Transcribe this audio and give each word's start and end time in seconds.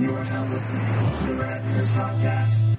You 0.00 0.16
are 0.16 0.24
now 0.24 0.50
listening 0.50 0.80
to 1.18 1.26
the 1.26 1.34
Red 1.34 1.62
Podcast. 1.88 2.78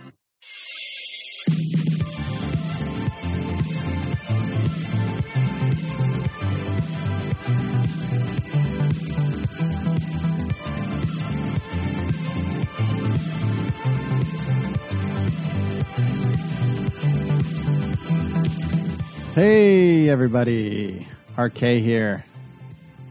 Hey, 19.36 20.10
everybody. 20.10 21.08
RK 21.38 21.60
here. 21.60 22.26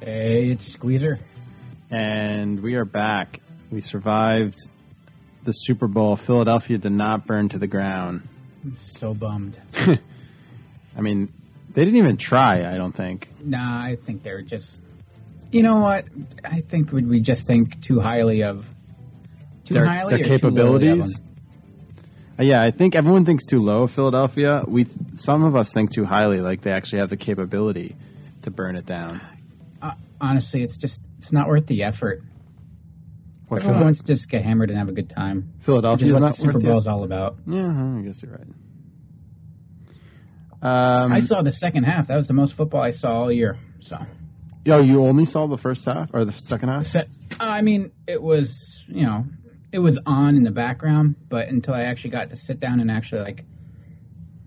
Hey, 0.03 0.51
it's 0.51 0.67
Squeezer. 0.67 1.21
And 1.93 2.61
we 2.61 2.75
are 2.75 2.85
back. 2.85 3.41
We 3.71 3.81
survived 3.81 4.59
the 5.45 5.53
Super 5.53 5.87
Bowl. 5.87 6.17
Philadelphia 6.17 6.79
did 6.79 6.93
not 6.93 7.27
burn 7.27 7.49
to 7.51 7.59
the 7.59 7.67
ground. 7.67 8.29
I'm 8.65 8.77
so 8.77 9.15
bummed. 9.15 9.61
I 9.75 11.01
mean, 11.01 11.33
they 11.73 11.85
didn't 11.85 11.99
even 11.99 12.17
try, 12.17 12.71
I 12.73 12.77
don't 12.77 12.95
think. 12.95 13.31
Nah, 13.43 13.83
I 13.83 13.97
think 13.97 14.23
they're 14.23 14.43
just. 14.43 14.81
You 15.53 15.63
know 15.63 15.77
what? 15.77 16.05
I 16.45 16.61
think 16.61 16.93
would 16.93 17.09
we 17.09 17.21
just 17.21 17.47
think 17.47 17.81
too 17.81 18.01
highly 18.01 18.43
of 18.43 18.69
too 19.65 19.75
Their- 19.75 19.87
highly 19.87 20.23
their 20.23 20.35
or 20.35 20.39
too 20.39 20.51
lowly 20.51 20.89
of 20.89 20.99
capabilities? 20.99 21.21
Uh, 22.39 22.43
Yeah, 22.43 22.63
I 22.63 22.71
think 22.71 22.95
everyone 22.95 23.25
thinks 23.25 23.47
too 23.47 23.61
low 23.61 23.83
of 23.85 23.93
Philadelphia. 23.93 24.65
We 24.67 24.87
some 25.15 25.45
of 25.45 25.57
us 25.57 25.73
think 25.73 25.93
too 25.93 26.05
highly, 26.05 26.41
like 26.41 26.63
they 26.63 26.71
actually 26.73 27.01
have 27.01 27.11
the 27.11 27.17
capability 27.17 27.97
to 28.43 28.51
burn 28.51 28.77
it 28.77 28.87
down. 28.87 29.21
Uh, 29.83 29.93
honestly, 30.21 30.63
it's 30.63 30.77
just 30.77 31.01
it's 31.19 31.33
not 31.33 31.49
worth 31.49 31.67
the 31.67 31.83
effort. 31.83 32.23
What, 33.51 33.63
Everyone 33.63 33.83
wants 33.83 33.99
to 33.99 34.07
just 34.07 34.29
get 34.29 34.45
hammered 34.45 34.71
and 34.71 34.79
have 34.79 34.89
a 34.89 34.93
good 34.93 35.11
time. 35.11 35.55
Which 35.95 36.03
is 36.03 36.13
what 36.13 36.21
the 36.21 36.33
Super 36.35 36.53
worth 36.53 36.63
Bowl 36.63 36.79
is 36.79 36.87
all 36.87 37.03
about. 37.03 37.37
Yeah, 37.49 37.67
I 37.67 38.01
guess 38.03 38.23
you're 38.23 38.31
right. 38.31 38.47
Um, 40.63 41.13
I 41.13 41.19
saw 41.19 41.43
the 41.43 41.51
second 41.53 41.83
half. 41.83 42.07
That 42.07 42.17
was 42.17 42.29
the 42.29 42.33
most 42.33 42.55
football 42.55 42.81
I 42.81 42.93
saw 42.93 43.23
all 43.23 43.33
year. 43.33 43.59
So, 43.81 43.99
Yo, 44.65 44.81
you 44.81 45.05
only 45.05 45.25
saw 45.25 45.49
the 45.49 45.57
first 45.57 45.85
half 45.85 46.11
or 46.15 46.25
the 46.25 46.33
second 46.33 46.69
half? 46.69 46.87
Se- 46.87 47.09
I 47.41 47.63
mean, 47.63 47.91
it 48.07 48.23
was 48.23 48.85
you 48.87 49.05
know 49.05 49.25
it 49.73 49.81
was 49.81 49.99
on 50.07 50.37
in 50.37 50.45
the 50.45 50.53
background, 50.53 51.17
but 51.29 51.49
until 51.49 51.75
I 51.75 51.83
actually 51.83 52.11
got 52.11 52.31
to 52.31 52.37
sit 52.37 52.61
down 52.61 52.79
and 52.79 52.89
actually 52.89 53.23
like 53.23 53.45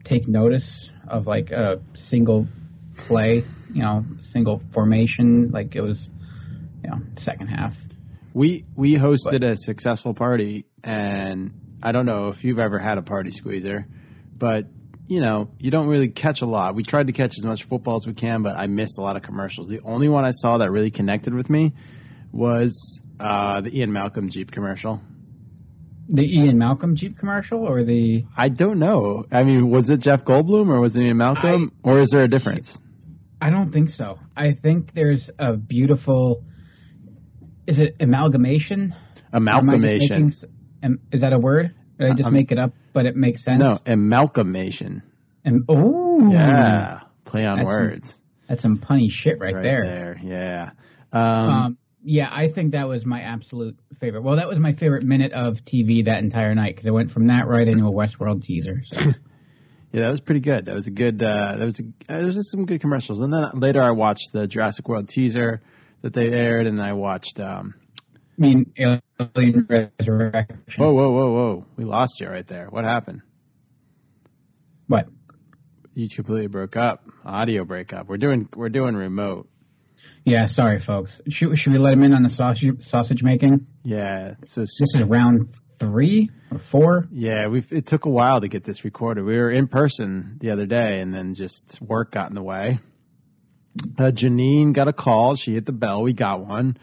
take 0.06 0.30
notice 0.30 0.90
of 1.10 1.28
like 1.28 1.52
a 1.52 1.82
single 1.94 2.48
play, 2.95 3.44
you 3.73 3.82
know, 3.82 4.06
single 4.20 4.60
formation, 4.72 5.52
like 5.52 5.76
it 5.76 5.82
was, 5.82 6.10
you 6.86 6.90
know, 6.90 7.02
second 7.17 7.48
half. 7.48 7.76
We 8.34 8.66
we 8.76 8.95
hosted 8.95 9.44
a 9.48 9.56
successful 9.58 10.14
party, 10.14 10.66
and 10.84 11.78
I 11.84 11.92
don't 11.92 12.06
know 12.06 12.30
if 12.30 12.44
you've 12.44 12.59
ever 12.59 12.80
had 12.80 12.98
a 12.98 13.03
party 13.03 13.31
squeezer, 13.31 13.86
but 14.36 14.66
you 15.08 15.22
know 15.22 15.52
you 15.59 15.70
don't 15.70 15.88
really 15.88 16.09
catch 16.09 16.42
a 16.42 16.45
lot. 16.45 16.73
We 16.76 16.84
tried 16.84 17.08
to 17.08 17.14
catch 17.14 17.38
as 17.38 17.44
much 17.44 17.64
football 17.64 17.98
as 17.98 18.08
we 18.08 18.14
can, 18.14 18.42
but 18.42 18.56
I 18.58 18.67
missed 18.67 18.98
a 18.98 19.02
lot 19.02 19.16
of 19.17 19.22
commercials. 19.22 19.67
The 19.67 19.81
only 19.86 20.09
one 20.09 20.26
I 20.26 20.31
saw 20.31 20.58
that 20.58 20.72
really 20.72 20.92
connected 20.92 21.34
with 21.34 21.50
me 21.50 21.73
was 22.31 23.00
uh, 23.20 23.61
the 23.61 23.78
Ian 23.78 23.94
Malcolm 23.94 24.30
Jeep 24.30 24.52
commercial. 24.52 25.00
The 26.09 26.26
Ian 26.26 26.58
Malcolm 26.58 26.95
Jeep 26.95 27.17
commercial 27.17 27.59
or 27.59 27.84
the 27.84 28.26
I 28.36 28.50
don't 28.50 28.80
know. 28.80 29.26
I 29.31 29.44
mean, 29.44 29.70
was 29.70 29.89
it 29.89 30.00
Jeff 30.00 30.26
Goldblum 30.26 30.70
or 30.70 30.81
was 30.81 30.95
it 30.95 31.04
Ian 31.04 31.17
Malcolm, 31.17 31.72
or 31.84 32.00
is 32.00 32.09
there 32.09 32.23
a 32.23 32.28
difference? 32.28 32.80
I 33.42 33.50
don't 33.50 33.72
think 33.72 33.89
so. 33.89 34.20
I 34.36 34.54
think 34.54 34.94
there's 34.94 35.30
a 35.38 35.56
beautiful. 35.56 36.44
Is 37.67 37.80
it 37.80 37.95
amalgamation? 38.00 38.94
Or 39.31 39.38
am 39.38 39.47
I 39.47 39.52
just 39.53 39.61
Amalgamation. 39.64 40.31
making 40.81 41.00
Is 41.11 41.22
that 41.22 41.33
a 41.33 41.39
word? 41.39 41.73
Did 41.99 42.11
I 42.11 42.14
just 42.14 42.27
Um, 42.27 42.33
make 42.33 42.52
it 42.52 42.58
up, 42.60 42.73
but 42.92 43.05
it 43.05 43.15
makes 43.15 43.43
sense? 43.43 43.60
No, 43.60 43.77
amalgamation. 43.86 45.04
And, 45.45 45.64
oh, 45.70 46.32
Yeah, 46.32 47.02
play 47.26 47.45
on 47.45 47.60
That's 47.60 47.71
some- 47.71 47.82
words. 47.82 48.20
That's 48.48 48.61
some 48.61 48.77
punny 48.77 49.10
shit 49.10 49.39
right, 49.39 49.54
Right 49.55 49.64
there. 49.64 49.83
there. 49.86 50.20
Yeah. 50.23 50.70
Um, 51.11 51.49
Um, 51.49 51.77
yeah, 52.04 52.30
I 52.32 52.49
think 52.49 52.73
that 52.73 52.88
was 52.88 53.05
my 53.05 53.21
absolute 53.21 53.77
favorite. 53.99 54.23
Well, 54.23 54.36
that 54.36 54.48
was 54.48 54.59
my 54.59 54.73
favorite 54.73 55.04
minute 55.04 55.32
of 55.32 55.64
TV 55.64 56.04
that 56.05 56.21
entire 56.23 56.54
night 56.54 56.76
because 56.76 56.88
I 56.88 56.92
went 56.92 57.11
from 57.11 57.27
that 57.27 57.48
right 57.48 57.67
into 57.67 57.86
a 57.86 57.92
Westworld 57.92 58.43
teaser. 58.43 58.82
So. 58.83 58.99
Yeah, 59.95 60.05
that 60.05 60.09
was 60.09 60.21
pretty 60.21 60.39
good. 60.42 60.65
That 60.65 60.73
was 60.73 60.88
a 60.88 60.89
good. 60.92 61.21
Uh, 61.21 61.55
that 61.59 61.65
was 61.65 61.80
a, 61.80 61.83
uh, 62.11 62.17
there 62.17 62.26
was 62.26 62.33
just 62.33 62.49
some 62.49 62.65
good 62.65 62.82
commercials. 62.82 63.20
And 63.21 63.32
then 63.32 63.43
later, 63.54 63.80
I 63.80 63.92
watched 63.92 64.32
the 64.33 64.48
Jurassic 64.48 64.89
World 64.89 65.08
teaser 65.08 65.61
that 66.03 66.14
they 66.14 66.27
aired, 66.27 66.67
and 66.67 66.80
I 66.81 66.93
watched. 66.93 67.39
Um, 67.39 67.73
I 68.15 68.41
mean, 68.41 68.71
Alien 68.77 69.67
Resurrection. 69.67 70.59
whoa, 70.77 70.93
whoa, 70.93 71.11
whoa, 71.11 71.31
whoa! 71.31 71.65
We 71.75 71.86
lost 71.86 72.19
you 72.19 72.27
right 72.30 72.47
there. 72.47 72.67
What 72.69 72.83
happened? 72.86 73.21
What? 74.87 75.08
You 75.95 76.09
completely 76.09 76.47
broke 76.47 76.75
up. 76.75 77.03
Audio 77.25 77.64
breakup. 77.65 78.08
We're 78.08 78.17
doing. 78.17 78.47
We're 78.55 78.69
doing 78.69 78.95
remote. 78.95 79.47
Yeah, 80.25 80.45
sorry, 80.47 80.80
folks. 80.80 81.21
Should, 81.30 81.58
should 81.58 81.73
we 81.73 81.80
let 81.80 81.93
him 81.93 82.03
in 82.03 82.14
on 82.14 82.23
the 82.23 82.30
sausage 82.30 82.83
sausage 82.83 83.23
making? 83.23 83.67
Yeah. 83.83 84.35
So 84.45 84.61
This 84.61 84.95
is 84.95 85.03
round 85.03 85.53
three 85.80 86.30
or 86.52 86.59
four. 86.59 87.05
yeah, 87.11 87.47
we. 87.47 87.64
It 87.70 87.85
took 87.85 88.05
a 88.05 88.09
while 88.09 88.41
to 88.41 88.47
get 88.47 88.64
this 88.64 88.83
recorded. 88.83 89.23
We 89.23 89.37
were 89.37 89.52
in 89.52 89.67
person 89.67 90.37
the 90.41 90.52
other 90.52 90.65
day, 90.65 90.99
and 90.99 91.14
then 91.14 91.35
just 91.35 91.80
work 91.81 92.11
got 92.11 92.30
in 92.30 92.35
the 92.35 92.43
way. 92.43 92.80
Uh, 93.98 94.11
Janine 94.11 94.73
got 94.73 94.88
a 94.88 94.94
call. 94.94 95.36
She 95.36 95.54
hit 95.54 95.66
the 95.66 95.72
bell. 95.72 96.04
We 96.04 96.14
got 96.14 96.45
one, 96.45 96.78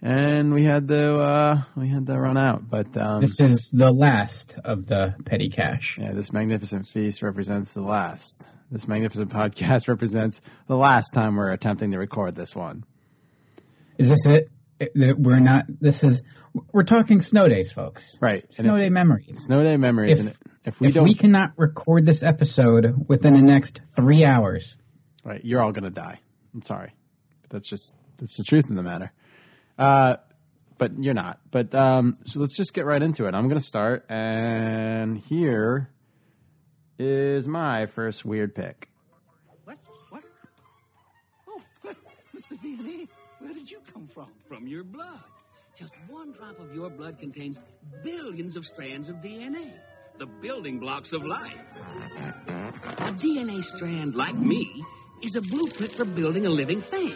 and 0.00 0.54
we 0.54 0.64
had 0.64 0.88
to. 0.88 1.18
Uh, 1.18 1.62
we 1.76 1.88
had 1.88 2.06
to 2.06 2.18
run 2.18 2.36
out. 2.36 2.68
But 2.68 2.96
um, 2.96 3.20
This 3.20 3.40
is 3.40 3.70
the 3.72 3.90
last 3.92 4.54
of 4.64 4.86
the 4.86 5.14
petty 5.24 5.48
cash. 5.48 5.98
Yeah, 6.00 6.12
this 6.12 6.32
magnificent 6.32 6.86
feast 6.86 7.22
represents 7.22 7.72
the 7.72 7.82
last. 7.82 8.42
This 8.70 8.86
magnificent 8.86 9.30
podcast 9.30 9.88
represents 9.88 10.40
the 10.68 10.76
last 10.76 11.12
time 11.12 11.36
we're 11.36 11.50
attempting 11.50 11.90
to 11.92 11.98
record 11.98 12.34
this 12.36 12.54
one. 12.54 12.84
Is 13.98 14.08
this 14.08 14.26
it? 14.26 14.48
We're 14.94 15.40
not. 15.40 15.66
This 15.68 16.04
is. 16.04 16.22
We're 16.72 16.84
talking 16.84 17.20
snow 17.20 17.48
days, 17.48 17.72
folks. 17.72 18.16
Right. 18.20 18.44
Snow 18.54 18.76
if- 18.76 18.82
day 18.82 18.90
memories. 18.90 19.38
Snow 19.44 19.62
day 19.62 19.76
memories. 19.76 20.20
If- 20.20 20.26
and 20.26 20.36
if 20.64 20.80
we 20.80 20.88
if 20.88 20.94
don't, 20.94 21.04
we 21.04 21.14
cannot 21.14 21.52
record 21.56 22.06
this 22.06 22.22
episode 22.22 23.04
within 23.08 23.34
the 23.34 23.42
next 23.42 23.80
three 23.96 24.24
hours, 24.24 24.76
right, 25.24 25.44
you're 25.44 25.62
all 25.62 25.72
gonna 25.72 25.90
die. 25.90 26.20
I'm 26.54 26.62
sorry, 26.62 26.94
but 27.42 27.50
that's 27.50 27.68
just 27.68 27.92
that's 28.18 28.36
the 28.36 28.44
truth 28.44 28.68
of 28.70 28.76
the 28.76 28.82
matter. 28.82 29.12
Uh, 29.78 30.16
but 30.78 31.02
you're 31.02 31.14
not. 31.14 31.40
But 31.50 31.74
um, 31.74 32.16
so 32.26 32.40
let's 32.40 32.56
just 32.56 32.74
get 32.74 32.84
right 32.84 33.02
into 33.02 33.26
it. 33.26 33.34
I'm 33.34 33.48
gonna 33.48 33.60
start, 33.60 34.04
and 34.08 35.18
here 35.18 35.90
is 36.98 37.46
my 37.48 37.86
first 37.86 38.24
weird 38.24 38.54
pick. 38.54 38.88
What? 39.64 39.78
What? 40.10 40.22
Oh, 41.48 41.62
Mr. 42.36 42.58
DNA, 42.62 43.08
where 43.40 43.52
did 43.52 43.70
you 43.70 43.78
come 43.92 44.08
from? 44.12 44.28
From 44.48 44.66
your 44.66 44.84
blood. 44.84 45.20
Just 45.76 45.92
one 46.08 46.32
drop 46.32 46.60
of 46.60 46.72
your 46.72 46.88
blood 46.88 47.18
contains 47.18 47.58
billions 48.04 48.56
of 48.56 48.64
strands 48.64 49.08
of 49.08 49.16
DNA, 49.16 49.72
the 50.18 50.26
building 50.26 50.78
blocks 50.78 51.12
of 51.12 51.24
life. 51.24 51.58
A 52.98 53.12
DNA 53.12 53.62
strand, 53.64 54.14
like 54.14 54.36
me, 54.36 54.84
is 55.22 55.36
a 55.36 55.42
blueprint 55.42 55.92
for 55.92 56.04
building 56.04 56.46
a 56.46 56.50
living 56.50 56.80
thing. 56.80 57.14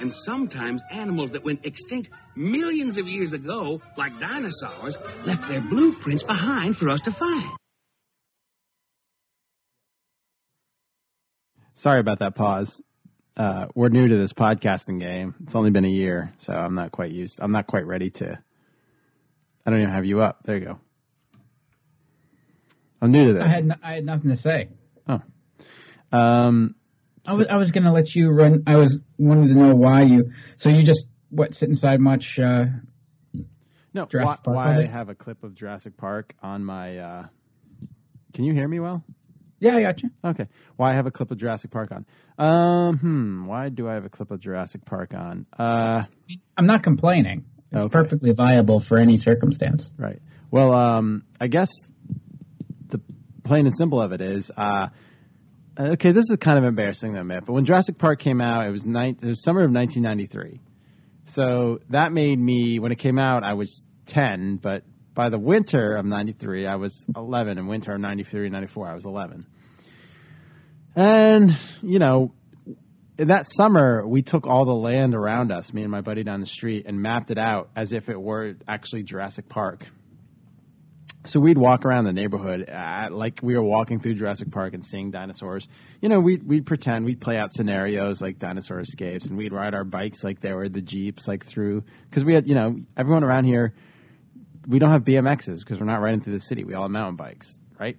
And 0.00 0.12
sometimes 0.12 0.82
animals 0.90 1.30
that 1.32 1.44
went 1.44 1.64
extinct 1.64 2.10
millions 2.34 2.96
of 2.98 3.08
years 3.08 3.32
ago, 3.32 3.80
like 3.96 4.18
dinosaurs, 4.18 4.98
left 5.24 5.48
their 5.48 5.60
blueprints 5.60 6.22
behind 6.22 6.76
for 6.76 6.88
us 6.88 7.00
to 7.02 7.12
find. 7.12 7.50
Sorry 11.74 12.00
about 12.00 12.20
that 12.20 12.34
pause. 12.34 12.80
Uh, 13.36 13.66
we're 13.74 13.88
new 13.88 14.06
to 14.08 14.16
this 14.16 14.32
podcasting 14.32 15.00
game. 15.00 15.34
It's 15.42 15.54
only 15.54 15.70
been 15.70 15.84
a 15.84 15.90
year, 15.90 16.32
so 16.38 16.52
I'm 16.52 16.74
not 16.74 16.92
quite 16.92 17.10
used. 17.10 17.40
I'm 17.42 17.52
not 17.52 17.66
quite 17.66 17.86
ready 17.86 18.10
to. 18.10 18.38
I 19.66 19.70
don't 19.70 19.80
even 19.80 19.92
have 19.92 20.04
you 20.04 20.20
up. 20.20 20.40
There 20.44 20.56
you 20.56 20.64
go. 20.64 20.78
I'm 23.02 23.10
new 23.10 23.28
to 23.28 23.32
this. 23.34 23.42
I 23.42 23.48
had 23.48 23.64
no, 23.66 23.74
I 23.82 23.94
had 23.94 24.04
nothing 24.04 24.30
to 24.30 24.36
say. 24.36 24.68
um, 26.12 26.74
I 27.26 27.34
was 27.34 27.46
I 27.48 27.56
was 27.56 27.70
gonna 27.70 27.92
let 27.92 28.14
you 28.14 28.30
run. 28.30 28.62
I 28.66 28.76
was 28.76 28.98
wanted 29.18 29.48
to 29.48 29.54
know 29.54 29.74
why 29.74 30.02
you. 30.02 30.32
So 30.56 30.68
you 30.70 30.82
just 30.82 31.06
what 31.30 31.54
sit 31.54 31.68
inside 31.68 32.00
much? 32.00 32.38
Uh, 32.38 32.66
no, 33.92 34.04
Jurassic 34.06 34.40
why, 34.46 34.54
Park 34.54 34.56
why 34.56 34.82
I 34.82 34.86
have 34.86 35.08
a 35.08 35.14
clip 35.14 35.42
of 35.44 35.54
Jurassic 35.54 35.96
Park 35.96 36.34
on 36.42 36.64
my. 36.64 36.98
Uh, 36.98 37.26
can 38.32 38.44
you 38.44 38.52
hear 38.52 38.66
me 38.68 38.80
well? 38.80 39.04
yeah, 39.60 39.76
I 39.76 39.82
got 39.82 40.02
you. 40.02 40.10
Okay. 40.22 40.46
Why 40.76 40.90
I 40.90 40.94
have 40.94 41.06
a 41.06 41.10
clip 41.10 41.30
of 41.30 41.38
Jurassic 41.38 41.70
Park 41.70 41.90
on? 41.92 42.04
Um, 42.36 42.98
hmm. 42.98 43.46
Why 43.46 43.68
do 43.70 43.88
I 43.88 43.94
have 43.94 44.04
a 44.04 44.10
clip 44.10 44.30
of 44.30 44.40
Jurassic 44.40 44.84
Park 44.84 45.14
on? 45.14 45.46
Uh, 45.58 46.02
I'm 46.56 46.66
not 46.66 46.82
complaining. 46.82 47.44
It's 47.72 47.84
Okay. 47.84 47.92
perfectly 47.92 48.32
viable 48.32 48.80
for 48.80 48.98
any 48.98 49.16
circumstance. 49.16 49.90
Right. 49.96 50.20
Well, 50.50 50.72
um, 50.74 51.24
I 51.40 51.46
guess 51.46 51.70
the 52.88 53.00
plain 53.44 53.66
and 53.66 53.76
simple 53.76 54.00
of 54.02 54.12
it 54.12 54.20
is, 54.20 54.50
uh, 54.56 54.88
okay, 55.78 56.12
this 56.12 56.30
is 56.30 56.36
kind 56.38 56.58
of 56.58 56.64
embarrassing 56.64 57.14
to 57.14 57.20
admit, 57.20 57.44
but 57.46 57.52
when 57.52 57.64
Jurassic 57.64 57.98
Park 57.98 58.20
came 58.20 58.40
out, 58.40 58.66
it 58.66 58.70
was 58.70 58.86
nine, 58.86 59.16
it 59.20 59.26
was 59.26 59.42
summer 59.42 59.64
of 59.64 59.70
1993. 59.70 60.60
So 61.26 61.80
that 61.90 62.12
made 62.12 62.38
me, 62.38 62.78
when 62.78 62.92
it 62.92 62.98
came 62.98 63.18
out, 63.18 63.44
I 63.44 63.54
was 63.54 63.84
10, 64.06 64.56
but 64.62 64.82
by 65.14 65.28
the 65.28 65.38
winter 65.38 65.96
of 65.96 66.04
93, 66.04 66.66
I 66.66 66.76
was 66.76 67.04
11. 67.16 67.58
In 67.58 67.66
winter 67.66 67.94
of 67.94 68.00
93 68.00 68.50
94, 68.50 68.88
I 68.88 68.94
was 68.94 69.04
11. 69.04 69.46
And, 70.96 71.56
you 71.82 71.98
know, 71.98 72.34
in 73.16 73.28
that 73.28 73.46
summer, 73.48 74.06
we 74.06 74.22
took 74.22 74.46
all 74.46 74.64
the 74.64 74.74
land 74.74 75.14
around 75.14 75.52
us, 75.52 75.72
me 75.72 75.82
and 75.82 75.90
my 75.90 76.00
buddy 76.00 76.24
down 76.24 76.40
the 76.40 76.46
street, 76.46 76.86
and 76.86 77.00
mapped 77.00 77.30
it 77.30 77.38
out 77.38 77.70
as 77.76 77.92
if 77.92 78.08
it 78.08 78.20
were 78.20 78.54
actually 78.66 79.04
Jurassic 79.04 79.48
Park. 79.48 79.86
So 81.26 81.40
we'd 81.40 81.56
walk 81.56 81.86
around 81.86 82.04
the 82.04 82.12
neighborhood 82.12 82.68
uh, 82.68 83.08
like 83.10 83.40
we 83.42 83.56
were 83.56 83.62
walking 83.62 83.98
through 83.98 84.16
Jurassic 84.16 84.50
Park 84.50 84.74
and 84.74 84.84
seeing 84.84 85.10
dinosaurs. 85.10 85.66
You 86.02 86.10
know, 86.10 86.20
we'd, 86.20 86.46
we'd 86.46 86.66
pretend, 86.66 87.06
we'd 87.06 87.20
play 87.20 87.38
out 87.38 87.50
scenarios 87.50 88.20
like 88.20 88.38
dinosaur 88.38 88.80
escapes, 88.80 89.26
and 89.26 89.38
we'd 89.38 89.52
ride 89.52 89.74
our 89.74 89.84
bikes 89.84 90.22
like 90.22 90.40
they 90.40 90.52
were 90.52 90.68
the 90.68 90.82
Jeeps, 90.82 91.26
like 91.26 91.46
through, 91.46 91.84
because 92.10 92.24
we 92.24 92.34
had, 92.34 92.46
you 92.46 92.54
know, 92.54 92.76
everyone 92.96 93.24
around 93.24 93.44
here, 93.44 93.74
we 94.66 94.78
don't 94.78 94.90
have 94.90 95.04
BMXs 95.04 95.60
because 95.60 95.78
we're 95.78 95.86
not 95.86 96.00
riding 96.00 96.20
through 96.20 96.34
the 96.34 96.44
city. 96.44 96.64
We 96.64 96.74
all 96.74 96.82
have 96.82 96.90
mountain 96.90 97.16
bikes, 97.16 97.58
right? 97.78 97.96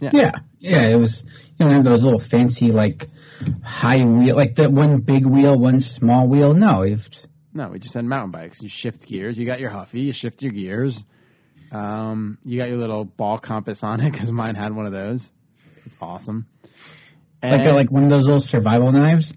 Yeah, 0.00 0.10
yeah. 0.12 0.32
yeah. 0.58 0.88
It 0.88 0.96
was 0.96 1.24
you 1.58 1.66
know 1.66 1.82
those 1.82 2.02
little 2.02 2.18
fancy 2.18 2.72
like 2.72 3.08
high 3.62 4.02
wheel, 4.02 4.34
like 4.34 4.54
that 4.56 4.72
one 4.72 5.00
big 5.00 5.26
wheel, 5.26 5.58
one 5.58 5.80
small 5.80 6.26
wheel. 6.26 6.54
No, 6.54 6.82
you've 6.82 7.08
No, 7.52 7.68
we 7.68 7.78
just 7.78 7.94
had 7.94 8.04
mountain 8.04 8.30
bikes. 8.30 8.62
You 8.62 8.68
shift 8.68 9.06
gears. 9.06 9.38
You 9.38 9.44
got 9.44 9.60
your 9.60 9.70
Huffy. 9.70 10.00
You 10.00 10.12
shift 10.12 10.42
your 10.42 10.52
gears. 10.52 11.04
Um, 11.72 12.38
you 12.44 12.58
got 12.58 12.68
your 12.68 12.78
little 12.78 13.04
ball 13.04 13.38
compass 13.38 13.82
on 13.84 14.00
it 14.00 14.10
because 14.10 14.32
mine 14.32 14.54
had 14.56 14.74
one 14.74 14.86
of 14.86 14.92
those. 14.92 15.28
It's 15.86 15.96
awesome. 16.00 16.46
like 17.42 17.52
And- 17.62 17.74
like 17.76 17.90
one 17.90 18.02
of 18.02 18.10
those 18.10 18.24
little 18.26 18.40
survival 18.40 18.92
knives. 18.92 19.32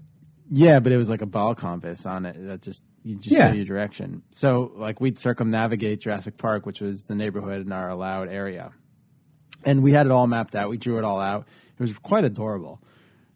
yeah, 0.50 0.80
but 0.80 0.92
it 0.92 0.96
was 0.96 1.08
like 1.08 1.22
a 1.22 1.26
ball 1.26 1.54
compass 1.54 2.04
on 2.06 2.26
it 2.26 2.36
that 2.46 2.62
just 2.62 2.82
you 3.02 3.16
just 3.16 3.30
Yeah. 3.30 3.50
show 3.50 3.56
you 3.56 3.64
direction. 3.64 4.22
So 4.32 4.72
like 4.76 5.00
we'd 5.00 5.18
circumnavigate 5.18 6.00
Jurassic 6.00 6.36
Park, 6.38 6.66
which 6.66 6.80
was 6.80 7.04
the 7.06 7.14
neighborhood 7.14 7.64
in 7.64 7.72
our 7.72 7.88
allowed 7.88 8.28
area, 8.28 8.72
and 9.64 9.82
we 9.82 9.92
had 9.92 10.06
it 10.06 10.12
all 10.12 10.26
mapped 10.26 10.54
out. 10.54 10.70
We 10.70 10.76
drew 10.78 10.98
it 10.98 11.04
all 11.04 11.20
out. 11.20 11.46
It 11.78 11.82
was 11.82 11.92
quite 12.02 12.24
adorable. 12.24 12.80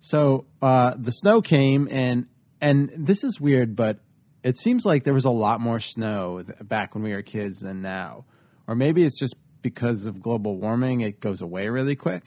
So 0.01 0.47
uh, 0.63 0.95
the 0.99 1.11
snow 1.13 1.41
came, 1.43 1.89
and 1.91 2.27
and 2.61 2.91
this 2.97 3.25
is 3.25 3.41
weird, 3.41 3.75
but 3.77 4.01
it 4.43 4.57
seems 4.59 4.85
like 4.85 5.05
there 5.05 5.15
was 5.15 5.25
a 5.25 5.31
lot 5.31 5.61
more 5.61 5.81
snow 5.81 6.43
back 6.63 6.95
when 6.95 7.05
we 7.05 7.13
were 7.13 7.23
kids 7.23 7.59
than 7.61 7.83
now, 7.83 8.25
or 8.69 8.77
maybe 8.77 9.03
it's 9.03 9.19
just 9.19 9.35
because 9.63 10.07
of 10.07 10.23
global 10.23 10.57
warming. 10.57 11.01
It 11.01 11.19
goes 11.19 11.41
away 11.43 11.69
really 11.69 11.97
quick. 11.97 12.23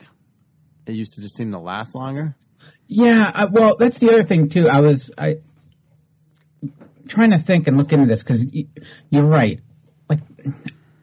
It 0.86 0.92
used 0.92 1.14
to 1.14 1.22
just 1.22 1.36
seem 1.36 1.52
to 1.52 1.58
last 1.58 1.94
longer. 1.94 2.36
Yeah, 2.88 3.30
I, 3.32 3.44
well, 3.46 3.76
that's 3.76 4.00
the 4.00 4.10
other 4.10 4.24
thing 4.24 4.48
too. 4.48 4.68
I 4.68 4.80
was 4.80 5.10
I 5.16 5.36
trying 7.08 7.30
to 7.30 7.38
think 7.38 7.68
and 7.68 7.78
look 7.78 7.92
into 7.92 8.06
this 8.06 8.22
because 8.22 8.44
you're 9.10 9.24
right. 9.24 9.60
Like, 10.10 10.20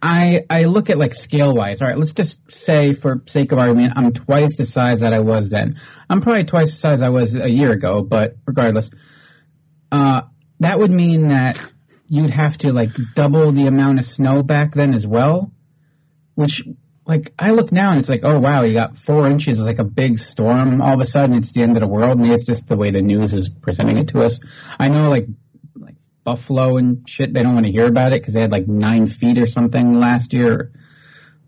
I 0.01 0.45
I 0.49 0.65
look 0.65 0.89
at 0.89 0.97
like 0.97 1.13
scale 1.13 1.53
wise. 1.53 1.81
All 1.81 1.87
right, 1.87 1.97
let's 1.97 2.11
just 2.11 2.51
say 2.51 2.91
for 2.93 3.23
sake 3.27 3.51
of 3.53 3.59
argument, 3.59 3.93
I'm 3.95 4.11
twice 4.11 4.57
the 4.57 4.65
size 4.65 4.99
that 4.99 5.13
I 5.13 5.19
was 5.19 5.49
then. 5.49 5.79
I'm 6.09 6.21
probably 6.21 6.43
twice 6.43 6.71
the 6.71 6.77
size 6.77 7.01
I 7.01 7.09
was 7.09 7.35
a 7.35 7.49
year 7.49 7.71
ago, 7.71 8.03
but 8.03 8.35
regardless, 8.45 8.89
uh, 9.91 10.23
that 10.59 10.79
would 10.79 10.91
mean 10.91 11.29
that 11.29 11.57
you'd 12.09 12.31
have 12.31 12.57
to 12.57 12.73
like 12.73 12.91
double 13.13 13.51
the 13.51 13.67
amount 13.67 13.99
of 13.99 14.05
snow 14.05 14.41
back 14.41 14.73
then 14.73 14.93
as 14.93 15.05
well, 15.05 15.51
which 16.35 16.67
like 17.05 17.33
I 17.39 17.51
look 17.51 17.71
now 17.71 17.91
and 17.91 17.99
it's 17.99 18.09
like, 18.09 18.21
oh 18.23 18.39
wow, 18.39 18.63
you 18.63 18.73
got 18.73 18.97
four 18.97 19.27
inches, 19.27 19.59
like 19.59 19.79
a 19.79 19.83
big 19.83 20.19
storm. 20.19 20.81
All 20.81 20.93
of 20.93 20.99
a 20.99 21.05
sudden, 21.05 21.37
it's 21.37 21.51
the 21.51 21.61
end 21.61 21.77
of 21.77 21.81
the 21.81 21.87
world. 21.87 22.19
Maybe 22.19 22.33
it's 22.33 22.45
just 22.45 22.67
the 22.67 22.75
way 22.75 22.91
the 22.91 23.01
news 23.01 23.33
is 23.33 23.49
presenting 23.49 23.97
it 23.97 24.09
to 24.09 24.23
us. 24.23 24.39
I 24.79 24.89
know, 24.89 25.09
like, 25.09 25.27
like 25.75 25.95
Buffalo 26.23 26.77
and 26.77 27.07
shit, 27.07 27.33
they 27.33 27.43
don't 27.43 27.53
want 27.53 27.65
to 27.65 27.71
hear 27.71 27.87
about 27.87 28.13
it 28.13 28.21
because 28.21 28.33
they 28.33 28.41
had 28.41 28.51
like 28.51 28.67
nine 28.67 29.07
feet 29.07 29.39
or 29.39 29.47
something 29.47 29.99
last 29.99 30.33
year, 30.33 30.51
or 30.51 30.71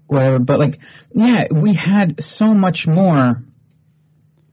whatever. 0.07 0.39
But 0.39 0.59
like, 0.59 0.79
yeah, 1.13 1.47
we 1.51 1.73
had 1.73 2.23
so 2.23 2.53
much 2.53 2.87
more 2.87 3.43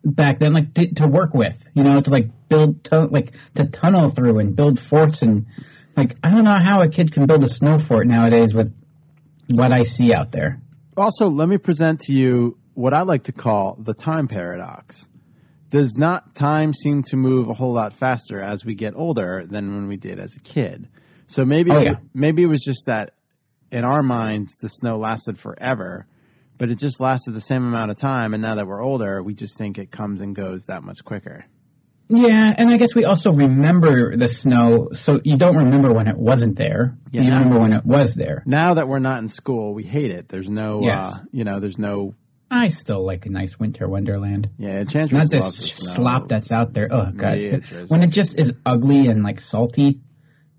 back 0.05 0.39
then, 0.39 0.53
like 0.55 0.75
to, 0.75 0.95
to 0.95 1.07
work 1.07 1.35
with, 1.35 1.69
you 1.75 1.85
know, 1.85 2.01
to 2.01 2.11
like 2.11 2.49
build, 2.49 2.85
tu- 2.85 3.09
like 3.11 3.33
to 3.57 3.67
tunnel 3.67 4.11
through 4.11 4.39
and 4.39 4.57
build 4.57 4.79
forts 4.79 5.23
and 5.23 5.47
like 5.99 6.17
I 6.23 6.31
don't 6.31 6.45
know 6.45 6.55
how 6.55 6.81
a 6.83 6.89
kid 6.89 7.13
can 7.13 7.27
build 7.27 7.45
a 7.45 7.49
snow 7.49 7.79
fort 7.79 8.07
nowadays 8.07 8.55
with 8.55 8.75
what 9.51 9.73
I 9.73 9.83
see 9.83 10.13
out 10.15 10.33
there. 10.33 10.61
Also, 10.97 11.29
let 11.29 11.49
me 11.49 11.59
present 11.59 12.01
to 12.03 12.13
you 12.13 12.57
what 12.75 12.95
I 12.95 13.03
like 13.03 13.25
to 13.25 13.33
call 13.33 13.77
the 13.81 13.95
time 13.95 14.29
paradox. 14.29 15.07
Does 15.71 15.97
not 15.97 16.35
time 16.35 16.73
seem 16.73 17.03
to 17.05 17.17
move 17.17 17.49
a 17.49 17.55
whole 17.55 17.73
lot 17.75 17.95
faster 17.97 18.41
as 18.43 18.65
we 18.65 18.75
get 18.75 18.95
older 18.97 19.45
than 19.47 19.75
when 19.75 19.87
we 19.89 19.97
did 19.97 20.19
as 20.19 20.35
a 20.35 20.41
kid? 20.41 20.89
So 21.27 21.45
maybe 21.45 21.71
Oh, 21.73 21.81
yeah. 21.81 21.97
maybe 22.15 22.43
it 22.43 22.47
was 22.47 22.63
just 22.63 22.87
that 22.87 23.13
in 23.71 23.85
our 23.85 24.03
minds 24.03 24.57
the 24.63 24.69
snow 24.69 24.97
lasted 24.99 25.39
forever, 25.39 26.07
but 26.57 26.71
it 26.71 26.79
just 26.79 27.01
lasted 27.01 27.33
the 27.35 27.41
same 27.41 27.65
amount 27.67 27.91
of 27.91 27.99
time 27.99 28.33
and 28.33 28.43
now 28.43 28.55
that 28.55 28.67
we're 28.67 28.83
older, 28.83 29.23
we 29.23 29.35
just 29.35 29.59
think 29.59 29.77
it 29.77 29.91
comes 29.91 30.21
and 30.23 30.35
goes 30.35 30.65
that 30.69 30.83
much 30.83 31.05
quicker. 31.05 31.45
Yeah, 32.11 32.55
and 32.57 32.71
I 32.71 32.79
guess 32.79 32.95
we 32.95 33.05
also 33.05 33.33
remember 33.33 34.17
the 34.17 34.29
snow, 34.29 34.91
so 34.95 35.21
you 35.25 35.37
don't 35.37 35.57
remember 35.57 35.93
when 35.93 36.09
it 36.09 36.17
wasn't 36.17 36.57
there. 36.57 36.97
Yeah, 37.13 37.23
you 37.23 37.29
now- 37.31 37.39
remember 37.39 37.61
when 37.61 37.73
it 37.75 37.85
was 37.85 38.15
there. 38.15 38.43
Now 38.47 38.75
that 38.75 38.89
we're 38.89 38.99
not 38.99 39.19
in 39.19 39.29
school, 39.29 39.75
we 39.75 39.85
hate 39.85 40.11
it. 40.11 40.29
There's 40.29 40.49
no 40.49 40.81
Yes. 40.83 41.05
uh, 41.07 41.19
you 41.33 41.45
know, 41.45 41.61
there's 41.61 41.79
no 41.79 42.15
I 42.51 42.69
still 42.69 43.05
like 43.05 43.27
a 43.27 43.29
nice 43.31 43.59
winter 43.61 43.87
wonderland. 43.87 44.49
yeah, 44.59 44.81
Enchantress 44.81 45.31
Not 45.31 45.31
this 45.31 45.55
slop 45.55 46.29
that's 46.29 46.51
out 46.51 46.73
there. 46.73 46.89
Oh 46.91 47.13
god, 47.15 47.39
Yeah, 47.39 47.59
when 47.89 48.03
it 48.03 48.09
just 48.09 48.41
is 48.41 48.55
ugly 48.65 49.09
and 49.09 49.23
like 49.23 49.41
salty. 49.41 50.01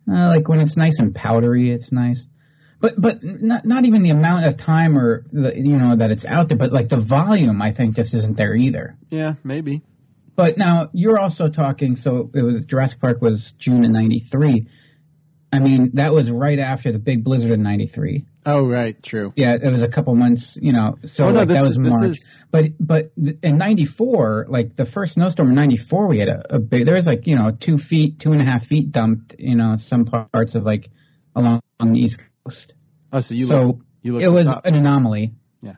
Uh, 0.07 0.27
like 0.27 0.47
when 0.47 0.59
it's 0.59 0.77
nice 0.77 0.99
and 0.99 1.15
powdery, 1.15 1.71
it's 1.71 1.91
nice. 1.91 2.27
But 2.79 2.93
but 3.01 3.23
not 3.23 3.65
not 3.65 3.85
even 3.85 4.03
the 4.03 4.11
amount 4.11 4.45
of 4.45 4.55
time 4.55 4.97
or 4.97 5.25
the, 5.31 5.55
you 5.55 5.77
know 5.77 5.95
that 5.95 6.11
it's 6.11 6.25
out 6.25 6.47
there, 6.47 6.57
but 6.57 6.71
like 6.71 6.89
the 6.89 6.97
volume, 6.97 7.59
I 7.59 7.71
think 7.73 7.95
just 7.95 8.13
isn't 8.13 8.37
there 8.37 8.55
either. 8.55 8.95
Yeah, 9.09 9.33
maybe. 9.43 9.81
But 10.39 10.57
now 10.57 10.89
you're 10.93 11.19
also 11.19 11.49
talking. 11.49 11.95
So 11.97 12.31
it 12.33 12.41
was 12.41 12.61
Jurassic 12.65 13.01
Park 13.01 13.21
was 13.21 13.51
June 13.59 13.83
of 13.83 13.91
'93. 13.91 14.67
I 15.51 15.59
mean, 15.59 15.91
that 15.95 16.13
was 16.13 16.31
right 16.31 16.59
after 16.59 16.91
the 16.93 16.99
big 16.99 17.23
blizzard 17.25 17.51
in 17.51 17.61
'93. 17.61 18.25
Oh, 18.45 18.65
right, 18.65 19.01
true. 19.03 19.33
Yeah, 19.35 19.57
it 19.61 19.69
was 19.69 19.81
a 19.83 19.87
couple 19.89 20.15
months. 20.15 20.57
You 20.61 20.71
know, 20.71 20.97
so 21.05 21.25
Oh, 21.25 21.31
no, 21.31 21.39
like 21.39 21.49
that 21.49 21.61
was 21.63 21.71
is- 21.71 21.77
March. 21.79 22.03
is- 22.17 22.23
But 22.51 22.65
but 22.79 23.11
in 23.43 23.57
'94, 23.57 24.45
like 24.47 24.75
the 24.77 24.85
first 24.85 25.15
snowstorm 25.15 25.49
in 25.49 25.55
'94, 25.55 26.07
we 26.07 26.19
had 26.19 26.29
a, 26.29 26.55
a 26.55 26.59
big. 26.59 26.85
There 26.85 26.95
was 26.95 27.05
like 27.05 27.27
you 27.27 27.35
know 27.35 27.51
two 27.51 27.77
feet, 27.77 28.19
two 28.19 28.31
and 28.31 28.41
a 28.41 28.45
half 28.45 28.65
feet 28.65 28.91
dumped. 28.93 29.35
You 29.37 29.55
know, 29.55 29.75
some 29.75 30.05
parts 30.05 30.55
of 30.55 30.63
like 30.63 30.89
along 31.35 31.61
the 31.81 31.99
East 31.99 32.21
Coast. 32.45 32.73
Oh, 33.11 33.19
so 33.19 33.33
you 33.35 33.45
so 33.45 33.63
look, 33.65 33.79
you 34.03 34.13
look 34.13 34.21
it 34.23 34.29
was 34.29 34.45
up. 34.47 34.65
an 34.65 34.75
anomaly. 34.75 35.33
Yeah. 35.61 35.73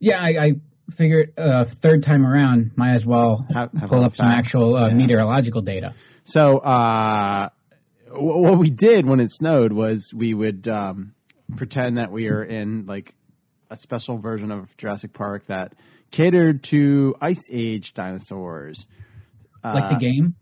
Yeah, 0.00 0.20
I, 0.22 0.28
I 0.28 0.52
figured 0.90 1.32
uh, 1.38 1.64
third 1.64 2.02
time 2.02 2.24
around, 2.26 2.72
might 2.76 2.94
as 2.94 3.04
well 3.06 3.46
Have- 3.52 3.72
have 3.72 3.88
pull 3.88 4.02
up 4.04 4.12
the 4.12 4.18
some 4.18 4.26
actual 4.28 4.76
uh, 4.76 4.88
Yeah. 4.88 4.94
meteorological 4.94 5.62
data. 5.62 5.94
So, 6.24 6.58
uh, 6.58 7.48
wh- 8.10 8.14
what 8.40 8.58
we 8.58 8.70
did 8.70 9.06
when 9.06 9.20
it 9.20 9.30
snowed 9.32 9.72
was 9.72 10.12
we 10.14 10.34
would 10.34 10.66
um, 10.68 11.14
pretend 11.56 11.98
that 11.98 12.10
we 12.12 12.28
were 12.30 12.44
in 12.44 12.86
like 12.86 13.14
a 13.70 13.76
special 13.76 14.18
version 14.18 14.50
of 14.52 14.68
Jurassic 14.76 15.12
Park 15.12 15.46
that 15.48 15.72
catered 16.10 16.62
to 16.64 17.14
Ice 17.20 17.42
Age 17.50 17.92
dinosaurs. 17.94 18.86
Like 19.64 19.88
the 19.88 19.96
Uh, 19.96 19.98
game. 19.98 20.34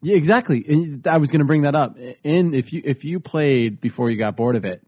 Yeah, 0.00 0.16
exactly. 0.16 0.64
I 1.06 1.16
was 1.18 1.30
going 1.32 1.40
to 1.40 1.46
bring 1.46 1.62
that 1.62 1.74
up. 1.74 1.96
In 2.22 2.54
if 2.54 2.72
you 2.72 2.82
if 2.84 3.04
you 3.04 3.18
played 3.20 3.80
before 3.80 4.10
you 4.10 4.18
got 4.18 4.36
bored 4.36 4.54
of 4.54 4.64
it, 4.64 4.80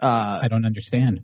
uh, 0.00 0.40
I 0.42 0.48
don't 0.48 0.66
understand. 0.66 1.20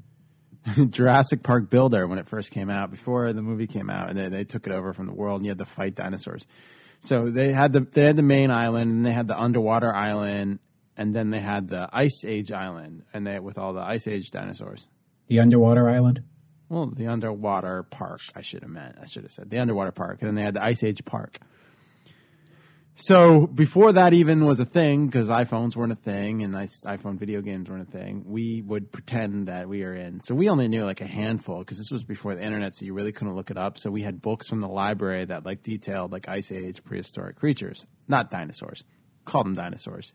Jurassic 0.91 1.43
Park 1.43 1.71
Builder 1.71 2.07
when 2.07 2.19
it 2.19 2.29
first 2.29 2.51
came 2.51 2.71
out, 2.71 2.91
before 2.91 3.33
the 3.33 3.43
movie 3.43 3.67
came 3.67 3.91
out, 3.91 4.11
and 4.11 4.19
they, 4.19 4.29
they 4.29 4.45
took 4.45 4.67
it 4.67 4.73
over 4.73 4.93
from 4.93 5.07
the 5.07 5.15
world, 5.15 5.41
and 5.41 5.47
you 5.47 5.51
had 5.51 5.59
to 5.59 5.65
fight 5.65 5.95
dinosaurs. 5.95 6.45
So 7.03 7.31
they 7.31 7.53
had 7.53 7.73
the 7.73 7.87
they 7.93 8.05
had 8.05 8.17
the 8.17 8.23
main 8.23 8.51
island, 8.51 8.93
and 8.93 9.05
they 9.05 9.13
had 9.13 9.27
the 9.27 9.39
underwater 9.39 9.93
island, 9.93 10.61
and 10.97 11.15
then 11.15 11.31
they 11.31 11.41
had 11.41 11.69
the 11.69 11.89
Ice 11.93 12.25
Age 12.25 12.53
island, 12.53 13.03
and 13.13 13.27
they 13.27 13.41
with 13.41 13.59
all 13.59 13.73
the 13.73 13.81
Ice 13.81 14.07
Age 14.07 14.31
dinosaurs. 14.31 14.87
The 15.27 15.41
underwater 15.41 15.91
island. 15.91 16.23
Well, 16.69 16.87
the 16.87 17.09
underwater 17.09 17.83
park, 17.83 18.21
I 18.35 18.43
should 18.43 18.63
have 18.63 18.71
meant. 18.71 18.97
I 19.01 19.07
should 19.07 19.25
have 19.25 19.33
said 19.33 19.51
the 19.51 19.59
underwater 19.59 19.93
park, 19.93 20.19
and 20.21 20.29
then 20.29 20.37
they 20.37 20.43
had 20.43 20.55
the 20.55 20.65
Ice 20.65 20.85
Age 20.85 21.05
park. 21.05 21.39
So 22.97 23.47
before 23.47 23.95
that 23.95 24.13
even 24.13 24.45
was 24.45 24.61
a 24.61 24.65
thing, 24.65 25.07
because 25.07 25.29
iPhones 25.29 25.75
weren't 25.75 25.93
a 25.93 25.97
thing 25.97 26.43
and 26.43 26.55
iPhone 26.55 27.19
video 27.19 27.41
games 27.41 27.69
weren't 27.69 27.89
a 27.89 27.91
thing, 27.91 28.23
we 28.27 28.63
would 28.65 28.93
pretend 28.93 29.49
that 29.49 29.69
we 29.69 29.83
were 29.83 29.95
in. 29.95 30.21
So 30.21 30.35
we 30.35 30.49
only 30.51 30.69
knew 30.69 30.85
like 30.85 31.01
a 31.01 31.07
handful, 31.07 31.61
because 31.61 31.79
this 31.79 31.91
was 31.91 32.05
before 32.05 32.35
the 32.35 32.45
internet, 32.45 32.75
so 32.75 32.85
you 32.85 32.93
really 32.95 33.13
couldn't 33.13 33.35
look 33.35 33.51
it 33.51 33.57
up. 33.57 33.79
So 33.79 33.91
we 33.91 34.03
had 34.03 34.21
books 34.21 34.47
from 34.47 34.61
the 34.61 34.69
library 34.69 35.25
that 35.25 35.45
like 35.45 35.63
detailed 35.63 36.13
like 36.13 36.29
Ice 36.29 36.53
Age 36.53 36.85
prehistoric 36.85 37.37
creatures, 37.37 37.85
not 38.09 38.31
dinosaurs. 38.31 38.85
Call 39.25 39.43
them 39.43 39.55
dinosaurs. 39.55 40.13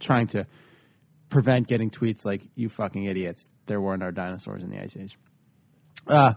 Trying 0.00 0.26
to 0.28 0.46
prevent 1.28 1.68
getting 1.68 1.90
tweets 1.90 2.24
like 2.24 2.42
"you 2.54 2.68
fucking 2.70 3.04
idiots." 3.04 3.48
There 3.66 3.80
weren't 3.80 4.02
our 4.02 4.12
dinosaurs 4.12 4.64
in 4.64 4.70
the 4.70 4.80
Ice 4.80 4.96
Age. 4.96 5.16
Uh, 6.06 6.32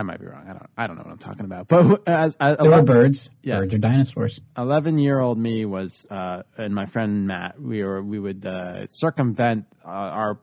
I 0.00 0.02
might 0.02 0.18
be 0.18 0.24
wrong. 0.24 0.46
I 0.48 0.52
don't. 0.54 0.70
I 0.78 0.86
don't 0.86 0.96
know 0.96 1.02
what 1.02 1.12
I'm 1.12 1.18
talking 1.18 1.44
about. 1.44 1.68
But 1.68 2.02
as, 2.08 2.34
as 2.40 2.56
There 2.56 2.70
were 2.70 2.82
birds. 2.82 3.28
Yeah. 3.42 3.58
Birds 3.58 3.74
are 3.74 3.78
dinosaurs. 3.78 4.40
11 4.56 4.96
year 4.96 5.20
old 5.20 5.38
me 5.38 5.66
was 5.66 6.06
uh, 6.10 6.42
and 6.56 6.74
my 6.74 6.86
friend 6.86 7.26
Matt 7.26 7.60
we 7.60 7.84
were 7.84 8.02
we 8.02 8.18
would 8.18 8.46
uh, 8.46 8.86
circumvent 8.86 9.66
uh, 9.84 9.88
our 9.88 10.40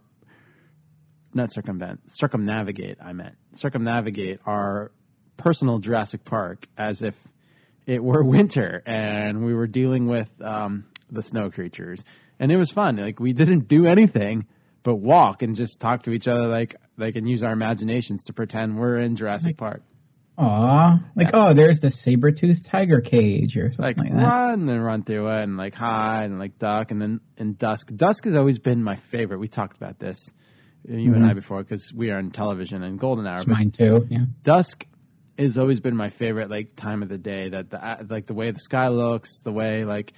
not 1.33 1.51
circumvent 1.51 2.01
circumnavigate 2.05 2.99
I 3.03 3.13
meant 3.13 3.33
circumnavigate 3.53 4.41
our 4.45 4.91
personal 5.37 5.79
Jurassic 5.79 6.23
Park 6.23 6.67
as 6.77 7.01
if 7.01 7.15
it 7.87 8.03
were 8.03 8.23
winter 8.37 8.83
and 8.85 9.43
we 9.43 9.55
were 9.55 9.67
dealing 9.67 10.05
with 10.05 10.29
um, 10.39 10.85
the 11.11 11.23
snow 11.23 11.49
creatures 11.49 12.03
and 12.39 12.51
it 12.51 12.57
was 12.57 12.69
fun 12.69 12.97
like 12.97 13.19
we 13.19 13.33
didn't 13.33 13.67
do 13.67 13.87
anything 13.87 14.45
but 14.87 14.95
walk 14.95 15.41
and 15.41 15.53
just 15.53 15.81
talk 15.81 16.03
to 16.03 16.11
each 16.11 16.29
other 16.29 16.47
like 16.47 16.77
like 16.97 17.17
and 17.17 17.27
use 17.27 17.43
our 17.43 17.51
imaginations 17.51 18.23
to 18.23 18.31
pretend 18.31 18.77
we're 18.79 18.97
in 18.99 19.17
Jurassic 19.17 19.57
Park 19.57 19.81
Aw, 20.37 20.99
like 21.13 21.31
oh, 21.33 21.51
there's 21.53 21.79
the 21.79 21.89
saber-toothed 21.89 22.63
tiger 22.63 23.01
cage 23.01 23.57
or 23.57 23.71
something 23.73 23.83
like, 23.83 23.97
like, 23.97 24.13
that. 24.13 24.23
run 24.23 24.69
and 24.69 24.85
run 24.85 25.03
through 25.03 25.27
it 25.27 25.43
and 25.43 25.57
like 25.57 25.73
hide 25.73 26.29
and 26.29 26.39
like 26.39 26.57
duck 26.57 26.91
and 26.91 27.01
then 27.01 27.19
in 27.35 27.55
dusk 27.55 27.89
dusk 27.97 28.23
has 28.23 28.33
always 28.33 28.59
been 28.59 28.81
my 28.81 28.95
favorite 29.11 29.39
we 29.39 29.49
talked 29.49 29.75
about 29.75 29.99
this 29.99 30.29
uh, 30.89 30.95
you 30.95 31.13
and 31.13 31.25
i 31.25 31.33
before 31.33 31.61
because 31.63 31.91
we 31.91 32.09
are 32.09 32.19
in 32.19 32.31
television 32.31 32.81
and 32.81 32.97
golden 32.97 33.27
hour 33.27 33.39
It's 33.39 33.47
mine 33.47 33.71
too. 33.71 34.07
Yeah. 34.09 34.19
dusk 34.43 34.85
has 35.37 35.57
always 35.57 35.81
been 35.81 35.97
my 35.97 36.11
favorite 36.11 36.49
like 36.49 36.77
time 36.77 37.03
of 37.03 37.09
the 37.09 37.17
day 37.17 37.49
that 37.49 37.71
the 37.71 37.85
uh, 37.85 38.03
like 38.09 38.25
the 38.27 38.33
way 38.33 38.51
the 38.51 38.59
sky 38.59 38.87
looks 38.87 39.39
the 39.43 39.51
way 39.51 39.83
like 39.83 40.13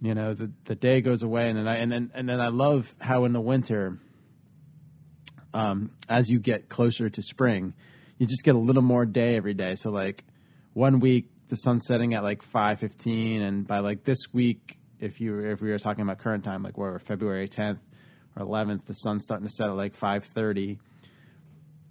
you 0.00 0.14
know 0.14 0.32
the 0.32 0.50
the 0.64 0.74
day 0.74 1.02
goes 1.02 1.22
away 1.22 1.50
and 1.50 1.58
then 1.58 1.68
i 1.68 1.76
and 1.76 1.92
then 1.92 2.10
and 2.14 2.26
then 2.26 2.40
i 2.40 2.48
love 2.48 2.94
how 2.98 3.26
in 3.26 3.32
the 3.34 3.40
winter 3.40 3.98
um 5.56 5.90
as 6.08 6.28
you 6.28 6.38
get 6.38 6.68
closer 6.68 7.08
to 7.08 7.22
spring 7.22 7.74
you 8.18 8.26
just 8.26 8.44
get 8.44 8.54
a 8.54 8.58
little 8.58 8.82
more 8.82 9.04
day 9.04 9.36
every 9.36 9.54
day. 9.54 9.74
So 9.74 9.90
like 9.90 10.24
one 10.72 11.00
week 11.00 11.30
the 11.48 11.56
sun's 11.56 11.86
setting 11.86 12.14
at 12.14 12.22
like 12.22 12.42
5:15 12.42 13.40
and 13.40 13.66
by 13.66 13.78
like 13.78 14.04
this 14.04 14.18
week 14.32 14.78
if 14.98 15.20
you 15.20 15.38
if 15.38 15.60
we 15.60 15.70
were 15.70 15.78
talking 15.78 16.02
about 16.02 16.18
current 16.18 16.44
time 16.44 16.62
like 16.62 16.76
where 16.76 16.98
February 16.98 17.48
10th 17.48 17.78
or 18.36 18.44
11th 18.44 18.84
the 18.86 18.94
sun's 18.94 19.24
starting 19.24 19.46
to 19.46 19.52
set 19.52 19.68
at 19.68 19.76
like 19.76 19.98
5:30 19.98 20.78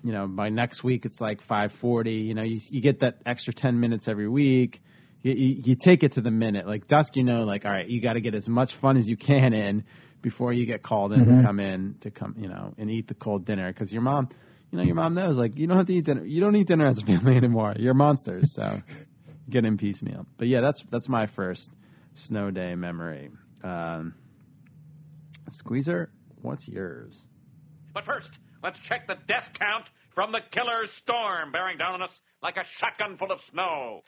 you 0.04 0.12
know 0.12 0.28
by 0.28 0.50
next 0.50 0.84
week 0.84 1.06
it's 1.06 1.22
like 1.22 1.46
5:40 1.48 2.26
you 2.26 2.34
know 2.34 2.44
you, 2.44 2.60
you 2.70 2.82
get 2.82 3.00
that 3.00 3.20
extra 3.26 3.54
10 3.54 3.80
minutes 3.80 4.08
every 4.08 4.28
week. 4.28 4.82
You, 5.22 5.34
you, 5.34 5.62
you 5.66 5.76
take 5.76 6.04
it 6.04 6.12
to 6.14 6.22
the 6.22 6.30
minute. 6.30 6.68
Like 6.68 6.88
dusk 6.88 7.16
you 7.16 7.24
know 7.24 7.44
like 7.44 7.66
all 7.66 7.72
right 7.72 7.88
you 7.88 8.02
got 8.02 8.14
to 8.14 8.22
get 8.22 8.36
as 8.36 8.48
much 8.48 8.74
fun 8.74 8.98
as 8.98 9.08
you 9.08 9.16
can 9.16 9.54
in 9.54 9.84
before 10.26 10.52
you 10.52 10.66
get 10.66 10.82
called 10.82 11.14
in 11.14 11.24
to 11.24 11.44
come 11.44 11.60
in 11.60 11.96
to 12.02 12.10
come 12.10 12.34
you 12.36 12.48
know 12.48 12.74
and 12.80 12.90
eat 12.90 13.08
the 13.08 13.14
cold 13.14 13.46
dinner. 13.46 13.72
Because 13.72 13.94
your 13.94 14.02
mom 14.02 14.30
you 14.72 14.80
know 14.80 14.84
your 14.84 14.96
mom 14.96 15.14
knows 15.14 15.38
like 15.38 15.56
you 15.56 15.68
don't 15.68 15.78
have 15.78 15.86
to 15.86 15.94
eat 15.94 16.04
dinner 16.06 16.26
you 16.26 16.42
don't 16.42 16.56
eat 16.56 16.66
dinner 16.66 16.88
as 16.88 16.98
a 16.98 17.06
family 17.06 17.36
anymore. 17.44 17.76
You're 17.78 17.94
monsters 17.94 18.52
so 18.52 18.82
get 19.48 19.66
in 19.66 19.78
piecemeal. 19.78 20.26
But 20.38 20.48
yeah 20.48 20.62
that's 20.62 20.84
that's 20.90 21.08
my 21.08 21.28
first 21.28 21.70
snow 22.16 22.50
day 22.50 22.74
memory. 22.74 23.30
Um, 23.64 24.16
squeezer 25.50 26.10
what's 26.42 26.68
yours? 26.68 27.14
But 27.94 28.06
first, 28.06 28.32
let's 28.64 28.80
check 28.80 29.06
the 29.06 29.18
death 29.28 29.52
count 29.54 29.86
from 30.16 30.32
the 30.32 30.42
killer 30.50 30.88
storm 30.88 31.52
bearing 31.52 31.78
down 31.78 31.94
on 31.94 32.02
us 32.02 32.20
like 32.42 32.58
a 32.58 32.64
shotgun 32.80 33.18
full 33.18 33.32
of 33.32 33.42
snow. 33.52 34.02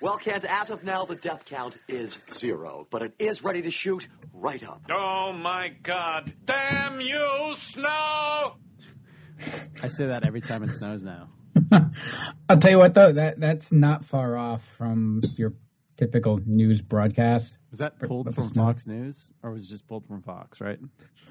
Well, 0.00 0.16
Kent, 0.16 0.44
as 0.44 0.70
of 0.70 0.84
now, 0.84 1.04
the 1.06 1.16
death 1.16 1.44
count 1.44 1.76
is 1.88 2.18
zero, 2.34 2.86
but 2.90 3.02
it 3.02 3.14
is 3.18 3.42
ready 3.42 3.62
to 3.62 3.70
shoot 3.70 4.06
right 4.32 4.62
up. 4.62 4.82
Oh 4.90 5.32
my 5.32 5.70
god. 5.82 6.32
Damn 6.44 7.00
you, 7.00 7.54
snow! 7.58 8.54
i 9.84 9.86
say 9.88 10.06
that 10.06 10.26
every 10.26 10.40
time 10.40 10.64
it 10.64 10.72
snows 10.72 11.04
now 11.04 11.28
I'll 12.48 12.58
tell 12.58 12.72
you 12.72 12.78
what 12.78 12.92
though, 12.94 13.12
that 13.12 13.38
that's 13.38 13.70
not 13.70 14.04
far 14.04 14.36
off 14.36 14.64
from 14.76 15.22
your 15.36 15.54
typical 15.96 16.40
news 16.44 16.80
broadcast. 16.80 17.56
was 17.70 17.78
that 17.78 18.00
pulled 18.00 18.24
but 18.26 18.34
from 18.34 18.50
fox 18.50 18.84
news 18.88 19.30
or 19.44 19.52
was 19.52 19.62
it 19.62 19.68
just 19.68 19.86
pulled 19.86 20.04
from 20.08 20.22
fox 20.22 20.60
right 20.60 20.80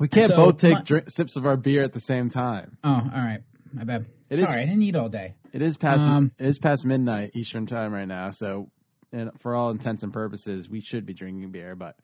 we 0.00 0.08
can't 0.08 0.30
So, 0.30 0.36
both 0.36 0.58
take 0.58 0.72
my- 0.74 0.82
drink, 0.82 1.08
sips 1.10 1.36
of 1.36 1.46
our 1.46 1.56
beer 1.56 1.84
at 1.84 1.92
the 1.92 2.00
same 2.00 2.30
time 2.30 2.76
Oh, 2.82 2.90
all 2.90 3.00
right. 3.22 3.42
My 3.74 3.84
bad. 3.84 4.06
It 4.30 4.38
is- 4.38 4.46
Sorry, 4.46 4.62
I 4.62 4.66
didn't 4.66 4.82
eat 4.82 4.94
all 4.96 5.08
day. 5.08 5.34
It 5.52 5.60
is 5.62 5.76
past 5.76 6.04
Um, 6.06 6.32
it 6.38 6.46
is 6.46 6.58
past 6.58 6.84
midnight 6.84 7.32
Eastern 7.34 7.66
time 7.66 7.92
right 7.92 8.06
now, 8.08 8.30
so 8.30 8.70
and 9.12 9.30
for 9.40 9.54
all 9.54 9.70
intents 9.70 10.02
and 10.02 10.12
purposes, 10.12 10.68
we 10.68 10.80
should 10.80 11.04
be 11.06 11.12
drinking 11.14 11.50
beer, 11.52 11.74
but 11.76 11.96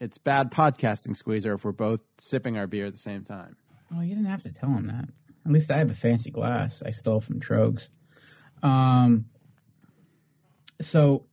it's 0.00 0.16
bad 0.18 0.50
podcasting 0.50 1.16
squeezer 1.16 1.54
if 1.54 1.64
we're 1.64 1.72
both 1.72 2.00
sipping 2.18 2.56
our 2.56 2.66
beer 2.66 2.86
at 2.86 2.92
the 2.92 2.98
same 2.98 3.24
time. 3.24 3.56
Well, 3.90 4.02
you 4.04 4.10
didn't 4.14 4.30
have 4.30 4.42
to 4.44 4.52
tell 4.52 4.70
him 4.70 4.86
that. 4.86 5.08
At 5.46 5.52
least 5.52 5.70
I 5.70 5.78
have 5.78 5.90
a 5.90 5.94
fancy 5.94 6.30
glass 6.30 6.82
I 6.84 6.90
stole 6.92 7.20
from 7.20 7.40
Trogs. 7.40 7.88
Um, 8.62 9.26
so 10.80 11.26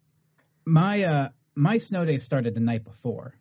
my 0.66 1.04
uh 1.04 1.30
my 1.56 1.78
snow 1.78 2.06
day 2.06 2.18
started 2.18 2.54
the 2.56 2.60
night 2.60 2.84
before. 2.84 3.36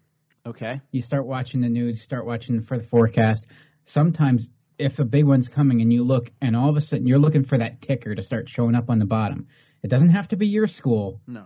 Okay. 0.47 0.81
You 0.91 1.01
start 1.01 1.27
watching 1.27 1.61
the 1.61 1.69
news, 1.69 1.97
you 1.97 2.03
start 2.03 2.27
watching 2.27 2.61
for 2.61 2.77
the 2.79 2.85
forecast. 2.85 3.47
Sometimes 3.87 4.49
if 4.79 4.99
a 4.99 5.05
big 5.05 5.25
one's 5.25 5.49
coming 5.49 5.81
and 5.81 5.93
you 5.93 6.03
look 6.05 6.31
and 6.41 6.57
all 6.57 6.69
of 6.69 6.77
a 6.77 6.81
sudden 6.81 7.07
you're 7.07 7.19
looking 7.19 7.45
for 7.45 7.59
that 7.59 7.81
ticker 7.81 8.15
to 8.15 8.23
start 8.23 8.49
showing 8.49 8.75
up 8.75 8.91
on 8.91 8.99
the 8.99 9.05
bottom. 9.05 9.47
It 9.83 9.89
doesn't 9.89 10.11
have 10.11 10.29
to 10.29 10.37
be 10.37 10.47
your 10.49 10.67
school, 10.67 11.21
No. 11.27 11.45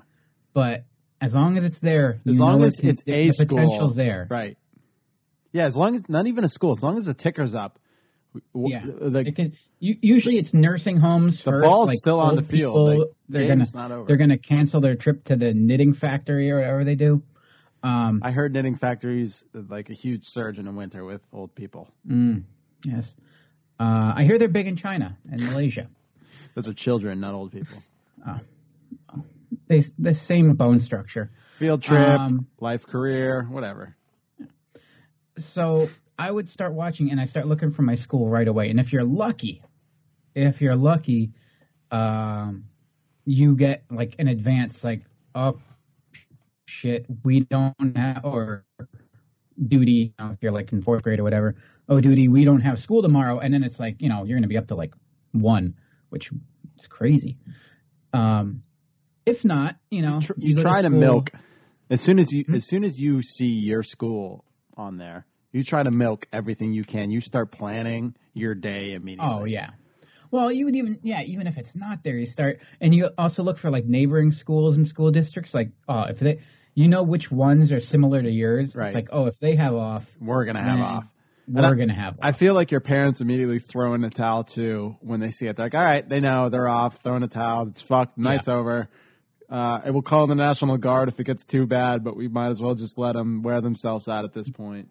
but 0.54 0.84
as 1.20 1.34
long 1.34 1.56
as 1.58 1.64
it's 1.64 1.80
there, 1.80 2.20
As 2.26 2.38
long 2.38 2.62
as 2.62 2.78
it 2.78 2.82
can- 2.82 2.90
it's 2.90 3.02
a 3.06 3.26
the 3.26 3.32
school. 3.32 3.58
potential's 3.58 3.96
there. 3.96 4.26
Right. 4.30 4.56
Yeah, 5.52 5.66
as 5.66 5.76
long 5.76 5.96
as 5.96 6.08
not 6.08 6.26
even 6.26 6.44
a 6.44 6.48
school, 6.48 6.72
as 6.76 6.82
long 6.82 6.96
as 6.98 7.06
the 7.06 7.14
ticker's 7.14 7.54
up. 7.54 7.78
w- 8.54 8.72
Yeah, 8.72 8.84
The, 8.86 9.20
It 9.20 9.34
can, 9.36 9.52
usually 9.80 10.36
it's 10.36 10.52
nursing 10.54 10.98
homes 10.98 11.38
The 11.38 11.50
first. 11.50 11.64
ball's 11.64 11.88
like 11.88 11.98
still 11.98 12.20
on 12.20 12.36
the 12.36 12.42
field, 12.42 12.74
people, 12.74 12.98
like, 12.98 13.08
they're 13.28 13.48
gonna 13.48 13.66
not 13.74 13.90
over. 13.90 14.06
they're 14.06 14.16
gonna 14.18 14.38
cancel 14.38 14.80
their 14.80 14.94
trip 14.94 15.24
to 15.24 15.34
the 15.36 15.52
knitting 15.54 15.92
factory 15.94 16.50
or 16.50 16.56
whatever 16.60 16.84
they 16.84 16.94
do. 16.94 17.22
Um, 17.82 18.20
I 18.22 18.30
heard 18.32 18.52
knitting 18.52 18.76
factories 18.76 19.42
like 19.54 19.88
a 19.88 19.94
huge 19.94 20.24
surge 20.26 20.58
in 20.58 20.66
the 20.66 20.72
winter 20.72 21.04
with 21.04 21.22
old 21.32 21.54
people. 21.54 21.88
mm, 22.06 22.42
yes, 22.84 23.14
uh, 23.80 24.12
I 24.16 24.24
hear 24.24 24.38
they're 24.38 24.48
big 24.48 24.66
in 24.66 24.76
China 24.76 25.16
and 25.30 25.42
Malaysia. 25.42 25.88
Those 26.54 26.68
are 26.68 26.74
children, 26.74 27.20
not 27.20 27.34
old 27.34 27.52
people. 27.52 27.82
They 29.68 29.80
the 29.98 30.14
same 30.14 30.54
bone 30.54 30.80
structure. 30.80 31.30
Field 31.58 31.82
trip, 31.82 32.20
Um, 32.20 32.46
life, 32.60 32.86
career, 32.86 33.42
whatever. 33.44 33.96
So 35.36 35.90
I 36.18 36.30
would 36.30 36.48
start 36.48 36.72
watching 36.72 37.10
and 37.10 37.20
I 37.20 37.26
start 37.26 37.46
looking 37.46 37.70
for 37.70 37.82
my 37.82 37.94
school 37.94 38.28
right 38.28 38.48
away. 38.48 38.70
And 38.70 38.80
if 38.80 38.92
you're 38.92 39.04
lucky, 39.04 39.62
if 40.34 40.60
you're 40.60 40.76
lucky, 40.76 41.32
um, 41.90 42.64
you 43.24 43.54
get 43.54 43.84
like 43.90 44.16
an 44.18 44.28
advance, 44.28 44.82
like, 44.82 45.04
oh 45.34 45.60
shit, 46.66 47.06
we 47.24 47.40
don't 47.40 47.96
have, 47.96 48.24
or 48.24 48.64
duty, 49.66 50.14
you 50.18 50.24
know, 50.24 50.30
if 50.32 50.38
you're 50.42 50.52
like 50.52 50.72
in 50.72 50.82
fourth 50.82 51.02
grade 51.02 51.18
or 51.20 51.24
whatever, 51.24 51.54
oh 51.88 52.00
duty, 52.00 52.28
we 52.28 52.44
don't 52.44 52.60
have 52.60 52.78
school 52.78 53.02
tomorrow. 53.02 53.38
And 53.38 53.52
then 53.52 53.62
it's 53.64 53.80
like, 53.80 54.00
you 54.00 54.08
know, 54.08 54.24
you're 54.24 54.36
going 54.36 54.42
to 54.42 54.48
be 54.48 54.56
up 54.58 54.68
to 54.68 54.74
like 54.74 54.94
one, 55.32 55.74
which 56.10 56.30
is 56.78 56.86
crazy. 56.86 57.36
Um, 58.12 58.62
if 59.26 59.44
not, 59.44 59.76
you 59.90 60.02
know, 60.02 60.20
Tr- 60.20 60.32
you 60.36 60.56
you 60.56 60.62
try 60.62 60.80
to 60.82 60.88
school- 60.88 61.00
milk 61.00 61.30
as 61.90 62.00
soon 62.00 62.18
as 62.18 62.32
you 62.32 62.44
Hmm? 62.46 62.54
as 62.54 62.66
soon 62.66 62.84
as 62.84 62.98
you 62.98 63.22
see 63.22 63.46
your 63.46 63.82
school 63.82 64.44
on 64.76 64.96
there 64.98 65.26
you 65.52 65.64
try 65.64 65.82
to 65.82 65.90
milk 65.90 66.26
everything 66.32 66.72
you 66.72 66.84
can 66.84 67.10
you 67.10 67.20
start 67.20 67.50
planning 67.50 68.14
your 68.34 68.54
day 68.54 68.92
immediately 68.92 69.34
Oh 69.40 69.44
yeah. 69.44 69.70
Well, 70.30 70.52
you 70.52 70.66
would 70.66 70.76
even 70.76 70.98
yeah, 71.02 71.22
even 71.22 71.46
if 71.46 71.56
it's 71.56 71.74
not 71.74 72.04
there, 72.04 72.16
you 72.18 72.26
start 72.26 72.60
and 72.80 72.94
you 72.94 73.08
also 73.16 73.42
look 73.42 73.56
for 73.58 73.70
like 73.70 73.86
neighboring 73.86 74.30
schools 74.30 74.76
and 74.76 74.86
school 74.86 75.10
districts. 75.10 75.54
Like, 75.54 75.70
oh, 75.88 76.02
if 76.02 76.18
they, 76.20 76.40
you 76.78 76.86
know 76.88 77.02
which 77.02 77.30
ones 77.30 77.72
are 77.72 77.80
similar 77.80 78.22
to 78.22 78.30
yours. 78.30 78.76
Right. 78.76 78.86
It's 78.86 78.94
like, 78.94 79.08
oh, 79.10 79.26
if 79.26 79.38
they 79.40 79.56
have 79.56 79.74
off, 79.74 80.06
we're 80.20 80.44
gonna 80.44 80.62
have 80.62 80.80
off 80.80 81.04
We're 81.48 81.74
I- 81.74 81.74
gonna 81.74 81.94
have. 81.94 82.14
Off. 82.14 82.20
i 82.22 82.32
feel 82.32 82.54
like 82.54 82.70
your 82.70 82.80
parents 82.80 83.20
immediately 83.20 83.58
throw 83.58 83.94
in 83.94 84.00
the 84.02 84.10
towel 84.10 84.44
too 84.44 84.96
when 85.00 85.18
they 85.20 85.30
see 85.30 85.46
it 85.46 85.56
they're 85.56 85.66
like 85.66 85.74
all 85.74 85.84
right 85.84 86.08
they 86.08 86.20
know 86.20 86.48
they're 86.50 86.68
off 86.68 87.00
throwing 87.02 87.22
a 87.22 87.28
towel 87.28 87.66
it's 87.68 87.80
fucked 87.80 88.16
night's 88.18 88.48
over 88.48 88.88
uh, 89.50 89.80
it 89.86 89.90
will 89.92 90.02
call 90.02 90.24
in 90.24 90.28
the 90.28 90.34
national 90.34 90.76
guard 90.76 91.08
if 91.08 91.18
it 91.18 91.24
gets 91.24 91.46
too 91.46 91.66
bad 91.66 92.04
but 92.04 92.14
we 92.16 92.28
might 92.28 92.50
as 92.50 92.60
well 92.60 92.74
just 92.74 92.98
let 92.98 93.14
them 93.14 93.42
wear 93.42 93.60
themselves 93.62 94.06
out 94.06 94.24
at 94.24 94.32
this 94.34 94.48
point 94.50 94.88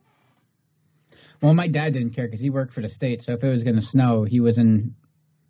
well, 1.42 1.54
my 1.54 1.68
dad 1.68 1.94
didn't 1.94 2.12
care 2.16 2.26
because 2.26 2.40
he 2.42 2.50
worked 2.50 2.74
for 2.74 2.82
the 2.82 2.90
state, 2.90 3.22
so 3.22 3.34
if 3.34 3.44
it 3.44 3.50
was 3.50 3.64
gonna 3.64 3.82
snow, 3.84 4.24
he 4.24 4.40
was 4.40 4.58
in 4.58 4.96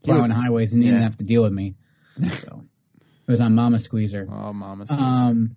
plowing 0.04 0.32
highways 0.32 0.74
and 0.74 0.84
he 0.84 0.90
didn't 0.90 1.04
have 1.04 1.18
to 1.18 1.24
deal 1.24 1.42
with 1.42 1.54
me. 1.54 1.76
So 2.42 2.64
it 3.28 3.32
was 3.32 3.40
on 3.42 3.56
Mama 3.56 3.80
Squeezer. 3.80 4.28
oh 4.30 4.52
mama 4.54 4.86
Um, 4.90 5.56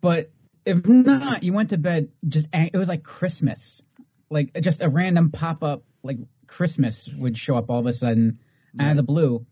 but 0.00 0.30
if 0.64 0.86
not, 0.86 1.42
you 1.42 1.52
went 1.52 1.70
to 1.70 1.78
bed 1.78 2.10
just 2.26 2.48
ang- 2.52 2.70
it 2.72 2.76
was 2.76 2.88
like 2.88 3.02
Christmas, 3.02 3.82
like 4.30 4.52
just 4.60 4.82
a 4.82 4.88
random 4.88 5.30
pop 5.30 5.62
up 5.62 5.82
like 6.02 6.18
Christmas 6.46 7.08
would 7.16 7.36
show 7.36 7.56
up 7.56 7.70
all 7.70 7.78
of 7.80 7.86
a 7.86 7.92
sudden 7.92 8.40
out 8.78 8.92
of 8.92 8.96
the 8.96 9.02
blue, 9.02 9.46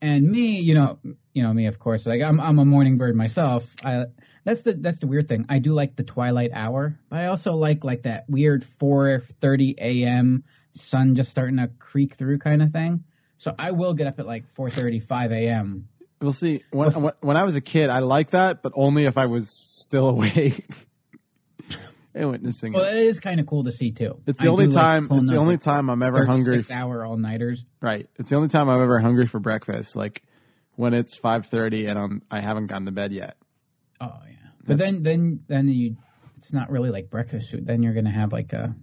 and 0.00 0.28
me, 0.28 0.60
you 0.60 0.74
know, 0.74 0.98
you 1.32 1.42
know 1.42 1.52
me 1.52 1.66
of 1.66 1.78
course, 1.78 2.06
like 2.06 2.22
I'm 2.22 2.40
I'm 2.40 2.58
a 2.58 2.64
morning 2.64 2.98
bird 2.98 3.16
myself. 3.16 3.74
I 3.84 4.04
that's 4.44 4.62
the 4.62 4.74
that's 4.74 4.98
the 4.98 5.06
weird 5.06 5.28
thing. 5.28 5.46
I 5.48 5.58
do 5.58 5.72
like 5.72 5.96
the 5.96 6.02
twilight 6.02 6.50
hour, 6.52 6.98
but 7.08 7.20
I 7.20 7.26
also 7.26 7.52
like 7.54 7.84
like 7.84 8.02
that 8.02 8.24
weird 8.28 8.64
4:30 8.80 9.74
a.m. 9.78 10.44
sun 10.72 11.14
just 11.14 11.30
starting 11.30 11.58
to 11.58 11.70
creak 11.78 12.14
through 12.14 12.38
kind 12.38 12.62
of 12.62 12.72
thing. 12.72 13.04
So 13.38 13.54
I 13.58 13.72
will 13.72 13.94
get 13.94 14.06
up 14.06 14.20
at 14.20 14.26
like 14.26 14.52
4:30, 14.54 15.02
5 15.02 15.32
a.m. 15.32 15.88
We'll 16.22 16.32
see. 16.32 16.62
When, 16.70 16.90
when 17.20 17.36
I 17.36 17.42
was 17.42 17.56
a 17.56 17.60
kid, 17.60 17.90
I 17.90 17.98
liked 17.98 18.30
that, 18.30 18.62
but 18.62 18.72
only 18.76 19.04
if 19.06 19.18
I 19.18 19.26
was 19.26 19.50
still 19.50 20.08
awake 20.08 20.64
and 22.14 22.30
witnessing 22.30 22.72
Well, 22.72 22.84
it. 22.84 22.94
it 22.96 23.06
is 23.06 23.20
kind 23.20 23.40
of 23.40 23.46
cool 23.46 23.64
to 23.64 23.72
see 23.72 23.90
too. 23.90 24.20
It's 24.26 24.40
I 24.40 24.44
the 24.44 24.50
only 24.50 24.66
do 24.66 24.72
like 24.72 24.82
time. 24.82 25.08
It's 25.10 25.28
the 25.28 25.36
only 25.36 25.54
like, 25.54 25.62
time 25.62 25.90
I'm 25.90 26.02
ever 26.02 26.24
hungry. 26.24 26.62
36 26.62 26.70
hour 26.70 27.04
all 27.04 27.16
nighters. 27.16 27.64
Right. 27.80 28.08
It's 28.16 28.30
the 28.30 28.36
only 28.36 28.48
time 28.48 28.68
I'm 28.68 28.80
ever 28.80 29.00
hungry 29.00 29.26
for 29.26 29.40
breakfast. 29.40 29.96
Like 29.96 30.22
when 30.76 30.94
it's 30.94 31.16
five 31.16 31.46
thirty 31.46 31.86
and 31.86 31.98
I'm 31.98 32.22
I 32.30 32.40
haven't 32.40 32.68
gotten 32.68 32.86
to 32.86 32.92
bed 32.92 33.12
yet. 33.12 33.36
Oh 34.00 34.12
yeah. 34.28 34.36
But 34.64 34.78
then 34.78 35.02
then 35.02 35.40
then 35.48 35.68
you 35.68 35.96
it's 36.36 36.52
not 36.52 36.70
really 36.70 36.90
like 36.90 37.10
breakfast 37.10 37.50
food. 37.50 37.66
Then 37.66 37.82
you're 37.82 37.94
gonna 37.94 38.10
have 38.12 38.32
like 38.32 38.52
a 38.52 38.74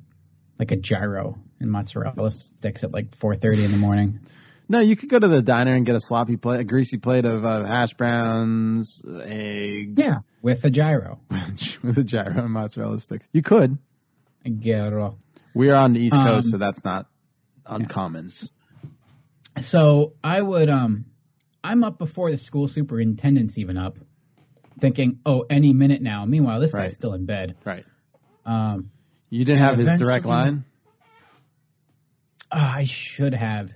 like 0.58 0.72
a 0.72 0.76
gyro 0.76 1.40
and 1.60 1.72
mozzarella 1.72 2.32
sticks 2.32 2.84
at 2.84 2.92
like 2.92 3.12
4:30 3.12 3.66
in 3.66 3.72
the 3.72 3.78
morning. 3.78 4.20
No, 4.72 4.80
you 4.80 4.96
could 4.96 5.10
go 5.10 5.18
to 5.18 5.28
the 5.28 5.42
diner 5.42 5.74
and 5.74 5.84
get 5.86 5.96
a 5.96 6.00
sloppy 6.00 6.38
plate, 6.38 6.60
a 6.60 6.64
greasy 6.64 6.98
plate 6.98 7.26
of 7.26 7.44
uh, 7.44 7.66
hash 7.66 7.96
browns, 7.96 9.02
eggs, 9.24 9.96
Yeah, 9.98 10.20
with 10.44 10.64
a 10.64 10.70
gyro. 10.70 11.20
with 11.84 11.98
a 11.98 12.04
gyro 12.04 12.44
and 12.44 12.52
mozzarella 12.54 13.00
sticks. 13.00 13.26
You 13.34 13.42
could. 13.42 13.80
A 14.46 14.50
gyro. 14.52 15.18
We 15.56 15.72
are 15.72 15.76
on 15.76 15.94
the 15.94 16.00
East 16.02 16.14
Um, 16.16 16.24
Coast, 16.26 16.52
so 16.52 16.58
that's 16.58 16.84
not 16.86 17.08
uncommon. 17.66 18.28
So 19.60 20.14
I 20.24 20.40
would 20.42 20.70
um 20.70 21.06
I'm 21.64 21.84
up 21.84 21.98
before 21.98 22.30
the 22.32 22.38
school 22.38 22.68
superintendent's 22.68 23.58
even 23.58 23.76
up, 23.76 23.98
thinking, 24.80 25.20
oh, 25.26 25.46
any 25.50 25.74
minute 25.74 26.02
now. 26.02 26.26
Meanwhile, 26.26 26.60
this 26.62 26.74
Right. 26.74 26.84
guy's 26.84 26.94
still 26.94 27.14
in 27.16 27.26
bed. 27.26 27.56
Right. 27.66 27.86
Um, 28.46 28.92
You 29.32 29.44
didn't 29.46 29.60
have 29.62 29.78
his 29.80 30.00
direct 30.00 30.26
line. 30.26 30.64
ah, 32.52 32.76
I 32.78 32.84
should 32.86 33.34
have. 33.34 33.74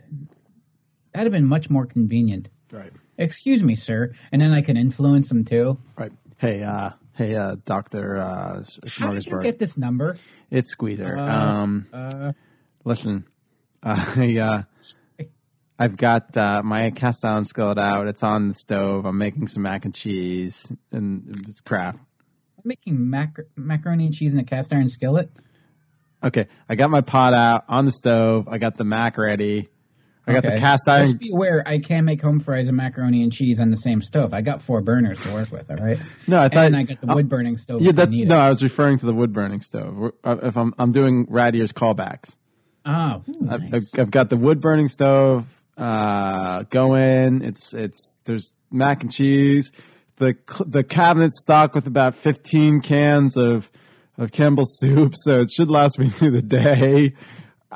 That'd 1.13 1.31
have 1.31 1.39
been 1.39 1.47
much 1.47 1.69
more 1.69 1.85
convenient. 1.85 2.49
Right. 2.71 2.91
Excuse 3.17 3.61
me, 3.61 3.75
sir, 3.75 4.13
and 4.31 4.41
then 4.41 4.51
I 4.51 4.61
can 4.61 4.77
influence 4.77 5.29
him 5.29 5.45
too. 5.45 5.77
Right. 5.95 6.11
Hey, 6.37 6.63
uh, 6.63 6.91
hey, 7.13 7.35
uh, 7.35 7.57
Doctor 7.65 8.17
uh, 8.17 8.63
How 8.87 9.11
did 9.11 9.25
you 9.27 9.39
get 9.41 9.59
this 9.59 9.77
number? 9.77 10.17
it's 10.49 10.71
Squeezer. 10.71 11.15
Uh, 11.17 11.29
um, 11.29 11.87
Uh, 11.93 12.33
listen, 12.83 13.25
uh, 13.83 14.13
I, 14.17 14.37
uh, 14.39 14.63
I've 15.77 15.97
got 15.97 16.35
uh, 16.35 16.61
my 16.63 16.89
cast 16.91 17.23
iron 17.23 17.45
skillet 17.45 17.77
out. 17.77 18.07
It's 18.07 18.23
on 18.23 18.49
the 18.49 18.53
stove. 18.55 19.05
I'm 19.05 19.17
making 19.17 19.47
some 19.47 19.63
mac 19.63 19.85
and 19.85 19.93
cheese, 19.93 20.71
and 20.91 21.45
it's 21.47 21.61
crap. 21.61 21.95
I'm 21.95 22.63
making 22.65 23.09
mac- 23.09 23.37
macaroni 23.55 24.05
and 24.05 24.13
cheese 24.13 24.33
in 24.33 24.39
a 24.39 24.43
cast 24.43 24.73
iron 24.73 24.89
skillet. 24.89 25.29
Okay, 26.23 26.47
I 26.69 26.75
got 26.75 26.89
my 26.89 27.01
pot 27.01 27.33
out 27.33 27.65
on 27.67 27.85
the 27.85 27.91
stove. 27.91 28.47
I 28.47 28.57
got 28.57 28.77
the 28.77 28.85
mac 28.85 29.17
ready. 29.17 29.69
I 30.25 30.33
got 30.33 30.43
the 30.43 30.57
cast 30.57 30.87
iron. 30.87 31.07
Just 31.07 31.19
be 31.19 31.31
aware, 31.33 31.63
I 31.65 31.79
can 31.79 32.05
make 32.05 32.21
home 32.21 32.39
fries 32.39 32.67
and 32.67 32.77
macaroni 32.77 33.23
and 33.23 33.31
cheese 33.31 33.59
on 33.59 33.71
the 33.71 33.77
same 33.77 34.01
stove. 34.01 34.33
I 34.33 34.41
got 34.41 34.61
four 34.61 34.81
burners 34.81 35.21
to 35.23 35.33
work 35.33 35.51
with. 35.51 35.69
All 35.69 35.77
right, 35.77 35.99
No, 36.27 36.37
I 36.37 36.47
thought 36.47 36.65
and 36.65 36.77
I 36.77 36.83
got 36.83 37.01
the 37.01 37.07
wood 37.07 37.27
burning 37.27 37.57
stove. 37.57 37.81
Yeah, 37.81 37.91
that's 37.91 38.13
no. 38.13 38.35
it. 38.35 38.39
I 38.39 38.49
was 38.49 38.63
referring 38.63 38.99
to 38.99 39.05
the 39.05 39.13
wood 39.13 39.33
burning 39.33 39.61
stove. 39.61 40.13
Uh, 40.23 40.37
If 40.43 40.55
I'm 40.55 40.73
I'm 40.79 40.91
doing 40.93 41.25
Radier's 41.27 41.73
callbacks. 41.73 42.35
Oh, 42.85 43.23
ooh, 43.27 43.47
I've, 43.49 43.61
nice. 43.61 43.93
I've, 43.97 44.11
got 44.11 44.29
the 44.29 44.35
wood 44.35 44.59
burning 44.59 44.89
stove 44.89 45.45
uh, 45.77 46.63
going. 46.63 47.41
It's 47.43 47.73
it's 47.73 48.21
there's 48.25 48.51
mac 48.71 49.03
and 49.03 49.11
cheese. 49.11 49.71
The 50.17 50.35
the 50.65 50.83
cabinet's 50.83 51.41
stocked 51.41 51.75
with 51.75 51.87
about 51.87 52.15
15 52.15 52.81
cans 52.81 53.35
of 53.35 53.69
of 54.17 54.31
Campbell's 54.31 54.77
soup, 54.79 55.15
so 55.17 55.41
it 55.41 55.51
should 55.51 55.69
last 55.69 55.99
me 55.99 56.09
through 56.11 56.31
the 56.31 56.41
day. 56.41 57.13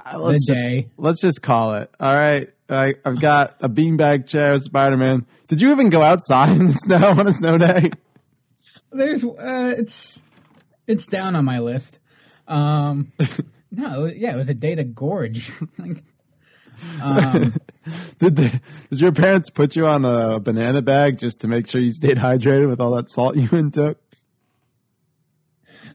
Uh, 0.06 0.20
let's 0.20 0.46
The 0.46 0.54
just. 0.54 0.88
Let's 0.98 1.22
just 1.22 1.42
call 1.42 1.76
it. 1.76 1.90
All 2.00 2.14
right. 2.14 2.50
I, 2.70 2.96
I've 3.06 3.20
got 3.20 3.58
a 3.62 3.70
beanbag 3.70 4.28
chair, 4.28 4.60
Spider 4.60 4.98
Man. 4.98 5.26
Did 5.48 5.62
you 5.62 5.72
even 5.72 5.90
go 5.90 6.02
outside 6.02 6.50
in 6.58 6.68
the 6.68 6.74
snow 6.74 7.10
on 7.18 7.28
a 7.28 7.34
snow 7.34 7.58
day? 7.58 7.92
There's 8.92 9.24
uh, 9.24 9.76
it's 9.78 10.20
it's 10.86 11.06
down 11.06 11.36
on 11.36 11.46
my 11.46 11.60
list. 11.60 12.00
Um, 12.48 13.12
no, 13.72 14.06
yeah, 14.06 14.34
it 14.34 14.38
was 14.38 14.50
a 14.50 14.54
day 14.54 14.76
to 14.76 14.84
gorge. 14.84 15.52
Like, 15.78 16.04
um, 17.02 17.56
Did 18.20 18.36
the, 18.36 18.62
did 18.90 19.00
your 19.00 19.14
parents 19.14 19.50
put 19.50 19.76
you 19.76 19.88
on 19.88 20.04
a 20.04 20.40
banana 20.40 20.82
bag 20.82 21.20
just 21.20 21.42
to 21.42 21.48
make 21.48 21.68
sure 21.68 21.80
you 21.80 21.92
stayed 21.92 22.18
hydrated 22.18 22.70
with 22.70 22.82
all 22.82 22.96
that 22.96 23.10
salt 23.10 23.38
you 23.38 23.48
intook? 23.50 23.96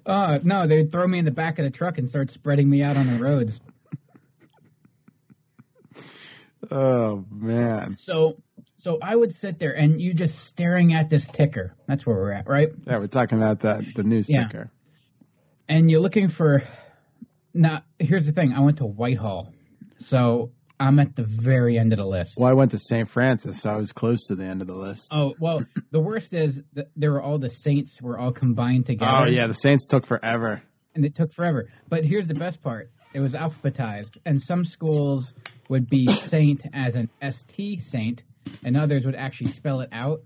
uh, 0.07 0.38
no, 0.42 0.66
they'd 0.66 0.90
throw 0.90 1.07
me 1.07 1.18
in 1.18 1.24
the 1.27 1.31
back 1.31 1.59
of 1.59 1.64
the 1.64 1.70
truck 1.70 1.98
and 1.98 2.09
start 2.09 2.31
spreading 2.31 2.68
me 2.68 2.83
out 2.83 2.96
on 2.96 3.07
the 3.07 3.22
roads. 3.22 3.61
Oh 6.70 7.25
man, 7.31 7.96
So, 7.98 8.40
so 8.77 8.98
I 9.03 9.16
would 9.16 9.33
sit 9.33 9.59
there 9.59 9.72
and 9.77 10.01
you 10.01 10.14
just 10.14 10.38
staring 10.44 10.94
at 10.94 11.11
this 11.11 11.27
ticker. 11.27 11.75
That's 11.88 12.07
where 12.07 12.16
we're 12.16 12.31
at, 12.33 12.48
right? 12.48 12.68
yeah, 12.87 12.98
we're 12.98 13.09
talking 13.09 13.38
about 13.38 13.61
that 13.61 13.83
the 13.94 14.05
news 14.05 14.27
Yeah. 14.29 14.48
sticker. 14.48 14.70
and 15.68 15.90
you're 15.90 16.01
looking 16.01 16.29
for 16.29 16.62
now 17.55 17.83
here's 17.98 18.27
the 18.27 18.33
thing 18.33 18.53
i 18.55 18.61
went 18.61 18.79
to 18.79 18.85
whitehall 18.87 19.53
so 19.98 20.51
i'm 20.81 20.98
at 20.98 21.14
the 21.14 21.22
very 21.22 21.79
end 21.79 21.92
of 21.92 21.98
the 21.98 22.05
list 22.07 22.33
Well, 22.38 22.48
I 22.48 22.55
went 22.55 22.70
to 22.70 22.79
St. 22.79 23.09
Francis, 23.09 23.61
so 23.61 23.68
I 23.70 23.77
was 23.77 23.92
close 23.92 24.27
to 24.29 24.35
the 24.35 24.44
end 24.44 24.62
of 24.62 24.66
the 24.68 24.75
list. 24.75 25.09
oh 25.12 25.35
well 25.38 25.64
the 25.90 26.01
worst 26.01 26.33
is 26.33 26.62
that 26.72 26.88
there 26.96 27.12
were 27.12 27.20
all 27.22 27.38
the 27.38 27.51
saints 27.51 28.01
were 28.01 28.18
all 28.18 28.33
combined 28.33 28.87
together 28.87 29.12
Oh 29.27 29.27
yeah, 29.29 29.46
the 29.48 29.53
Saints 29.55 29.87
took 29.87 30.07
forever. 30.07 30.62
and 30.94 31.05
it 31.05 31.14
took 31.14 31.33
forever 31.33 31.68
but 31.88 32.05
here's 32.05 32.27
the 32.27 32.35
best 32.35 32.62
part 32.62 32.90
it 33.14 33.20
was 33.20 33.33
alphabetized 33.35 34.16
and 34.25 34.40
some 34.40 34.64
schools 34.64 35.35
would 35.68 35.88
be 35.88 36.07
saint 36.07 36.64
as 36.72 36.96
an 36.96 37.09
st 37.31 37.81
saint 37.81 38.22
and 38.64 38.77
others 38.77 39.05
would 39.07 39.14
actually 39.14 39.51
spell 39.53 39.81
it 39.81 39.88
out 39.92 40.22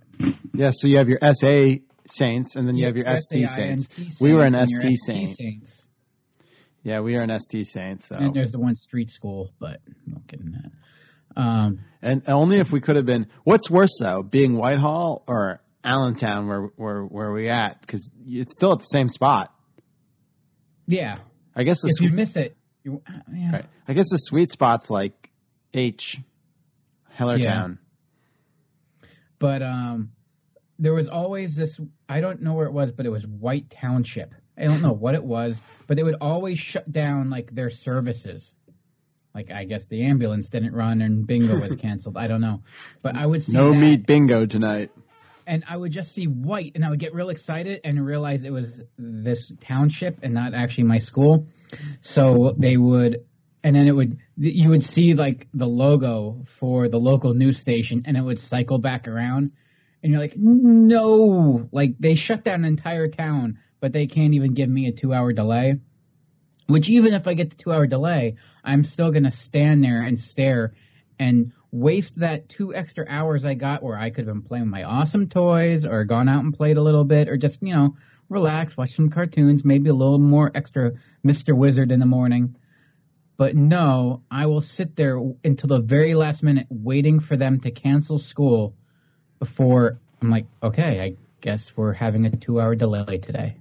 Yeah, 0.55 0.70
so 0.72 0.88
you 0.88 0.96
have 0.99 1.09
your 1.09 1.18
SA 1.22 1.83
Saints, 2.09 2.55
and 2.55 2.68
then 2.68 2.77
you 2.77 2.87
have 2.87 2.96
your 2.96 3.05
ST 3.16 3.44
S-A-I-N-T 3.44 3.85
Saints. 3.94 4.20
We 4.20 4.33
were 4.33 4.44
an 4.44 4.55
ST 4.55 4.92
ST 4.92 5.29
saints 5.37 5.88
Yeah, 6.85 7.01
we 7.01 7.16
are 7.16 7.22
an 7.22 7.37
ST 7.38 7.66
Saint. 7.66 8.03
So, 8.05 8.14
and 8.16 8.33
there's 8.33 8.53
the 8.53 8.61
one 8.61 8.77
street 8.77 9.11
school 9.11 9.51
but 9.59 9.81
I'm 9.88 10.12
not 10.12 10.27
getting 10.29 10.53
that 10.53 10.70
um 11.37 11.81
and 12.01 12.22
only 12.29 12.61
if 12.61 12.70
we 12.70 12.81
could 12.81 12.96
have 12.96 13.05
been. 13.07 13.27
What's 13.44 13.68
worse 13.68 13.90
though, 14.01 14.22
being 14.22 14.57
Whitehall 14.57 15.25
or 15.27 15.61
Allentown, 15.85 16.46
where 16.46 16.62
where 16.77 17.03
where 17.03 17.33
we 17.33 17.49
at? 17.51 17.81
Because 17.81 18.09
it's 18.25 18.53
still 18.53 18.72
at 18.72 18.79
the 18.79 18.85
same 18.85 19.09
spot. 19.09 19.53
yeah 20.87 21.18
I 21.55 21.64
guess 21.64 21.79
if 21.85 22.01
you 22.01 22.11
miss 22.11 22.37
it, 22.37 22.57
you, 22.87 23.03
uh, 23.07 23.12
yeah. 23.35 23.53
right. 23.53 23.66
I 23.88 23.92
guess 23.92 24.09
the 24.11 24.16
sweet 24.16 24.49
spot's 24.51 24.88
like 24.88 25.31
H, 25.75 26.18
Hellertown. 27.18 27.79
But 29.38 29.62
um, 29.62 30.12
there 30.79 30.94
was 30.94 31.09
always 31.09 31.57
this. 31.57 31.79
I 32.09 32.20
don't 32.20 32.42
know 32.42 32.55
where 32.55 32.66
it 32.66 32.72
was, 32.72 32.92
but 32.92 33.05
it 33.05 33.11
was 33.11 33.27
White 33.27 33.70
Township. 33.70 34.35
I 34.57 34.64
don't 34.64 34.81
know 34.81 34.92
what 34.92 35.14
it 35.14 35.25
was, 35.25 35.61
but 35.87 35.96
they 35.96 36.03
would 36.03 36.16
always 36.20 36.59
shut 36.59 36.90
down 36.90 37.29
like 37.29 37.55
their 37.55 37.70
services. 37.70 38.55
Like 39.35 39.51
I 39.51 39.64
guess 39.64 39.87
the 39.88 40.05
ambulance 40.05 40.49
didn't 40.49 40.72
run 40.72 41.03
and 41.03 41.27
bingo 41.27 41.59
was 41.59 41.77
canceled. 41.77 42.16
I 42.16 42.27
don't 42.27 42.40
know, 42.40 42.62
but 43.03 43.16
I 43.16 43.27
would 43.27 43.42
see 43.42 43.53
No 43.53 43.72
that, 43.72 43.79
meat 43.79 44.07
bingo 44.07 44.46
tonight. 44.46 44.90
And 45.46 45.64
I 45.68 45.76
would 45.76 45.92
just 45.92 46.12
see 46.12 46.26
white, 46.26 46.72
and 46.74 46.85
I 46.85 46.90
would 46.90 46.98
get 46.98 47.14
real 47.14 47.28
excited 47.28 47.80
and 47.85 48.04
realize 48.04 48.42
it 48.42 48.52
was 48.52 48.80
this 48.98 49.52
township 49.61 50.18
and 50.22 50.35
not 50.35 50.54
actually 50.54 50.85
my 50.85 50.98
school. 50.98 51.46
So 52.00 52.54
they 52.56 52.76
would, 52.76 53.24
and 53.62 53.76
then 53.76 53.87
it 53.87 53.92
would, 53.92 54.18
you 54.37 54.70
would 54.70 54.85
see 54.85 55.14
like 55.14 55.46
the 55.54 55.66
logo 55.66 56.44
for 56.59 56.88
the 56.88 56.98
local 56.98 57.35
news 57.35 57.59
station, 57.59 58.02
and 58.06 58.16
it 58.16 58.22
would 58.22 58.40
cycle 58.40 58.78
back 58.78 59.06
around, 59.06 59.52
and 60.02 60.12
you're 60.12 60.20
like, 60.20 60.35
no, 60.37 61.68
like 61.72 61.96
they 61.98 62.14
shut 62.14 62.44
down 62.44 62.61
an 62.61 62.64
entire 62.66 63.09
town, 63.09 63.59
but 63.80 63.92
they 63.92 64.06
can't 64.06 64.35
even 64.35 64.54
give 64.54 64.68
me 64.68 64.88
a 64.88 64.92
two 64.92 65.12
hour 65.12 65.32
delay. 65.32 65.80
Which 66.66 66.90
even 66.90 67.14
if 67.14 67.28
I 67.28 67.35
get 67.35 67.50
the 67.50 67.56
two 67.56 67.72
hour 67.72 67.87
delay, 67.87 68.37
I'm 68.64 68.82
still 68.82 69.12
gonna 69.12 69.30
stand 69.30 69.85
there 69.85 70.02
and 70.02 70.18
stare 70.18 70.74
and 71.18 71.52
waste 71.77 72.21
that 72.21 72.49
two 72.49 72.75
extra 72.75 73.05
hours 73.09 73.45
I 73.45 73.55
got 73.55 73.83
where 73.83 73.99
I 73.99 74.11
could 74.11 74.27
have 74.27 74.35
been 74.35 74.43
playing 74.43 74.65
with 74.65 74.73
my 74.73 74.85
awesome 74.85 75.29
toys 75.29 75.85
or 75.85 76.05
gone 76.05 76.29
out 76.29 76.43
and 76.43 76.57
played 76.57 76.77
a 76.77 76.83
little 76.83 77.05
bit 77.05 77.29
or 77.29 77.37
just, 77.37 77.62
you 77.62 77.75
know, 77.75 77.97
relax, 78.29 78.77
watch 78.77 78.95
some 78.95 79.11
cartoons, 79.11 79.65
maybe 79.65 79.91
a 79.91 79.95
little 79.95 80.19
more 80.19 80.51
extra 80.55 80.93
Mr. 81.25 81.57
Wizard 81.57 81.93
in 81.93 81.99
the 81.99 82.07
morning. 82.07 82.57
But 83.37 83.55
no, 83.55 84.23
I 84.31 84.47
will 84.47 84.62
sit 84.62 84.97
there 84.97 85.21
until 85.45 85.69
the 85.69 85.81
very 85.81 86.15
last 86.15 86.43
minute 86.43 86.67
waiting 86.71 87.21
for 87.21 87.37
them 87.37 87.61
to 87.61 87.71
cancel 87.71 88.19
school 88.19 88.75
before 89.39 89.99
I'm 90.23 90.31
like, 90.31 90.47
okay, 90.62 91.01
I 91.01 91.17
guess 91.43 91.77
we're 91.77 91.93
having 91.93 92.25
a 92.25 92.31
two 92.31 92.61
hour 92.61 92.75
delay 92.75 93.19
today. 93.19 93.59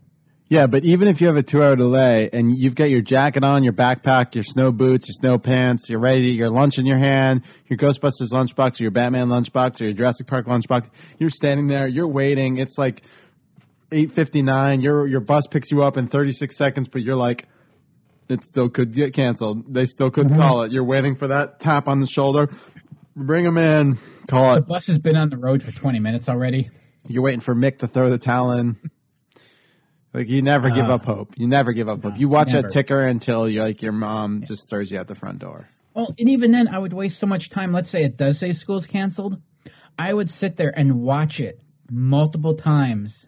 Yeah, 0.47 0.67
but 0.67 0.85
even 0.85 1.07
if 1.07 1.21
you 1.21 1.27
have 1.27 1.37
a 1.37 1.43
two 1.43 1.63
hour 1.63 1.75
delay 1.75 2.29
and 2.31 2.55
you've 2.55 2.75
got 2.75 2.89
your 2.91 3.01
jacket 3.01 3.43
on, 3.43 3.63
your 3.63 3.73
backpack, 3.73 4.35
your 4.35 4.43
snow 4.43 4.71
boots, 4.71 5.07
your 5.07 5.13
snow 5.15 5.39
pants, 5.39 5.89
you're 5.89 5.99
ready, 5.99 6.27
your 6.33 6.51
lunch 6.51 6.77
in 6.77 6.85
your 6.85 6.99
hand, 6.99 7.41
your 7.67 7.77
Ghostbusters 7.79 8.29
lunchbox, 8.31 8.79
or 8.79 8.83
your 8.83 8.91
Batman 8.91 9.27
lunchbox, 9.27 9.81
or 9.81 9.85
your 9.85 9.93
Jurassic 9.93 10.27
Park 10.27 10.45
lunchbox, 10.45 10.87
you're 11.17 11.31
standing 11.31 11.65
there, 11.67 11.87
you're 11.87 12.07
waiting. 12.07 12.57
It's 12.59 12.77
like 12.77 13.01
eight 13.91 14.13
fifty 14.13 14.43
nine. 14.43 14.81
Your 14.81 15.07
your 15.07 15.19
bus 15.19 15.47
picks 15.49 15.71
you 15.71 15.81
up 15.81 15.97
in 15.97 16.09
thirty 16.09 16.31
six 16.31 16.55
seconds, 16.57 16.87
but 16.89 17.01
you're 17.01 17.15
like, 17.15 17.47
it 18.29 18.43
still 18.43 18.69
could 18.69 18.93
get 18.93 19.13
canceled. 19.15 19.73
They 19.73 19.87
still 19.87 20.11
could 20.11 20.27
Mm-hmm. 20.27 20.39
call 20.41 20.61
it. 20.61 20.71
You're 20.71 20.83
waiting 20.85 21.15
for 21.15 21.27
that 21.29 21.59
tap 21.59 21.87
on 21.87 22.01
the 22.01 22.07
shoulder. 22.07 22.53
Bring 23.15 23.45
them 23.45 23.57
in. 23.57 23.97
Call 24.27 24.53
The 24.53 24.57
it. 24.59 24.67
bus 24.67 24.85
has 24.87 24.99
been 24.99 25.15
on 25.15 25.29
the 25.31 25.37
road 25.37 25.63
for 25.63 25.71
20 25.71 25.99
minutes 25.99 26.29
already. 26.29 26.69
You're 27.07 27.23
waiting 27.23 27.39
for 27.39 27.55
Mick 27.55 27.79
to 27.79 27.87
throw 27.87 28.09
the 28.11 28.17
towel 28.19 28.51
in. 28.51 28.75
Like 30.15 30.29
you 30.29 30.41
never 30.41 30.69
give 30.69 30.85
Uh, 30.85 30.95
up 30.95 31.05
hope. 31.05 31.33
You 31.35 31.47
never 31.47 31.73
give 31.73 31.89
up 31.89 32.01
hope. 32.01 32.17
You 32.17 32.29
watch 32.29 32.53
never. 32.53 32.63
that 32.67 32.73
ticker 32.73 33.05
until 33.05 33.49
you're 33.49 33.65
like 33.65 33.81
your 33.81 33.91
mom 33.91 34.43
just 34.47 34.69
throws 34.69 34.89
you 34.89 34.97
out 34.97 35.07
the 35.07 35.15
front 35.15 35.39
door. 35.39 35.67
Well, 35.93 36.15
and 36.17 36.29
even 36.29 36.51
then, 36.51 36.69
I 36.69 36.79
would 36.79 36.93
waste 36.93 37.19
so 37.19 37.27
much 37.27 37.49
time. 37.49 37.73
Let's 37.73 37.89
say 37.89 38.03
it 38.03 38.15
does 38.15 38.39
say 38.39 38.53
school's 38.53 38.85
canceled. 38.85 39.41
I 39.99 40.13
would 40.13 40.29
sit 40.29 40.55
there 40.55 40.73
and 40.77 41.01
watch 41.01 41.39
it 41.39 41.59
multiple 41.89 42.55
times 42.55 43.27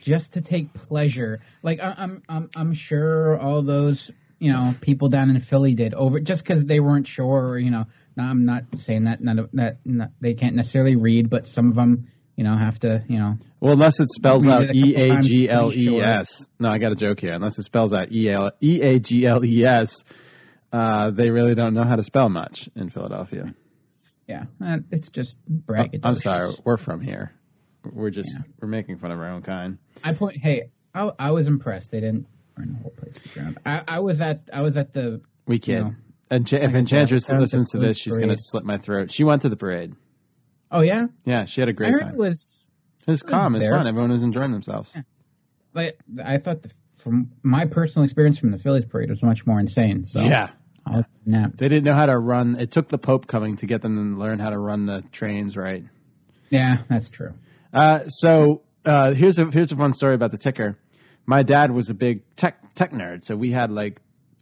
just 0.00 0.32
to 0.34 0.40
take 0.40 0.72
pleasure. 0.72 1.40
Like 1.62 1.80
I, 1.80 1.94
I'm, 1.96 2.22
I'm, 2.28 2.50
I'm 2.56 2.72
sure 2.74 3.38
all 3.38 3.62
those 3.62 4.10
you 4.38 4.52
know 4.52 4.74
people 4.80 5.08
down 5.08 5.30
in 5.30 5.38
Philly 5.40 5.74
did 5.74 5.92
over 5.94 6.20
just 6.20 6.42
because 6.42 6.64
they 6.64 6.80
weren't 6.80 7.06
sure. 7.06 7.48
Or, 7.50 7.58
you 7.58 7.70
know, 7.70 7.84
now 8.16 8.30
I'm 8.30 8.46
not 8.46 8.64
saying 8.76 9.04
that 9.04 9.20
none 9.22 9.38
of 9.38 9.50
that 9.52 9.78
not, 9.84 10.10
they 10.20 10.34
can't 10.34 10.56
necessarily 10.56 10.96
read, 10.96 11.28
but 11.28 11.48
some 11.48 11.68
of 11.68 11.74
them 11.74 12.08
you 12.36 12.44
know 12.44 12.56
have 12.56 12.78
to 12.80 13.04
you 13.08 13.18
know 13.18 13.34
Well, 13.60 13.72
unless 13.74 14.00
it 14.00 14.08
spells 14.14 14.46
out 14.46 14.62
it 14.64 14.70
a 14.70 14.74
couple 14.74 14.88
E 14.90 14.94
A 14.96 15.18
G 15.20 15.46
to 15.46 15.52
L 15.52 15.72
E. 15.72 16.00
S. 16.00 16.46
No, 16.58 16.68
I 16.70 16.78
got 16.78 16.92
a 16.92 16.96
joke 16.96 17.20
here. 17.20 17.32
Unless 17.32 17.58
it 17.58 17.64
spells 17.64 17.92
out 17.92 18.10
E 18.12 18.28
L 18.30 18.50
E 18.62 18.80
A 18.82 18.98
G 18.98 19.26
L 19.26 19.44
E 19.44 19.64
S, 19.64 20.02
uh, 20.72 21.10
they 21.10 21.30
really 21.30 21.54
don't 21.54 21.74
know 21.74 21.84
how 21.84 21.96
to 21.96 22.02
spell 22.02 22.28
much 22.28 22.68
in 22.74 22.90
Philadelphia. 22.90 23.54
yeah. 24.26 24.44
Uh, 24.64 24.78
it's 24.90 25.08
just 25.10 25.36
braggadocious. 25.48 26.00
I'm 26.04 26.16
sorry, 26.16 26.52
we're 26.64 26.76
from 26.76 27.00
here. 27.00 27.32
We're 27.84 28.10
just 28.10 28.30
Yeah. 28.32 28.42
we're 28.60 28.68
making 28.68 28.98
fun 28.98 29.10
of 29.12 29.18
our 29.18 29.28
own 29.30 29.42
kind. 29.42 29.78
I 30.02 30.14
point. 30.14 30.36
Hey, 30.42 30.70
I, 30.94 31.10
I 31.18 31.30
was 31.32 31.46
impressed. 31.46 31.90
They 31.90 32.00
didn't 32.00 32.26
burn 32.56 32.72
the 32.72 32.78
whole 32.82 32.90
place 32.92 33.14
to 33.14 33.22
the 33.22 33.28
ground. 33.28 33.58
I, 33.66 33.82
I 33.86 33.98
was 34.00 34.20
at 34.20 34.48
I 34.52 34.62
was 34.62 34.76
at 34.76 34.92
the 34.94 35.20
We 35.46 35.58
kid. 35.58 35.80
know, 35.82 35.94
and 36.30 36.50
if 36.50 36.74
Enchantress 36.74 37.28
I 37.30 37.34
was 37.34 37.52
at 37.54 37.58
listens 37.58 37.70
to 37.70 37.78
this, 37.78 37.98
she's 37.98 38.16
gonna 38.16 38.36
slit 38.38 38.64
my 38.64 38.78
throat. 38.78 39.12
She 39.12 39.22
went 39.24 39.42
to 39.42 39.48
the 39.50 39.56
parade. 39.56 39.92
Oh 40.74 40.80
yeah, 40.82 41.06
Yeah, 41.24 41.44
she 41.46 41.60
had 41.60 41.68
a 41.68 41.72
great 41.72 41.92
heard 41.92 42.00
time. 42.00 42.12
it 42.14 42.18
was 42.18 42.64
It 43.06 43.10
was 43.10 43.22
calm. 43.22 43.54
It 43.54 43.58
was 43.58 43.64
there. 43.64 43.72
fun. 43.74 43.86
Everyone 43.86 44.10
was 44.10 44.22
enjoying 44.22 44.52
themselves. 44.52 44.92
like 45.72 45.98
I 46.22 46.38
thought 46.38 46.62
the, 46.62 46.70
from 46.96 47.30
my 47.42 47.64
personal 47.64 48.04
experience 48.04 48.38
from 48.38 48.50
the 48.50 48.58
Phillies 48.58 48.84
parade 48.84 49.08
was 49.08 49.22
much 49.22 49.46
more 49.46 49.60
insane. 49.60 50.04
So 50.04 50.20
Yeah. 50.20 50.50
I'll. 50.86 51.04
They 51.26 51.68
didn't 51.68 51.84
know 51.84 51.94
how 51.94 52.04
to 52.06 52.18
run. 52.18 52.56
It 52.60 52.70
took 52.70 52.88
the 52.88 52.98
Pope 52.98 53.26
coming 53.26 53.56
to 53.58 53.66
get 53.66 53.80
them 53.80 54.14
to 54.16 54.20
learn 54.20 54.38
how 54.38 54.50
to 54.50 54.58
run 54.58 54.84
the 54.84 55.02
trains 55.12 55.56
right. 55.56 55.82
Yeah, 56.50 56.78
that's 56.88 57.08
true. 57.08 57.32
Uh, 57.72 58.08
so 58.08 58.60
uh, 58.84 59.12
here's 59.14 59.38
a 59.38 59.46
here's 59.50 59.72
a 59.72 59.76
fun 59.76 59.94
story 59.94 60.14
about 60.14 60.30
the 60.32 60.36
ticker. 60.38 60.76
My 61.24 61.42
dad 61.42 61.70
was 61.70 61.88
a 61.88 61.94
big 61.94 62.22
tech 62.36 62.74
tech 62.74 62.92
nerd, 62.92 63.24
so 63.24 63.34
we 63.36 63.52
had 63.52 63.70
like 63.70 64.00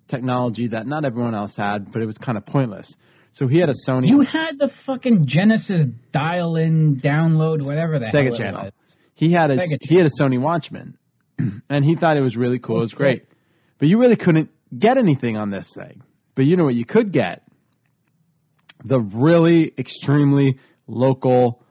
technology 0.08 0.66
that 0.68 0.86
not 0.88 1.04
everyone 1.04 1.34
else 1.36 1.54
had, 1.54 1.92
but 1.92 2.02
it 2.02 2.06
was 2.06 2.18
kind 2.18 2.36
of 2.36 2.44
pointless. 2.44 2.96
So 3.32 3.46
he 3.48 3.58
had 3.58 3.70
a 3.70 3.74
Sony 3.88 4.08
You 4.08 4.20
had 4.20 4.58
the 4.58 4.68
fucking 4.68 5.26
Genesis 5.26 5.86
dial-in 6.12 6.96
download, 6.96 7.62
whatever 7.62 7.98
the 7.98 8.06
Sega 8.06 8.36
Channel. 8.36 8.64
was. 8.64 8.72
He 9.14 9.30
had 9.30 9.50
a 9.50 9.56
Sega 9.56 9.78
he 9.82 9.96
had 9.96 10.06
a 10.06 10.10
Sony 10.10 10.38
Watchman, 10.40 10.98
and 11.38 11.84
he 11.84 11.96
thought 11.96 12.16
it 12.16 12.22
was 12.22 12.36
really 12.36 12.58
cool. 12.58 12.78
It 12.78 12.82
was 12.82 12.94
great, 12.94 13.24
but 13.78 13.88
you 13.88 13.98
really 13.98 14.16
couldn't 14.16 14.50
get 14.76 14.98
anything 14.98 15.36
on 15.36 15.50
this 15.50 15.68
thing. 15.74 16.02
But 16.34 16.44
you 16.46 16.56
know 16.56 16.64
what 16.64 16.74
you 16.74 16.84
could 16.84 17.12
get? 17.12 17.42
The 18.84 19.00
really 19.00 19.72
extremely 19.78 20.58
local 20.86 21.62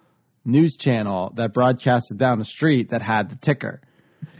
news 0.45 0.77
channel 0.77 1.33
that 1.35 1.53
broadcasted 1.53 2.17
down 2.17 2.39
the 2.39 2.45
street 2.45 2.91
that 2.91 3.01
had 3.01 3.29
the 3.29 3.35
ticker. 3.35 3.81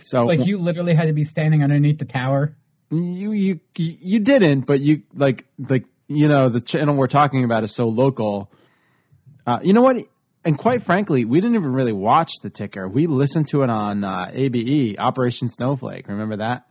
So 0.04 0.26
Like 0.26 0.46
you 0.46 0.58
literally 0.58 0.94
had 0.94 1.08
to 1.08 1.14
be 1.14 1.24
standing 1.24 1.64
underneath 1.64 2.00
the 2.00 2.06
tower. 2.06 2.56
you 2.90 3.32
you 3.32 3.60
you 3.76 4.20
didn't, 4.20 4.62
but 4.62 4.80
you 4.80 5.04
like 5.14 5.46
like 5.60 5.86
you 6.16 6.28
know 6.28 6.50
the 6.50 6.62
channel 6.62 6.96
we're 6.96 7.08
talking 7.08 7.44
about 7.44 7.64
is 7.64 7.74
so 7.74 7.86
local. 7.86 8.52
Uh, 9.46 9.60
you 9.64 9.74
know 9.74 9.82
what? 9.82 9.98
And 10.44 10.58
quite 10.58 10.86
frankly, 10.86 11.24
we 11.26 11.40
didn't 11.40 11.56
even 11.56 11.72
really 11.72 11.94
watch 11.94 12.32
the 12.42 12.50
ticker. 12.50 12.88
We 12.88 13.08
listened 13.08 13.48
to 13.50 13.62
it 13.64 13.70
on 13.70 14.04
uh, 14.04 14.32
ABE, 14.34 14.98
Operation 14.98 15.50
Snowflake. 15.50 16.08
Remember 16.08 16.38
that? 16.38 16.66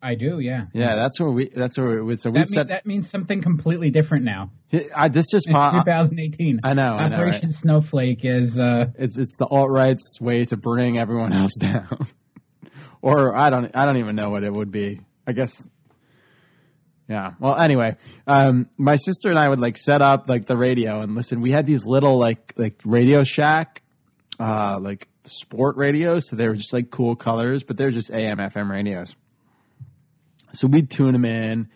I 0.00 0.14
do, 0.16 0.38
yeah. 0.38 0.66
Yeah, 0.74 0.96
that's 0.96 1.18
where 1.18 1.30
we. 1.30 1.50
That's 1.54 1.78
where 1.78 2.04
we. 2.04 2.16
So 2.16 2.28
we 2.30 2.40
That, 2.40 2.50
mean, 2.50 2.54
said. 2.58 2.68
that 2.68 2.84
means 2.84 3.08
something 3.08 3.40
completely 3.40 3.88
different 3.90 4.24
now. 4.24 4.50
I, 4.94 5.08
this 5.08 5.26
just 5.30 5.46
pop. 5.48 5.72
2018. 5.86 6.60
I 6.62 6.74
know, 6.74 6.82
I 6.82 7.08
know, 7.08 7.16
Operation 7.16 7.46
right? 7.46 7.52
Snowflake 7.54 8.20
is 8.24 8.58
uh, 8.58 8.88
It's 8.98 9.16
it's 9.16 9.36
the 9.38 9.46
alt 9.46 9.70
right's 9.70 10.20
way 10.20 10.44
to 10.44 10.58
bring 10.58 10.98
everyone 10.98 11.32
else 11.32 11.54
down, 11.58 12.06
or 13.00 13.34
I 13.34 13.48
don't 13.48 13.70
I 13.74 13.86
don't 13.86 13.96
even 13.96 14.14
know 14.14 14.28
what 14.30 14.44
it 14.44 14.52
would 14.52 14.70
be. 14.70 15.00
I 15.26 15.32
guess. 15.32 15.66
Yeah. 17.08 17.32
Well, 17.38 17.56
anyway, 17.60 17.96
um, 18.26 18.68
my 18.78 18.96
sister 18.96 19.28
and 19.28 19.38
I 19.38 19.48
would 19.48 19.60
like 19.60 19.76
set 19.76 20.00
up 20.00 20.28
like 20.28 20.46
the 20.46 20.56
radio 20.56 21.02
and 21.02 21.14
listen. 21.14 21.40
We 21.40 21.50
had 21.50 21.66
these 21.66 21.84
little 21.84 22.18
like 22.18 22.54
like 22.56 22.80
Radio 22.84 23.24
Shack, 23.24 23.82
uh, 24.40 24.78
like 24.80 25.08
sport 25.26 25.76
radios. 25.76 26.28
So 26.28 26.36
they 26.36 26.48
were 26.48 26.56
just 26.56 26.72
like 26.72 26.90
cool 26.90 27.14
colors, 27.14 27.62
but 27.62 27.76
they're 27.76 27.90
just 27.90 28.10
AM 28.10 28.38
FM 28.38 28.70
radios. 28.70 29.14
So 30.54 30.66
we'd 30.66 30.90
tune 30.90 31.12
them 31.12 31.24
in, 31.24 31.68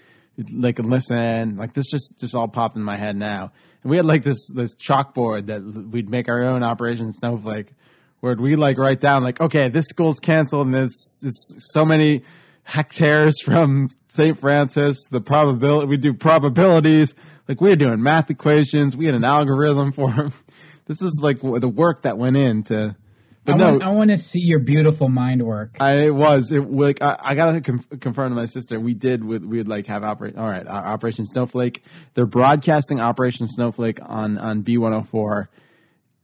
like 0.52 0.78
and 0.78 0.88
listen. 0.88 1.56
Like 1.56 1.74
this 1.74 1.90
just 1.90 2.18
just 2.18 2.34
all 2.34 2.48
popped 2.48 2.76
in 2.76 2.82
my 2.82 2.96
head 2.96 3.16
now. 3.16 3.52
And 3.82 3.90
we 3.90 3.98
had 3.98 4.06
like 4.06 4.24
this 4.24 4.38
this 4.54 4.74
chalkboard 4.76 5.46
that 5.46 5.60
we'd 5.62 6.08
make 6.08 6.28
our 6.28 6.42
own 6.42 6.62
Operation 6.62 7.12
Snowflake, 7.12 7.74
where 8.20 8.34
we 8.34 8.56
like 8.56 8.78
write 8.78 9.00
down 9.00 9.24
like, 9.24 9.42
okay, 9.42 9.68
this 9.68 9.86
school's 9.88 10.20
canceled 10.20 10.68
and 10.68 10.76
it's 10.76 11.20
it's 11.22 11.54
so 11.72 11.84
many 11.84 12.22
hectares 12.68 13.40
from 13.40 13.88
St. 14.08 14.38
Francis. 14.38 14.98
The 15.10 15.22
probability 15.22 15.86
we 15.86 15.96
do 15.96 16.12
probabilities. 16.12 17.14
Like 17.48 17.62
we 17.62 17.72
are 17.72 17.76
doing 17.76 18.02
math 18.02 18.28
equations. 18.28 18.94
We 18.94 19.06
had 19.06 19.14
an 19.14 19.24
algorithm 19.24 19.92
for 19.92 20.12
them. 20.14 20.32
This 20.86 21.02
is 21.02 21.20
like 21.20 21.42
the 21.42 21.68
work 21.68 22.04
that 22.04 22.16
went 22.16 22.38
into. 22.38 22.96
But 23.44 23.52
I, 23.52 23.56
no, 23.58 23.70
want, 23.72 23.82
I 23.82 23.90
want 23.90 24.10
to 24.10 24.16
see 24.16 24.40
your 24.40 24.58
beautiful 24.58 25.10
mind 25.10 25.42
work. 25.42 25.76
I 25.78 26.04
it 26.04 26.14
was 26.14 26.50
it 26.50 26.60
like 26.60 27.02
I, 27.02 27.14
I 27.20 27.34
gotta 27.34 27.60
com- 27.60 27.84
confirm 28.00 28.30
to 28.30 28.34
my 28.34 28.46
sister. 28.46 28.80
We 28.80 28.94
did 28.94 29.22
with 29.22 29.44
we 29.44 29.58
would 29.58 29.68
like 29.68 29.86
have 29.88 30.02
operate. 30.02 30.38
All 30.38 30.48
right, 30.48 30.66
uh, 30.66 30.70
Operation 30.70 31.26
Snowflake. 31.26 31.84
They're 32.14 32.24
broadcasting 32.24 33.00
Operation 33.00 33.48
Snowflake 33.48 33.98
on 34.02 34.38
on 34.38 34.62
B 34.62 34.78
one 34.78 34.92
hundred 34.92 35.10
four. 35.10 35.50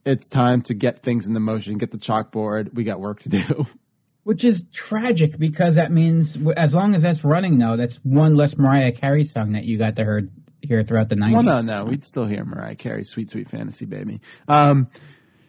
It's 0.03 0.27
time 0.27 0.63
to 0.63 0.73
get 0.73 1.03
things 1.03 1.27
into 1.27 1.39
motion. 1.39 1.77
Get 1.77 1.91
the 1.91 1.99
chalkboard. 1.99 2.73
We 2.73 2.85
got 2.85 2.99
work 2.99 3.19
to 3.19 3.29
do. 3.29 3.67
Which 4.25 4.43
is 4.43 4.63
tragic 4.73 5.37
because 5.37 5.75
that 5.75 5.91
means 5.91 6.37
as 6.57 6.73
long 6.73 6.95
as 6.95 7.03
that's 7.03 7.23
running 7.23 7.57
though, 7.57 7.77
that's 7.77 7.95
one 8.03 8.35
less 8.35 8.57
Mariah 8.57 8.91
Carey 8.91 9.23
song 9.23 9.51
that 9.53 9.63
you 9.65 9.77
got 9.77 9.95
to 9.95 10.01
hear 10.03 10.29
hear 10.61 10.83
throughout 10.83 11.09
the 11.09 11.15
90s. 11.15 11.33
well, 11.33 11.43
no, 11.43 11.61
no, 11.61 11.83
we'd 11.85 12.03
still 12.03 12.25
hear 12.25 12.43
Mariah 12.43 12.75
Carey, 12.75 13.03
"Sweet 13.03 13.29
Sweet 13.29 13.49
Fantasy 13.51 13.85
Baby." 13.85 14.19
Um, 14.47 14.87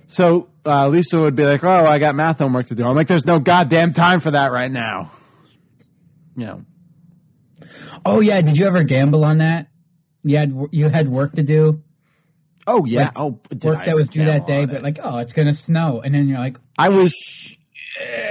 so 0.08 0.50
uh, 0.66 0.88
Lisa 0.88 1.18
would 1.18 1.34
be 1.34 1.44
like, 1.44 1.64
"Oh, 1.64 1.86
I 1.86 1.98
got 1.98 2.14
math 2.14 2.38
homework 2.38 2.66
to 2.66 2.74
do." 2.74 2.84
I'm 2.84 2.94
like, 2.94 3.08
"There's 3.08 3.24
no 3.24 3.38
goddamn 3.38 3.94
time 3.94 4.20
for 4.20 4.30
that 4.32 4.52
right 4.52 4.70
now." 4.70 5.10
You 6.36 6.44
know, 6.44 6.62
Oh 8.04 8.20
yeah, 8.20 8.40
did 8.42 8.58
you 8.58 8.66
ever 8.66 8.82
gamble 8.84 9.24
on 9.24 9.38
that? 9.38 9.68
You 10.22 10.36
had 10.36 10.54
you 10.70 10.88
had 10.88 11.08
work 11.08 11.32
to 11.34 11.42
do, 11.42 11.82
oh 12.66 12.84
yeah, 12.84 13.04
Like, 13.04 13.12
oh 13.16 13.40
did 13.48 13.64
work 13.64 13.78
I 13.78 13.84
that 13.86 13.96
was 13.96 14.08
due 14.08 14.24
that 14.26 14.46
day, 14.46 14.66
but 14.66 14.76
it? 14.76 14.82
like, 14.82 14.98
oh, 15.02 15.18
it's 15.18 15.32
gonna 15.32 15.54
snow, 15.54 16.02
and 16.04 16.14
then 16.14 16.28
you're 16.28 16.38
like, 16.38 16.58
I 16.76 16.90
was 16.90 17.12
shit. 17.14 18.25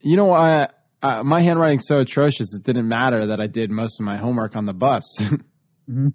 You 0.00 0.16
know, 0.16 0.32
I, 0.32 0.68
uh, 1.02 1.22
my 1.22 1.42
handwriting's 1.42 1.86
so 1.86 1.98
atrocious 2.00 2.54
it 2.54 2.62
didn't 2.62 2.88
matter 2.88 3.26
that 3.26 3.40
I 3.40 3.46
did 3.46 3.70
most 3.70 4.00
of 4.00 4.06
my 4.06 4.16
homework 4.16 4.56
on 4.56 4.66
the 4.66 4.72
bus. 4.72 5.02
Mhm. 5.90 6.14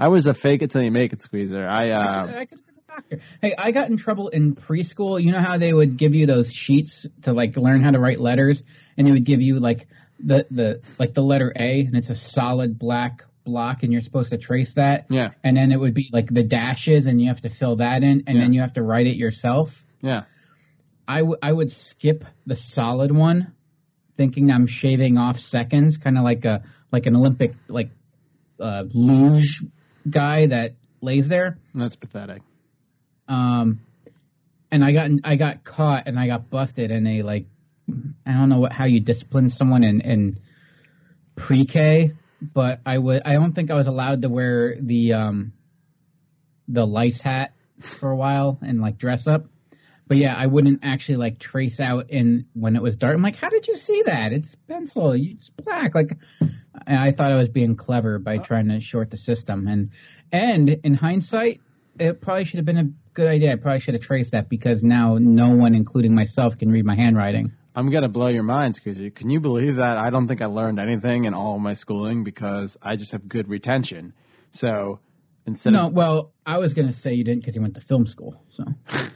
I 0.00 0.08
was 0.08 0.26
a 0.26 0.34
fake 0.34 0.62
it 0.62 0.72
till 0.72 0.82
you 0.82 0.90
make 0.90 1.12
it 1.12 1.20
squeezer. 1.22 1.64
I 1.68 1.90
uh, 1.90 1.98
I 2.00 2.44
could 2.44 2.58
have 2.58 2.66
been 2.66 2.74
a 2.76 2.92
doctor. 2.94 3.20
Hey, 3.40 3.54
I 3.56 3.70
got 3.70 3.88
in 3.88 3.96
trouble 3.96 4.28
in 4.30 4.56
preschool. 4.56 5.22
You 5.22 5.30
know 5.30 5.38
how 5.38 5.58
they 5.58 5.72
would 5.72 5.96
give 5.96 6.12
you 6.14 6.26
those 6.26 6.52
sheets 6.52 7.06
to 7.22 7.32
like 7.32 7.56
learn 7.56 7.84
how 7.84 7.92
to 7.92 8.00
write 8.00 8.18
letters, 8.18 8.64
and 8.96 9.06
they 9.06 9.12
would 9.12 9.24
give 9.24 9.40
you 9.40 9.60
like 9.60 9.86
the 10.18 10.44
the 10.50 10.80
like 10.98 11.14
the 11.14 11.22
letter 11.22 11.52
A, 11.54 11.82
and 11.82 11.94
it's 11.96 12.10
a 12.10 12.16
solid 12.16 12.80
black 12.80 13.24
block, 13.44 13.84
and 13.84 13.92
you're 13.92 14.02
supposed 14.02 14.30
to 14.30 14.38
trace 14.38 14.74
that. 14.74 15.06
yeah, 15.08 15.28
And 15.44 15.56
then 15.56 15.70
it 15.70 15.78
would 15.78 15.94
be 15.94 16.08
like 16.12 16.26
the 16.32 16.42
dashes, 16.42 17.06
and 17.06 17.20
you 17.20 17.28
have 17.28 17.42
to 17.42 17.50
fill 17.50 17.76
that 17.76 18.02
in, 18.02 18.24
and 18.26 18.36
Yeah. 18.38 18.42
then 18.42 18.52
you 18.52 18.60
have 18.60 18.72
to 18.72 18.82
write 18.82 19.06
it 19.06 19.16
yourself. 19.16 19.84
yeah. 20.00 20.22
I, 21.08 21.20
w- 21.20 21.38
I 21.42 21.50
would 21.50 21.72
skip 21.72 22.24
the 22.46 22.54
solid 22.54 23.10
one, 23.10 23.54
thinking 24.18 24.50
I'm 24.50 24.66
shaving 24.66 25.16
off 25.16 25.40
seconds, 25.40 25.96
kind 25.96 26.18
of 26.18 26.24
like 26.24 26.44
a 26.44 26.62
like 26.92 27.06
an 27.06 27.16
Olympic 27.16 27.54
like 27.66 27.90
uh, 28.60 28.84
luge 28.92 29.64
guy 30.08 30.46
that 30.46 30.74
lays 31.00 31.28
there. 31.28 31.58
That's 31.74 31.96
pathetic. 31.96 32.42
Um, 33.26 33.80
and 34.70 34.84
I 34.84 34.92
got 34.92 35.10
I 35.24 35.36
got 35.36 35.64
caught 35.64 36.08
and 36.08 36.18
I 36.18 36.26
got 36.26 36.50
busted, 36.50 36.90
and 36.90 37.06
they 37.06 37.22
like 37.22 37.46
I 38.26 38.32
don't 38.34 38.50
know 38.50 38.60
what 38.60 38.72
how 38.72 38.84
you 38.84 39.00
discipline 39.00 39.48
someone 39.48 39.84
in 39.84 40.00
in 40.02 40.40
pre-K, 41.36 42.12
but 42.42 42.80
I 42.84 42.98
would 42.98 43.22
I 43.24 43.32
don't 43.32 43.54
think 43.54 43.70
I 43.70 43.74
was 43.74 43.86
allowed 43.86 44.22
to 44.22 44.28
wear 44.28 44.76
the 44.78 45.14
um 45.14 45.52
the 46.68 46.86
lice 46.86 47.20
hat 47.20 47.54
for 47.98 48.10
a 48.10 48.16
while 48.16 48.58
and 48.60 48.80
like 48.80 48.98
dress 48.98 49.26
up. 49.26 49.46
But 50.08 50.16
yeah, 50.16 50.34
I 50.34 50.46
wouldn't 50.46 50.80
actually 50.82 51.16
like 51.16 51.38
trace 51.38 51.78
out 51.78 52.10
in 52.10 52.46
when 52.54 52.74
it 52.74 52.82
was 52.82 52.96
dark. 52.96 53.14
I'm 53.14 53.22
like, 53.22 53.36
how 53.36 53.50
did 53.50 53.68
you 53.68 53.76
see 53.76 54.02
that? 54.06 54.32
It's 54.32 54.54
pencil. 54.66 55.12
It's 55.12 55.50
black. 55.50 55.94
Like, 55.94 56.16
I 56.86 57.12
thought 57.12 57.30
I 57.30 57.36
was 57.36 57.50
being 57.50 57.76
clever 57.76 58.18
by 58.18 58.38
oh. 58.38 58.42
trying 58.42 58.68
to 58.68 58.80
short 58.80 59.10
the 59.10 59.18
system. 59.18 59.68
And 59.68 59.90
and 60.32 60.80
in 60.82 60.94
hindsight, 60.94 61.60
it 62.00 62.20
probably 62.20 62.44
should 62.44 62.56
have 62.56 62.66
been 62.66 62.78
a 62.78 62.90
good 63.12 63.28
idea. 63.28 63.52
I 63.52 63.56
probably 63.56 63.80
should 63.80 63.94
have 63.94 64.02
traced 64.02 64.32
that 64.32 64.48
because 64.48 64.82
now 64.82 65.18
no 65.20 65.50
one, 65.50 65.74
including 65.74 66.14
myself, 66.14 66.56
can 66.58 66.70
read 66.70 66.86
my 66.86 66.94
handwriting. 66.96 67.52
I'm 67.74 67.90
gonna 67.90 68.08
blow 68.08 68.28
your 68.28 68.42
minds, 68.42 68.80
Kuzi. 68.80 69.14
Can 69.14 69.30
you 69.30 69.40
believe 69.40 69.76
that? 69.76 69.98
I 69.98 70.10
don't 70.10 70.26
think 70.26 70.42
I 70.42 70.46
learned 70.46 70.80
anything 70.80 71.26
in 71.26 71.34
all 71.34 71.56
of 71.56 71.60
my 71.60 71.74
schooling 71.74 72.24
because 72.24 72.76
I 72.82 72.96
just 72.96 73.12
have 73.12 73.28
good 73.28 73.48
retention. 73.48 74.14
So 74.52 75.00
instead 75.46 75.74
No, 75.74 75.86
of 75.86 75.92
well, 75.92 76.32
I 76.46 76.58
was 76.58 76.74
gonna 76.74 76.92
say 76.92 77.14
you 77.14 77.24
didn't 77.24 77.40
because 77.40 77.54
you 77.54 77.62
went 77.62 77.74
to 77.74 77.80
film 77.80 78.06
school. 78.06 78.42
So 78.56 78.64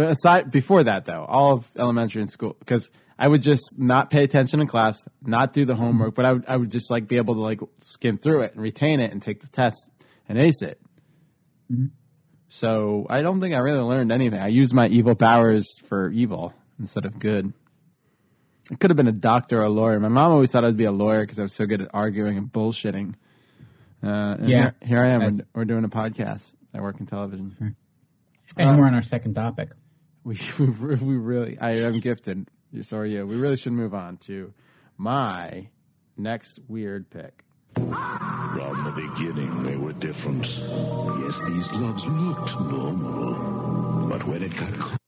aside 0.00 0.50
before 0.50 0.84
that 0.84 1.04
though, 1.06 1.24
all 1.26 1.54
of 1.54 1.64
elementary 1.78 2.22
and 2.22 2.30
school 2.30 2.56
because 2.58 2.90
I 3.18 3.28
would 3.28 3.42
just 3.42 3.74
not 3.78 4.10
pay 4.10 4.24
attention 4.24 4.60
in 4.60 4.66
class, 4.66 5.02
not 5.22 5.52
do 5.52 5.64
the 5.64 5.76
homework, 5.76 6.14
but 6.14 6.24
I 6.24 6.32
would 6.32 6.44
I 6.48 6.56
would 6.56 6.70
just 6.70 6.90
like 6.90 7.06
be 7.08 7.16
able 7.16 7.34
to 7.34 7.40
like 7.40 7.60
skim 7.82 8.18
through 8.18 8.42
it 8.42 8.52
and 8.54 8.62
retain 8.62 9.00
it 9.00 9.12
and 9.12 9.22
take 9.22 9.40
the 9.40 9.48
test 9.48 9.88
and 10.28 10.38
ace 10.38 10.62
it. 10.62 10.80
Mm-hmm. 11.72 11.86
So 12.48 13.06
I 13.10 13.22
don't 13.22 13.40
think 13.40 13.54
I 13.54 13.58
really 13.58 13.80
learned 13.80 14.12
anything. 14.12 14.38
I 14.40 14.48
used 14.48 14.72
my 14.72 14.86
evil 14.86 15.14
powers 15.14 15.66
for 15.88 16.10
evil 16.10 16.52
instead 16.78 17.04
of 17.04 17.18
good. 17.18 17.52
I 18.70 18.76
could 18.76 18.90
have 18.90 18.96
been 18.96 19.08
a 19.08 19.12
doctor 19.12 19.60
or 19.60 19.64
a 19.64 19.68
lawyer. 19.68 19.98
My 20.00 20.08
mom 20.08 20.32
always 20.32 20.50
thought 20.50 20.64
I'd 20.64 20.76
be 20.76 20.84
a 20.84 20.92
lawyer 20.92 21.22
because 21.22 21.38
I 21.38 21.42
was 21.42 21.54
so 21.54 21.66
good 21.66 21.82
at 21.82 21.88
arguing 21.92 22.38
and 22.38 22.46
bullshitting. 22.50 23.14
Uh, 24.02 24.06
and 24.06 24.48
Yeah. 24.48 24.58
here, 24.58 24.74
here 24.82 25.04
I 25.04 25.10
am. 25.10 25.20
We're, 25.20 25.44
we're 25.54 25.64
doing 25.64 25.84
a 25.84 25.88
podcast. 25.88 26.54
I 26.72 26.80
work 26.80 26.98
in 27.00 27.06
television. 27.06 27.54
Hmm. 27.58 27.68
Uh, 28.56 28.68
and 28.68 28.78
we're 28.78 28.86
on 28.86 28.94
our 28.94 29.02
second 29.02 29.34
topic. 29.34 29.70
We, 30.26 30.40
we 30.80 31.16
really 31.16 31.58
I 31.58 31.72
am 31.80 32.00
gifted. 32.00 32.48
So 32.82 32.96
are 32.96 33.04
you. 33.04 33.26
We 33.26 33.36
really 33.36 33.56
should 33.56 33.72
move 33.72 33.92
on 33.92 34.16
to 34.28 34.54
my 34.96 35.68
next 36.16 36.60
weird 36.66 37.10
pick. 37.10 37.44
From 37.74 38.84
the 38.84 38.92
beginning, 38.96 39.64
they 39.64 39.76
were 39.76 39.92
different. 39.92 40.46
Yes, 40.46 41.40
these 41.46 41.68
gloves 41.68 42.06
looked 42.06 42.58
normal. 42.58 44.08
But 44.08 44.26
when 44.26 44.42
it 44.42 44.56
got 44.56 44.72
cold, 44.72 44.98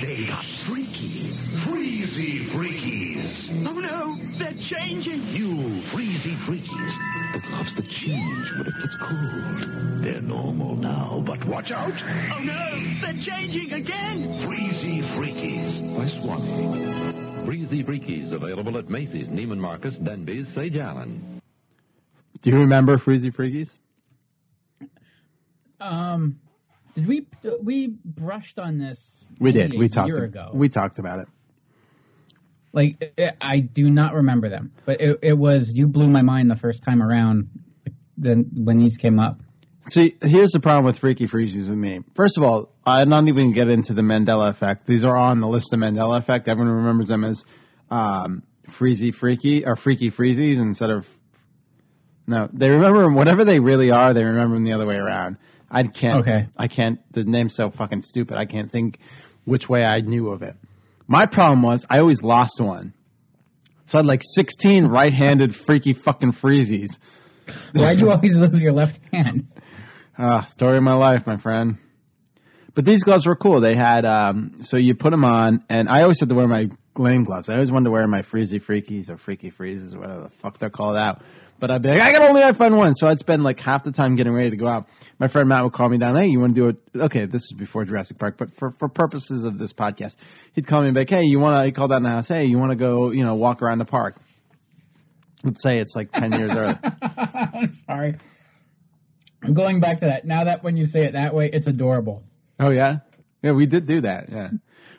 they 0.00 0.24
got 0.26 0.44
freaky. 0.66 1.32
Freezy 1.64 2.46
Freakies. 2.46 3.50
Oh 3.66 3.78
no, 3.78 4.18
they're 4.38 4.54
changing. 4.54 5.24
New 5.32 5.80
Freezy 5.82 6.36
Freakies. 6.36 7.32
The 7.32 7.40
gloves 7.48 7.74
that 7.74 7.88
change 7.88 8.52
when 8.52 8.66
it 8.66 8.74
gets 8.80 8.96
cold. 8.96 10.02
They're 10.02 10.22
normal 10.22 10.76
now, 10.76 11.22
but 11.24 11.44
watch 11.44 11.70
out. 11.70 11.92
Oh 11.92 12.38
no, 12.42 12.82
they're 13.00 13.20
changing 13.20 13.72
again. 13.72 14.38
Freezy 14.40 15.02
Freakies 15.02 15.80
by 15.96 16.06
Swany. 16.06 17.44
Freezy 17.44 17.84
Freakies 17.84 18.32
available 18.32 18.78
at 18.78 18.88
Macy's, 18.88 19.28
Neiman 19.28 19.58
Marcus, 19.58 19.96
Denby's, 19.96 20.48
Sage 20.48 20.76
Allen. 20.76 21.42
Do 22.42 22.50
you 22.50 22.58
remember 22.58 22.96
Freezy 22.96 23.34
Freakies? 23.34 23.68
Um, 25.80 26.38
did 27.00 27.06
we 27.08 27.26
we 27.62 27.94
brushed 28.04 28.58
on 28.58 28.78
this? 28.78 29.24
We 29.38 29.52
did. 29.52 29.74
a 29.74 29.78
We 29.78 29.88
talked. 29.88 30.08
year 30.08 30.24
ago. 30.24 30.50
We 30.52 30.68
talked 30.68 30.98
about 30.98 31.20
it. 31.20 31.28
like 32.72 33.36
I 33.40 33.60
do 33.60 33.90
not 33.90 34.14
remember 34.14 34.48
them, 34.48 34.72
but 34.84 35.00
it, 35.00 35.18
it 35.22 35.38
was 35.38 35.72
you 35.74 35.86
blew 35.86 36.08
my 36.08 36.22
mind 36.22 36.50
the 36.50 36.56
first 36.56 36.82
time 36.82 37.02
around. 37.02 37.48
Then 38.16 38.50
when 38.54 38.78
these 38.78 38.96
came 38.96 39.18
up, 39.18 39.40
See, 39.88 40.14
here's 40.22 40.50
the 40.50 40.60
problem 40.60 40.84
with 40.84 40.98
Freaky 40.98 41.26
Freezies 41.26 41.66
with 41.68 41.78
me. 41.78 42.00
First 42.14 42.36
of 42.36 42.44
all, 42.44 42.70
I'm 42.84 43.08
not 43.08 43.26
even 43.28 43.52
get 43.52 43.68
into 43.68 43.94
the 43.94 44.02
Mandela 44.02 44.50
effect. 44.50 44.86
These 44.86 45.04
are 45.04 45.16
on 45.16 45.40
the 45.40 45.48
list 45.48 45.72
of 45.72 45.80
Mandela 45.80 46.18
effect. 46.18 46.46
Everyone 46.48 46.72
remembers 46.74 47.08
them 47.08 47.24
as 47.24 47.42
um, 47.90 48.42
Freezy 48.68 49.12
Freaky 49.12 49.64
or 49.64 49.74
Freaky 49.76 50.10
Freezies 50.10 50.60
instead 50.60 50.90
of. 50.90 51.06
No, 52.26 52.48
they 52.52 52.70
remember 52.70 53.00
them, 53.02 53.14
whatever 53.14 53.44
they 53.44 53.58
really 53.58 53.90
are. 53.90 54.12
They 54.14 54.22
remember 54.22 54.54
them 54.54 54.64
the 54.64 54.74
other 54.74 54.86
way 54.86 54.96
around. 54.96 55.38
I 55.70 55.84
can't. 55.84 56.20
Okay. 56.20 56.48
I 56.56 56.68
can't. 56.68 56.98
The 57.12 57.24
name's 57.24 57.54
so 57.54 57.70
fucking 57.70 58.02
stupid. 58.02 58.36
I 58.36 58.44
can't 58.44 58.72
think 58.72 58.98
which 59.44 59.68
way 59.68 59.84
I 59.84 60.00
knew 60.00 60.30
of 60.30 60.42
it. 60.42 60.56
My 61.06 61.26
problem 61.26 61.62
was 61.62 61.84
I 61.88 61.98
always 62.00 62.22
lost 62.22 62.60
one. 62.60 62.94
So 63.86 63.98
I 63.98 64.00
had 64.00 64.06
like 64.06 64.22
16 64.34 64.86
right-handed 64.86 65.56
freaky 65.56 65.94
fucking 65.94 66.34
freezies. 66.34 66.90
why'd 67.72 68.00
you 68.00 68.10
always 68.10 68.36
lose 68.36 68.62
your 68.62 68.72
left 68.72 69.00
hand? 69.12 69.48
Ah, 70.16 70.42
story 70.42 70.76
of 70.76 70.82
my 70.82 70.94
life, 70.94 71.26
my 71.26 71.36
friend. 71.36 71.78
But 72.74 72.84
these 72.84 73.02
gloves 73.02 73.26
were 73.26 73.36
cool. 73.36 73.60
They 73.60 73.74
had 73.74 74.04
um, 74.04 74.58
so 74.62 74.76
you 74.76 74.94
put 74.94 75.10
them 75.10 75.24
on, 75.24 75.64
and 75.68 75.88
I 75.88 76.02
always 76.02 76.20
had 76.20 76.28
to 76.28 76.34
wear 76.34 76.46
my 76.46 76.68
lame 76.96 77.24
gloves. 77.24 77.48
I 77.48 77.54
always 77.54 77.72
wanted 77.72 77.86
to 77.86 77.90
wear 77.90 78.06
my 78.06 78.22
freezy 78.22 78.62
freakies 78.62 79.10
or 79.10 79.16
freaky 79.16 79.50
freezes, 79.50 79.94
or 79.94 80.00
whatever 80.00 80.20
the 80.22 80.30
fuck 80.40 80.58
they're 80.58 80.70
called 80.70 80.96
out. 80.96 81.22
But 81.60 81.70
I'd 81.70 81.82
be 81.82 81.90
like, 81.90 82.00
I 82.00 82.12
can 82.12 82.22
only 82.22 82.52
find 82.54 82.74
one, 82.76 82.94
so 82.94 83.06
I'd 83.06 83.18
spend 83.18 83.42
like 83.44 83.60
half 83.60 83.84
the 83.84 83.92
time 83.92 84.16
getting 84.16 84.32
ready 84.32 84.48
to 84.50 84.56
go 84.56 84.66
out. 84.66 84.88
My 85.18 85.28
friend 85.28 85.46
Matt 85.46 85.62
would 85.64 85.74
call 85.74 85.90
me 85.90 85.98
down. 85.98 86.16
Hey, 86.16 86.28
you 86.28 86.40
want 86.40 86.54
to 86.54 86.60
do 86.60 86.68
it? 86.68 87.02
Okay, 87.02 87.26
this 87.26 87.42
is 87.42 87.52
before 87.52 87.84
Jurassic 87.84 88.18
Park, 88.18 88.36
but 88.38 88.56
for 88.56 88.70
for 88.78 88.88
purposes 88.88 89.44
of 89.44 89.58
this 89.58 89.74
podcast, 89.74 90.14
he'd 90.54 90.66
call 90.66 90.80
me 90.80 90.86
and 90.86 90.94
be 90.94 91.02
like, 91.02 91.10
Hey, 91.10 91.22
you 91.24 91.38
want 91.38 91.60
to? 91.60 91.66
He 91.66 91.72
called 91.72 91.90
down 91.90 92.02
the 92.02 92.08
house. 92.08 92.28
Hey, 92.28 92.46
you 92.46 92.58
want 92.58 92.70
to 92.70 92.76
go? 92.76 93.10
You 93.10 93.24
know, 93.24 93.34
walk 93.34 93.60
around 93.60 93.78
the 93.78 93.84
park. 93.84 94.16
Let's 95.44 95.62
say 95.62 95.78
it's 95.78 95.94
like 95.94 96.10
ten 96.12 96.32
years 96.32 96.52
early. 96.54 96.78
Sorry, 97.86 98.16
I'm 99.42 99.54
going 99.54 99.80
back 99.80 100.00
to 100.00 100.06
that. 100.06 100.24
Now 100.24 100.44
that 100.44 100.64
when 100.64 100.78
you 100.78 100.86
say 100.86 101.04
it 101.04 101.12
that 101.12 101.34
way, 101.34 101.50
it's 101.52 101.66
adorable. 101.66 102.24
Oh 102.58 102.70
yeah, 102.70 103.00
yeah, 103.42 103.52
we 103.52 103.66
did 103.66 103.86
do 103.86 104.00
that. 104.02 104.30
Yeah, 104.32 104.48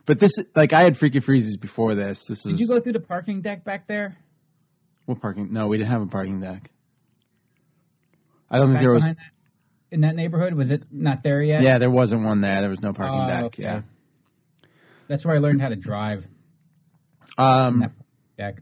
but 0.06 0.20
this 0.20 0.34
like 0.56 0.74
I 0.74 0.84
had 0.84 0.98
freaky 0.98 1.20
freezes 1.22 1.58
before 1.58 1.96
this. 1.96 2.20
This 2.28 2.44
was 2.46 2.54
Did 2.54 2.60
you 2.60 2.68
go 2.68 2.80
through 2.80 2.94
the 2.94 3.00
parking 3.00 3.42
deck 3.42 3.64
back 3.64 3.88
there? 3.88 4.18
What 5.12 5.22
parking? 5.22 5.52
No, 5.54 5.68
we 5.68 5.78
didn't 5.78 5.92
have 5.92 6.02
a 6.02 6.08
parking 6.08 6.40
deck. 6.42 6.70
I 8.50 8.58
don't 8.58 8.68
think 8.68 8.76
Back 8.78 8.82
there 8.84 8.92
was. 8.92 9.02
behind 9.04 9.18
that, 9.18 9.32
in 9.92 10.02
that 10.02 10.16
neighborhood, 10.16 10.54
was 10.54 10.72
it 10.72 10.84
not 10.92 11.24
there 11.24 11.42
yet? 11.42 11.62
Yeah, 11.64 11.78
there 11.78 11.90
wasn't 11.92 12.24
one 12.24 12.42
there. 12.42 12.62
There 12.62 12.70
was 12.70 12.82
no 12.82 12.94
parking 12.94 13.20
Oh, 13.22 13.28
deck. 13.28 13.44
okay. 13.46 13.64
Yeah. 13.64 13.82
that's 15.08 15.24
where 15.26 15.36
I 15.36 15.40
learned 15.40 15.62
how 15.62 15.70
to 15.70 15.76
drive. 15.76 16.26
Um. 17.38 17.80
That 17.80 17.92
deck. 18.38 18.62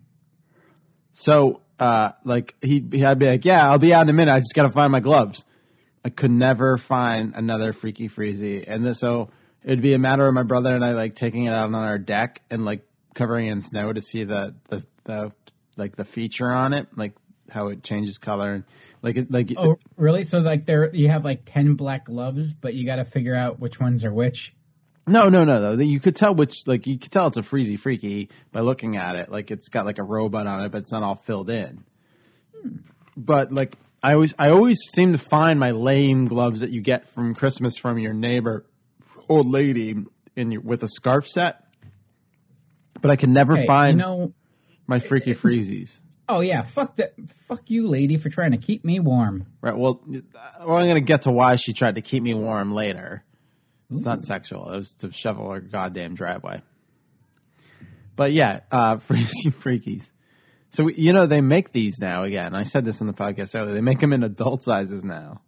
So, 1.13 1.61
uh, 1.79 2.11
like 2.23 2.55
he, 2.61 2.85
he, 2.91 3.03
I'd 3.03 3.19
be 3.19 3.25
like, 3.25 3.45
"Yeah, 3.45 3.69
I'll 3.69 3.77
be 3.79 3.93
out 3.93 4.03
in 4.03 4.09
a 4.09 4.13
minute. 4.13 4.31
I 4.31 4.39
just 4.39 4.53
got 4.53 4.63
to 4.63 4.71
find 4.71 4.91
my 4.91 4.99
gloves." 4.99 5.43
I 6.05 6.09
could 6.09 6.31
never 6.31 6.77
find 6.77 7.33
another 7.35 7.73
freaky 7.73 8.07
freezy, 8.07 8.63
and 8.65 8.85
this, 8.85 8.99
so 8.99 9.31
it'd 9.65 9.81
be 9.81 9.93
a 9.93 9.99
matter 9.99 10.25
of 10.25 10.33
my 10.33 10.43
brother 10.43 10.73
and 10.73 10.83
I 10.85 10.93
like 10.93 11.15
taking 11.15 11.43
it 11.45 11.49
out 11.53 11.65
on 11.65 11.75
our 11.75 11.97
deck 11.97 12.41
and 12.49 12.63
like 12.63 12.87
covering 13.15 13.47
it 13.47 13.51
in 13.51 13.61
snow 13.61 13.91
to 13.91 14.01
see 14.01 14.23
the 14.23 14.55
the, 14.69 14.83
the 15.03 15.31
like 15.79 15.95
the 15.95 16.05
feature 16.05 16.51
on 16.51 16.73
it, 16.73 16.87
like 16.95 17.13
how 17.49 17.69
it 17.69 17.83
changes 17.83 18.17
color 18.17 18.53
and 18.53 18.63
like 19.01 19.17
it 19.17 19.31
like 19.31 19.51
Oh, 19.57 19.77
really? 19.97 20.23
So 20.23 20.39
like 20.39 20.65
there, 20.65 20.93
you 20.93 21.07
have 21.07 21.25
like 21.25 21.41
ten 21.45 21.75
black 21.75 22.05
gloves, 22.05 22.53
but 22.53 22.73
you 22.73 22.85
got 22.85 22.97
to 22.97 23.05
figure 23.05 23.35
out 23.35 23.59
which 23.59 23.79
ones 23.79 24.05
are 24.05 24.13
which. 24.13 24.53
No, 25.07 25.29
no, 25.29 25.43
no, 25.43 25.75
though. 25.75 25.83
You 25.83 25.99
could 25.99 26.15
tell 26.15 26.35
which, 26.35 26.67
like, 26.67 26.85
you 26.85 26.99
could 26.99 27.11
tell 27.11 27.25
it's 27.25 27.37
a 27.37 27.41
freezy 27.41 27.79
freaky 27.79 28.29
by 28.51 28.59
looking 28.59 28.95
at 28.95 29.15
it. 29.15 29.31
Like, 29.31 29.49
it's 29.49 29.67
got 29.67 29.87
like 29.87 29.97
a 29.97 30.03
robot 30.03 30.45
on 30.45 30.63
it, 30.63 30.71
but 30.71 30.79
it's 30.79 30.91
not 30.91 31.01
all 31.01 31.15
filled 31.25 31.49
in. 31.49 31.83
Hmm. 32.61 32.75
But 33.17 33.51
like, 33.51 33.75
I 34.03 34.13
always, 34.13 34.35
I 34.37 34.51
always 34.51 34.77
seem 34.93 35.13
to 35.13 35.17
find 35.17 35.59
my 35.59 35.71
lame 35.71 36.27
gloves 36.27 36.59
that 36.59 36.69
you 36.69 36.81
get 36.81 37.11
from 37.15 37.33
Christmas 37.33 37.75
from 37.75 37.97
your 37.97 38.13
neighbor, 38.13 38.65
old 39.27 39.49
lady, 39.49 39.95
in 40.35 40.51
your 40.51 40.61
with 40.61 40.83
a 40.83 40.87
scarf 40.87 41.27
set. 41.27 41.65
But 43.01 43.09
I 43.09 43.15
can 43.15 43.33
never 43.33 43.55
Hey, 43.55 43.65
find 43.65 43.97
you 43.97 44.05
know. 44.05 44.33
My 44.89 44.99
freaky 44.99 45.35
freezies. 45.35 45.95
Oh 46.27 46.41
yeah, 46.41 46.63
fuck 46.63 46.95
that. 46.97 47.13
Fuck 47.47 47.69
you, 47.69 47.87
lady, 47.87 48.17
for 48.17 48.29
trying 48.29 48.51
to 48.51 48.57
keep 48.57 48.83
me 48.83 48.99
warm. 48.99 49.45
Right. 49.61 49.75
Well, 49.77 50.01
well, 50.07 50.77
I'm 50.77 50.87
gonna 50.87 50.99
get 51.01 51.23
to 51.23 51.31
why 51.31 51.55
she 51.55 51.73
tried 51.73 51.95
to 51.95 52.01
keep 52.01 52.21
me 52.23 52.33
warm 52.33 52.73
later. 52.73 53.23
It's 53.91 54.05
not 54.05 54.23
sexual. 54.25 54.71
It 54.71 54.77
was 54.77 54.89
to 54.99 55.11
shovel 55.11 55.49
her 55.51 55.59
goddamn 55.59 56.13
driveway. 56.15 56.61
But 58.15 58.33
yeah, 58.33 58.59
uh, 58.71 58.97
freaky 59.07 59.49
freakies. 59.51 60.03
So 60.71 60.83
we- 60.85 60.95
you 60.95 61.13
know 61.13 61.25
they 61.25 61.41
make 61.41 61.71
these 61.71 61.97
now 61.99 62.23
again. 62.23 62.53
I 62.55 62.63
said 62.63 62.85
this 62.85 63.01
on 63.01 63.07
the 63.07 63.13
podcast 63.13 63.55
earlier. 63.55 63.73
They 63.73 63.81
make 63.81 63.99
them 63.99 64.13
in 64.13 64.23
adult 64.23 64.63
sizes 64.63 65.03
now. 65.03 65.41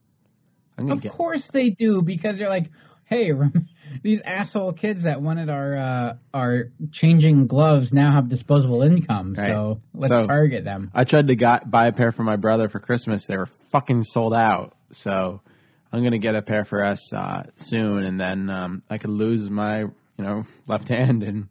I'm 0.77 0.89
Of 0.89 1.01
get. 1.01 1.11
course 1.11 1.47
they 1.51 1.69
do 1.69 2.01
because 2.01 2.37
they're 2.37 2.49
like, 2.49 2.71
hey, 3.11 3.31
these 4.03 4.21
asshole 4.21 4.73
kids 4.73 5.03
that 5.03 5.21
wanted 5.21 5.49
our 5.49 5.75
uh, 5.77 6.13
our 6.33 6.71
changing 6.91 7.45
gloves 7.45 7.93
now 7.93 8.11
have 8.13 8.29
disposable 8.29 8.81
income, 8.81 9.35
Right. 9.37 9.49
so 9.49 9.81
let's 9.93 10.11
So- 10.13 10.23
target 10.23 10.63
them. 10.63 10.89
I 10.95 11.03
tried 11.03 11.27
to 11.27 11.35
got, 11.35 11.69
buy 11.69 11.85
a 11.87 11.91
pair 11.91 12.11
for 12.11 12.23
my 12.23 12.37
brother 12.37 12.69
for 12.69 12.79
Christmas. 12.79 13.25
They 13.27 13.37
were 13.37 13.49
fucking 13.71 14.03
sold 14.05 14.33
out. 14.33 14.75
So 14.93 15.41
I'm 15.93 16.03
gonna 16.03 16.17
get 16.19 16.35
a 16.35 16.41
pair 16.41 16.65
for 16.65 16.83
us 16.83 17.13
uh, 17.13 17.43
soon, 17.57 18.03
and 18.03 18.19
then 18.19 18.49
um, 18.49 18.81
I 18.89 18.97
could 18.97 19.11
lose 19.11 19.47
my 19.49 19.81
you 19.81 19.91
know 20.17 20.45
left 20.67 20.87
hand 20.87 21.21
and 21.23 21.47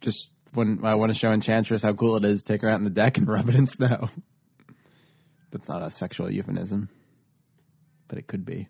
just 0.00 0.28
when 0.54 0.80
I 0.84 0.94
want 0.94 1.12
to 1.12 1.18
show 1.18 1.30
Enchantress 1.30 1.82
how 1.82 1.92
cool 1.92 2.16
it 2.16 2.24
is, 2.24 2.42
take 2.42 2.62
her 2.62 2.70
out 2.70 2.78
in 2.78 2.84
the 2.84 2.90
deck 2.90 3.18
and 3.18 3.28
rub 3.28 3.48
it 3.48 3.54
in 3.54 3.66
snow. 3.66 4.08
That's 5.50 5.68
not 5.68 5.82
a 5.82 5.90
sexual 5.90 6.30
euphemism, 6.30 6.88
but 8.08 8.18
it 8.18 8.26
could 8.26 8.44
be. 8.44 8.68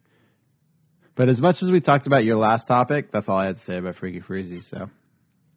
But 1.19 1.29
as 1.29 1.41
much 1.41 1.63
as 1.65 1.71
we 1.73 1.81
talked 1.81 2.07
about 2.07 2.25
your 2.25 2.37
last 2.37 2.67
topic, 2.69 3.11
that's 3.11 3.29
all 3.29 3.39
I 3.39 3.47
had 3.47 3.57
to 3.57 3.61
say 3.61 3.79
about 3.79 3.97
Freaky 3.97 4.21
Freezy. 4.21 4.63
So 4.63 4.89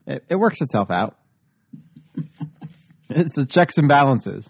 it, 0.07 0.25
it 0.27 0.35
works 0.35 0.59
itself 0.59 0.89
out. 0.89 1.19
it's 3.11 3.35
the 3.35 3.45
checks 3.45 3.77
and 3.77 3.87
balances. 3.87 4.49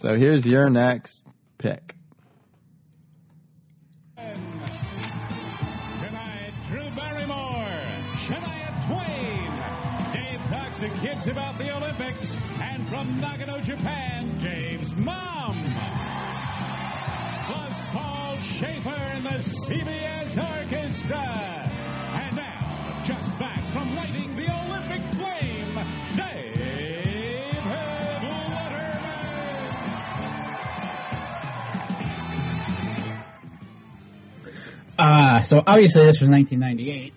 So 0.00 0.14
here's 0.14 0.44
your 0.44 0.68
next 0.68 1.24
pick. 1.56 1.96
Tonight, 4.18 4.42
Drew 6.68 6.90
Barrymore, 6.90 7.64
Shania 8.26 8.86
Twain. 8.86 9.50
Dave 10.12 10.40
talks 10.50 10.78
to 10.80 10.90
kids 11.00 11.28
about 11.28 11.56
the 11.56 11.74
Olympics. 11.74 12.38
And 12.60 12.86
from 12.90 13.22
Nagano, 13.22 13.64
Japan, 13.64 14.38
Dave's 14.42 14.94
mom. 14.96 15.63
Plus 18.44 18.60
Paul 18.60 18.82
Shaffer 18.82 18.88
and 18.90 19.24
the 19.24 19.30
CBS 19.30 20.36
Orchestra. 20.36 21.70
And 22.14 22.36
now, 22.36 23.00
just 23.04 23.38
back 23.38 23.62
from 23.72 23.96
lighting 23.96 24.36
the 24.36 24.50
Olympic 24.52 25.02
flame, 25.14 25.74
Dave 26.16 27.62
Letterman. 27.62 29.00
Uh, 34.98 35.42
so 35.42 35.62
obviously 35.66 36.04
this 36.04 36.20
was 36.20 36.28
1998. 36.28 37.12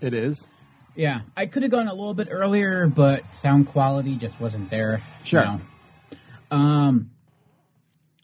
It 0.00 0.14
is. 0.14 0.46
Yeah, 0.94 1.20
I 1.36 1.46
could 1.46 1.62
have 1.62 1.70
gone 1.72 1.86
a 1.88 1.94
little 1.94 2.14
bit 2.14 2.28
earlier, 2.30 2.86
but 2.88 3.32
sound 3.34 3.68
quality 3.68 4.16
just 4.16 4.40
wasn't 4.40 4.70
there. 4.70 5.02
Sure. 5.22 5.40
You 5.40 5.46
know. 5.46 5.60
Um. 6.50 7.10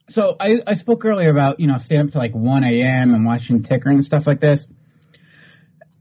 So 0.09 0.37
I, 0.39 0.61
I 0.67 0.75
spoke 0.75 1.05
earlier 1.05 1.31
about 1.31 1.61
you 1.61 1.67
know 1.67 1.79
staying 1.79 2.03
up 2.03 2.11
to 2.13 2.19
like 2.19 2.35
1 2.35 2.65
a.m. 2.65 3.15
and 3.15 3.25
watching 3.25 3.63
Ticker 3.63 3.91
and 3.91 4.05
stuff 4.05 4.27
like 4.27 4.41
this. 4.41 4.67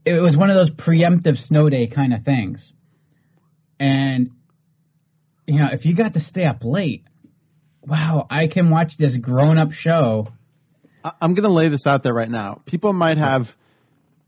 It 0.04 0.20
was 0.20 0.36
one 0.36 0.50
of 0.50 0.56
those 0.56 0.70
preemptive 0.70 1.38
snow 1.38 1.70
day 1.70 1.86
kind 1.86 2.12
of 2.12 2.22
things, 2.24 2.72
and 3.80 4.30
you 5.46 5.58
know 5.58 5.68
if 5.72 5.86
you 5.86 5.94
got 5.94 6.14
to 6.14 6.20
stay 6.20 6.44
up 6.44 6.62
late, 6.62 7.04
wow, 7.82 8.26
I 8.28 8.46
can 8.46 8.68
watch 8.70 8.96
this 8.98 9.16
grown 9.16 9.56
up 9.58 9.72
show. 9.72 10.28
I'm 11.20 11.34
going 11.34 11.44
to 11.44 11.50
lay 11.54 11.68
this 11.68 11.86
out 11.86 12.02
there 12.02 12.14
right 12.14 12.30
now. 12.30 12.62
People 12.64 12.94
might 12.94 13.18
have, 13.18 13.54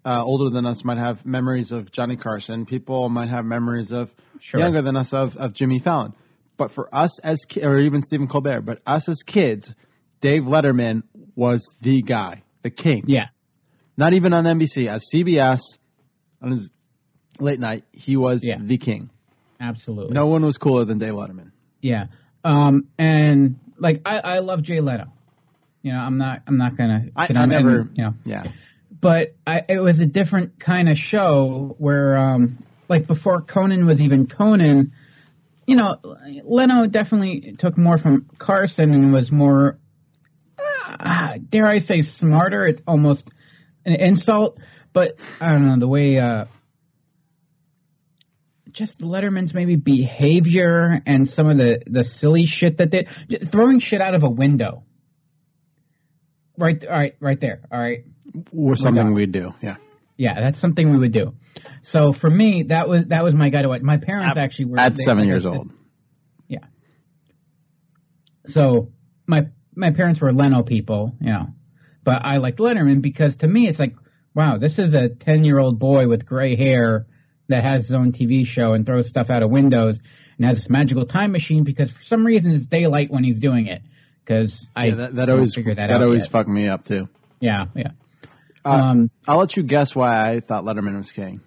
uh, 0.05 0.23
older 0.23 0.51
than 0.51 0.67
us, 0.67 0.85
might 0.85 0.99
have 0.99 1.25
memories 1.25 1.73
of 1.73 1.91
Johnny 1.91 2.17
Carson. 2.17 2.67
People 2.67 3.09
might 3.09 3.31
have 3.31 3.47
memories 3.47 3.93
of 3.93 4.11
Sure. 4.41 4.61
younger 4.61 4.83
than 4.83 4.95
us 4.95 5.15
of, 5.15 5.39
of 5.39 5.55
Jimmy 5.55 5.79
Fallon. 5.79 6.13
But 6.57 6.73
for 6.73 6.89
us 6.95 7.19
as 7.21 7.41
ki- 7.47 7.63
or 7.63 7.79
even 7.79 8.03
Stephen 8.03 8.29
Colbert, 8.29 8.63
but 8.63 8.81
us 8.87 9.09
as 9.09 9.23
kids, 9.25 9.75
Dave 10.21 10.43
Letterman 10.45 11.03
was 11.35 11.75
the 11.83 12.01
guy, 12.03 12.43
the 12.63 12.71
king. 12.71 13.05
Yeah, 13.07 13.27
Not 13.97 14.15
even 14.15 14.33
on 14.33 14.45
NBC, 14.45 14.89
as 14.89 15.03
CBS 15.13 15.61
on 16.41 16.53
his 16.53 16.71
late 17.39 17.61
night, 17.61 17.85
he 17.93 18.17
was 18.17 18.43
Yeah. 18.43 18.57
the 18.61 18.79
king. 18.79 19.11
absolutely. 19.61 20.15
No 20.15 20.27
one 20.27 20.45
was 20.45 20.57
cooler 20.59 20.85
than 20.85 20.99
Dave 20.99 21.13
Letterman. 21.15 21.51
Yeah. 21.83 22.07
Um, 22.45 22.89
and 22.99 23.59
like 23.79 24.01
I, 24.07 24.19
I 24.19 24.39
love 24.39 24.63
Jay 24.63 24.81
Leno. 24.81 25.13
You 25.83 25.93
know, 25.93 25.99
I'm 25.99 26.17
not 26.19 26.43
I'm 26.47 26.57
not 26.57 26.77
gonna 26.77 27.07
I, 27.15 27.27
shit 27.27 27.37
I 27.37 27.43
on 27.43 27.53
him, 27.53 27.65
never, 27.67 27.89
you 27.95 28.03
know. 28.05 28.15
yeah. 28.25 28.45
But 29.01 29.35
I 29.47 29.63
it 29.69 29.79
was 29.81 30.01
a 30.01 30.07
different 30.07 30.59
kind 30.59 30.89
of 30.89 30.99
show 30.99 31.75
where 31.79 32.17
um 32.17 32.65
like 32.89 33.07
before 33.07 33.41
Conan 33.43 33.85
was 33.87 34.01
even 34.03 34.27
Conan, 34.27 34.93
you 35.67 35.77
know, 35.77 35.99
Leno 36.45 36.87
definitely 36.87 37.57
took 37.59 37.77
more 37.77 37.99
from 37.99 38.27
Carson 38.39 38.93
and 38.93 39.13
was 39.13 39.33
more 39.33 39.79
uh, 40.87 41.39
dare 41.49 41.67
I 41.67 41.79
say 41.79 42.03
smarter. 42.03 42.67
It's 42.67 42.83
almost 42.87 43.31
an 43.85 43.95
insult, 43.95 44.59
but 44.93 45.17
I 45.41 45.53
don't 45.53 45.67
know 45.67 45.79
the 45.79 45.89
way 45.89 46.19
uh 46.19 46.47
just 48.71 48.99
Letterman's 49.01 49.55
maybe 49.55 49.77
behavior 49.77 51.01
and 51.07 51.27
some 51.27 51.49
of 51.49 51.57
the 51.57 51.83
the 51.87 52.05
silly 52.05 52.47
shit 52.47 52.79
that 52.79 52.91
they 52.91 53.07
just 53.29 53.51
throwing 53.51 53.81
shit 53.81 54.01
out 54.01 54.15
of 54.15 54.23
a 54.23 54.31
window. 54.31 54.85
Right, 56.59 56.83
all 56.87 56.93
right, 56.93 57.17
right 57.21 57.41
there. 57.41 57.63
All 57.71 57.79
right, 57.79 58.05
Was 58.53 58.81
something 58.81 59.13
we'd 59.13 59.33
do. 59.33 59.55
Yeah. 59.63 59.77
Yeah, 60.17 60.41
that's 60.41 60.59
something 60.59 60.91
we 60.91 60.99
would 60.99 61.13
do. 61.13 61.35
So 61.83 62.13
for 62.13 62.29
me, 62.31 62.65
that 62.65 62.89
was 62.89 63.07
that 63.07 63.23
was 63.25 63.35
my 63.35 63.49
guy 63.51 63.63
to 63.63 63.69
watch. 63.69 63.83
My 63.83 63.97
parents 63.99 64.37
At- 64.37 64.43
actually 64.43 64.67
were 64.67 64.81
At 64.81 64.97
they- 64.97 65.03
seven 65.05 65.25
I 65.25 65.27
years 65.27 65.43
said- 65.45 65.53
old. 65.55 65.71
Yeah. 66.49 66.59
So 68.47 68.93
my 69.27 69.47
my 69.75 69.91
parents 69.91 70.21
were 70.21 70.33
Leno 70.33 70.63
people, 70.63 71.15
you 71.21 71.31
know, 71.33 71.49
but 72.05 72.25
I 72.25 72.39
liked 72.39 72.59
Letterman 72.59 73.03
because 73.03 73.37
to 73.37 73.49
me 73.49 73.67
it's 73.69 73.79
like, 73.79 73.95
wow, 74.35 74.59
this 74.59 74.79
is 74.79 74.95
a 74.95 75.09
ten 75.09 75.45
year 75.45 75.59
old 75.59 75.79
boy 75.79 76.09
with 76.09 76.25
gray 76.27 76.57
hair 76.57 77.07
that 77.49 77.63
has 77.63 77.85
his 77.85 77.93
own 77.93 78.13
TV 78.13 78.47
show 78.47 78.73
and 78.73 78.85
throws 78.87 79.09
stuff 79.09 79.31
out 79.31 79.43
of 79.43 79.51
windows 79.51 80.01
and 80.37 80.47
has 80.47 80.59
this 80.59 80.71
magical 80.71 81.07
time 81.07 81.33
machine 81.33 81.63
because 81.65 81.91
for 81.91 82.03
some 82.03 82.25
reason 82.25 82.53
it's 82.53 82.67
daylight 82.67 83.11
when 83.11 83.25
he's 83.25 83.39
doing 83.41 83.67
it. 83.67 83.83
Because 84.25 84.69
I 84.75 84.87
Yeah, 84.87 84.95
that, 84.97 85.15
that 85.17 85.31
always 85.31 85.55
figure 85.55 85.75
that, 85.75 85.89
that, 85.89 86.03
always 86.03 86.23
yet. 86.23 86.31
fucked 86.33 86.49
me 86.49 86.69
up 86.69 86.85
too. 86.85 87.09
yeah 87.41 87.67
yeah. 87.77 87.91
Uh, 88.67 88.71
um, 88.71 89.11
I'll 89.29 89.39
let 89.39 89.57
you 89.57 89.63
guess 89.63 89.95
why 89.95 90.31
I 90.31 90.41
thought 90.41 90.65
Letterman 90.65 90.97
was 90.99 91.13
king. 91.13 91.41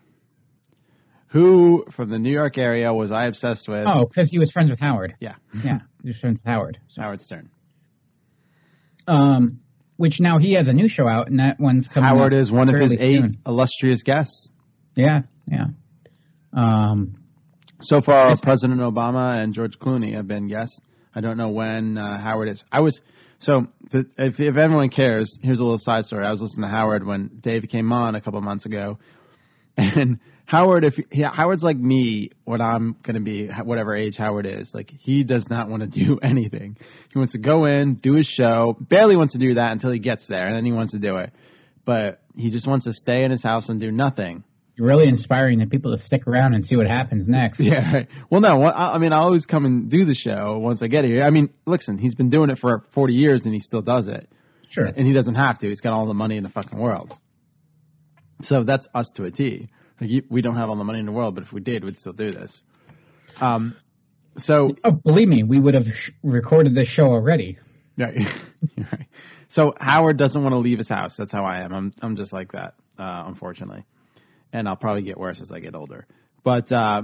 Who 1.30 1.86
from 1.92 2.10
the 2.10 2.18
New 2.18 2.32
York 2.32 2.58
area 2.58 2.92
was 2.94 3.12
I 3.12 3.26
obsessed 3.26 3.68
with? 3.68 3.86
oh, 3.86 4.06
because 4.06 4.30
he 4.32 4.40
was 4.40 4.52
friends 4.52 4.70
with 4.72 4.80
Howard. 4.80 5.16
yeah, 5.20 5.36
Yeah, 5.64 5.80
he 6.02 6.10
was 6.10 6.18
friends 6.20 6.40
with 6.40 6.46
Howard. 6.52 6.80
So, 6.88 7.02
Howard 7.04 7.22
Stern. 7.22 7.50
um, 9.08 9.60
which 9.98 10.20
now 10.22 10.38
he 10.40 10.54
has 10.54 10.68
a 10.70 10.74
new 10.74 10.88
show 10.88 11.08
out, 11.08 11.28
and 11.28 11.40
that 11.40 11.60
one's 11.60 11.88
coming. 11.88 12.08
Howard 12.08 12.34
is 12.34 12.52
one 12.52 12.70
of 12.70 12.80
his 12.80 12.94
eight 12.94 13.22
soon. 13.22 13.38
illustrious 13.46 14.02
guests. 14.02 14.48
Yeah, 14.96 15.22
yeah. 15.48 15.66
Um, 16.54 17.16
So 17.82 18.02
far, 18.02 18.36
President 18.38 18.80
Obama 18.82 19.42
and 19.44 19.54
George 19.54 19.78
Clooney 19.78 20.16
have 20.16 20.28
been 20.28 20.48
guests. 20.48 20.80
I 21.14 21.22
don't 21.22 21.38
know 21.38 21.50
when 21.50 21.98
uh, 21.98 22.18
Howard 22.20 22.50
is. 22.50 22.64
I 22.72 22.80
was 22.82 23.02
so 23.40 23.68
if, 23.92 24.40
if 24.40 24.58
everyone 24.58 24.90
cares, 24.90 25.38
here's 25.42 25.60
a 25.60 25.64
little 25.64 25.80
side 25.80 26.06
story. 26.06 26.26
I 26.26 26.32
was 26.32 26.42
listening 26.42 26.70
to 26.70 26.76
Howard 26.76 27.06
when 27.06 27.40
Dave 27.40 27.68
came 27.70 27.92
on 27.92 28.16
a 28.16 28.22
couple 28.22 28.40
months 28.42 28.66
ago, 28.66 29.00
and 29.78 30.20
Howard, 30.46 30.84
if 30.84 31.00
Howard's 31.14 31.64
like 31.64 31.78
me 31.78 32.32
when 32.44 32.60
I'm 32.60 32.96
to 33.04 33.20
be 33.20 33.48
whatever 33.48 33.96
age 33.96 34.18
Howard 34.18 34.48
is, 34.48 34.74
like 34.74 34.92
he 34.92 35.24
does 35.24 35.48
not 35.48 35.70
want 35.70 35.82
to 35.82 35.88
do 35.88 36.18
anything. 36.24 36.76
He 37.14 37.20
wants 37.20 37.34
to 37.34 37.38
go 37.38 37.66
in, 37.66 37.96
do 37.96 38.14
his 38.14 38.26
show, 38.26 38.76
barely 38.80 39.16
wants 39.16 39.34
to 39.34 39.40
do 39.40 39.54
that 39.54 39.72
until 39.72 39.92
he 39.92 40.00
gets 40.00 40.26
there, 40.26 40.48
and 40.48 40.56
then 40.56 40.66
he 40.66 40.72
wants 40.72 40.94
to 40.94 41.00
do 41.00 41.18
it. 41.18 41.32
But 41.86 42.22
he 42.36 42.50
just 42.50 42.68
wants 42.68 42.86
to 42.86 42.94
stay 42.94 43.24
in 43.24 43.32
his 43.32 43.44
house 43.44 43.70
and 43.70 43.80
do 43.80 43.92
nothing. 43.92 44.44
Really 44.80 45.08
inspiring 45.08 45.60
the 45.60 45.68
people 45.68 45.92
to 45.92 45.98
stick 45.98 46.28
around 46.28 46.54
and 46.54 46.66
see 46.66 46.76
what 46.76 46.88
happens 46.88 47.28
next. 47.28 47.60
Yeah. 47.60 47.94
Right. 47.94 48.08
Well, 48.30 48.42
no. 48.42 48.64
I 48.64 48.96
I 48.96 48.98
mean, 48.98 49.14
I 49.14 49.18
always 49.18 49.46
come 49.46 49.66
and 49.66 49.90
do 49.90 50.06
the 50.06 50.14
show 50.16 50.58
once 50.60 50.82
I 50.82 50.88
get 50.88 51.06
here. 51.06 51.24
I 51.24 51.30
mean, 51.30 51.50
listen, 51.66 51.98
he's 51.98 52.16
been 52.16 52.30
doing 52.30 52.50
it 52.50 52.60
for 52.60 52.84
40 52.92 53.14
years 53.14 53.46
and 53.46 53.54
he 53.54 53.60
still 53.60 53.82
does 53.82 54.08
it. 54.08 54.30
Sure. 54.64 54.86
And 54.86 55.06
he 55.08 55.14
doesn't 55.14 55.36
have 55.36 55.58
to. 55.60 55.68
He's 55.68 55.82
got 55.82 55.94
all 55.94 56.06
the 56.06 56.14
money 56.14 56.38
in 56.38 56.44
the 56.44 56.50
fucking 56.50 56.78
world. 56.78 57.16
So 58.42 58.64
that's 58.64 58.88
us 58.94 59.10
to 59.16 59.26
a 59.26 59.32
T. 59.32 59.68
Like, 60.00 60.10
you- 60.10 60.24
we 60.30 60.42
don't 60.42 60.56
have 60.56 60.70
all 60.70 60.76
the 60.78 60.84
money 60.84 61.00
in 61.00 61.06
the 61.06 61.12
world, 61.12 61.36
but 61.36 61.44
if 61.44 61.52
we 61.52 61.60
did, 61.62 61.84
we'd 61.84 61.98
still 61.98 62.12
do 62.14 62.28
this. 62.28 62.62
Um. 63.42 63.76
So 64.38 64.76
Oh, 64.84 64.92
believe 64.92 65.28
me, 65.28 65.44
we 65.44 65.60
would 65.60 65.74
have 65.74 65.88
sh- 65.94 66.12
recorded 66.24 66.74
this 66.76 66.88
show 66.88 67.08
already. 67.08 67.58
Right. 67.98 68.28
Right. 68.78 69.08
So 69.52 69.74
Howard 69.80 70.18
doesn't 70.18 70.42
want 70.44 70.54
to 70.54 70.60
leave 70.60 70.78
his 70.78 70.88
house. 70.90 71.16
That's 71.18 71.32
how 71.32 71.44
I 71.44 71.62
am. 71.62 71.74
I'm 71.74 71.94
I'm 72.02 72.16
just 72.16 72.32
like 72.32 72.52
that, 72.52 72.76
uh, 73.00 73.24
unfortunately. 73.26 73.84
And 74.52 74.68
I'll 74.68 74.76
probably 74.76 75.04
get 75.04 75.18
worse 75.18 75.42
as 75.42 75.52
I 75.52 75.60
get 75.60 75.76
older. 75.76 76.08
But 76.44 76.72
uh, 76.72 77.04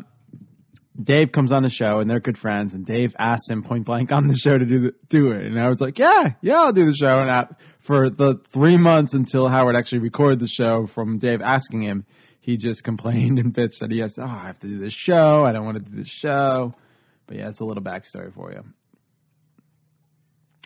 Dave 1.01 1.31
comes 1.31 1.51
on 1.51 1.63
the 1.63 1.69
show 1.69 1.99
and 1.99 2.09
they're 2.09 2.19
good 2.19 2.37
friends. 2.37 2.73
And 2.73 2.85
Dave 2.85 3.15
asks 3.19 3.49
him 3.49 3.63
point 3.63 3.85
blank 3.85 4.11
on 4.11 4.27
the 4.27 4.35
show 4.35 4.57
to 4.57 4.65
do 4.65 4.79
the, 4.79 4.93
do 5.09 5.31
it. 5.31 5.45
And 5.45 5.59
I 5.59 5.69
was 5.69 5.81
like, 5.81 5.99
yeah, 5.99 6.31
yeah, 6.41 6.61
I'll 6.61 6.73
do 6.73 6.85
the 6.85 6.95
show. 6.95 7.19
And 7.19 7.29
I, 7.29 7.47
for 7.79 8.09
the 8.09 8.35
three 8.51 8.77
months 8.77 9.13
until 9.13 9.47
Howard 9.47 9.75
actually 9.75 9.99
recorded 9.99 10.39
the 10.39 10.47
show 10.47 10.87
from 10.87 11.19
Dave 11.19 11.41
asking 11.41 11.83
him, 11.83 12.05
he 12.39 12.57
just 12.57 12.83
complained 12.83 13.39
and 13.39 13.53
bitched 13.53 13.79
that 13.79 13.91
he 13.91 13.99
has, 13.99 14.17
oh, 14.17 14.23
I 14.23 14.47
have 14.47 14.59
to 14.59 14.67
do 14.67 14.79
this 14.79 14.93
show. 14.93 15.43
I 15.43 15.51
don't 15.51 15.65
want 15.65 15.77
to 15.77 15.83
do 15.83 15.97
this 15.97 16.09
show. 16.09 16.73
But 17.27 17.37
yeah, 17.37 17.49
it's 17.49 17.59
a 17.59 17.65
little 17.65 17.83
backstory 17.83 18.33
for 18.33 18.51
you. 18.51 18.63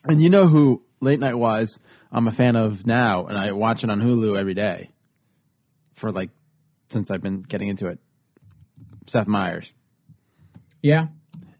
And 0.06 0.22
you 0.22 0.30
know 0.30 0.48
who 0.48 0.84
Late 1.02 1.20
Night 1.20 1.36
was? 1.36 1.78
I'm 2.12 2.28
a 2.28 2.32
fan 2.32 2.56
of 2.56 2.86
now, 2.86 3.28
and 3.28 3.38
I 3.38 3.52
watch 3.52 3.84
it 3.84 3.90
on 3.90 4.02
Hulu 4.02 4.38
every 4.38 4.54
day 4.54 4.90
for 5.96 6.12
like 6.12 6.30
since 6.90 7.10
I've 7.12 7.22
been 7.22 7.42
getting 7.42 7.68
into 7.70 7.88
it. 7.88 8.00
Seth 9.08 9.28
Meyers. 9.28 9.72
Yeah. 10.82 11.08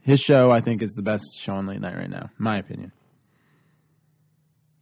His 0.02 0.20
show, 0.20 0.50
I 0.52 0.62
think, 0.62 0.82
is 0.82 0.92
the 0.94 1.02
best 1.04 1.26
show 1.42 1.54
on 1.54 1.68
Late 1.68 1.82
Night 1.82 1.96
right 1.96 2.10
now, 2.10 2.24
in 2.38 2.44
my 2.44 2.58
opinion. 2.58 2.92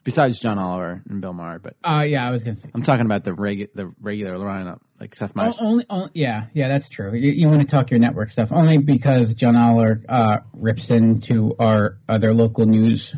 Besides 0.03 0.39
John 0.39 0.57
Oliver 0.57 1.03
and 1.09 1.19
Bill 1.19 1.33
Maher, 1.33 1.59
but 1.59 1.75
Uh, 1.83 2.03
yeah, 2.07 2.25
I 2.25 2.31
was 2.31 2.41
gonna 2.45 2.55
say. 2.55 2.69
I'm 2.73 2.81
talking 2.81 3.05
about 3.05 3.25
the 3.25 3.31
regu- 3.31 3.67
the 3.75 3.91
regular 3.99 4.37
lineup, 4.37 4.79
like 5.01 5.13
Seth 5.13 5.35
Meyers. 5.35 5.55
only, 5.59 5.83
only, 5.89 6.11
yeah, 6.13 6.45
yeah, 6.53 6.69
that's 6.69 6.87
true. 6.87 7.13
You, 7.13 7.31
you 7.33 7.49
want 7.49 7.59
to 7.61 7.67
talk 7.67 7.91
your 7.91 7.99
network 7.99 8.29
stuff 8.31 8.53
only 8.53 8.77
because 8.77 9.33
John 9.33 9.57
Oliver 9.57 10.01
uh, 10.07 10.37
rips 10.53 10.91
into 10.91 11.55
our 11.59 11.97
other 12.07 12.33
local 12.33 12.65
news 12.65 13.13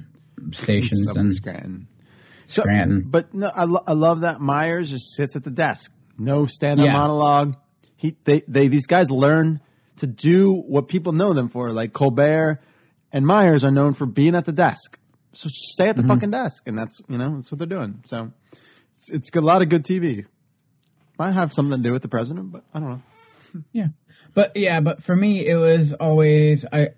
stations 0.51 1.15
and 1.15 1.31
Scranton. 1.31 1.87
So- 2.45 2.63
Scranton. 2.63 3.03
But 3.05 3.35
no, 3.35 3.49
I, 3.53 3.65
lo- 3.65 3.83
I 3.85 3.93
love 3.93 4.21
that 4.21 4.41
Meyers 4.41 4.89
just 4.89 5.13
sits 5.15 5.35
at 5.35 5.43
the 5.43 5.51
desk, 5.51 5.91
no 6.19 6.45
stand-up 6.45 6.85
Yeah. 6.85 6.93
monologue. 6.93 7.55
He, 7.95 8.15
they, 8.23 8.43
they, 8.47 8.67
these 8.67 8.85
guys 8.87 9.09
learn 9.09 9.61
to 9.97 10.07
do 10.07 10.51
what 10.53 10.87
people 10.87 11.13
know 11.13 11.33
them 11.33 11.49
for. 11.49 11.71
Like 11.71 11.93
Colbert 11.93 12.61
and 13.11 13.25
Meyers 13.25 13.63
are 13.63 13.71
known 13.71 13.93
for 13.93 14.05
being 14.05 14.35
at 14.35 14.45
the 14.45 14.51
desk. 14.51 14.97
So 15.33 15.49
stay 15.51 15.89
at 15.89 15.95
the 15.95 16.01
mm-hmm. 16.01 16.11
fucking 16.11 16.31
desk, 16.31 16.63
and 16.65 16.77
that's 16.77 17.01
you 17.07 17.17
know 17.17 17.35
that's 17.35 17.51
what 17.51 17.59
they're 17.59 17.67
doing. 17.67 18.03
So 18.07 18.31
it's, 18.97 19.09
it's 19.09 19.35
a 19.35 19.41
lot 19.41 19.61
of 19.61 19.69
good 19.69 19.85
TV. 19.85 20.25
Might 21.17 21.33
have 21.33 21.53
something 21.53 21.77
to 21.77 21.83
do 21.87 21.93
with 21.93 22.01
the 22.01 22.07
president, 22.07 22.51
but 22.51 22.63
I 22.73 22.79
don't 22.79 22.89
know. 22.89 23.01
Yeah, 23.71 23.87
but 24.35 24.55
yeah, 24.55 24.79
but 24.79 25.01
for 25.01 25.15
me, 25.15 25.45
it 25.45 25.55
was 25.55 25.93
always 25.93 26.65
I. 26.71 26.89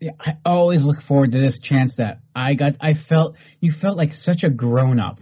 Yeah, 0.00 0.12
I 0.18 0.38
always 0.46 0.82
look 0.82 1.02
forward 1.02 1.32
to 1.32 1.38
this 1.38 1.58
chance 1.58 1.96
that 1.96 2.20
I 2.34 2.54
got. 2.54 2.76
I 2.80 2.94
felt 2.94 3.36
you 3.60 3.70
felt 3.70 3.98
like 3.98 4.14
such 4.14 4.44
a 4.44 4.48
grown 4.48 4.98
up 4.98 5.20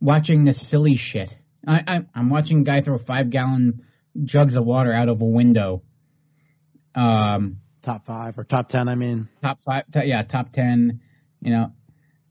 watching 0.00 0.44
this 0.44 0.66
silly 0.66 0.96
shit. 0.96 1.36
I, 1.66 1.82
I 1.86 2.04
I'm 2.14 2.30
watching 2.30 2.60
a 2.60 2.64
guy 2.64 2.80
throw 2.80 2.98
five 2.98 3.30
gallon 3.30 3.82
jugs 4.24 4.54
of 4.54 4.64
water 4.64 4.92
out 4.92 5.08
of 5.08 5.20
a 5.20 5.24
window. 5.24 5.82
Um, 6.94 7.58
Top 7.82 8.04
five 8.04 8.36
or 8.36 8.42
top 8.42 8.68
ten, 8.68 8.88
I 8.88 8.96
mean. 8.96 9.28
top 9.42 9.62
five, 9.62 9.84
t- 9.92 10.06
yeah, 10.06 10.22
top 10.22 10.52
ten, 10.52 11.00
you 11.40 11.50
know. 11.52 11.72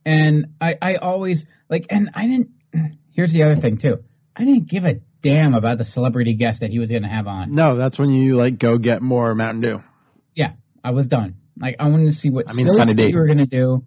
And 0.05 0.47
I, 0.59 0.75
I 0.81 0.95
always 0.95 1.45
like, 1.69 1.85
and 1.89 2.09
I 2.13 2.27
didn't. 2.27 2.49
Here's 3.11 3.31
the 3.31 3.43
other 3.43 3.55
thing 3.55 3.77
too. 3.77 4.03
I 4.35 4.43
didn't 4.43 4.67
give 4.67 4.83
a 4.83 4.99
damn 5.21 5.53
about 5.53 5.77
the 5.77 5.85
celebrity 5.85 6.33
guest 6.33 6.59
that 6.59 6.71
he 6.71 6.79
was 6.79 6.89
going 6.89 7.03
to 7.03 7.07
have 7.07 7.25
on. 7.27 7.55
No, 7.55 7.77
that's 7.77 7.97
when 7.97 8.09
you 8.09 8.35
like 8.35 8.59
go 8.59 8.77
get 8.77 9.01
more 9.01 9.33
Mountain 9.33 9.61
Dew. 9.61 9.83
Yeah, 10.33 10.53
I 10.83 10.91
was 10.91 11.07
done. 11.07 11.35
Like 11.57 11.77
I 11.79 11.87
wanted 11.87 12.07
to 12.07 12.11
see 12.11 12.29
what 12.29 12.49
I 12.49 12.53
mean, 12.53 12.65
silly 12.65 12.77
Sunny 12.77 12.93
D. 12.93 13.09
you 13.11 13.17
were 13.17 13.25
going 13.27 13.37
to 13.37 13.45
do. 13.45 13.85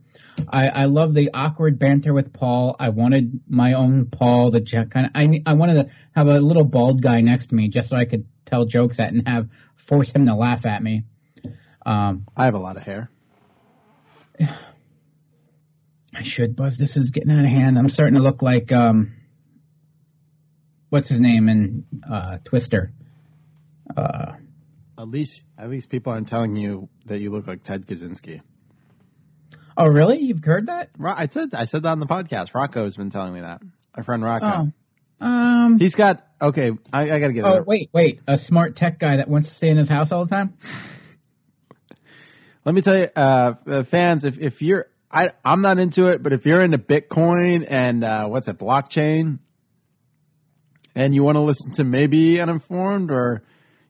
I, 0.49 0.69
I 0.69 0.85
love 0.85 1.15
the 1.15 1.31
awkward 1.35 1.79
banter 1.79 2.13
with 2.13 2.33
Paul. 2.33 2.77
I 2.79 2.91
wanted 2.91 3.41
my 3.49 3.73
own 3.73 4.07
Paul, 4.07 4.51
the 4.51 4.61
kind 4.61 5.07
of. 5.07 5.13
I 5.15 5.43
I 5.47 5.55
wanted 5.55 5.75
to 5.75 5.91
have 6.15 6.29
a 6.29 6.41
little 6.41 6.65
bald 6.65 7.03
guy 7.03 7.21
next 7.21 7.49
to 7.49 7.55
me 7.55 7.69
just 7.69 7.89
so 7.89 7.97
I 7.97 8.05
could 8.05 8.27
tell 8.45 8.65
jokes 8.65 9.01
at 9.01 9.13
and 9.13 9.27
have 9.27 9.49
force 9.77 10.11
him 10.11 10.27
to 10.27 10.35
laugh 10.35 10.67
at 10.67 10.83
me. 10.83 11.05
Um, 11.85 12.27
I 12.37 12.45
have 12.45 12.55
a 12.55 12.59
lot 12.59 12.77
of 12.77 12.83
hair. 12.83 13.11
I 14.41 16.23
should, 16.23 16.57
Buzz. 16.57 16.79
This 16.79 16.97
is 16.97 17.11
getting 17.11 17.31
out 17.31 17.45
of 17.45 17.51
hand. 17.51 17.79
I'm 17.79 17.89
starting 17.89 18.15
to 18.15 18.23
look 18.23 18.43
like 18.43 18.73
um, 18.73 19.15
what's 20.91 21.09
his 21.09 21.21
name 21.21 21.49
in 21.49 21.87
uh, 22.09 22.39
Twister. 22.45 22.93
Uh, 23.97 24.35
At 24.99 25.09
least, 25.09 25.43
at 25.57 25.71
least 25.71 25.89
people 25.89 26.13
aren't 26.13 26.29
telling 26.29 26.57
you 26.57 26.89
that 27.07 27.21
you 27.21 27.31
look 27.31 27.47
like 27.47 27.63
Ted 27.63 27.87
Kaczynski. 27.87 28.41
Oh, 29.79 29.87
really? 29.87 30.19
You've 30.21 30.45
heard 30.45 30.67
that? 30.67 30.91
I 31.03 31.29
said, 31.29 31.55
I 31.55 31.65
said 31.65 31.85
that 31.85 31.93
on 31.93 32.01
the 32.01 32.07
podcast. 32.07 32.55
Rocco's 32.55 32.97
been 32.97 33.11
telling 33.11 33.33
me 33.33 33.41
that. 33.41 33.63
My 33.97 34.03
friend 34.03 34.23
Rocco. 34.23 34.73
Oh, 35.21 35.27
um. 35.27 35.79
He's 35.79 35.95
got 35.95 36.27
okay. 36.41 36.71
I, 36.93 37.13
I 37.13 37.19
gotta 37.19 37.33
get. 37.33 37.45
It. 37.45 37.49
Oh, 37.49 37.59
it. 37.59 37.67
wait, 37.67 37.91
wait. 37.93 38.21
A 38.27 38.39
smart 38.39 38.77
tech 38.77 38.99
guy 38.99 39.17
that 39.17 39.29
wants 39.29 39.49
to 39.49 39.55
stay 39.55 39.69
in 39.69 39.77
his 39.77 39.89
house 39.89 40.13
all 40.13 40.25
the 40.25 40.31
time. 40.31 40.55
Let 42.65 42.75
me 42.75 42.83
tell 42.83 42.99
you, 42.99 43.09
uh, 43.17 43.55
uh, 43.67 43.85
fans, 43.85 44.25
if 44.25 44.39
if 44.39 44.61
you're, 44.61 44.89
I 45.11 45.31
I'm 45.45 45.63
not 45.63 45.79
into 45.79 46.09
it, 46.09 46.23
but 46.23 46.33
if 46.33 46.45
you're 46.45 46.61
into 46.61 46.79
Bitcoin 46.79 47.67
and 47.69 48.05
uh, 48.05 48.27
what's 48.27 48.47
it, 48.47 48.59
blockchain, 48.59 49.39
and 50.95 51.15
you 51.15 51.23
want 51.23 51.37
to 51.37 51.43
listen 51.43 51.73
to 51.73 51.85
maybe 51.85 52.41
uninformed 52.41 53.11
or, 53.11 53.43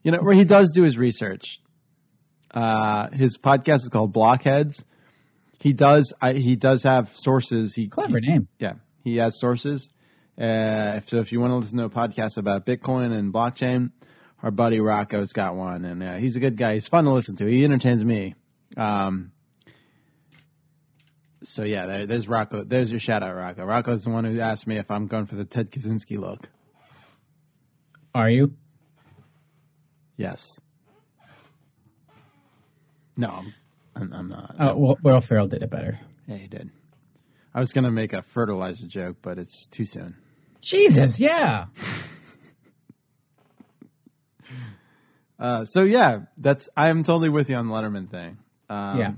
you 0.03 0.11
know, 0.11 0.19
where 0.19 0.35
he 0.35 0.43
does 0.43 0.71
do 0.73 0.83
his 0.83 0.97
research. 0.97 1.59
Uh, 2.51 3.09
his 3.11 3.37
podcast 3.37 3.83
is 3.83 3.89
called 3.89 4.13
Blockheads. 4.13 4.83
He 5.59 5.73
does. 5.73 6.13
I, 6.21 6.33
he 6.33 6.55
does 6.55 6.83
have 6.83 7.11
sources. 7.15 7.75
He 7.75 7.87
Clever 7.87 8.19
he- 8.21 8.27
name. 8.31 8.47
Yeah, 8.59 8.73
he 9.03 9.17
has 9.17 9.39
sources. 9.39 9.89
Uh, 10.37 11.01
so 11.07 11.17
if 11.17 11.31
you 11.33 11.39
want 11.41 11.51
to 11.51 11.57
listen 11.57 11.77
to 11.79 11.83
a 11.85 11.89
podcast 11.89 12.37
about 12.37 12.65
Bitcoin 12.65 13.11
and 13.11 13.33
blockchain, 13.33 13.91
our 14.41 14.51
buddy 14.51 14.79
Rocco's 14.79 15.33
got 15.33 15.55
one, 15.55 15.83
and 15.83 16.01
uh, 16.01 16.15
he's 16.15 16.37
a 16.37 16.39
good 16.39 16.55
guy. 16.57 16.75
He's 16.75 16.87
fun 16.87 17.03
to 17.03 17.11
listen 17.11 17.35
to. 17.37 17.45
He 17.45 17.65
entertains 17.65 18.05
me. 18.05 18.35
Um, 18.77 19.33
so 21.43 21.63
yeah, 21.63 21.85
there, 21.87 22.05
there's 22.07 22.27
Rocco. 22.29 22.63
There's 22.63 22.89
your 22.89 23.01
shout 23.01 23.21
out, 23.21 23.35
Rocco. 23.35 23.65
Rocco's 23.65 24.03
the 24.05 24.11
one 24.11 24.23
who 24.23 24.39
asked 24.39 24.65
me 24.65 24.77
if 24.77 24.89
I'm 24.89 25.07
going 25.07 25.25
for 25.25 25.35
the 25.35 25.43
Ted 25.45 25.71
Kaczynski 25.71 26.17
look. 26.17 26.47
Are 28.15 28.29
you? 28.29 28.53
Yes. 30.15 30.57
No, 33.17 33.27
I'm, 33.27 33.53
I'm, 33.99 34.13
I'm 34.13 34.29
not. 34.29 34.55
Oh, 34.59 34.77
well, 34.77 34.97
Will 35.03 35.21
Ferrell 35.21 35.47
did 35.47 35.63
it 35.63 35.69
better. 35.69 35.99
Yeah, 36.27 36.37
he 36.37 36.47
did. 36.47 36.69
I 37.53 37.59
was 37.59 37.73
gonna 37.73 37.91
make 37.91 38.13
a 38.13 38.21
fertilizer 38.21 38.85
joke, 38.87 39.17
but 39.21 39.37
it's 39.39 39.67
too 39.67 39.85
soon. 39.85 40.15
Jesus, 40.61 41.19
yeah. 41.19 41.65
Uh, 45.39 45.63
so 45.63 45.83
yeah, 45.83 46.19
that's 46.37 46.67
I'm 46.75 47.03
totally 47.05 47.29
with 47.29 47.49
you 47.49 47.55
on 47.55 47.67
the 47.69 47.73
Letterman 47.73 48.09
thing. 48.11 48.37
Um, 48.69 48.99
yeah. 48.99 49.11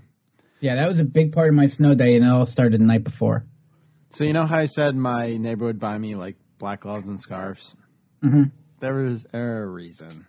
Yeah, 0.60 0.76
that 0.76 0.88
was 0.88 1.00
a 1.00 1.04
big 1.04 1.32
part 1.34 1.50
of 1.50 1.56
my 1.56 1.66
snow 1.66 1.96
day, 1.96 2.16
and 2.16 2.24
it 2.24 2.30
all 2.30 2.46
started 2.46 2.80
the 2.80 2.86
night 2.86 3.04
before. 3.04 3.44
So 4.14 4.24
you 4.24 4.32
know 4.34 4.44
how 4.46 4.60
I 4.60 4.66
said 4.66 4.96
my 4.96 5.36
neighbor 5.38 5.66
would 5.66 5.80
buy 5.80 5.98
me 5.98 6.14
like 6.14 6.36
black 6.60 6.82
gloves 6.82 7.08
and 7.08 7.20
scarves? 7.20 7.74
hmm 8.22 8.44
There 8.80 8.94
was 8.94 9.26
a 9.34 9.40
reason. 9.42 10.28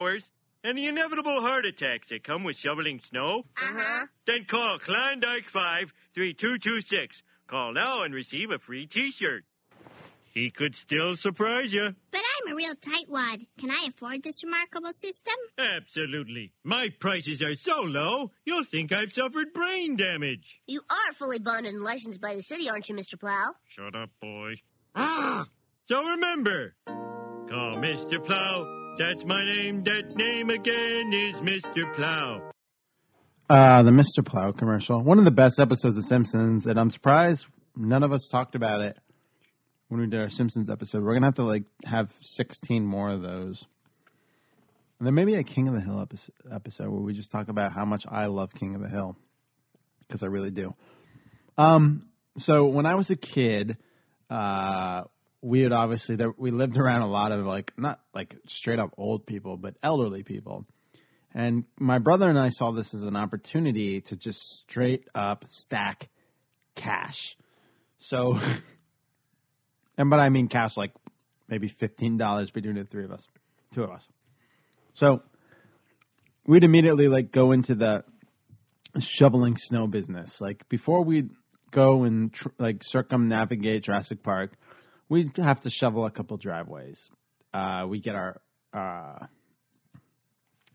Hours, 0.00 0.28
and 0.64 0.76
the 0.76 0.86
inevitable 0.86 1.40
heart 1.40 1.64
attacks 1.66 2.08
that 2.10 2.24
come 2.24 2.44
with 2.44 2.56
shoveling 2.56 3.00
snow? 3.10 3.44
Uh-huh. 3.56 4.06
Then 4.26 4.44
call 4.48 4.78
Klondike 4.84 5.48
5 5.52 5.92
3226. 6.14 7.22
Call 7.48 7.72
now 7.72 8.02
and 8.02 8.14
receive 8.14 8.50
a 8.50 8.58
free 8.58 8.86
t 8.86 9.12
shirt. 9.12 9.44
He 10.34 10.50
could 10.50 10.76
still 10.76 11.16
surprise 11.16 11.72
you. 11.72 11.88
But 12.12 12.20
I'm 12.20 12.52
a 12.52 12.54
real 12.54 12.74
tightwad. 12.74 13.46
Can 13.58 13.70
I 13.70 13.88
afford 13.88 14.22
this 14.22 14.44
remarkable 14.44 14.92
system? 14.92 15.34
Absolutely. 15.58 16.52
My 16.62 16.88
prices 17.00 17.42
are 17.42 17.56
so 17.56 17.80
low, 17.80 18.30
you'll 18.44 18.64
think 18.64 18.92
I've 18.92 19.12
suffered 19.12 19.52
brain 19.52 19.96
damage. 19.96 20.44
You 20.66 20.82
are 20.90 21.14
fully 21.18 21.38
bonded 21.38 21.74
and 21.74 21.82
licensed 21.82 22.20
by 22.20 22.34
the 22.36 22.42
city, 22.42 22.68
aren't 22.68 22.88
you, 22.88 22.94
Mr. 22.94 23.18
Plow? 23.18 23.52
Shut 23.68 23.96
up, 23.96 24.10
boy. 24.20 24.54
Ah! 24.94 25.46
So 25.88 26.02
remember, 26.02 26.74
call 26.86 27.76
Mr. 27.78 28.24
Plow. 28.24 28.87
That's 28.98 29.24
my 29.24 29.44
name. 29.44 29.84
That 29.84 30.16
name 30.16 30.50
again 30.50 31.12
is 31.12 31.36
Mr. 31.36 31.94
Plow. 31.94 32.50
Uh, 33.48 33.82
the 33.84 33.92
Mr. 33.92 34.26
Plow 34.26 34.50
commercial. 34.50 35.00
One 35.00 35.20
of 35.20 35.24
the 35.24 35.30
best 35.30 35.60
episodes 35.60 35.96
of 35.96 36.04
Simpsons, 36.04 36.66
and 36.66 36.80
I'm 36.80 36.90
surprised 36.90 37.46
none 37.76 38.02
of 38.02 38.12
us 38.12 38.26
talked 38.28 38.56
about 38.56 38.80
it 38.80 38.98
when 39.86 40.00
we 40.00 40.08
did 40.08 40.18
our 40.18 40.28
Simpsons 40.28 40.68
episode. 40.68 41.04
We're 41.04 41.14
gonna 41.14 41.28
have 41.28 41.36
to 41.36 41.44
like 41.44 41.62
have 41.84 42.12
16 42.22 42.84
more 42.84 43.08
of 43.10 43.22
those. 43.22 43.64
And 44.98 45.06
then 45.06 45.14
maybe 45.14 45.34
a 45.34 45.44
King 45.44 45.68
of 45.68 45.74
the 45.74 45.80
Hill 45.80 46.04
episode, 46.52 46.88
where 46.88 47.00
we 47.00 47.14
just 47.14 47.30
talk 47.30 47.48
about 47.48 47.72
how 47.72 47.84
much 47.84 48.04
I 48.10 48.26
love 48.26 48.52
King 48.52 48.74
of 48.74 48.82
the 48.82 48.88
Hill 48.88 49.16
because 50.00 50.24
I 50.24 50.26
really 50.26 50.50
do. 50.50 50.74
Um, 51.56 52.08
so 52.36 52.64
when 52.64 52.84
I 52.84 52.96
was 52.96 53.10
a 53.10 53.16
kid, 53.16 53.76
uh, 54.28 55.02
we 55.40 55.62
would 55.62 55.72
obviously 55.72 56.16
there, 56.16 56.32
we 56.36 56.50
lived 56.50 56.76
around 56.76 57.02
a 57.02 57.08
lot 57.08 57.32
of 57.32 57.44
like 57.46 57.72
not 57.76 58.00
like 58.14 58.36
straight 58.48 58.78
up 58.78 58.94
old 58.96 59.26
people, 59.26 59.56
but 59.56 59.76
elderly 59.82 60.22
people. 60.22 60.66
And 61.34 61.64
my 61.78 61.98
brother 61.98 62.28
and 62.28 62.38
I 62.38 62.48
saw 62.48 62.72
this 62.72 62.94
as 62.94 63.02
an 63.02 63.14
opportunity 63.14 64.00
to 64.02 64.16
just 64.16 64.40
straight 64.60 65.04
up 65.14 65.44
stack 65.46 66.08
cash. 66.74 67.36
So, 67.98 68.38
and 69.98 70.10
but 70.10 70.20
I 70.20 70.28
mean 70.28 70.48
cash 70.48 70.76
like 70.76 70.92
maybe 71.48 71.68
fifteen 71.68 72.16
dollars 72.16 72.50
between 72.50 72.74
the 72.74 72.84
three 72.84 73.04
of 73.04 73.12
us, 73.12 73.24
two 73.74 73.84
of 73.84 73.90
us. 73.90 74.06
So 74.94 75.22
we'd 76.46 76.64
immediately 76.64 77.08
like 77.08 77.30
go 77.30 77.52
into 77.52 77.74
the 77.74 78.02
shoveling 78.98 79.56
snow 79.56 79.86
business. 79.86 80.40
Like 80.40 80.68
before 80.68 81.04
we'd 81.04 81.30
go 81.70 82.04
and 82.04 82.32
tr- 82.32 82.48
like 82.58 82.82
circumnavigate 82.82 83.84
Jurassic 83.84 84.22
Park, 84.22 84.52
we'd 85.08 85.36
have 85.36 85.60
to 85.62 85.70
shovel 85.70 86.06
a 86.06 86.10
couple 86.10 86.36
driveways. 86.36 87.08
Uh, 87.52 87.86
we 87.88 88.00
get 88.00 88.14
our, 88.14 88.40
uh, 88.72 89.26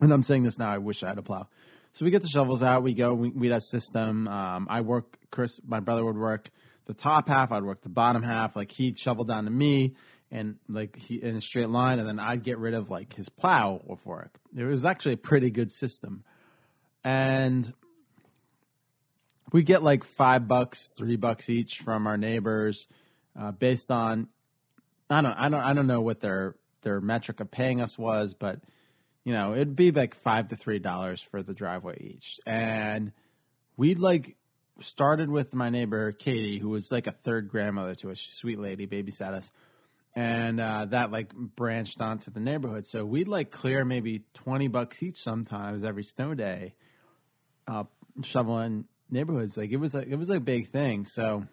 and 0.02 0.12
I'm 0.12 0.24
saying 0.24 0.44
this 0.44 0.58
now. 0.58 0.72
I 0.72 0.80
wish 0.80 1.04
I 1.04 1.10
had 1.10 1.18
a 1.18 1.22
plow. 1.22 1.48
So 1.94 2.06
we 2.06 2.12
get 2.12 2.24
the 2.24 2.28
shovels 2.28 2.64
out. 2.64 2.82
We 2.82 2.94
go. 2.94 3.14
We, 3.14 3.30
we'd 3.30 3.52
have 3.52 3.62
system. 3.62 4.28
Um, 4.28 4.68
I 4.70 4.82
work. 4.82 5.18
Chris, 5.30 5.60
my 5.66 5.80
brother 5.80 6.04
would 6.04 6.18
work 6.18 6.50
the 6.86 6.94
top 6.94 7.28
half. 7.28 7.52
I'd 7.52 7.64
work 7.64 7.82
the 7.82 7.90
bottom 7.90 8.24
half. 8.24 8.56
Like 8.56 8.72
he'd 8.72 8.98
shovel 8.98 9.26
down 9.26 9.46
to 9.46 9.52
me, 9.52 9.96
and 10.32 10.56
like 10.68 10.98
he 10.98 11.22
in 11.22 11.36
a 11.36 11.42
straight 11.42 11.70
line, 11.70 12.00
and 12.00 12.08
then 12.08 12.20
I'd 12.20 12.44
get 12.44 12.58
rid 12.58 12.74
of 12.74 12.90
like 12.90 13.14
his 13.14 13.30
plow 13.30 13.80
of 13.88 14.04
work. 14.06 14.40
It 14.58 14.64
was 14.64 14.86
actually 14.86 15.14
a 15.14 15.18
pretty 15.18 15.52
good 15.52 15.72
system, 15.72 16.24
and 17.04 17.72
we 19.52 19.62
get 19.62 19.84
like 19.84 20.04
five 20.04 20.48
bucks, 20.48 20.90
three 20.98 21.16
bucks 21.16 21.48
each 21.48 21.78
from 21.86 22.08
our 22.08 22.18
neighbors, 22.18 22.88
uh, 23.40 23.52
based 23.52 23.92
on 23.92 24.28
I 25.10 25.22
don't 25.22 25.34
I 25.34 25.50
don't 25.50 25.62
I 25.62 25.74
don't 25.74 25.88
know 25.88 26.02
what 26.02 26.22
their 26.22 26.56
their 26.82 27.02
metric 27.02 27.40
of 27.40 27.52
paying 27.52 27.82
us 27.82 27.98
was, 27.98 28.34
but 28.34 28.60
you 29.24 29.34
know 29.34 29.54
it'd 29.54 29.76
be 29.76 29.92
like 29.92 30.16
five 30.22 30.50
to 30.50 30.56
three 30.56 30.80
dollars 30.80 31.22
for 31.22 31.44
the 31.44 31.54
driveway 31.54 31.98
each, 32.16 32.40
and 32.46 33.12
we'd 33.78 34.00
like 34.00 34.36
started 34.82 35.30
with 35.30 35.54
my 35.54 35.70
neighbor 35.70 36.12
Katie, 36.12 36.60
who 36.60 36.70
was 36.70 36.92
like 36.92 37.08
a 37.08 37.16
third 37.24 37.50
grandmother 37.50 37.96
to 37.96 38.12
us, 38.12 38.20
sweet 38.36 38.60
lady, 38.60 38.88
babysat 38.88 39.34
us, 39.34 39.52
and 40.16 40.60
uh, 40.60 40.86
that 40.90 41.12
like 41.12 41.34
branched 41.34 42.02
onto 42.02 42.32
the 42.32 42.40
neighborhood. 42.40 42.88
So 42.88 43.06
we'd 43.06 43.28
like 43.28 43.52
clear 43.52 43.86
maybe 43.86 44.24
twenty 44.34 44.68
bucks 44.68 45.02
each 45.02 45.22
sometimes 45.22 45.84
every 45.84 46.04
snow 46.04 46.34
day, 46.34 46.76
uh, 47.68 47.84
shoveling 48.24 48.86
neighborhoods. 49.10 49.56
Like 49.58 49.72
it 49.72 49.78
was 49.78 49.96
a, 49.96 50.00
it 50.00 50.16
was 50.16 50.30
a 50.30 50.40
big 50.40 50.72
thing. 50.72 51.06
So, 51.06 51.46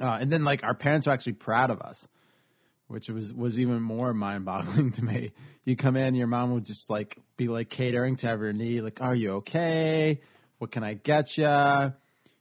uh, 0.00 0.18
and 0.20 0.30
then 0.30 0.44
like 0.44 0.64
our 0.64 0.74
parents 0.74 1.06
were 1.06 1.12
actually 1.12 1.34
proud 1.34 1.70
of 1.70 1.80
us. 1.80 2.06
Which 2.86 3.10
was 3.10 3.30
was 3.34 3.58
even 3.58 3.82
more 3.82 4.14
mind 4.14 4.46
boggling 4.46 4.92
to 4.92 5.04
me. 5.04 5.32
You 5.66 5.76
come 5.76 5.94
in, 5.94 6.14
your 6.14 6.26
mom 6.26 6.54
would 6.54 6.64
just 6.64 6.88
like 6.88 7.18
be 7.36 7.48
like 7.48 7.68
catering 7.68 8.16
to 8.16 8.28
every 8.28 8.54
need, 8.54 8.80
like, 8.80 9.02
"Are 9.02 9.14
you 9.14 9.32
okay? 9.32 10.22
What 10.56 10.72
can 10.72 10.82
I 10.82 10.94
get 10.94 11.36
you? 11.36 11.92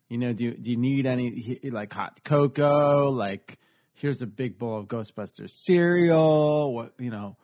You 0.10 0.18
know, 0.18 0.32
do 0.32 0.46
you, 0.46 0.54
do 0.54 0.72
you 0.72 0.78
need 0.78 1.06
any 1.06 1.60
like 1.66 1.92
hot 1.92 2.24
cocoa? 2.24 3.10
Like, 3.10 3.58
here's 3.96 4.22
a 4.22 4.26
big 4.26 4.58
bowl 4.58 4.80
of 4.80 4.88
Ghostbusters 4.88 5.52
cereal. 5.52 6.74
What 6.74 6.94
you 6.98 7.10
know? 7.10 7.36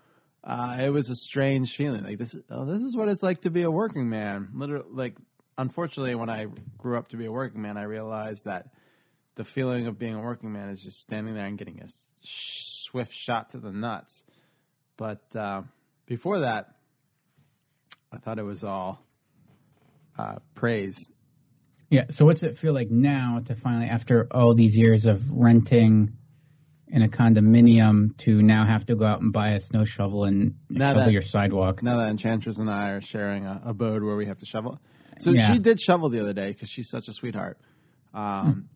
Uh, 0.43 0.78
it 0.80 0.89
was 0.89 1.09
a 1.09 1.16
strange 1.16 1.76
feeling. 1.76 2.03
Like 2.03 2.20
this, 2.20 2.36
oh, 2.49 2.66
this 2.66 2.82
is 2.82 2.95
what 2.95 3.09
it's 3.09 3.24
like 3.24 3.41
to 3.41 3.49
be 3.49 3.64
a 3.64 3.72
working 3.72 4.09
man. 4.09 4.49
Literally, 4.53 4.86
like, 4.91 5.16
unfortunately, 5.57 6.16
when 6.16 6.30
I 6.30 6.47
grew 6.78 6.97
up 6.97 7.09
to 7.09 7.18
be 7.18 7.26
a 7.26 7.32
working 7.32 7.61
man, 7.61 7.78
I 7.78 7.84
realized 7.84 8.45
that 8.45 8.68
the 9.36 9.43
feeling 9.43 9.88
of 9.88 9.97
being 9.97 10.15
a 10.15 10.21
working 10.21 10.51
man 10.51 10.69
is 10.69 10.81
just 10.81 10.99
standing 10.99 11.34
there 11.34 11.45
and 11.45 11.57
getting 11.57 11.81
a 11.81 11.88
swift 12.21 13.13
shot 13.13 13.51
to 13.51 13.57
the 13.57 13.71
nuts. 13.71 14.21
But 14.97 15.21
uh, 15.36 15.63
before 16.05 16.39
that, 16.41 16.75
I 18.11 18.17
thought 18.17 18.38
it 18.38 18.43
was 18.43 18.63
all 18.63 18.99
uh, 20.17 20.36
praise. 20.53 21.07
Yeah. 21.89 22.05
So 22.09 22.25
what's 22.25 22.43
it 22.43 22.57
feel 22.57 22.73
like 22.73 22.89
now 22.91 23.41
to 23.45 23.55
finally, 23.55 23.88
after 23.88 24.27
all 24.31 24.53
these 24.53 24.75
years 24.77 25.05
of 25.05 25.31
renting 25.31 26.13
in 26.88 27.01
a 27.01 27.07
condominium, 27.07 28.15
to 28.19 28.41
now 28.43 28.65
have 28.65 28.86
to 28.86 28.95
go 28.95 29.05
out 29.05 29.21
and 29.21 29.34
buy 29.34 29.49
a 29.53 29.59
snow 29.59 29.84
shovel 29.84 30.25
and 30.25 30.55
Now 30.69 30.89
shovel 30.91 31.05
that- 31.05 31.11
your 31.11 31.23
sidewalk? 31.23 31.81
Now 31.81 31.97
that 31.97 32.09
Enchantress 32.09 32.59
and 32.59 32.69
I 32.69 32.89
are 32.91 33.01
sharing 33.01 33.45
a 33.47 33.61
abode 33.65 34.03
where 34.03 34.15
we 34.15 34.27
have 34.27 34.38
to 34.39 34.45
shovel. 34.45 34.79
So 35.19 35.31
Yeah. 35.31 35.51
she 35.51 35.59
did 35.59 35.79
shovel 35.81 36.09
the 36.09 36.19
other 36.19 36.34
day 36.34 36.49
because 36.51 36.69
she's 36.69 36.89
such 36.89 37.07
a 37.07 37.13
sweetheart. 37.13 37.57
Um, 38.13 38.69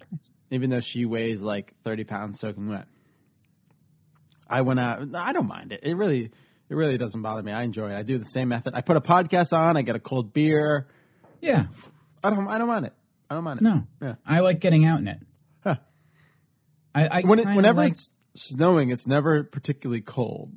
even 0.51 0.69
though 0.69 0.79
she 0.79 1.05
weighs 1.05 1.41
like 1.41 1.73
30 1.83 2.03
pounds 2.03 2.39
soaking 2.39 2.69
wet. 2.69 2.87
I 4.49 4.61
went 4.61 4.79
out. 4.79 5.13
I 5.15 5.33
don't 5.33 5.47
mind 5.47 5.73
it. 5.73 5.81
It 5.83 5.95
really, 5.95 6.31
it 6.69 6.75
really 6.75 6.97
doesn't 6.97 7.21
bother 7.21 7.43
me. 7.43 7.51
I 7.51 7.63
enjoy 7.63 7.91
it. 7.91 7.97
I 7.97 8.03
do 8.03 8.17
the 8.17 8.25
same 8.25 8.47
method. 8.49 8.73
I 8.75 8.81
put 8.81 8.95
a 8.95 9.01
podcast 9.01 9.51
on. 9.51 9.75
I 9.75 9.81
get 9.81 9.95
a 9.95 9.99
cold 9.99 10.31
beer. 10.33 10.87
Yeah. 11.41 11.65
I 12.23 12.29
don't. 12.29 12.47
I 12.47 12.57
don't 12.57 12.67
mind 12.67 12.85
it. 12.85 12.93
I 13.29 13.35
don't 13.35 13.43
mind 13.43 13.59
it. 13.59 13.63
No. 13.63 13.83
Yeah. 14.01 14.15
I 14.25 14.39
like 14.39 14.59
getting 14.61 14.85
out 14.85 14.99
in 14.99 15.07
it. 15.09 15.19
Huh. 15.63 15.75
I, 16.95 17.07
I 17.07 17.21
When 17.21 17.39
it, 17.39 17.47
whenever 17.47 17.81
like, 17.81 17.91
it's 17.91 18.09
snowing, 18.35 18.89
it's 18.89 19.05
never 19.05 19.43
particularly 19.43 20.01
cold. 20.01 20.53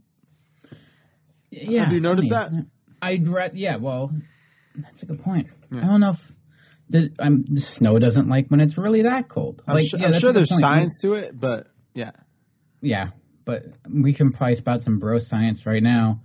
yeah, 1.51 1.84
Have 1.84 1.93
you 1.93 2.01
noticed 2.01 2.30
that? 2.30 2.53
I'd 3.03 3.26
re- 3.26 3.51
yeah. 3.55 3.76
Well, 3.76 4.12
that's 4.76 5.03
a 5.03 5.07
good 5.07 5.20
point. 5.20 5.49
I 5.72 5.80
don't 5.86 6.01
know 6.01 6.11
if 6.11 6.32
the, 6.91 7.11
um, 7.18 7.45
the 7.49 7.61
snow 7.61 7.99
doesn't 7.99 8.28
like 8.28 8.49
when 8.49 8.61
it's 8.61 8.76
really 8.76 9.03
that 9.03 9.28
cold. 9.28 9.62
I'm 9.66 9.76
like, 9.76 9.88
sure, 9.88 9.99
yeah, 10.01 10.09
I'm 10.09 10.20
sure 10.20 10.32
there's 10.32 10.49
point. 10.51 10.61
science 10.61 10.99
to 11.03 11.14
it, 11.14 11.38
but 11.38 11.68
yeah. 11.95 12.11
Yeah, 12.82 13.11
but 13.45 13.64
we 13.88 14.12
can 14.12 14.32
probably 14.32 14.57
spot 14.57 14.82
some 14.82 14.99
bro 14.99 15.18
science 15.20 15.64
right 15.66 15.82
now. 15.82 16.20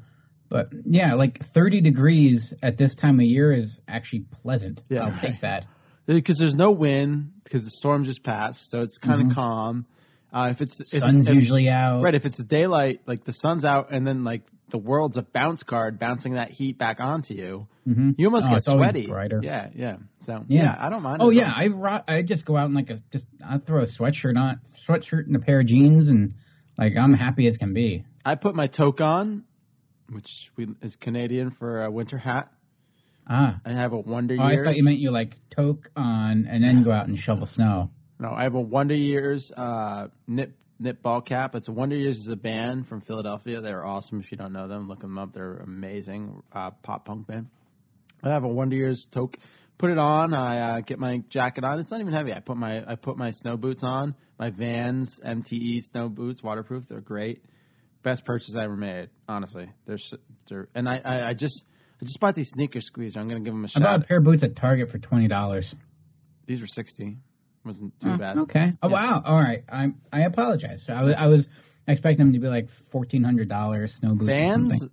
But 0.49 0.70
yeah, 0.86 1.13
like 1.16 1.43
30 1.53 1.82
degrees 1.82 2.53
at 2.61 2.78
this 2.78 2.95
time 2.95 3.20
of 3.20 3.26
year 3.26 3.51
is 3.51 3.80
actually 3.88 4.26
pleasant. 4.43 4.84
Yeah, 4.89 5.05
I'll 5.05 5.20
take 5.20 5.41
that. 5.41 5.66
because 6.05 6.38
there's 6.38 6.53
no 6.55 6.72
wind 6.72 7.32
because 7.43 7.63
the 7.63 7.72
storm 7.72 8.05
just 8.05 8.24
passed, 8.24 8.70
so 8.70 8.82
it's 8.82 8.97
kind 8.97 9.22
of 9.22 9.28
Mhm. 9.28 9.34
calm. 9.36 9.86
Uh, 10.34 10.49
if 10.51 10.61
it's 10.61 10.80
if, 10.93 10.99
Sun's 10.99 11.28
if- 11.28 11.34
usually 11.34 11.70
out. 11.70 12.03
right? 12.03 12.13
If 12.13 12.26
it's 12.26 12.38
daylight, 12.38 13.01
like 13.07 13.24
the 13.24 13.32
sun's 13.32 13.63
out, 13.66 13.88
and 13.91 14.05
then 14.05 14.24
like 14.24 14.43
the 14.70 14.78
world's 14.78 15.16
a 15.18 15.22
bounce 15.22 15.63
card, 15.63 15.99
bouncing 15.99 16.34
that 16.34 16.49
heat 16.51 16.78
back 16.78 16.99
onto 16.99 17.34
you. 17.34 17.68
Mhm. 17.88 18.16
You 18.18 18.28
almost 18.28 18.47
Oh, 18.49 18.55
get 18.55 18.66
sweaty. 18.66 19.05
brighter. 19.07 19.39
Yeah, 19.43 19.70
yeah. 19.76 19.97
So 20.22 20.43
Yeah. 20.47 20.63
yeah, 20.63 20.76
I 20.80 20.89
don't 20.89 21.03
mind. 21.03 21.22
Oh 21.22 21.30
yeah. 21.30 21.53
I 21.55 21.68
ro- 21.68 22.01
I 22.07 22.22
just 22.24 22.45
go 22.45 22.57
out 22.57 22.66
in 22.68 22.74
like 22.74 22.89
a 22.89 22.99
just 23.11 23.28
I 23.45 23.59
throw 23.59 23.82
a 23.82 23.86
sweatshirt 23.86 24.38
on, 24.39 24.59
sweatshirt 24.88 25.28
and 25.28 25.36
a 25.36 25.39
pair 25.39 25.59
of 25.59 25.68
jeans, 25.68 26.07
and 26.09 26.34
like 26.78 26.97
I'm 26.97 27.13
happy 27.13 27.45
as 27.47 27.57
can 27.57 27.74
be. 27.74 28.05
I 28.26 28.36
put 28.36 28.55
my 28.55 28.66
toque 28.68 29.01
on, 29.01 29.43
which 30.09 30.51
we, 30.55 30.68
is 30.82 30.95
Canadian 30.95 31.51
for 31.51 31.84
a 31.84 31.91
winter 31.91 32.18
hat. 32.18 32.51
Ah, 33.28 33.59
I 33.66 33.72
have 33.72 33.93
a 33.93 33.99
Wonder 33.99 34.36
oh, 34.39 34.43
I 34.43 34.61
thought 34.63 34.76
you 34.76 34.84
meant 34.84 34.97
you 34.99 35.11
like 35.11 35.38
toque 35.49 35.89
on 35.95 36.45
and 36.47 36.63
then 36.63 36.84
go 36.84 36.91
out 36.91 37.07
and 37.07 37.20
shovel 37.20 37.45
snow. 37.47 37.91
No, 38.20 38.32
I 38.32 38.43
have 38.43 38.55
a 38.55 38.61
Wonder 38.61 38.95
Years 38.95 39.51
uh, 39.51 40.07
knit 40.28 40.53
knit 40.80 41.01
ball 41.01 41.21
cap. 41.21 41.55
It's 41.55 41.67
a 41.67 41.71
Wonder 41.71 41.95
Years 41.95 42.17
is 42.17 42.28
a 42.28 42.36
band 42.36 42.88
from 42.88 43.01
Philadelphia. 43.01 43.61
They're 43.61 43.86
awesome. 43.86 44.19
If 44.19 44.32
you 44.32 44.38
don't 44.38 44.53
know 44.53 44.67
them, 44.67 44.88
look 44.88 44.99
them 44.99 45.17
up. 45.17 45.34
They're 45.34 45.57
amazing 45.57 46.43
uh, 46.51 46.71
pop 46.71 47.05
punk 47.05 47.28
band. 47.28 47.47
I 48.23 48.30
have 48.30 48.43
a 48.43 48.47
Wonder 48.47 48.76
Years 48.76 49.07
toque. 49.11 49.38
Put 49.78 49.91
it 49.91 49.97
on. 49.97 50.34
I 50.34 50.78
uh, 50.78 50.80
get 50.82 50.99
my 50.99 51.17
jacket 51.30 51.63
on. 51.63 51.80
It's 51.80 51.91
not 51.91 51.99
even 51.99 52.13
heavy. 52.13 52.34
I 52.34 52.39
put 52.39 52.57
my 52.57 52.84
I 52.89 52.95
put 52.95 53.17
my 53.17 53.32
snow 53.32 53.57
boots 53.57 53.84
on. 53.84 54.15
My 54.39 54.49
Vans 54.49 55.19
MTE 55.26 55.84
snow 55.84 56.09
boots, 56.09 56.41
waterproof. 56.41 56.86
They're 56.88 57.01
great. 57.01 57.43
Best 58.03 58.23
purchase 58.26 58.55
I 58.55 58.63
ever 58.63 58.76
made. 58.76 59.09
Honestly, 59.28 59.69
they're, 59.86 59.97
they're 60.49 60.67
and 60.76 60.88
I, 60.88 61.01
I 61.03 61.30
I 61.30 61.34
just 61.34 61.63
I 62.01 62.05
just 62.05 62.19
bought 62.19 62.36
these 62.36 62.49
sneaker 62.49 62.80
squeezer. 62.80 63.19
I'm 63.19 63.28
gonna 63.28 63.41
give 63.41 63.53
them 63.53 63.65
a 63.65 63.67
shot. 63.67 63.82
I 63.82 63.86
bought 63.86 64.05
a 64.05 64.07
pair 64.07 64.17
of 64.19 64.23
boots 64.23 64.43
at 64.43 64.55
Target 64.55 64.91
for 64.91 64.99
twenty 64.99 65.28
dollars. 65.28 65.76
These 66.45 66.61
were 66.61 66.67
sixty. 66.67 67.17
Wasn't 67.66 67.99
too 67.99 68.18
bad. 68.18 68.38
Okay. 68.38 68.74
Oh 68.84 68.89
wow. 68.89 69.22
All 69.26 69.41
right. 69.41 69.63
I 69.68 69.91
I 70.13 70.22
apologize. 70.22 70.86
I 70.88 71.03
was 71.03 71.16
I 71.18 71.28
was 71.28 71.49
expecting 71.88 72.26
them 72.28 72.34
to 72.34 72.39
be 72.39 72.47
like 72.47 72.70
fourteen 72.91 73.24
hundred 73.24 73.49
dollars 73.49 73.95
snow 73.95 74.13
boots. 74.16 74.32
Vans. 74.32 74.84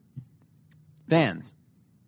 Vans. 1.09 1.55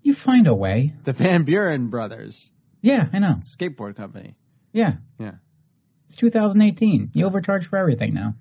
You 0.03 0.15
find 0.15 0.47
a 0.47 0.55
way. 0.55 0.95
The 1.05 1.13
Van 1.13 1.45
Doren 1.45 1.89
brothers 1.89 2.39
Yeah, 2.83 3.07
I 3.13 3.19
know. 3.19 3.41
skateboard 3.59 3.97
company. 3.97 4.35
Yeah. 4.73 4.95
Yeah. 5.19 5.33
It's 6.09 6.17
2018. 6.17 7.11
You 7.15 7.27
overcharge 7.27 7.69
for 7.69 7.77
everything 7.79 8.13
now. 8.15 8.35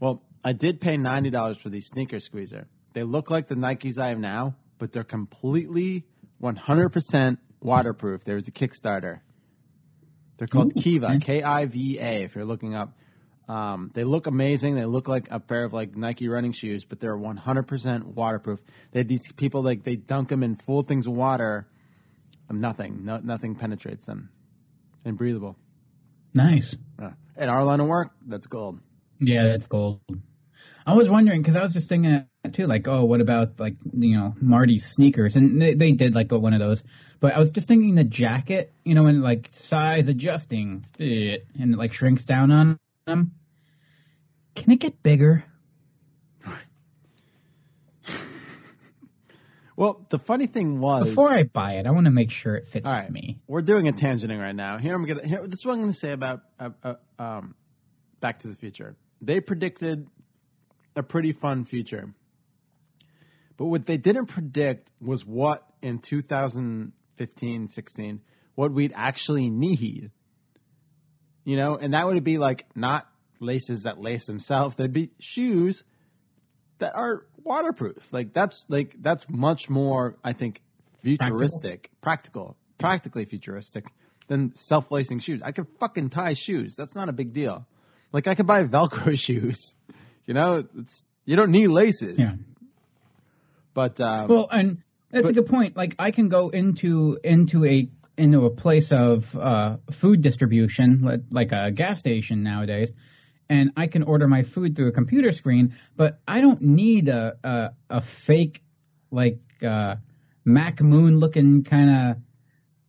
Well, 0.00 0.22
I 0.44 0.52
did 0.52 0.80
pay 0.80 0.96
ninety 0.96 1.30
dollars 1.30 1.56
for 1.62 1.68
these 1.70 1.86
sneaker 1.86 2.20
squeezer. 2.20 2.66
They 2.94 3.02
look 3.02 3.30
like 3.30 3.48
the 3.48 3.54
Nikes 3.56 3.98
I 3.98 4.08
have 4.10 4.18
now, 4.18 4.56
but 4.78 4.92
they're 4.92 5.02
completely 5.04 6.04
one 6.38 6.56
hundred 6.56 6.90
percent 6.90 7.38
waterproof. 7.60 8.24
There's 8.24 8.46
a 8.48 8.52
Kickstarter. 8.52 9.20
They're 10.36 10.48
called 10.48 10.72
Ooh, 10.76 10.80
Kiva, 10.80 11.06
okay. 11.06 11.18
K 11.18 11.42
I 11.42 11.66
V 11.66 11.98
A. 12.00 12.24
If 12.24 12.34
you're 12.34 12.44
looking 12.44 12.74
up, 12.74 12.92
um, 13.48 13.90
they 13.94 14.04
look 14.04 14.26
amazing. 14.26 14.74
They 14.74 14.84
look 14.84 15.06
like 15.06 15.28
a 15.30 15.38
pair 15.38 15.64
of 15.64 15.72
like 15.72 15.96
Nike 15.96 16.28
running 16.28 16.52
shoes, 16.52 16.84
but 16.84 16.98
they're 17.00 17.16
one 17.16 17.36
hundred 17.36 17.68
percent 17.68 18.06
waterproof. 18.06 18.60
They 18.92 19.02
these 19.04 19.30
people 19.32 19.62
like 19.62 19.84
they 19.84 19.96
dunk 19.96 20.28
them 20.30 20.42
in 20.42 20.56
full 20.56 20.82
things 20.82 21.06
of 21.06 21.12
water, 21.12 21.68
and 22.48 22.60
nothing, 22.60 23.04
no, 23.04 23.18
nothing 23.18 23.54
penetrates 23.54 24.04
them, 24.06 24.30
and 25.04 25.16
breathable. 25.16 25.56
Nice. 26.32 26.74
Uh, 27.00 27.10
in 27.36 27.48
our 27.48 27.62
line 27.62 27.80
of 27.80 27.86
work, 27.86 28.10
that's 28.26 28.46
gold. 28.46 28.80
Yeah, 29.20 29.44
that's 29.44 29.68
gold. 29.68 30.00
I 30.84 30.94
was 30.94 31.08
wondering 31.08 31.40
because 31.42 31.56
I 31.56 31.62
was 31.62 31.72
just 31.72 31.88
thinking 31.88 32.26
too, 32.52 32.66
like, 32.66 32.86
oh, 32.88 33.04
what 33.04 33.20
about 33.20 33.58
like 33.58 33.76
you 33.92 34.16
know 34.16 34.34
Marty's 34.40 34.84
sneakers? 34.86 35.36
And 35.36 35.60
they, 35.60 35.74
they 35.74 35.92
did 35.92 36.14
like 36.14 36.30
one 36.30 36.52
of 36.52 36.60
those, 36.60 36.84
but 37.20 37.34
I 37.34 37.38
was 37.38 37.50
just 37.50 37.68
thinking 37.68 37.94
the 37.94 38.04
jacket, 38.04 38.72
you 38.84 38.94
know, 38.94 39.06
and 39.06 39.22
like 39.22 39.48
size 39.52 40.08
adjusting 40.08 40.86
fit 40.96 41.46
and 41.58 41.74
it 41.74 41.78
like 41.78 41.92
shrinks 41.92 42.24
down 42.24 42.50
on 42.50 42.78
them. 43.06 43.32
Can 44.54 44.72
it 44.72 44.80
get 44.80 45.02
bigger? 45.02 45.44
Well, 49.76 50.06
the 50.08 50.20
funny 50.20 50.46
thing 50.46 50.78
was 50.78 51.08
Before 51.08 51.32
I 51.32 51.42
buy 51.42 51.78
it, 51.78 51.86
I 51.88 51.90
want 51.90 52.04
to 52.04 52.12
make 52.12 52.30
sure 52.30 52.54
it 52.54 52.66
fits 52.68 52.86
All 52.86 52.94
right. 52.94 53.10
me. 53.10 53.40
We're 53.48 53.60
doing 53.60 53.88
a 53.88 53.92
tangenting 53.92 54.38
right 54.38 54.54
now. 54.54 54.78
Here 54.78 54.94
I'm 54.94 55.04
gonna. 55.04 55.26
Here, 55.26 55.42
this 55.44 55.58
is 55.58 55.64
what 55.64 55.72
I'm 55.72 55.80
gonna 55.80 55.92
say 55.92 56.12
about 56.12 56.42
uh, 56.60 56.70
uh, 56.84 56.94
um, 57.18 57.56
Back 58.20 58.38
to 58.42 58.46
the 58.46 58.54
Future. 58.54 58.94
They 59.20 59.40
predicted 59.40 60.06
a 60.94 61.02
pretty 61.02 61.32
fun 61.32 61.64
future, 61.64 62.08
but 63.56 63.66
what 63.66 63.86
they 63.86 63.96
didn't 63.96 64.26
predict 64.26 64.90
was 65.00 65.24
what 65.24 65.66
in 65.82 65.98
2015, 65.98 67.68
16, 67.68 68.20
what 68.54 68.72
we'd 68.72 68.92
actually 68.94 69.50
need. 69.50 70.10
You 71.44 71.56
know, 71.56 71.76
and 71.76 71.92
that 71.92 72.06
would 72.06 72.22
be 72.24 72.38
like 72.38 72.66
not 72.74 73.06
laces 73.38 73.82
that 73.82 74.00
lace 74.00 74.26
themselves. 74.26 74.76
There'd 74.76 74.92
be 74.92 75.10
shoes 75.20 75.84
that 76.78 76.94
are 76.94 77.26
waterproof. 77.42 78.02
Like 78.12 78.32
that's 78.32 78.64
like 78.68 78.96
that's 79.00 79.26
much 79.28 79.68
more, 79.68 80.16
I 80.24 80.32
think, 80.32 80.62
futuristic, 81.02 81.90
practical, 82.00 82.56
practically 82.78 83.26
futuristic 83.26 83.86
than 84.28 84.56
self-lacing 84.56 85.20
shoes. 85.20 85.42
I 85.44 85.52
could 85.52 85.66
fucking 85.78 86.10
tie 86.10 86.32
shoes. 86.32 86.74
That's 86.76 86.94
not 86.94 87.08
a 87.08 87.12
big 87.12 87.34
deal. 87.34 87.66
Like 88.12 88.26
I 88.26 88.34
could 88.34 88.46
buy 88.46 88.64
Velcro 88.64 89.18
shoes. 89.18 89.74
You 90.26 90.34
know, 90.34 90.64
it's 90.78 91.06
you 91.26 91.36
don't 91.36 91.50
need 91.50 91.68
laces. 91.68 92.18
Yeah. 92.18 92.34
But 93.74 94.00
um, 94.00 94.28
Well, 94.28 94.48
and 94.50 94.82
that's 95.10 95.28
a 95.28 95.32
good 95.32 95.46
point. 95.46 95.76
Like 95.76 95.96
I 95.98 96.10
can 96.10 96.28
go 96.28 96.48
into 96.48 97.18
into 97.22 97.64
a 97.64 97.88
into 98.16 98.46
a 98.46 98.50
place 98.50 98.92
of 98.92 99.36
uh, 99.36 99.78
food 99.90 100.22
distribution, 100.22 101.02
li- 101.02 101.22
like 101.30 101.52
a 101.52 101.70
gas 101.72 101.98
station 101.98 102.42
nowadays, 102.42 102.92
and 103.48 103.72
I 103.76 103.88
can 103.88 104.04
order 104.04 104.28
my 104.28 104.44
food 104.44 104.76
through 104.76 104.88
a 104.88 104.92
computer 104.92 105.32
screen, 105.32 105.74
but 105.96 106.20
I 106.26 106.40
don't 106.40 106.62
need 106.62 107.08
a 107.08 107.36
a, 107.42 107.70
a 107.90 108.00
fake 108.00 108.62
like 109.10 109.40
uh, 109.62 109.96
Max 110.44 110.80
Headroom 110.80 111.18
looking 111.18 111.64
kind 111.64 111.90
of 111.90 112.16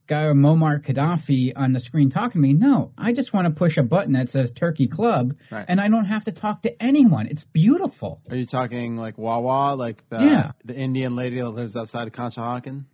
guy 0.07 0.23
or 0.23 0.33
Muammar 0.33 0.81
Gaddafi 0.83 1.53
on 1.55 1.73
the 1.73 1.79
screen 1.79 2.09
talking 2.09 2.41
to 2.41 2.47
me. 2.47 2.53
No, 2.53 2.91
I 2.97 3.11
just 3.13 3.33
want 3.33 3.45
to 3.47 3.51
push 3.53 3.77
a 3.77 3.83
button 3.83 4.13
that 4.13 4.29
says 4.29 4.51
Turkey 4.51 4.87
Club, 4.87 5.35
Right. 5.51 5.65
and 5.67 5.81
I 5.81 5.87
don't 5.87 6.05
have 6.05 6.25
to 6.25 6.31
talk 6.31 6.61
to 6.63 6.81
anyone. 6.83 7.27
It's 7.27 7.45
beautiful. 7.45 8.21
Are 8.29 8.35
you 8.35 8.45
talking 8.45 8.97
like 8.97 9.17
Wawa, 9.17 9.75
like 9.75 10.07
the 10.09 10.17
Yeah. 10.19 10.51
the 10.63 10.75
Indian 10.75 11.15
lady 11.15 11.39
that 11.39 11.49
lives 11.49 11.75
outside 11.75 12.07
of 12.07 12.13
Conshohocken? 12.13 12.85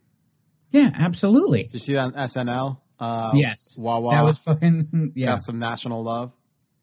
Yeah, 0.72 0.90
absolutely. 0.94 1.64
Did 1.64 1.74
you 1.74 1.80
see 1.80 1.94
that 1.94 2.00
on 2.00 2.14
SNL? 2.14 2.78
Uh, 3.00 3.32
yes, 3.34 3.76
Wawa. 3.80 4.12
that 4.12 4.24
was 4.24 4.38
fucking 4.38 5.12
yeah. 5.16 5.28
Got 5.28 5.44
some 5.44 5.60
national 5.60 6.04
love. 6.04 6.32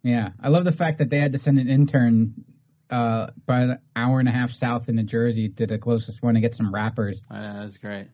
Yeah, 0.02 0.30
I 0.40 0.48
love 0.48 0.64
the 0.64 0.72
fact 0.72 0.98
that 0.98 1.10
they 1.10 1.18
had 1.20 1.32
to 1.32 1.38
send 1.38 1.58
an 1.58 1.68
intern 1.68 2.34
uh, 2.90 3.28
about 3.44 3.62
an 3.62 3.78
hour 3.96 4.18
and 4.20 4.28
a 4.28 4.32
half 4.32 4.50
south 4.52 4.88
in 4.88 4.96
New 4.96 5.02
Jersey 5.04 5.48
to 5.50 5.66
the 5.66 5.78
closest 5.78 6.22
one 6.22 6.34
to 6.34 6.40
get 6.40 6.54
some 6.54 6.72
wrappers. 6.72 7.22
I 7.30 7.40
know 7.40 7.60
that's 7.62 7.76
great. 7.76 8.08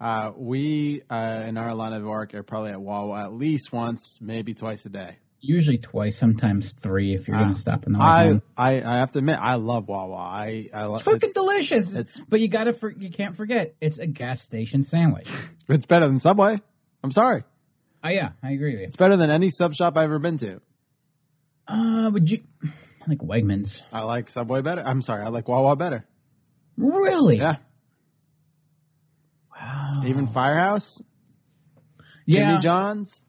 Uh, 0.00 0.32
we 0.36 1.02
uh, 1.10 1.44
in 1.46 1.56
our 1.56 1.74
line 1.74 1.92
of 1.92 2.02
work 2.02 2.34
are 2.34 2.42
probably 2.42 2.72
at 2.72 2.80
Wawa 2.80 3.24
at 3.24 3.32
least 3.32 3.72
once, 3.72 4.18
maybe 4.20 4.52
twice 4.54 4.84
a 4.86 4.88
day. 4.88 5.16
Usually 5.40 5.78
twice, 5.78 6.16
sometimes 6.16 6.72
three 6.72 7.14
if 7.14 7.28
you're 7.28 7.36
Uh, 7.36 7.42
going 7.42 7.54
to 7.54 7.60
stop 7.60 7.86
in 7.86 7.92
the 7.92 7.98
I. 8.00 8.40
I 8.56 8.82
I 8.82 8.96
have 8.98 9.12
to 9.12 9.18
admit 9.18 9.38
I 9.40 9.54
love 9.56 9.88
Wawa. 9.88 10.16
I 10.16 10.68
I 10.72 10.86
love 10.86 10.96
It's 10.96 11.02
fucking 11.04 11.32
delicious. 11.32 11.92
It's 11.94 12.18
but 12.28 12.40
you 12.40 12.48
gotta 12.48 12.72
for, 12.72 12.90
you 12.90 13.10
can't 13.10 13.36
forget 13.36 13.74
it's 13.80 13.98
a 13.98 14.06
gas 14.06 14.42
station 14.42 14.82
sandwich. 14.84 15.28
it's 15.68 15.86
better 15.86 16.06
than 16.06 16.18
Subway. 16.18 16.60
I'm 17.02 17.12
sorry. 17.12 17.44
Oh 18.02 18.08
yeah, 18.08 18.30
I 18.42 18.52
agree 18.52 18.72
with 18.72 18.80
you. 18.80 18.86
It's 18.86 18.96
better 18.96 19.16
than 19.16 19.30
any 19.30 19.50
sub 19.50 19.74
shop 19.74 19.96
I've 19.96 20.04
ever 20.04 20.18
been 20.18 20.38
to. 20.38 20.60
Uh, 21.68 22.10
would 22.12 22.30
you 22.30 22.40
I 22.62 22.68
like 23.08 23.18
Wegmans? 23.18 23.82
I 23.92 24.00
like 24.02 24.30
Subway 24.30 24.62
better. 24.62 24.82
I'm 24.82 25.02
sorry, 25.02 25.24
I 25.24 25.28
like 25.28 25.46
Wawa 25.46 25.76
better. 25.76 26.06
Really? 26.76 27.36
Yeah. 27.38 27.56
Wow. 29.94 30.08
Even 30.08 30.26
Firehouse, 30.26 31.00
Yeah. 32.26 32.50
Jimmy 32.52 32.62
John's. 32.62 33.20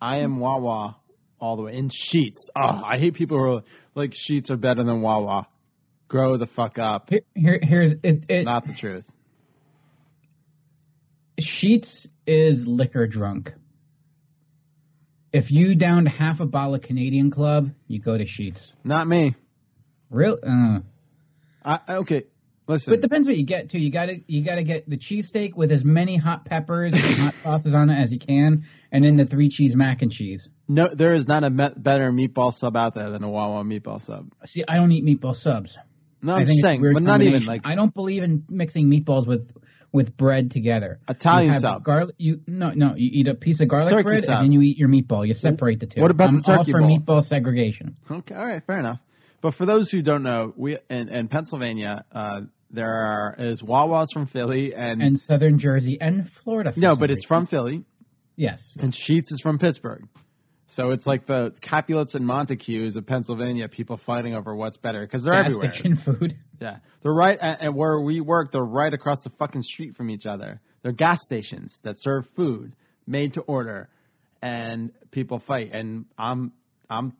I 0.00 0.18
am 0.18 0.38
Wawa 0.40 0.96
all 1.40 1.56
the 1.56 1.62
way 1.62 1.76
in 1.76 1.88
Sheetz. 1.88 2.48
Oh, 2.54 2.82
I 2.84 2.98
hate 2.98 3.14
people 3.14 3.38
who 3.38 3.56
are 3.58 3.62
like 3.94 4.10
Sheetz 4.12 4.50
are 4.50 4.56
better 4.56 4.84
than 4.84 5.00
Wawa. 5.00 5.46
Grow 6.08 6.36
the 6.36 6.46
fuck 6.46 6.78
up. 6.78 7.08
Here, 7.10 7.22
here 7.34 7.58
here's 7.62 7.92
it, 8.02 8.24
it. 8.28 8.44
Not 8.44 8.66
the 8.66 8.74
truth. 8.74 9.04
Sheetz 11.40 12.06
is 12.26 12.66
liquor 12.66 13.06
drunk. 13.06 13.54
If 15.32 15.50
you 15.50 15.74
downed 15.74 16.08
half 16.08 16.40
a 16.40 16.46
bottle 16.46 16.74
of 16.76 16.82
Canadian 16.82 17.30
Club, 17.30 17.72
you 17.88 17.98
go 18.00 18.16
to 18.16 18.24
Sheetz. 18.24 18.72
Not 18.84 19.06
me. 19.06 19.34
Real? 20.08 20.38
Uh, 20.42 20.80
I, 21.64 21.80
okay, 21.96 22.24
listen. 22.66 22.90
but 22.92 22.98
it 22.98 23.02
depends 23.02 23.26
what 23.28 23.36
you 23.36 23.44
get 23.44 23.70
too. 23.70 23.78
You 23.78 23.90
gotta 23.90 24.16
you 24.26 24.42
gotta 24.42 24.62
get 24.62 24.88
the 24.88 24.96
cheesesteak 24.96 25.54
with 25.54 25.72
as 25.72 25.84
many 25.84 26.16
hot 26.16 26.44
peppers 26.44 26.92
and 26.94 27.02
hot 27.18 27.34
sauces 27.42 27.74
on 27.74 27.90
it 27.90 27.98
as 28.00 28.12
you 28.12 28.18
can, 28.18 28.64
and 28.92 29.04
then 29.04 29.16
the 29.16 29.26
three 29.26 29.48
cheese 29.48 29.74
mac 29.76 30.02
and 30.02 30.10
cheese. 30.12 30.48
no, 30.68 30.88
there 30.92 31.14
is 31.14 31.26
not 31.26 31.44
a 31.44 31.50
me- 31.50 31.70
better 31.76 32.10
meatball 32.12 32.52
sub 32.52 32.76
out 32.76 32.94
there 32.94 33.10
than 33.10 33.22
a 33.22 33.28
Wawa 33.30 33.64
meatball 33.64 34.00
sub. 34.00 34.32
See, 34.46 34.64
I 34.66 34.76
don't 34.76 34.92
eat 34.92 35.04
meatball 35.04 35.36
subs. 35.36 35.76
No, 36.22 36.34
I'm 36.34 36.46
just 36.46 36.60
saying, 36.60 36.80
but 36.82 37.02
not 37.02 37.22
even 37.22 37.44
like 37.44 37.62
I 37.64 37.74
don't 37.74 37.94
believe 37.94 38.22
in 38.22 38.44
mixing 38.48 38.86
meatballs 38.88 39.26
with 39.26 39.50
with 39.92 40.16
bread 40.16 40.50
together. 40.50 40.98
Italian 41.08 41.54
you 41.54 41.60
sub. 41.60 41.84
Garlic, 41.84 42.14
you 42.18 42.40
no 42.46 42.70
no. 42.70 42.94
You 42.96 43.10
eat 43.12 43.28
a 43.28 43.34
piece 43.34 43.60
of 43.60 43.68
garlic 43.68 43.92
Turkey 43.92 44.02
bread 44.02 44.24
sub. 44.24 44.34
and 44.36 44.44
then 44.44 44.52
you 44.52 44.60
eat 44.62 44.76
your 44.76 44.88
meatball. 44.88 45.26
You 45.26 45.34
separate 45.34 45.78
the 45.80 45.86
two. 45.86 46.00
What 46.00 46.10
about 46.10 46.28
I'm 46.30 46.36
the 46.36 46.42
turkey 46.42 46.72
all 46.72 46.80
for 46.80 46.80
bowl? 46.80 46.98
meatball 46.98 47.24
segregation. 47.24 47.96
Okay, 48.10 48.34
all 48.34 48.44
right, 48.44 48.62
fair 48.66 48.78
enough. 48.78 48.98
But 49.42 49.54
for 49.54 49.66
those 49.66 49.90
who 49.90 50.02
don't 50.02 50.22
know, 50.22 50.52
we 50.56 50.78
in, 50.90 51.08
in 51.08 51.28
Pennsylvania, 51.28 52.04
uh, 52.10 52.40
there 52.70 52.90
are 52.92 53.36
is 53.38 53.62
Wawa's 53.62 54.10
from 54.12 54.26
Philly 54.26 54.74
and, 54.74 55.02
And 55.02 55.18
Southern 55.20 55.58
Jersey 55.58 55.98
and 56.00 56.28
Florida. 56.30 56.72
no, 56.76 56.96
but 56.96 57.10
it's 57.10 57.24
reason. 57.24 57.28
from 57.28 57.46
Philly 57.46 57.84
yes. 58.36 58.74
and 58.78 58.92
Sheetz 58.92 59.32
is 59.32 59.40
from 59.40 59.58
Pittsburgh. 59.58 60.06
So 60.68 60.90
it's 60.90 61.06
like 61.06 61.26
the 61.26 61.54
Capulets 61.60 62.14
and 62.14 62.26
Montagues 62.26 62.96
of 62.96 63.06
Pennsylvania, 63.06 63.68
people 63.68 63.96
fighting 63.96 64.34
over 64.34 64.54
what's 64.54 64.76
better 64.76 65.00
because 65.00 65.22
they're 65.22 65.32
Gas 65.32 65.46
everywhere. 65.46 65.72
station 65.72 65.96
food. 65.96 66.36
Yeah, 66.58 66.78
they're 67.02 67.12
right, 67.12 67.38
and, 67.38 67.58
and 67.60 67.74
where 67.76 68.00
we 68.00 68.22
work, 68.22 68.50
they're 68.50 68.62
right 68.64 68.92
across 68.94 69.22
the 69.22 69.28
fucking 69.38 69.62
street 69.62 69.94
from 69.94 70.08
each 70.08 70.24
other. 70.24 70.62
They're 70.82 70.92
gas 70.92 71.18
stations 71.22 71.78
that 71.82 71.96
serve 72.00 72.26
food 72.34 72.72
made 73.06 73.34
to 73.34 73.42
order, 73.42 73.90
and 74.40 74.90
people 75.10 75.38
fight. 75.38 75.72
And 75.74 76.06
I'm 76.16 76.52
I'm 76.88 77.12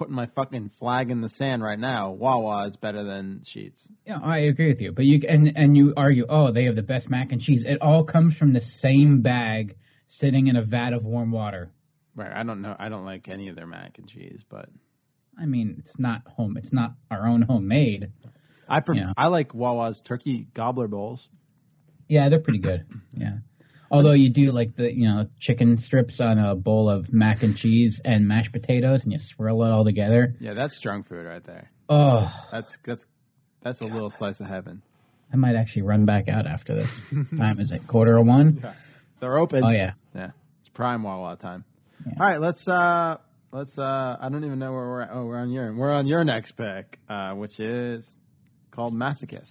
putting 0.00 0.14
my 0.14 0.24
fucking 0.34 0.70
flag 0.78 1.10
in 1.10 1.20
the 1.20 1.28
sand 1.28 1.62
right 1.62 1.78
now. 1.78 2.10
Wawa 2.10 2.66
is 2.66 2.74
better 2.74 3.04
than 3.04 3.42
Sheetz. 3.44 3.86
Yeah, 4.06 4.18
I 4.22 4.38
agree 4.38 4.68
with 4.68 4.80
you. 4.80 4.92
But 4.92 5.04
you 5.04 5.20
and 5.28 5.52
and 5.54 5.76
you 5.76 5.92
argue, 5.94 6.24
oh, 6.26 6.52
they 6.52 6.64
have 6.64 6.74
the 6.74 6.82
best 6.82 7.10
mac 7.10 7.32
and 7.32 7.40
cheese. 7.40 7.64
It 7.66 7.82
all 7.82 8.02
comes 8.02 8.34
from 8.34 8.54
the 8.54 8.62
same 8.62 9.20
bag, 9.20 9.76
sitting 10.06 10.46
in 10.46 10.56
a 10.56 10.62
vat 10.62 10.94
of 10.94 11.04
warm 11.04 11.30
water. 11.32 11.70
Right? 12.16 12.32
I 12.34 12.42
don't 12.44 12.62
know. 12.62 12.74
I 12.78 12.88
don't 12.88 13.04
like 13.04 13.28
any 13.28 13.48
of 13.48 13.56
their 13.56 13.66
mac 13.66 13.98
and 13.98 14.08
cheese, 14.08 14.42
but 14.48 14.70
I 15.38 15.44
mean, 15.44 15.76
it's 15.80 15.98
not 15.98 16.22
home. 16.26 16.56
It's 16.56 16.72
not 16.72 16.94
our 17.10 17.26
own 17.26 17.42
homemade. 17.42 18.10
I 18.66 18.80
pref- 18.80 18.96
Yeah. 18.96 19.12
I 19.18 19.26
like 19.26 19.52
Wawa's 19.54 20.00
turkey 20.00 20.46
gobbler 20.54 20.88
bowls. 20.88 21.28
Yeah, 22.08 22.30
they're 22.30 22.40
pretty 22.40 22.60
good. 22.60 22.86
Yeah. 23.12 23.40
Although 23.90 24.12
you 24.12 24.30
do 24.30 24.52
like 24.52 24.76
the 24.76 24.94
you 24.94 25.08
know 25.08 25.26
chicken 25.40 25.76
strips 25.78 26.20
on 26.20 26.38
a 26.38 26.54
bowl 26.54 26.88
of 26.88 27.12
mac 27.12 27.42
and 27.42 27.56
cheese 27.56 28.00
and 28.04 28.28
mashed 28.28 28.52
potatoes, 28.52 29.02
and 29.02 29.12
you 29.12 29.18
swirl 29.18 29.64
it 29.64 29.70
all 29.70 29.84
together. 29.84 30.34
Yeah, 30.38 30.54
that's 30.54 30.78
junk 30.78 31.08
food 31.08 31.26
right 31.26 31.42
there. 31.44 31.70
Oh, 31.88 32.32
That's 32.52 32.78
that's 32.84 33.04
that's 33.62 33.80
a 33.80 33.84
little 33.86 34.10
slice 34.10 34.38
of 34.40 34.46
heaven. 34.46 34.82
I 35.32 35.36
might 35.36 35.56
actually 35.56 35.82
run 35.82 36.04
back 36.04 36.28
out 36.28 36.46
after 36.46 36.74
this. 36.74 36.90
Time 37.36 37.58
is 37.60 37.72
it 37.72 37.86
quarter 37.86 38.16
of 38.16 38.26
one? 38.26 38.64
They're 39.18 39.38
open. 39.38 39.64
Oh 39.64 39.70
yeah. 39.70 39.92
Yeah, 40.14 40.30
it's 40.60 40.68
prime 40.68 41.02
Wawa 41.02 41.36
time. 41.36 41.64
All 42.18 42.26
right, 42.26 42.40
let's 42.40 42.66
uh 42.68 43.16
let's 43.52 43.76
uh 43.76 44.16
I 44.20 44.28
don't 44.28 44.44
even 44.44 44.58
know 44.60 44.72
where 44.72 44.86
we're 44.86 45.00
at. 45.02 45.10
Oh, 45.12 45.24
we're 45.24 45.38
on 45.38 45.50
your 45.50 45.74
we're 45.74 45.92
on 45.92 46.06
your 46.06 46.22
next 46.24 46.52
pick, 46.52 46.98
uh, 47.08 47.32
which 47.32 47.58
is 47.58 48.08
called 48.70 48.94
Masochist. 48.94 49.50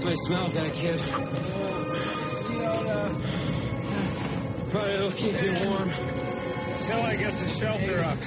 This 0.00 0.08
may 0.08 0.16
smell 0.24 0.48
bad, 0.48 0.72
kid. 0.72 0.98
Probably 4.70 4.92
it'll 4.92 5.10
keep 5.10 5.42
you 5.42 5.52
warm. 5.68 5.90
Till 6.86 7.02
I 7.02 7.16
get 7.16 7.36
the 7.36 7.48
shelter 7.48 7.98
up. 7.98 8.18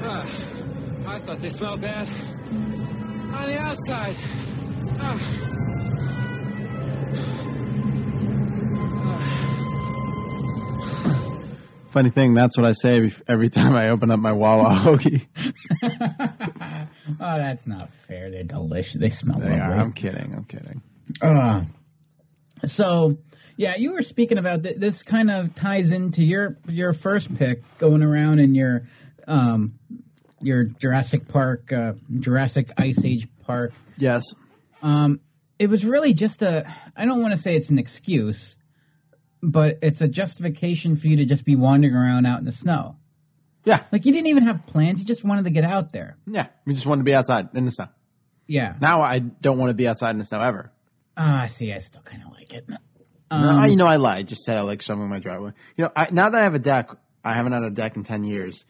Ah, 0.00 0.26
I 1.06 1.18
thought 1.18 1.42
they 1.42 1.50
smelled 1.50 1.82
bad. 1.82 2.08
On 2.08 3.46
the 3.46 3.58
outside. 3.58 4.16
Ah. 5.00 5.48
Funny 11.90 12.10
thing, 12.10 12.34
that's 12.34 12.56
what 12.56 12.66
I 12.66 12.72
say 12.72 13.10
every 13.26 13.48
time 13.48 13.74
I 13.74 13.88
open 13.88 14.10
up 14.10 14.20
my 14.20 14.32
Wawa 14.32 14.70
hoagie. 14.70 15.26
Oh, 17.20 17.36
that's 17.38 17.66
not 17.66 17.92
fair. 18.06 18.30
They're 18.30 18.44
delicious. 18.44 19.00
They 19.00 19.08
smell 19.10 19.38
They 19.38 19.46
lovely. 19.50 19.60
are. 19.62 19.72
I'm 19.80 19.92
kidding. 19.92 20.34
I'm 20.34 20.44
kidding. 20.44 20.82
Uh, 21.22 21.64
so, 22.66 23.18
yeah, 23.56 23.76
you 23.76 23.92
were 23.94 24.02
speaking 24.02 24.38
about 24.38 24.62
th- 24.62 24.76
this. 24.78 25.02
Kind 25.02 25.30
of 25.30 25.54
ties 25.54 25.90
into 25.90 26.22
your 26.24 26.58
your 26.68 26.92
first 26.92 27.34
pick, 27.36 27.62
going 27.78 28.02
around 28.02 28.40
in 28.40 28.54
your 28.54 28.86
um 29.26 29.78
your 30.40 30.64
Jurassic 30.64 31.28
Park, 31.28 31.72
uh, 31.72 31.94
Jurassic 32.20 32.70
Ice 32.76 33.04
Age 33.04 33.26
Park. 33.44 33.72
Yes. 33.96 34.22
Um, 34.82 35.20
it 35.58 35.68
was 35.68 35.84
really 35.84 36.14
just 36.14 36.42
a. 36.42 36.72
I 36.96 37.04
don't 37.04 37.20
want 37.22 37.32
to 37.34 37.40
say 37.40 37.56
it's 37.56 37.70
an 37.70 37.78
excuse, 37.78 38.56
but 39.42 39.78
it's 39.82 40.00
a 40.00 40.08
justification 40.08 40.94
for 40.96 41.08
you 41.08 41.16
to 41.16 41.24
just 41.24 41.44
be 41.44 41.56
wandering 41.56 41.94
around 41.94 42.26
out 42.26 42.38
in 42.40 42.44
the 42.44 42.52
snow. 42.52 42.96
Yeah. 43.68 43.84
Like 43.92 44.06
you 44.06 44.12
didn't 44.12 44.28
even 44.28 44.44
have 44.44 44.66
plans. 44.66 44.98
You 45.00 45.04
just 45.06 45.22
wanted 45.24 45.44
to 45.44 45.50
get 45.50 45.64
out 45.64 45.92
there. 45.92 46.16
Yeah, 46.26 46.46
we 46.64 46.72
just 46.74 46.86
wanted 46.86 47.00
to 47.00 47.04
be 47.04 47.14
outside 47.14 47.48
in 47.54 47.64
the 47.66 47.70
snow. 47.70 47.88
Yeah. 48.46 48.74
Now 48.80 49.02
I 49.02 49.18
don't 49.18 49.58
want 49.58 49.70
to 49.70 49.74
be 49.74 49.86
outside 49.86 50.10
in 50.12 50.18
the 50.18 50.24
snow 50.24 50.40
ever. 50.40 50.72
Ah, 51.16 51.46
see, 51.46 51.72
I 51.72 51.78
still 51.78 52.00
kind 52.02 52.22
of 52.24 52.32
like 52.32 52.54
it. 52.54 52.64
no, 52.68 52.76
Um, 53.30 53.58
I, 53.58 53.66
you 53.66 53.76
know 53.76 53.86
I 53.86 53.96
lied. 53.96 54.26
Just 54.28 54.42
said 54.44 54.56
I 54.56 54.62
like 54.62 54.80
shoveling 54.80 55.10
my 55.10 55.18
driveway. 55.18 55.50
You 55.76 55.84
know, 55.84 55.90
I, 55.94 56.08
now 56.10 56.30
that 56.30 56.40
I 56.40 56.44
have 56.44 56.54
a 56.54 56.58
deck, 56.58 56.88
I 57.24 57.34
haven't 57.34 57.52
had 57.52 57.62
a 57.64 57.70
deck 57.70 57.96
in 57.96 58.04
ten 58.04 58.24
years. 58.24 58.64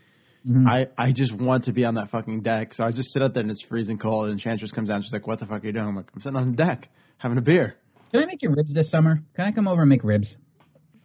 Mm-hmm. 0.46 0.66
I, 0.66 0.88
I 0.96 1.12
just 1.12 1.32
want 1.32 1.64
to 1.64 1.72
be 1.72 1.84
on 1.84 1.94
that 1.94 2.10
fucking 2.10 2.40
deck. 2.42 2.72
So 2.74 2.82
I 2.84 2.90
just 2.90 3.12
sit 3.12 3.22
out 3.22 3.34
there 3.34 3.42
and 3.42 3.50
it's 3.50 3.62
freezing 3.62 3.98
cold. 3.98 4.24
And 4.24 4.32
Enchantress 4.32 4.72
comes 4.72 4.88
down. 4.88 5.02
She's 5.02 5.12
like, 5.12 5.26
"What 5.26 5.38
the 5.38 5.46
fuck 5.46 5.62
are 5.62 5.66
you 5.66 5.72
doing?" 5.72 5.86
I'm 5.86 5.94
like, 5.96 6.10
"I'm 6.14 6.20
sitting 6.20 6.36
on 6.36 6.50
the 6.52 6.56
deck 6.56 6.88
having 7.18 7.38
a 7.38 7.42
beer." 7.42 7.76
Can 8.12 8.22
I 8.22 8.26
make 8.26 8.42
you 8.42 8.50
ribs 8.50 8.72
this 8.72 8.88
summer? 8.90 9.22
Can 9.34 9.44
I 9.44 9.52
come 9.52 9.68
over 9.68 9.82
and 9.82 9.88
make 9.90 10.02
ribs? 10.02 10.36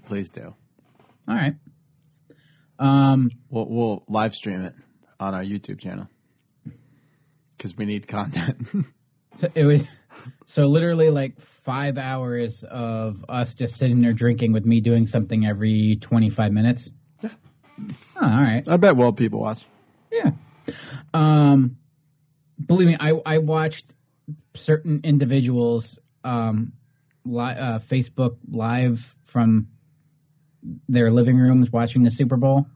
Please 0.07 0.29
do. 0.29 0.55
All 1.27 1.35
right. 1.35 1.55
Um, 2.79 3.31
We'll, 3.49 3.67
we'll 3.67 4.03
live 4.07 4.35
stream 4.35 4.61
it 4.61 4.73
on 5.19 5.33
our 5.33 5.43
YouTube 5.43 5.79
channel 5.79 6.07
because 7.57 7.77
we 7.77 7.85
need 7.85 8.07
content. 8.07 8.67
so 9.39 9.47
it 9.55 9.63
was 9.65 9.83
so 10.45 10.65
literally 10.65 11.09
like 11.09 11.39
five 11.39 11.97
hours 11.97 12.63
of 12.63 13.23
us 13.29 13.53
just 13.53 13.75
sitting 13.75 14.01
there 14.01 14.13
drinking 14.13 14.53
with 14.53 14.65
me 14.65 14.79
doing 14.79 15.05
something 15.07 15.45
every 15.45 15.97
twenty 15.97 16.29
five 16.29 16.51
minutes. 16.51 16.91
Yeah. 17.21 17.29
Oh, 17.79 18.21
all 18.21 18.29
right. 18.29 18.63
I 18.67 18.77
bet 18.77 18.95
well 18.95 19.13
people 19.13 19.39
watch. 19.39 19.61
Yeah. 20.11 20.31
Um, 21.13 21.77
believe 22.65 22.87
me, 22.87 22.97
I 22.99 23.11
I 23.25 23.37
watched 23.39 23.85
certain 24.55 25.01
individuals 25.03 25.97
um 26.23 26.73
li- 27.25 27.55
uh, 27.57 27.79
Facebook 27.79 28.37
live 28.49 29.15
from 29.23 29.67
their 30.87 31.11
living 31.11 31.37
rooms 31.37 31.71
watching 31.71 32.03
the 32.03 32.11
Super 32.11 32.37
Bowl. 32.37 32.67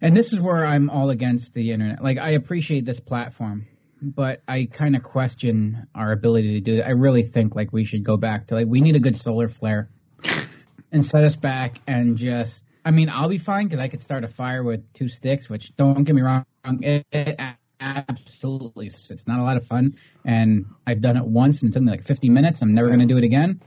And 0.00 0.16
this 0.16 0.32
is 0.32 0.40
where 0.40 0.64
I'm 0.64 0.90
all 0.90 1.10
against 1.10 1.54
the 1.54 1.70
internet. 1.70 2.02
Like 2.02 2.18
I 2.18 2.30
appreciate 2.30 2.84
this 2.84 2.98
platform, 2.98 3.66
but 4.00 4.42
I 4.48 4.68
kind 4.70 4.96
of 4.96 5.04
question 5.04 5.86
our 5.94 6.10
ability 6.10 6.54
to 6.54 6.60
do 6.60 6.78
it. 6.78 6.82
I 6.82 6.90
really 6.90 7.22
think 7.22 7.54
like 7.54 7.72
we 7.72 7.84
should 7.84 8.02
go 8.02 8.16
back 8.16 8.48
to 8.48 8.54
like 8.54 8.66
we 8.66 8.80
need 8.80 8.96
a 8.96 9.00
good 9.00 9.16
solar 9.16 9.48
flare 9.48 9.90
and 10.92 11.06
set 11.06 11.24
us 11.24 11.36
back 11.36 11.78
and 11.86 12.16
just. 12.16 12.64
I 12.84 12.90
mean, 12.90 13.10
I'll 13.10 13.28
be 13.28 13.38
fine 13.38 13.66
because 13.66 13.78
I 13.78 13.86
could 13.86 14.00
start 14.00 14.24
a 14.24 14.28
fire 14.28 14.64
with 14.64 14.92
two 14.92 15.08
sticks. 15.08 15.48
Which 15.48 15.74
don't 15.76 16.02
get 16.02 16.16
me 16.16 16.22
wrong, 16.22 16.44
it, 16.80 17.06
it 17.12 17.40
absolutely 17.78 18.86
it's 18.86 19.28
not 19.28 19.38
a 19.38 19.44
lot 19.44 19.56
of 19.56 19.66
fun, 19.66 19.94
and 20.24 20.66
I've 20.84 21.00
done 21.00 21.16
it 21.16 21.24
once 21.24 21.62
and 21.62 21.70
it 21.70 21.74
took 21.74 21.82
me 21.84 21.92
like 21.92 22.02
50 22.02 22.28
minutes. 22.28 22.60
I'm 22.60 22.74
never 22.74 22.88
going 22.88 23.00
to 23.00 23.06
do 23.06 23.18
it 23.18 23.24
again. 23.24 23.60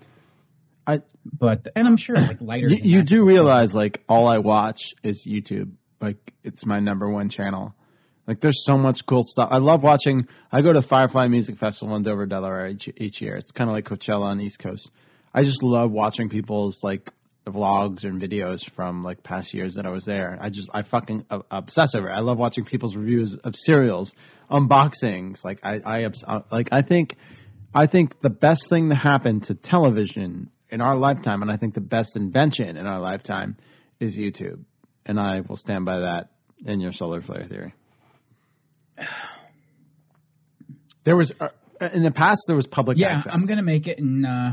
I 0.88 1.02
but 1.24 1.68
and 1.76 1.88
I'm 1.88 1.98
sure 1.98 2.16
like 2.16 2.42
lighters. 2.42 2.74
You, 2.74 2.98
you 2.98 3.04
do 3.04 3.26
realize 3.26 3.74
like 3.74 4.04
all 4.08 4.28
I 4.28 4.38
watch 4.40 4.94
is 5.04 5.26
YouTube. 5.26 5.72
Like 6.00 6.34
it's 6.44 6.66
my 6.66 6.80
number 6.80 7.10
one 7.10 7.30
channel. 7.30 7.74
Like 8.28 8.42
there's 8.42 8.66
so 8.66 8.78
much 8.78 9.06
cool 9.06 9.24
stuff. 9.24 9.50
I 9.52 9.58
love 9.58 9.84
watching. 9.84 10.28
I 10.52 10.62
go 10.62 10.74
to 10.74 10.82
Firefly 10.82 11.28
Music 11.28 11.58
Festival 11.58 11.96
in 11.96 12.04
Dover, 12.04 12.26
Delaware 12.26 12.68
each, 12.68 12.90
each 12.98 13.22
year. 13.22 13.36
It's 13.36 13.52
kind 13.52 13.70
of 13.70 13.76
like 13.76 13.86
Coachella 13.86 14.24
on 14.24 14.38
the 14.38 14.46
East 14.46 14.60
Coast. 14.60 14.90
I 15.34 15.44
just 15.44 15.62
love 15.62 15.92
watching 15.92 16.30
people's 16.30 16.84
like 16.84 17.12
vlogs 17.46 18.04
and 18.04 18.20
videos 18.20 18.68
from 18.72 19.04
like 19.04 19.22
past 19.22 19.54
years 19.54 19.76
that 19.76 19.86
I 19.86 19.90
was 19.90 20.06
there. 20.06 20.38
I 20.42 20.50
just 20.50 20.70
I 20.74 20.82
fucking 20.84 21.26
uh, 21.30 21.40
obsess 21.52 21.94
over 21.94 22.10
it. 22.10 22.14
I 22.14 22.22
love 22.22 22.38
watching 22.38 22.66
people's 22.66 22.96
reviews 22.96 23.36
of 23.44 23.56
cereals, 23.56 24.12
unboxings. 24.50 25.44
Like 25.44 25.60
I 25.64 25.82
I 25.86 26.06
obs- 26.06 26.24
uh, 26.28 26.40
like 26.52 26.70
I 26.72 26.82
think 26.82 27.18
I 27.74 27.86
think 27.86 28.22
the 28.22 28.30
best 28.30 28.70
thing 28.70 28.90
that 28.90 28.96
happened 28.96 29.44
to 29.46 29.54
television 29.54 30.50
in 30.70 30.82
our 30.82 30.96
lifetime, 30.96 31.42
and 31.42 31.52
I 31.52 31.58
think 31.58 31.74
the 31.74 31.82
best 31.82 32.16
invention 32.16 32.78
in 32.78 32.86
our 32.86 33.00
lifetime, 33.00 33.58
is 34.00 34.18
YouTube. 34.18 34.64
And 35.06 35.20
I 35.20 35.42
will 35.42 35.58
stand 35.58 35.86
by 35.86 36.00
that 36.00 36.32
in 36.66 36.80
your 36.80 36.92
solar 36.92 37.22
flare 37.22 37.46
theory. 37.48 37.74
There 41.04 41.16
was 41.16 41.32
uh, 41.40 41.50
in 41.94 42.04
the 42.04 42.12
past 42.12 42.42
there 42.48 42.56
was 42.56 42.66
public 42.66 42.98
Yeah, 42.98 43.18
access. 43.18 43.34
I'm 43.34 43.46
gonna 43.46 43.62
make 43.62 43.88
it, 43.88 44.00
and 44.00 44.26
uh, 44.26 44.52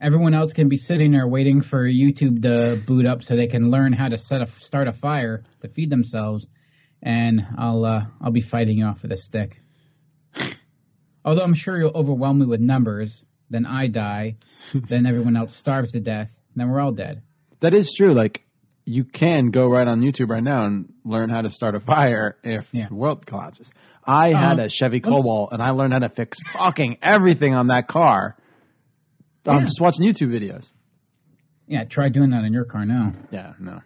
everyone 0.00 0.32
else 0.32 0.52
can 0.52 0.68
be 0.68 0.78
sitting 0.78 1.12
there 1.12 1.28
waiting 1.28 1.60
for 1.60 1.86
YouTube 1.86 2.42
to 2.42 2.82
boot 2.86 3.04
up 3.04 3.22
so 3.22 3.36
they 3.36 3.48
can 3.48 3.70
learn 3.70 3.92
how 3.92 4.08
to 4.08 4.16
set 4.16 4.40
a 4.40 4.46
start 4.46 4.88
a 4.88 4.92
fire 4.92 5.44
to 5.60 5.68
feed 5.68 5.90
themselves, 5.90 6.46
and 7.02 7.42
I'll 7.58 7.84
uh, 7.84 8.04
I'll 8.20 8.30
be 8.30 8.40
fighting 8.40 8.78
you 8.78 8.86
off 8.86 9.02
with 9.02 9.12
a 9.12 9.16
stick. 9.16 9.60
Although 11.22 11.42
I'm 11.42 11.54
sure 11.54 11.78
you'll 11.78 11.94
overwhelm 11.94 12.38
me 12.38 12.46
with 12.46 12.60
numbers, 12.60 13.24
then 13.50 13.66
I 13.66 13.88
die, 13.88 14.36
then 14.72 15.04
everyone 15.06 15.36
else 15.36 15.54
starves 15.56 15.92
to 15.92 16.00
death, 16.00 16.30
then 16.56 16.70
we're 16.70 16.80
all 16.80 16.92
dead. 16.92 17.22
That 17.60 17.74
is 17.74 17.92
true. 17.96 18.12
Like 18.12 18.44
you 18.84 19.04
can 19.04 19.50
go 19.50 19.66
right 19.68 19.86
on 19.86 20.00
YouTube 20.00 20.30
right 20.30 20.42
now 20.42 20.64
and 20.66 20.92
learn 21.04 21.28
how 21.28 21.42
to 21.42 21.50
start 21.50 21.74
a 21.74 21.80
fire 21.80 22.36
if 22.42 22.70
the 22.72 22.86
world 22.90 23.26
collapses. 23.26 23.70
I 24.04 24.32
had 24.32 24.54
Um, 24.54 24.60
a 24.60 24.68
Chevy 24.68 25.00
Cobalt 25.00 25.52
and 25.52 25.62
I 25.62 25.70
learned 25.70 25.92
how 25.92 25.98
to 26.00 26.08
fix 26.08 26.38
fucking 26.52 26.98
everything 27.02 27.54
on 27.54 27.66
that 27.68 27.86
car. 27.86 28.36
I'm 29.46 29.66
just 29.66 29.80
watching 29.80 30.04
YouTube 30.06 30.28
videos. 30.30 30.70
Yeah, 31.66 31.84
try 31.84 32.08
doing 32.08 32.30
that 32.30 32.44
in 32.44 32.52
your 32.52 32.64
car 32.64 32.84
now. 32.86 33.12
Yeah, 33.30 33.52
no. 33.60 33.80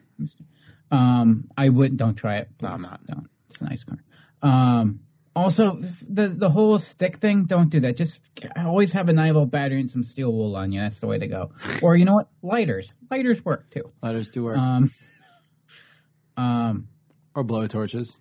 Um, 0.90 1.48
I 1.56 1.68
wouldn't. 1.68 1.98
Don't 1.98 2.14
try 2.16 2.36
it. 2.38 2.48
No, 2.62 2.68
I'm 2.68 2.82
not. 2.82 3.04
Don't. 3.06 3.28
It's 3.50 3.60
a 3.60 3.64
nice 3.64 3.84
car. 3.84 3.98
Um, 4.42 5.00
also, 5.36 5.80
the 6.08 6.28
the 6.28 6.48
whole 6.48 6.78
stick 6.78 7.18
thing. 7.18 7.46
Don't 7.46 7.68
do 7.68 7.80
that. 7.80 7.96
Just 7.96 8.20
always 8.56 8.92
have 8.92 9.08
a 9.08 9.12
nine 9.12 9.32
volt 9.32 9.50
battery 9.50 9.80
and 9.80 9.90
some 9.90 10.04
steel 10.04 10.32
wool 10.32 10.54
on 10.54 10.70
you. 10.70 10.80
That's 10.80 11.00
the 11.00 11.06
way 11.06 11.18
to 11.18 11.26
go. 11.26 11.50
Or 11.82 11.96
you 11.96 12.04
know 12.04 12.14
what? 12.14 12.28
Lighters. 12.42 12.92
Lighters 13.10 13.44
work 13.44 13.68
too. 13.70 13.90
Lighters 14.02 14.28
do 14.28 14.44
work. 14.44 14.58
Um, 14.58 14.92
um, 16.36 16.88
or 17.34 17.42
blow 17.42 17.66
torches. 17.66 18.16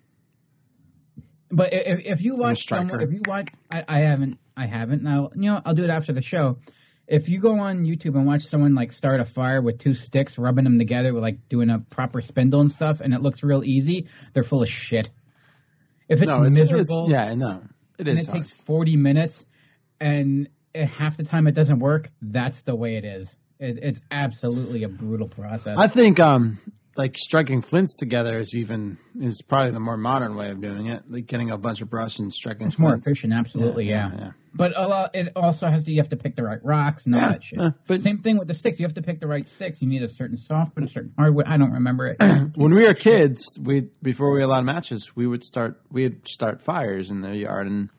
but 1.51 1.71
if, 1.71 1.99
if 2.05 2.21
you 2.23 2.35
watch 2.35 2.67
someone, 2.67 3.01
if 3.01 3.11
you 3.11 3.21
watch, 3.25 3.49
I, 3.71 3.83
I 3.87 3.99
haven't, 3.99 4.39
I 4.57 4.65
haven't. 4.65 5.03
Now, 5.03 5.29
you 5.35 5.51
know, 5.51 5.61
I'll 5.63 5.75
do 5.75 5.83
it 5.83 5.89
after 5.89 6.13
the 6.13 6.21
show. 6.21 6.57
If 7.05 7.29
you 7.29 7.39
go 7.39 7.59
on 7.59 7.83
YouTube 7.83 8.15
and 8.15 8.25
watch 8.25 8.43
someone 8.43 8.73
like 8.75 8.91
start 8.91 9.19
a 9.19 9.25
fire 9.25 9.61
with 9.61 9.77
two 9.77 9.93
sticks, 9.93 10.37
rubbing 10.37 10.63
them 10.63 10.79
together 10.79 11.13
with 11.13 11.21
like 11.21 11.47
doing 11.49 11.69
a 11.69 11.79
proper 11.79 12.21
spindle 12.21 12.61
and 12.61 12.71
stuff, 12.71 13.01
and 13.01 13.13
it 13.13 13.21
looks 13.21 13.43
real 13.43 13.63
easy, 13.63 14.07
they're 14.33 14.43
full 14.43 14.63
of 14.63 14.69
shit. 14.69 15.09
If 16.09 16.21
it's 16.21 16.29
No, 16.29 16.43
it's- 16.43 16.55
it's- 16.55 16.71
miserable, 16.71 17.09
yeah, 17.09 17.33
no, 17.33 17.61
it 17.97 18.07
and 18.07 18.19
is 18.19 18.25
it 18.25 18.31
hard. 18.31 18.43
takes 18.43 18.51
forty 18.51 18.97
minutes, 18.97 19.45
and 19.99 20.47
half 20.75 21.17
the 21.17 21.23
time 21.23 21.47
it 21.47 21.53
doesn't 21.53 21.79
work. 21.79 22.09
That's 22.21 22.63
the 22.63 22.75
way 22.75 22.95
it 22.97 23.05
is. 23.05 23.35
It, 23.59 23.79
it's 23.81 24.01
absolutely 24.11 24.83
a 24.83 24.89
brutal 24.89 25.27
process. 25.27 25.77
I 25.77 25.87
think 25.87 26.19
um 26.19 26.59
like 26.95 27.17
striking 27.17 27.61
flints 27.61 27.95
together 27.97 28.39
is 28.39 28.53
even 28.55 28.97
is 29.19 29.41
probably 29.47 29.71
the 29.71 29.79
more 29.79 29.97
modern 29.97 30.35
way 30.35 30.51
of 30.51 30.61
doing 30.61 30.87
it. 30.87 31.03
Like 31.09 31.25
getting 31.27 31.49
a 31.49 31.57
bunch 31.57 31.81
of 31.81 31.89
brush 31.89 32.19
and 32.19 32.31
striking. 32.31 32.67
It's 32.67 32.77
more 32.77 32.93
efficient, 32.93 33.33
absolutely, 33.33 33.89
Yeah, 33.89 34.11
yeah. 34.13 34.19
yeah. 34.19 34.31
But 34.55 34.73
a 34.75 34.87
lot, 34.87 35.15
it 35.15 35.31
also 35.35 35.67
has 35.67 35.83
to 35.85 35.91
you 35.91 35.99
have 35.99 36.09
to 36.09 36.17
pick 36.17 36.35
the 36.35 36.43
right 36.43 36.63
rocks 36.63 37.07
and 37.07 37.15
all 37.15 37.21
Yeah, 37.21 37.29
that 37.29 37.43
shit. 37.43 37.59
yeah, 37.59 37.69
but- 37.87 38.03
Same 38.03 38.19
thing 38.19 38.37
with 38.37 38.47
the 38.47 38.53
sticks. 38.53 38.79
You 38.79 38.85
have 38.85 38.93
to 38.93 39.01
pick 39.01 39.19
the 39.19 39.27
right 39.27 39.47
sticks. 39.49 39.81
You 39.81 39.87
need 39.87 40.03
a 40.03 40.09
certain 40.09 40.37
softwood, 40.37 40.85
a 40.85 40.87
certain 40.87 41.11
hardwood. 41.17 41.45
I 41.47 41.57
don't 41.57 41.71
remember 41.71 42.07
it. 42.07 42.17
when 42.55 42.73
we 42.75 42.85
were 42.85 42.93
kids, 42.93 43.41
we 43.59 43.89
before 44.03 44.31
we 44.31 44.43
allowed 44.43 44.65
matches, 44.65 45.09
we 45.15 45.25
would 45.25 45.43
start 45.43 45.81
we'd 45.91 46.27
start 46.27 46.61
fires 46.63 47.09
in 47.09 47.21
the 47.21 47.35
yard 47.35 47.65
and 47.67 47.89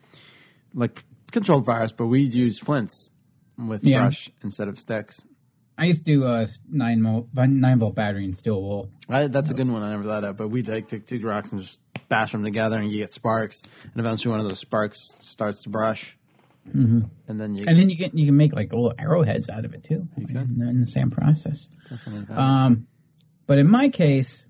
like 0.72 1.02
controlled 1.32 1.66
fires, 1.66 1.90
but 1.90 2.06
we'd 2.06 2.32
use 2.32 2.60
flints 2.60 3.10
with 3.58 3.84
Yeah. 3.84 4.02
brush 4.02 4.30
instead 4.44 4.68
of 4.68 4.78
sticks. 4.78 5.20
I 5.76 5.86
used 5.86 6.04
to 6.06 6.12
do 6.12 6.24
a 6.24 6.46
nine 6.70 7.02
volt 7.02 7.28
nine 7.34 7.78
volt 7.78 7.94
battery 7.94 8.24
and 8.24 8.36
steel 8.36 8.62
wool. 8.62 8.90
I, 9.08 9.26
that's 9.26 9.50
a 9.50 9.54
good 9.54 9.68
one. 9.68 9.82
I 9.82 9.90
never 9.90 10.04
thought 10.04 10.24
of, 10.24 10.36
but 10.36 10.48
we'd 10.48 10.68
like 10.68 10.88
take 10.88 11.06
two 11.06 11.20
rocks 11.20 11.50
and 11.52 11.60
just 11.60 11.78
bash 12.08 12.32
them 12.32 12.44
together, 12.44 12.78
and 12.78 12.90
you 12.92 12.98
get 12.98 13.12
sparks, 13.12 13.60
and 13.82 13.98
eventually 13.98 14.30
one 14.30 14.40
of 14.40 14.46
those 14.46 14.60
sparks 14.60 15.12
starts 15.22 15.62
to 15.62 15.68
brush, 15.70 16.16
Mm-hmm. 16.68 17.00
and 17.28 17.38
then 17.40 17.54
you 17.54 17.64
And 17.66 17.76
then 17.78 17.90
you 17.90 17.96
can 17.98 18.16
you 18.16 18.24
can 18.24 18.36
make 18.38 18.54
like 18.54 18.72
little 18.72 18.94
arrowheads 18.98 19.50
out 19.50 19.64
of 19.66 19.74
it 19.74 19.84
too. 19.84 20.08
You 20.16 20.26
can 20.26 20.36
in 20.62 20.80
the 20.80 20.86
same 20.86 21.10
process. 21.10 21.66
Um, 22.30 22.86
but 23.46 23.58
in 23.58 23.68
my 23.68 23.90
case, 23.90 24.46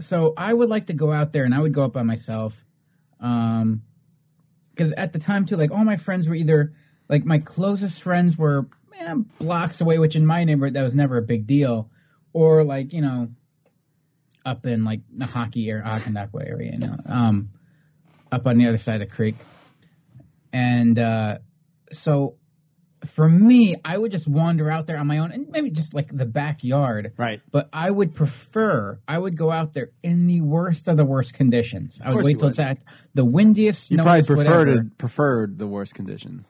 so 0.00 0.34
I 0.36 0.52
would 0.52 0.68
like 0.68 0.88
to 0.88 0.92
go 0.92 1.10
out 1.10 1.32
there 1.32 1.44
and 1.44 1.54
I 1.54 1.60
would 1.60 1.72
go 1.72 1.84
up 1.84 1.94
by 1.94 2.02
myself. 2.02 2.54
Um, 3.20 3.82
because 4.74 4.92
at 4.92 5.12
the 5.14 5.18
time 5.18 5.46
too, 5.46 5.56
like 5.56 5.70
all 5.70 5.84
my 5.84 5.96
friends 5.96 6.28
were 6.28 6.34
either 6.34 6.74
like 7.08 7.24
my 7.24 7.38
closest 7.38 8.02
friends 8.02 8.36
were 8.36 8.68
eh, 8.98 9.14
blocks 9.38 9.80
away, 9.80 9.98
which 9.98 10.16
in 10.16 10.26
my 10.26 10.44
neighborhood 10.44 10.74
that 10.74 10.82
was 10.82 10.94
never 10.94 11.18
a 11.18 11.22
big 11.22 11.46
deal, 11.46 11.90
or 12.32 12.64
like 12.64 12.92
you 12.92 13.02
know, 13.02 13.28
up 14.44 14.66
in 14.66 14.84
like 14.84 15.00
the 15.16 15.26
hockey 15.26 15.68
area, 15.68 15.84
Ogdendock 15.84 16.30
area, 16.40 16.72
you 16.72 16.78
know, 16.78 16.96
um, 17.06 17.50
up 18.30 18.46
on 18.46 18.58
the 18.58 18.68
other 18.68 18.78
side 18.78 19.00
of 19.00 19.08
the 19.08 19.14
creek, 19.14 19.36
and 20.52 20.98
uh, 20.98 21.38
so 21.92 22.38
for 23.06 23.28
me, 23.28 23.76
I 23.84 23.96
would 23.96 24.12
just 24.12 24.26
wander 24.26 24.70
out 24.70 24.86
there 24.86 24.98
on 24.98 25.06
my 25.06 25.18
own, 25.18 25.32
and 25.32 25.48
maybe 25.48 25.70
just 25.70 25.94
like 25.94 26.14
the 26.14 26.26
backyard. 26.26 27.12
Right. 27.16 27.40
But 27.50 27.68
I 27.72 27.90
would 27.90 28.14
prefer, 28.14 28.98
I 29.06 29.18
would 29.18 29.36
go 29.36 29.50
out 29.50 29.72
there 29.72 29.90
in 30.02 30.26
the 30.26 30.40
worst 30.40 30.88
of 30.88 30.96
the 30.96 31.04
worst 31.04 31.34
conditions. 31.34 32.00
I 32.04 32.12
would 32.12 32.24
wait 32.24 32.38
till 32.38 32.46
would. 32.46 32.50
it's 32.50 32.58
at 32.58 32.78
the 33.14 33.24
windiest, 33.24 33.90
You 33.90 33.98
probably 33.98 34.22
preferred 34.22 34.68
whatever, 34.68 34.90
preferred 34.98 35.58
the 35.58 35.66
worst 35.66 35.94
conditions. 35.94 36.44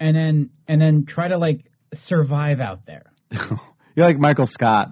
And 0.00 0.16
then 0.16 0.50
and 0.68 0.80
then 0.80 1.04
try 1.04 1.28
to 1.28 1.38
like 1.38 1.64
survive 1.94 2.60
out 2.60 2.86
there. 2.86 3.12
You're 3.30 4.06
like 4.06 4.18
Michael 4.18 4.46
Scott. 4.46 4.90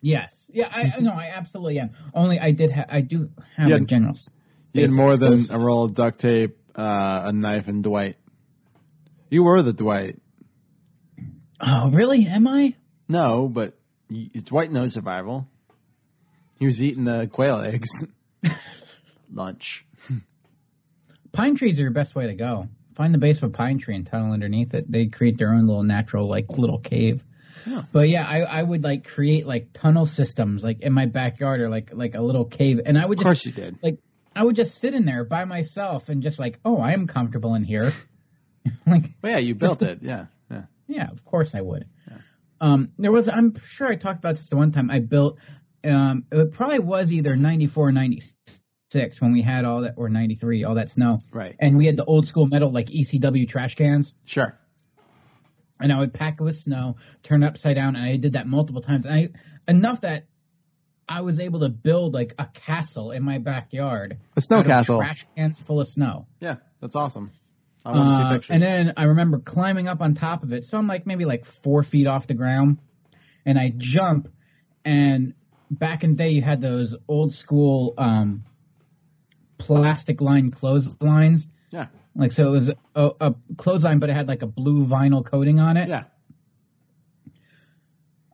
Yes, 0.00 0.50
yeah, 0.52 0.68
I 0.70 1.00
no, 1.00 1.12
I 1.12 1.32
absolutely 1.34 1.78
am. 1.78 1.90
Only 2.12 2.38
I 2.38 2.50
did, 2.50 2.70
ha- 2.70 2.84
I 2.90 3.00
do 3.00 3.30
have 3.56 3.68
You 3.68 3.76
a 3.76 3.80
general. 3.80 4.14
You 4.74 4.82
had 4.82 4.90
more 4.90 5.16
than 5.16 5.46
a 5.50 5.58
roll 5.58 5.84
of 5.84 5.94
duct 5.94 6.20
tape, 6.20 6.58
uh, 6.76 7.22
a 7.24 7.32
knife, 7.32 7.68
and 7.68 7.82
Dwight. 7.82 8.16
You 9.30 9.44
were 9.44 9.62
the 9.62 9.72
Dwight. 9.72 10.20
Oh, 11.58 11.90
really? 11.90 12.26
Am 12.26 12.46
I? 12.46 12.74
No, 13.08 13.48
but 13.48 13.78
Dwight 14.10 14.70
knows 14.70 14.92
survival. 14.92 15.48
He 16.58 16.66
was 16.66 16.82
eating 16.82 17.04
the 17.04 17.28
quail 17.32 17.60
eggs. 17.60 17.88
Lunch. 19.32 19.86
Pine 21.32 21.56
trees 21.56 21.78
are 21.78 21.82
your 21.82 21.90
best 21.90 22.14
way 22.14 22.26
to 22.26 22.34
go 22.34 22.68
find 22.94 23.12
the 23.14 23.18
base 23.18 23.38
of 23.38 23.44
a 23.44 23.48
pine 23.50 23.78
tree 23.78 23.94
and 23.96 24.06
tunnel 24.06 24.32
underneath 24.32 24.74
it. 24.74 24.90
They 24.90 25.06
create 25.06 25.38
their 25.38 25.52
own 25.52 25.66
little 25.66 25.82
natural 25.82 26.28
like 26.28 26.48
little 26.50 26.78
cave. 26.78 27.22
Yeah. 27.66 27.82
But 27.92 28.08
yeah, 28.08 28.26
I, 28.26 28.40
I 28.40 28.62
would 28.62 28.84
like 28.84 29.04
create 29.06 29.46
like 29.46 29.68
tunnel 29.72 30.06
systems 30.06 30.62
like 30.62 30.80
in 30.80 30.92
my 30.92 31.06
backyard 31.06 31.60
or 31.60 31.68
like 31.70 31.90
like 31.94 32.14
a 32.14 32.20
little 32.20 32.44
cave, 32.44 32.80
and 32.84 32.98
I 32.98 33.06
would 33.06 33.18
Of 33.18 33.24
just 33.24 33.44
course 33.44 33.46
you 33.46 33.52
did. 33.52 33.78
like 33.82 33.98
I 34.36 34.44
would 34.44 34.56
just 34.56 34.78
sit 34.78 34.94
in 34.94 35.04
there 35.04 35.24
by 35.24 35.44
myself 35.44 36.08
and 36.08 36.22
just 36.22 36.38
like, 36.38 36.58
oh, 36.64 36.78
I 36.78 36.92
am 36.92 37.06
comfortable 37.06 37.54
in 37.54 37.62
here. 37.64 37.92
like, 38.86 39.04
Well, 39.22 39.32
yeah, 39.32 39.38
you 39.38 39.54
built 39.54 39.80
it. 39.82 40.00
Yeah, 40.02 40.26
yeah. 40.50 40.62
yeah, 40.88 41.08
of 41.10 41.24
course 41.24 41.54
I 41.54 41.60
would. 41.60 41.86
Um, 42.60 42.92
there 42.98 43.12
was, 43.12 43.28
I'm 43.28 43.54
sure 43.66 43.86
I 43.86 43.96
talked 43.96 44.18
about 44.20 44.36
this 44.36 44.48
the 44.48 44.56
one 44.56 44.72
time 44.72 44.90
I 44.90 45.00
built. 45.00 45.38
Um, 45.84 46.24
it 46.32 46.52
probably 46.52 46.78
was 46.78 47.12
either 47.12 47.36
94 47.36 47.88
or 47.88 47.92
96 47.92 48.32
when 49.20 49.32
we 49.32 49.42
had 49.42 49.64
all 49.64 49.82
that, 49.82 49.94
or 49.96 50.08
93, 50.08 50.64
all 50.64 50.74
that 50.74 50.90
snow. 50.90 51.20
Right. 51.32 51.54
And 51.58 51.76
we 51.76 51.86
had 51.86 51.96
the 51.96 52.04
old 52.04 52.26
school 52.26 52.46
metal 52.46 52.70
like 52.72 52.86
ECW 52.86 53.48
trash 53.48 53.74
cans. 53.74 54.14
Sure. 54.24 54.58
and 55.80 55.92
I 55.92 55.98
would 55.98 56.14
pack 56.14 56.40
it 56.40 56.44
with 56.44 56.56
snow, 56.56 56.96
turn 57.22 57.42
it 57.42 57.46
upside 57.46 57.76
down, 57.76 57.96
and 57.96 58.04
I 58.04 58.16
did 58.16 58.32
that 58.34 58.46
multiple 58.46 58.80
times. 58.80 59.04
And 59.04 59.14
I 59.14 59.28
enough 59.70 60.00
that 60.02 60.26
I 61.08 61.20
was 61.20 61.40
able 61.40 61.60
to 61.60 61.68
build 61.68 62.14
like 62.14 62.34
a 62.38 62.46
castle 62.46 63.10
in 63.10 63.22
my 63.22 63.38
backyard. 63.38 64.18
A 64.36 64.40
snow 64.40 64.62
castle. 64.62 64.98
Trash 64.98 65.26
cans 65.36 65.58
full 65.58 65.80
of 65.80 65.88
snow. 65.88 66.26
Yeah, 66.40 66.56
that's 66.80 66.94
awesome. 66.96 67.32
I 67.84 67.90
want 67.90 68.08
to 68.08 68.14
Uh, 68.14 68.28
see 68.30 68.34
pictures. 68.36 68.54
and 68.54 68.62
then 68.62 68.92
I 68.96 69.04
remember 69.04 69.38
climbing 69.40 69.88
up 69.88 70.00
on 70.00 70.14
top 70.14 70.42
of 70.42 70.52
it. 70.52 70.64
So 70.64 70.78
I'm 70.78 70.86
like 70.86 71.06
maybe 71.06 71.24
like 71.26 71.44
four 71.44 71.82
feet 71.82 72.06
off 72.06 72.26
the 72.26 72.34
ground, 72.34 72.78
and 73.44 73.58
I 73.58 73.74
jump. 73.76 74.28
And 74.86 75.34
back 75.70 76.04
in 76.04 76.12
the 76.12 76.16
day, 76.16 76.30
you 76.30 76.40
had 76.40 76.60
those 76.62 76.94
old 77.08 77.34
school 77.34 77.92
um, 77.98 78.44
plastic 79.64 80.20
line 80.20 80.50
clotheslines. 80.50 81.46
Yeah. 81.70 81.86
Like 82.14 82.32
so, 82.32 82.48
it 82.48 82.50
was 82.50 82.68
a, 82.94 83.10
a 83.20 83.34
clothesline, 83.56 83.98
but 83.98 84.10
it 84.10 84.12
had 84.12 84.28
like 84.28 84.42
a 84.42 84.46
blue 84.46 84.86
vinyl 84.86 85.24
coating 85.24 85.58
on 85.60 85.76
it. 85.76 85.88
Yeah. 85.88 86.04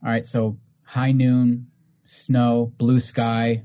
All 0.02 0.10
right, 0.10 0.26
so 0.26 0.58
high 0.82 1.12
noon, 1.12 1.68
snow, 2.06 2.72
blue 2.76 3.00
sky. 3.00 3.64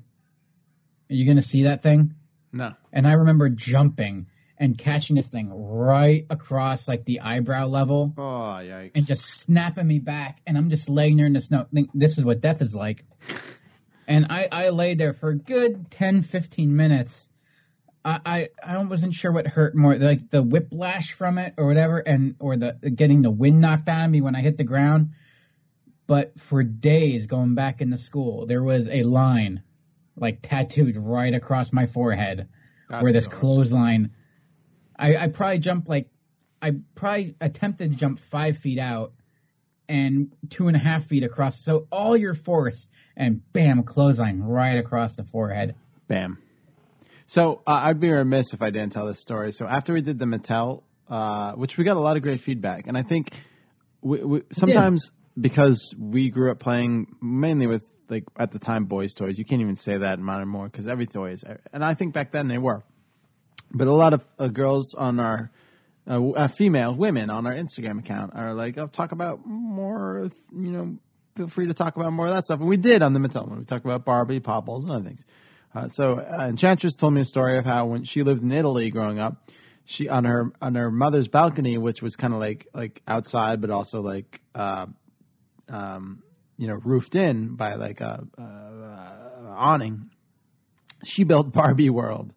Are 1.10 1.14
you 1.14 1.26
gonna 1.26 1.42
see 1.42 1.64
that 1.64 1.82
thing? 1.82 2.14
No. 2.52 2.74
And 2.92 3.08
I 3.08 3.14
remember 3.14 3.50
jumping 3.50 4.28
and 4.58 4.78
catching 4.78 5.16
this 5.18 5.28
thing 5.28 5.50
right 5.54 6.26
across 6.30 6.88
like 6.88 7.04
the 7.06 7.22
eyebrow 7.22 7.66
level 7.68 8.14
Oh, 8.18 8.22
yikes. 8.22 8.92
and 8.96 9.06
just 9.06 9.26
snapping 9.26 9.88
me 9.88 10.00
back. 10.00 10.40
And 10.48 10.58
I'm 10.58 10.70
just 10.70 10.88
laying 10.90 11.18
there 11.18 11.26
in 11.26 11.34
the 11.34 11.42
snow. 11.42 11.66
Think, 11.74 11.90
this 11.94 12.18
is 12.18 12.24
what 12.24 12.40
death 12.42 12.62
is 12.62 12.74
like. 12.74 13.04
And 14.08 14.28
I, 14.30 14.48
I 14.52 14.70
lay 14.70 14.96
there 14.96 15.14
for 15.14 15.30
a 15.30 15.36
good 15.38 15.90
10, 15.92 16.22
15 16.22 16.74
minutes. 16.76 17.28
I, 18.06 18.50
I, 18.64 18.78
wasn't 18.84 19.16
sure 19.16 19.32
what 19.32 19.48
hurt 19.48 19.76
more, 19.76 19.96
like 19.96 20.30
the 20.30 20.44
whiplash 20.44 21.14
from 21.14 21.40
it 21.40 21.56
or 21.58 21.66
whatever, 21.66 21.98
and 21.98 22.36
or 22.40 22.56
the 22.56 22.74
getting 22.74 23.24
the 23.24 23.32
wind 23.32 23.62
knocked 23.62 23.90
out 23.90 24.06
of 24.06 24.12
me 24.12 24.22
when 24.22 24.36
I 24.36 24.42
hit 24.42 24.58
the 24.58 24.64
ground. 24.64 25.12
But 26.06 26.40
for 26.40 26.62
days 26.62 27.26
going 27.26 27.56
back 27.56 27.82
into 27.82 27.98
school, 27.98 28.46
there 28.46 28.64
was 28.64 28.88
a 28.88 29.02
line 29.02 29.64
like 30.16 30.40
tattooed 30.44 30.98
right 30.98 31.34
across 31.34 31.74
my 31.74 31.88
forehead 31.88 32.48
That's 32.90 33.02
where 33.02 33.12
this 33.12 33.28
clothesline. 33.28 34.12
I, 34.98 35.18
I 35.18 35.28
probably 35.30 35.60
jumped 35.60 35.90
like 35.90 36.08
I 36.62 36.76
probably 36.94 37.36
attempted 37.42 37.92
to 37.92 37.98
jump 37.98 38.20
five 38.20 38.58
feet 38.60 38.78
out 38.78 39.14
and 39.90 40.32
two 40.52 40.68
and 40.68 40.78
a 40.78 40.80
half 40.80 41.06
feet 41.06 41.24
across. 41.24 41.60
So 41.60 41.88
all 41.92 42.16
your 42.16 42.36
force 42.36 42.88
and 43.18 43.42
bam, 43.52 43.82
clothesline 43.84 44.42
right 44.42 44.78
across 44.78 45.16
the 45.16 45.24
forehead. 45.24 45.74
Bam. 46.08 46.38
So 47.28 47.62
uh, 47.66 47.82
I'd 47.84 48.00
be 48.00 48.10
remiss 48.10 48.54
if 48.54 48.62
I 48.62 48.70
didn't 48.70 48.92
tell 48.94 49.08
this 49.08 49.20
story. 49.20 49.52
So 49.52 49.66
after 49.66 49.94
we 49.94 50.02
did 50.02 50.20
the 50.20 50.26
Mattel, 50.26 50.84
uh, 51.10 51.54
which 51.54 51.78
we 51.78 51.84
got 51.84 51.98
a 51.98 52.00
lot 52.00 52.18
of 52.18 52.24
great 52.24 52.42
feedback, 52.42 52.88
and 52.88 52.98
I 52.98 53.04
think 53.04 53.32
we, 54.02 54.24
we, 54.24 54.42
sometimes 54.52 55.10
because 55.40 55.94
we 55.98 56.30
grew 56.30 56.52
up 56.52 56.60
playing 56.60 57.08
mainly 57.22 57.68
with 57.68 57.84
like 58.10 58.24
at 58.38 58.52
the 58.52 58.60
time 58.60 58.86
boys' 58.86 59.14
toys. 59.14 59.38
You 59.38 59.46
can't 59.46 59.62
even 59.62 59.76
say 59.76 59.98
that 59.98 60.20
modern 60.20 60.48
more 60.48 60.68
because 60.68 60.88
every 60.88 61.08
toy 61.08 61.32
is, 61.32 61.44
and 61.74 61.84
I 61.84 61.96
think 61.96 62.14
back 62.14 62.32
then 62.32 62.48
they 62.48 62.58
were. 62.58 62.84
But 63.72 63.88
a 63.88 63.94
lot 63.94 64.14
of 64.14 64.24
uh, 64.38 64.48
girls 64.48 64.94
on 64.94 65.20
our 65.20 65.52
uh, 66.08 66.30
uh, 66.30 66.48
female 66.50 66.94
women 66.94 67.30
on 67.30 67.48
our 67.48 67.54
Instagram 67.54 68.00
account 68.00 68.34
are 68.36 68.54
like, 68.54 68.78
"Oh, 68.78 68.88
talk 68.88 69.12
about 69.12 69.46
more." 69.46 70.30
You 70.54 70.72
know, 70.72 70.98
feel 71.36 71.48
free 71.48 71.68
to 71.68 71.74
talk 71.74 71.96
about 71.96 72.14
more 72.14 72.28
of 72.28 72.36
that 72.36 72.46
stuff. 72.46 72.60
And 72.60 72.70
we 72.70 72.78
did 72.78 73.02
on 73.02 73.14
the 73.14 73.20
Mattel 73.20 73.48
one. 73.48 73.60
We 73.60 73.66
talked 73.66 73.86
about 73.86 74.06
Barbie, 74.06 74.40
Popples, 74.40 74.86
and 74.86 74.94
other 74.94 75.04
things. 75.04 75.26
Uh, 75.76 75.90
so 75.90 76.20
uh, 76.20 76.48
Enchantress 76.48 76.96
told 76.96 77.14
me 77.14 77.22
a 77.22 77.26
story 77.26 77.58
of 77.58 77.66
how 77.66 77.86
when 77.88 78.06
she 78.06 78.24
lived 78.24 78.42
in 78.42 78.52
Italy 78.52 78.90
growing 78.90 79.20
up, 79.20 79.50
she 79.84 80.08
on 80.08 80.24
her 80.24 80.52
on 80.62 80.76
her 80.76 80.90
mother's 80.90 81.28
balcony, 81.28 81.78
which 81.78 82.02
was 82.02 82.16
kind 82.16 82.34
of 82.34 82.40
like 82.40 82.68
like 82.74 83.02
outside, 83.08 83.62
but 83.62 83.70
also 83.70 84.02
like 84.02 84.40
uh, 84.56 84.86
um, 85.70 86.24
you 86.58 86.68
know 86.68 86.76
roofed 86.76 87.16
in 87.16 87.56
by 87.56 87.76
like 87.76 88.02
a, 88.02 88.26
a, 88.38 88.42
a 88.42 89.48
awning. 89.50 90.10
She 91.04 91.24
built 91.24 91.52
Barbie 91.52 91.90
World, 91.90 92.34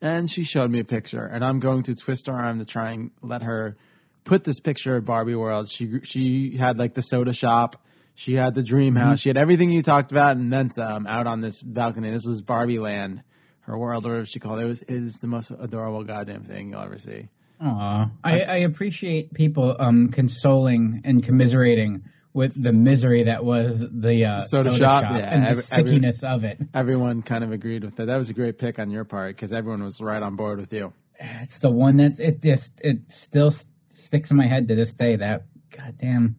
and 0.00 0.30
she 0.30 0.44
showed 0.44 0.70
me 0.70 0.80
a 0.80 0.84
picture, 0.84 1.24
and 1.26 1.44
I'm 1.44 1.60
going 1.60 1.82
to 1.84 1.94
twist 1.94 2.28
her 2.28 2.32
arm 2.32 2.60
to 2.60 2.64
try 2.64 2.92
and 2.92 3.10
let 3.20 3.42
her 3.42 3.76
put 4.24 4.44
this 4.44 4.60
picture 4.60 4.96
of 4.96 5.04
Barbie 5.04 5.34
World. 5.34 5.68
She 5.70 6.00
she 6.04 6.56
had 6.58 6.78
like 6.78 6.94
the 6.94 7.02
soda 7.02 7.32
shop. 7.32 7.83
She 8.14 8.34
had 8.34 8.54
the 8.54 8.62
dream 8.62 8.94
house. 8.94 9.20
She 9.20 9.28
had 9.28 9.36
everything 9.36 9.70
you 9.70 9.82
talked 9.82 10.12
about 10.12 10.36
and 10.36 10.52
then 10.52 10.70
some 10.70 11.06
out 11.06 11.26
on 11.26 11.40
this 11.40 11.60
balcony. 11.60 12.10
This 12.10 12.24
was 12.24 12.40
Barbie 12.42 12.78
Land, 12.78 13.22
her 13.62 13.76
world, 13.76 14.06
or 14.06 14.10
whatever 14.10 14.26
she 14.26 14.38
called 14.38 14.60
it. 14.60 14.62
It 14.64 14.66
was, 14.68 14.82
it 14.82 14.90
is 14.94 15.14
the 15.18 15.26
most 15.26 15.50
adorable 15.50 16.04
goddamn 16.04 16.44
thing 16.44 16.70
you'll 16.70 16.80
ever 16.82 16.98
see. 16.98 17.28
Aw. 17.60 18.10
I, 18.22 18.40
I 18.42 18.56
appreciate 18.58 19.32
people 19.34 19.74
um, 19.78 20.10
consoling 20.10 21.02
and 21.04 21.22
commiserating 21.24 22.04
with 22.32 22.60
the 22.60 22.72
misery 22.72 23.24
that 23.24 23.44
was 23.44 23.78
the 23.80 24.24
uh, 24.24 24.42
Soda 24.42 24.76
shop, 24.76 25.04
yeah, 25.04 25.18
and 25.32 25.44
the 25.44 25.48
every- 25.50 25.62
every- 25.72 25.84
stickiness 25.86 26.22
of 26.24 26.42
it. 26.44 26.58
Everyone 26.74 27.22
kind 27.22 27.44
of 27.44 27.52
agreed 27.52 27.84
with 27.84 27.96
that. 27.96 28.06
That 28.06 28.16
was 28.16 28.28
a 28.28 28.32
great 28.32 28.58
pick 28.58 28.78
on 28.80 28.90
your 28.90 29.04
part 29.04 29.36
because 29.36 29.52
everyone 29.52 29.82
was 29.84 30.00
right 30.00 30.20
on 30.22 30.34
board 30.36 30.58
with 30.60 30.72
you. 30.72 30.92
It's 31.18 31.58
the 31.60 31.70
one 31.70 31.96
that's 31.96 32.18
it 32.18 32.42
just 32.42 32.72
it 32.80 33.10
still 33.12 33.48
s- 33.48 33.64
sticks 33.90 34.32
in 34.32 34.36
my 34.36 34.48
head 34.48 34.66
to 34.68 34.74
this 34.74 34.92
day. 34.94 35.14
That 35.14 35.44
goddamn. 35.70 36.34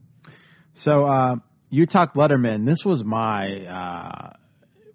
So 0.73 1.05
uh, 1.05 1.36
you 1.76 1.86
talked 1.86 2.15
Letterman. 2.15 2.65
This 2.65 2.86
was 2.86 3.03
my 3.03 3.65
uh, 3.65 4.30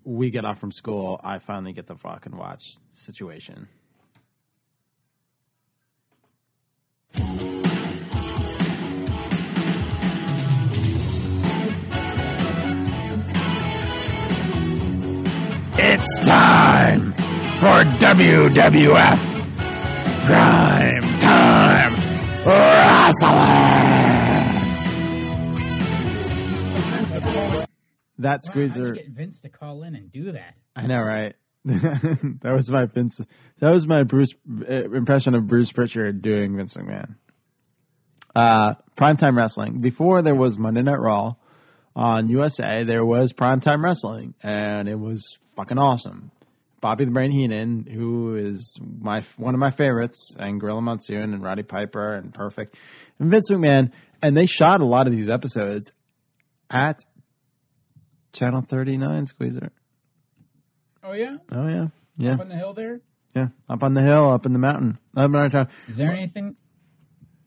we 0.03 0.31
get 0.31 0.47
off 0.47 0.59
from 0.59 0.72
school. 0.72 1.20
I 1.22 1.39
finally 1.39 1.74
get 1.74 1.87
the 1.87 1.95
fucking 1.95 2.35
watch 2.35 2.78
situation. 2.93 3.68
It's 15.83 16.16
time 16.24 17.12
for 17.61 17.85
WWF 18.01 19.18
Prime 20.24 21.03
Time 21.20 21.95
Wrestling. 22.47 24.30
That 28.21 28.41
Wow, 28.45 28.51
squeezer. 28.53 28.93
get 28.93 29.09
Vince 29.09 29.41
to 29.41 29.49
call 29.49 29.83
in 29.83 29.95
and 29.95 30.12
do 30.12 30.33
that? 30.33 30.55
I 30.77 30.87
know, 30.87 31.01
right? 31.01 31.35
that 31.64 32.53
was 32.55 32.71
my 32.71 32.87
Vince. 32.87 33.21
That 33.61 33.71
was 33.71 33.87
my 33.87 34.03
Bruce 34.03 34.31
uh, 34.49 34.91
impression 34.93 35.35
of 35.35 35.47
Bruce 35.47 35.73
Pritchard 35.73 36.23
doing 36.23 36.57
Vince 36.57 36.75
McMahon. 36.75 37.16
Uh, 38.35 38.75
primetime 38.97 39.37
wrestling. 39.37 39.81
Before 39.81 40.23
there 40.23 40.35
was 40.35 40.59
Monday 40.59 40.83
Night 40.83 41.01
Raw 41.01 41.35
on 41.97 42.29
USA, 42.29 42.85
there 42.85 43.05
was 43.05 43.33
primetime 43.33 43.83
wrestling, 43.83 44.35
and 44.43 44.89
it 44.89 44.99
was 44.99 45.39
fucking 45.57 45.79
awesome. 45.79 46.31
Bobby 46.81 47.05
the 47.05 47.11
Brain 47.11 47.31
Heenan, 47.31 47.87
who 47.87 48.37
is 48.37 48.79
my 48.81 49.23
one 49.37 49.55
of 49.55 49.61
my 49.61 49.71
favorites, 49.71 50.35
and 50.39 50.61
Gorilla 50.61 50.81
Monsoon 50.81 51.35
and 51.35 51.43
Roddy 51.43 51.62
Piper 51.62 52.14
and 52.14 52.33
Perfect, 52.33 52.77
and 53.18 53.31
Vince 53.31 53.51
McMahon, 53.51 53.93
and 54.23 54.37
they 54.37 54.47
shot 54.47 54.81
a 54.81 54.87
lot 54.87 55.07
of 55.07 55.12
these 55.14 55.29
episodes 55.29 55.93
at 56.71 57.05
Channel 58.33 58.62
39 58.62 59.26
Squeezer. 59.26 59.70
Oh 61.03 61.12
yeah, 61.12 61.37
Oh 61.51 61.66
yeah, 61.66 61.87
yeah, 62.18 62.35
up 62.35 62.41
on 62.41 62.49
the 62.49 62.57
hill 62.57 62.74
there. 62.74 63.01
yeah. 63.35 63.49
Up 63.68 63.83
on 63.83 63.95
the 63.95 64.03
hill, 64.03 64.31
up 64.31 64.45
in 64.47 64.53
the 64.53 64.59
mountain, 64.59 64.99
up 65.16 65.26
in 65.31 65.35
our 65.35 65.49
town. 65.49 65.68
Is 65.89 65.97
there 65.97 66.12
anything? 66.12 66.57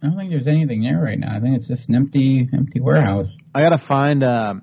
I 0.04 0.08
don't 0.08 0.18
think 0.18 0.32
there's 0.32 0.48
anything 0.48 0.82
there 0.82 1.00
right 1.00 1.18
now. 1.18 1.34
I 1.36 1.40
think 1.40 1.56
it's 1.56 1.68
just 1.68 1.88
an 1.88 1.96
empty, 1.96 2.50
empty 2.54 2.82
warehouse. 2.82 3.28
I 3.56 3.62
gotta 3.62 3.78
find. 3.78 4.24
Uh, 4.24 4.56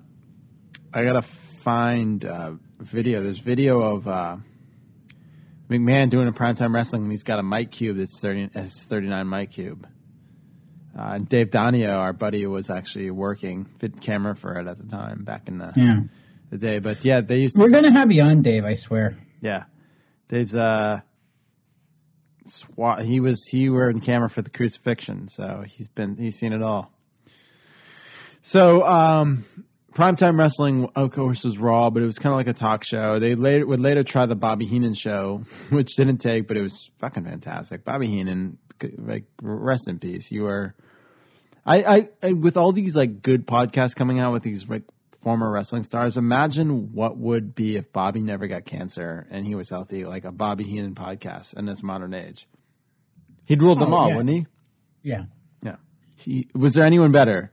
I 0.93 1.05
gotta 1.05 1.23
find 1.63 2.25
uh, 2.25 2.53
video. 2.81 3.23
There's 3.23 3.39
video 3.39 3.81
of 3.81 4.07
uh, 4.09 4.37
McMahon 5.71 6.11
doing 6.11 6.29
a 6.29 6.33
primetime 6.33 6.75
wrestling, 6.75 7.03
and 7.05 7.11
he's 7.11 7.23
got 7.23 7.39
a 7.39 7.43
mic 7.43 7.71
cube 7.71 7.97
that's 7.97 8.19
thirty. 8.19 8.51
Thirty 8.89 9.07
nine 9.09 9.29
mic 9.29 9.53
cube. 9.53 9.87
Uh, 10.99 11.13
and 11.15 11.29
Dave 11.29 11.51
Donio, 11.51 11.91
our 11.97 12.13
buddy, 12.13 12.45
was 12.47 12.69
actually 12.69 13.11
working 13.11 13.67
fit 13.79 14.01
camera 14.01 14.35
for 14.35 14.59
it 14.59 14.67
at 14.67 14.77
the 14.79 14.87
time 14.89 15.25
back 15.25 15.47
in 15.49 15.59
the 15.59 15.73
Yeah. 15.77 16.01
the 16.51 16.59
day. 16.59 16.79
But 16.81 17.05
yeah, 17.05 17.21
they 17.21 17.39
used 17.39 17.55
to. 17.55 17.61
We're 17.63 17.71
gonna 17.71 17.93
have 17.93 18.11
you 18.11 18.23
on, 18.23 18.43
Dave. 18.43 18.65
I 18.65 18.75
swear. 18.75 19.17
Yeah, 19.41 19.65
Dave's 20.29 20.55
uh 20.55 21.01
Swa- 22.49 23.05
he 23.05 23.21
was 23.21 23.45
he 23.47 23.69
were 23.69 23.89
in 23.91 24.01
camera 24.01 24.29
for 24.29 24.43
the 24.43 24.51
crucifixion, 24.51 25.29
so 25.29 25.63
he's 25.67 25.89
been 25.89 26.17
he's 26.17 26.37
seen 26.37 26.53
it 26.53 26.63
all. 26.63 26.91
So 28.43 28.85
um, 28.87 29.45
primetime 29.95 30.39
wrestling, 30.39 30.89
of 30.97 31.13
course, 31.13 31.45
was 31.45 31.59
Raw, 31.59 31.91
but 31.91 32.03
it 32.03 32.07
was 32.07 32.19
kind 32.19 32.33
of 32.33 32.37
like 32.39 32.49
a 32.49 32.53
talk 32.53 32.85
show. 32.85 33.19
They 33.19 33.35
later 33.35 33.67
would 33.67 33.81
later 33.81 34.03
try 34.05 34.27
the 34.27 34.35
Bobby 34.37 34.67
Heenan 34.67 34.95
show, 34.95 35.43
which 35.71 35.95
didn't 35.97 36.19
take, 36.19 36.47
but 36.49 36.57
it 36.57 36.63
was 36.63 36.91
fucking 36.99 37.25
fantastic. 37.25 37.85
Bobby 37.85 38.07
Heenan, 38.09 38.59
like 38.99 39.25
rest 39.43 39.89
in 39.89 39.99
peace. 39.99 40.31
You 40.31 40.45
were, 40.45 40.75
I, 41.67 41.83
I, 41.83 42.09
I 42.23 42.33
with 42.33 42.57
all 42.57 42.73
these 42.73 42.97
like 42.97 43.23
good 43.23 43.47
podcasts 43.47 43.95
coming 43.95 44.19
out 44.21 44.33
with 44.33 44.43
these 44.43 44.67
like 44.69 44.83
former 45.23 45.51
wrestling 45.51 45.85
stars. 45.85 46.17
Imagine 46.17 46.93
what 46.95 47.19
would 47.19 47.55
be 47.55 47.77
if 47.77 47.93
Bobby 47.93 48.23
never 48.23 48.47
got 48.47 48.65
cancer 48.65 49.27
and 49.31 49.47
he 49.47 49.55
was 49.55 49.69
healthy, 49.69 50.05
like 50.05 50.25
a 50.25 50.33
Bobby 50.33 50.65
Heenan 50.65 50.95
podcast 50.95 51.55
in 51.59 51.67
this 51.67 51.83
modern 51.83 52.15
age. 52.15 52.47
He'd 53.47 53.61
rule 53.63 53.75
them 53.75 53.93
Oh, 53.93 53.97
all, 53.97 54.09
yeah. 54.09 54.17
wouldn't 54.17 54.35
he? 54.37 54.47
Yeah. 55.03 55.25
Yeah. 55.63 55.77
He 56.17 56.49
was 56.55 56.73
there 56.75 56.85
anyone 56.85 57.13
better 57.13 57.51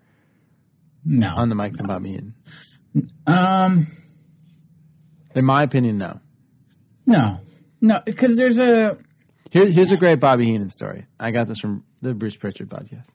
No. 1.06 1.34
on 1.36 1.50
the 1.50 1.56
mic 1.56 1.78
than 1.78 1.88
Bobby 1.88 2.10
Heenan? 2.10 2.34
Um. 3.26 3.88
In 5.36 5.45
my 5.45 5.64
opinion, 5.64 5.98
no. 5.98 6.20
No. 7.06 7.39
No, 7.80 8.00
because 8.06 8.36
there's 8.36 8.60
a. 8.60 8.98
Here, 9.52 9.68
here's 9.68 9.91
a 9.91 9.98
great 9.98 10.20
Bobby 10.20 10.45
Heenan 10.45 10.70
story. 10.70 11.06
I 11.20 11.32
got 11.32 11.48
this 11.48 11.60
from 11.60 11.84
the 12.02 12.14
Bruce 12.14 12.36
Prichard 12.36 12.70
podcast. 12.70 13.06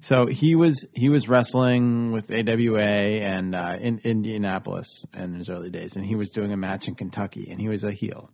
So 0.00 0.26
he 0.26 0.56
was 0.56 0.84
he 0.94 1.08
was 1.08 1.28
wrestling 1.28 2.10
with 2.10 2.30
AWA 2.30 2.80
and 2.80 3.54
uh, 3.54 3.76
in 3.80 4.00
Indianapolis 4.02 5.04
in 5.14 5.34
his 5.34 5.48
early 5.48 5.70
days, 5.70 5.94
and 5.94 6.04
he 6.04 6.16
was 6.16 6.30
doing 6.30 6.52
a 6.52 6.56
match 6.56 6.88
in 6.88 6.96
Kentucky, 6.96 7.48
and 7.50 7.60
he 7.60 7.68
was 7.68 7.84
a 7.84 7.92
heel. 7.92 8.30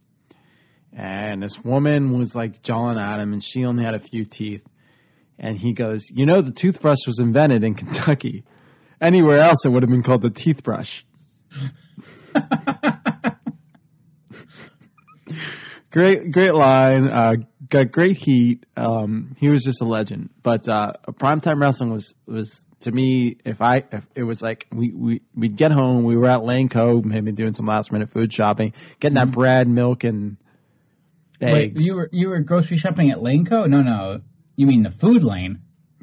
And 0.97 1.43
this 1.43 1.63
woman 1.63 2.19
was 2.19 2.35
like 2.35 2.63
jawing 2.63 2.99
at 2.99 3.21
him, 3.21 3.35
and 3.35 3.45
she 3.45 3.67
only 3.67 3.85
had 3.85 3.95
a 3.95 4.01
few 4.01 4.25
teeth. 4.25 4.63
And 5.39 5.57
he 5.59 5.73
goes, 5.73 6.03
"You 6.11 6.27
know, 6.27 6.41
the 6.41 6.51
toothbrush 6.51 7.07
was 7.07 7.19
invented 7.19 7.63
in 7.65 7.75
Kentucky. 7.75 8.45
Anywhere 9.01 9.39
else, 9.39 9.65
it 9.65 9.69
would 9.69 9.83
have 9.83 9.91
been 9.91 10.03
called 10.03 10.23
the 10.23 10.31
teeth 10.31 10.63
brush." 10.63 11.05
great, 15.91 16.33
great 16.33 16.55
line. 16.55 17.09
Uh, 17.09 17.35
got 17.69 17.93
great 17.93 18.17
heat. 18.17 18.65
Um, 18.77 19.37
he 19.39 19.49
was 19.49 19.63
just 19.63 19.81
a 19.81 19.85
legend. 19.85 20.31
But 20.43 20.69
uh, 20.69 20.93
primetime 21.13 21.61
wrestling 21.61 21.91
was 21.91 22.15
was 22.27 22.65
to 22.81 22.93
me. 22.93 23.37
If 23.45 23.61
I, 23.61 23.85
if 23.93 24.05
it 24.15 24.23
was 24.25 24.43
like 24.43 24.67
we 24.73 24.93
we 24.93 25.23
we'd 25.35 25.57
get 25.57 25.73
home, 25.73 26.05
we 26.05 26.17
were 26.17 26.27
at 26.27 26.41
Laneco 26.41 27.05
maybe 27.05 27.33
doing 27.33 27.55
some 27.55 27.67
last 27.67 27.93
minute 27.93 28.11
food 28.11 28.33
shopping, 28.33 28.73
getting 29.01 29.17
that 29.17 29.31
bread, 29.31 29.69
milk, 29.69 30.05
and 30.05 30.37
Wait, 31.41 31.73
eggs. 31.73 31.87
you 31.87 31.97
were 31.97 32.09
you 32.13 32.29
were 32.31 32.41
grocery 32.41 32.79
shopping 32.79 33.11
at 33.11 33.19
Laneco? 33.19 33.69
No, 33.69 33.83
no. 33.83 34.21
You 34.59 34.67
mean 34.67 34.83
the 34.83 34.91
food 34.91 35.23
lane? 35.23 35.61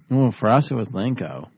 well, 0.10 0.32
for 0.32 0.50
us, 0.50 0.72
it 0.72 0.76
was 0.76 0.90
Laneco 0.94 1.50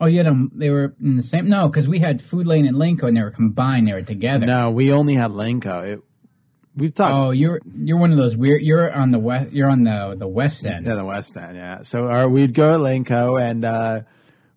Oh, 0.00 0.06
yeah, 0.06 0.24
them, 0.24 0.50
they 0.54 0.70
were 0.70 0.94
in 1.00 1.16
the 1.16 1.22
same. 1.22 1.48
No, 1.48 1.68
because 1.68 1.88
we 1.88 2.00
had 2.00 2.20
food 2.20 2.46
lane 2.46 2.66
and 2.66 2.76
Laneco, 2.76 3.04
and 3.04 3.16
they 3.16 3.22
were 3.22 3.30
combined. 3.30 3.86
They 3.86 3.92
were 3.92 4.02
together. 4.02 4.46
No, 4.46 4.70
we 4.70 4.92
only 4.92 5.14
had 5.14 5.30
Laneco 5.30 5.86
It, 5.86 6.00
we've 6.76 6.94
talked. 6.94 7.12
Oh, 7.12 7.30
you're 7.30 7.60
you're 7.76 7.98
one 7.98 8.10
of 8.10 8.18
those 8.18 8.36
weird. 8.36 8.62
You're 8.62 8.92
on 8.92 9.10
the 9.12 9.18
west. 9.18 9.52
You're 9.52 9.70
on 9.70 9.84
the 9.84 10.16
the 10.18 10.28
west 10.28 10.66
end. 10.66 10.86
Yeah, 10.86 10.94
the 10.96 11.04
West 11.04 11.36
End. 11.36 11.56
Yeah. 11.56 11.82
So 11.82 12.06
our, 12.06 12.28
we'd 12.28 12.54
go 12.54 12.72
to 12.72 12.78
Laneco 12.78 13.40
and 13.40 13.64
uh, 13.64 14.00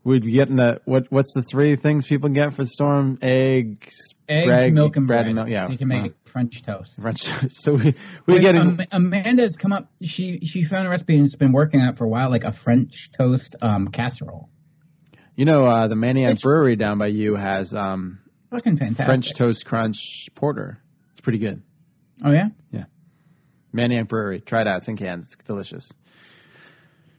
we'd 0.04 0.24
get 0.30 0.50
in 0.50 0.56
the 0.58 0.82
what? 0.86 1.12
What's 1.12 1.34
the 1.34 1.44
three 1.44 1.76
things 1.76 2.06
people 2.08 2.30
get 2.30 2.56
for 2.56 2.64
the 2.64 2.70
storm? 2.70 3.18
Eggs, 3.22 3.96
Eggs, 4.28 4.48
bread, 4.48 4.74
milk, 4.74 4.96
and 4.96 5.08
bread. 5.08 5.18
bread. 5.20 5.26
and 5.28 5.36
milk. 5.36 5.50
Yeah, 5.50 5.66
so 5.68 5.72
you 5.74 5.78
can 5.78 5.88
make 5.88 6.12
uh, 6.12 6.16
French 6.26 6.62
toast. 6.64 7.00
French 7.02 7.24
toast. 7.24 7.58
So 7.64 7.74
we 7.74 7.96
we 8.26 8.34
Wait, 8.36 8.42
get 8.42 8.56
in. 8.56 8.80
Am- 8.82 8.88
Amanda's 8.92 9.56
come 9.58 9.74
up. 9.74 9.92
She 10.04 10.40
she 10.46 10.64
found 10.64 10.88
a 10.88 10.90
recipe 10.90 11.16
and 11.16 11.24
has 11.26 11.36
been 11.36 11.52
working 11.52 11.82
on 11.82 11.90
it 11.90 11.98
for 11.98 12.06
a 12.06 12.10
while, 12.10 12.30
like 12.30 12.44
a 12.44 12.54
French 12.54 13.12
toast 13.18 13.56
um, 13.62 13.88
casserole. 13.90 14.50
you 15.36 15.46
know, 15.46 15.66
uh, 15.66 15.88
the 15.88 15.96
Maniac 15.96 16.32
It's- 16.32 16.42
Brewery 16.42 16.76
down 16.76 16.98
by 16.98 17.08
you 17.08 17.36
has 17.36 17.74
um, 17.74 18.20
Fucking 18.50 18.78
fantastic. 18.78 19.06
French 19.06 19.34
toast 19.36 19.66
crunch 19.66 20.28
porter. 20.36 20.82
It's 21.12 21.22
pretty 21.22 21.40
good. 21.40 21.62
Oh 22.24 22.32
yeah. 22.32 22.50
Yeah, 22.72 22.84
Maniac 23.74 24.08
Brewery. 24.08 24.42
Try 24.42 24.62
it 24.62 24.68
out. 24.68 24.78
It's 24.78 24.88
in 24.88 24.98
cans. 24.98 25.26
It's 25.26 25.36
delicious. 25.46 25.90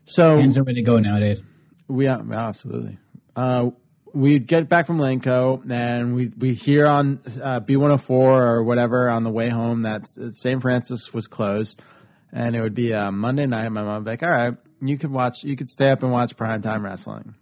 So 0.05 0.35
cans 0.37 0.57
are 0.57 0.63
way 0.63 0.73
to 0.73 0.81
go 0.81 0.97
nowadays. 0.99 1.41
We 1.87 2.05
yeah, 2.05 2.21
absolutely. 2.31 2.97
Uh, 3.35 3.71
we'd 4.13 4.47
get 4.47 4.69
back 4.69 4.87
from 4.87 4.99
Laneco 4.99 5.69
and 5.69 6.15
we 6.15 6.31
we 6.37 6.53
hear 6.53 6.85
on 6.85 7.19
uh, 7.25 7.59
B104 7.59 8.09
or 8.09 8.63
whatever 8.63 9.09
on 9.09 9.23
the 9.23 9.29
way 9.29 9.49
home 9.49 9.83
that 9.83 10.07
St. 10.31 10.61
Francis 10.61 11.13
was 11.13 11.27
closed, 11.27 11.81
and 12.31 12.55
it 12.55 12.61
would 12.61 12.75
be 12.75 12.93
uh, 12.93 13.11
Monday 13.11 13.45
night. 13.45 13.69
My 13.69 13.83
mom 13.83 13.95
would 13.95 14.05
be 14.05 14.11
like, 14.11 14.23
"All 14.23 14.29
right, 14.29 14.53
you 14.81 14.97
could 14.97 15.11
watch, 15.11 15.43
you 15.43 15.55
could 15.55 15.69
stay 15.69 15.89
up 15.89 16.03
and 16.03 16.11
watch 16.11 16.35
primetime 16.37 16.83
wrestling," 16.83 17.35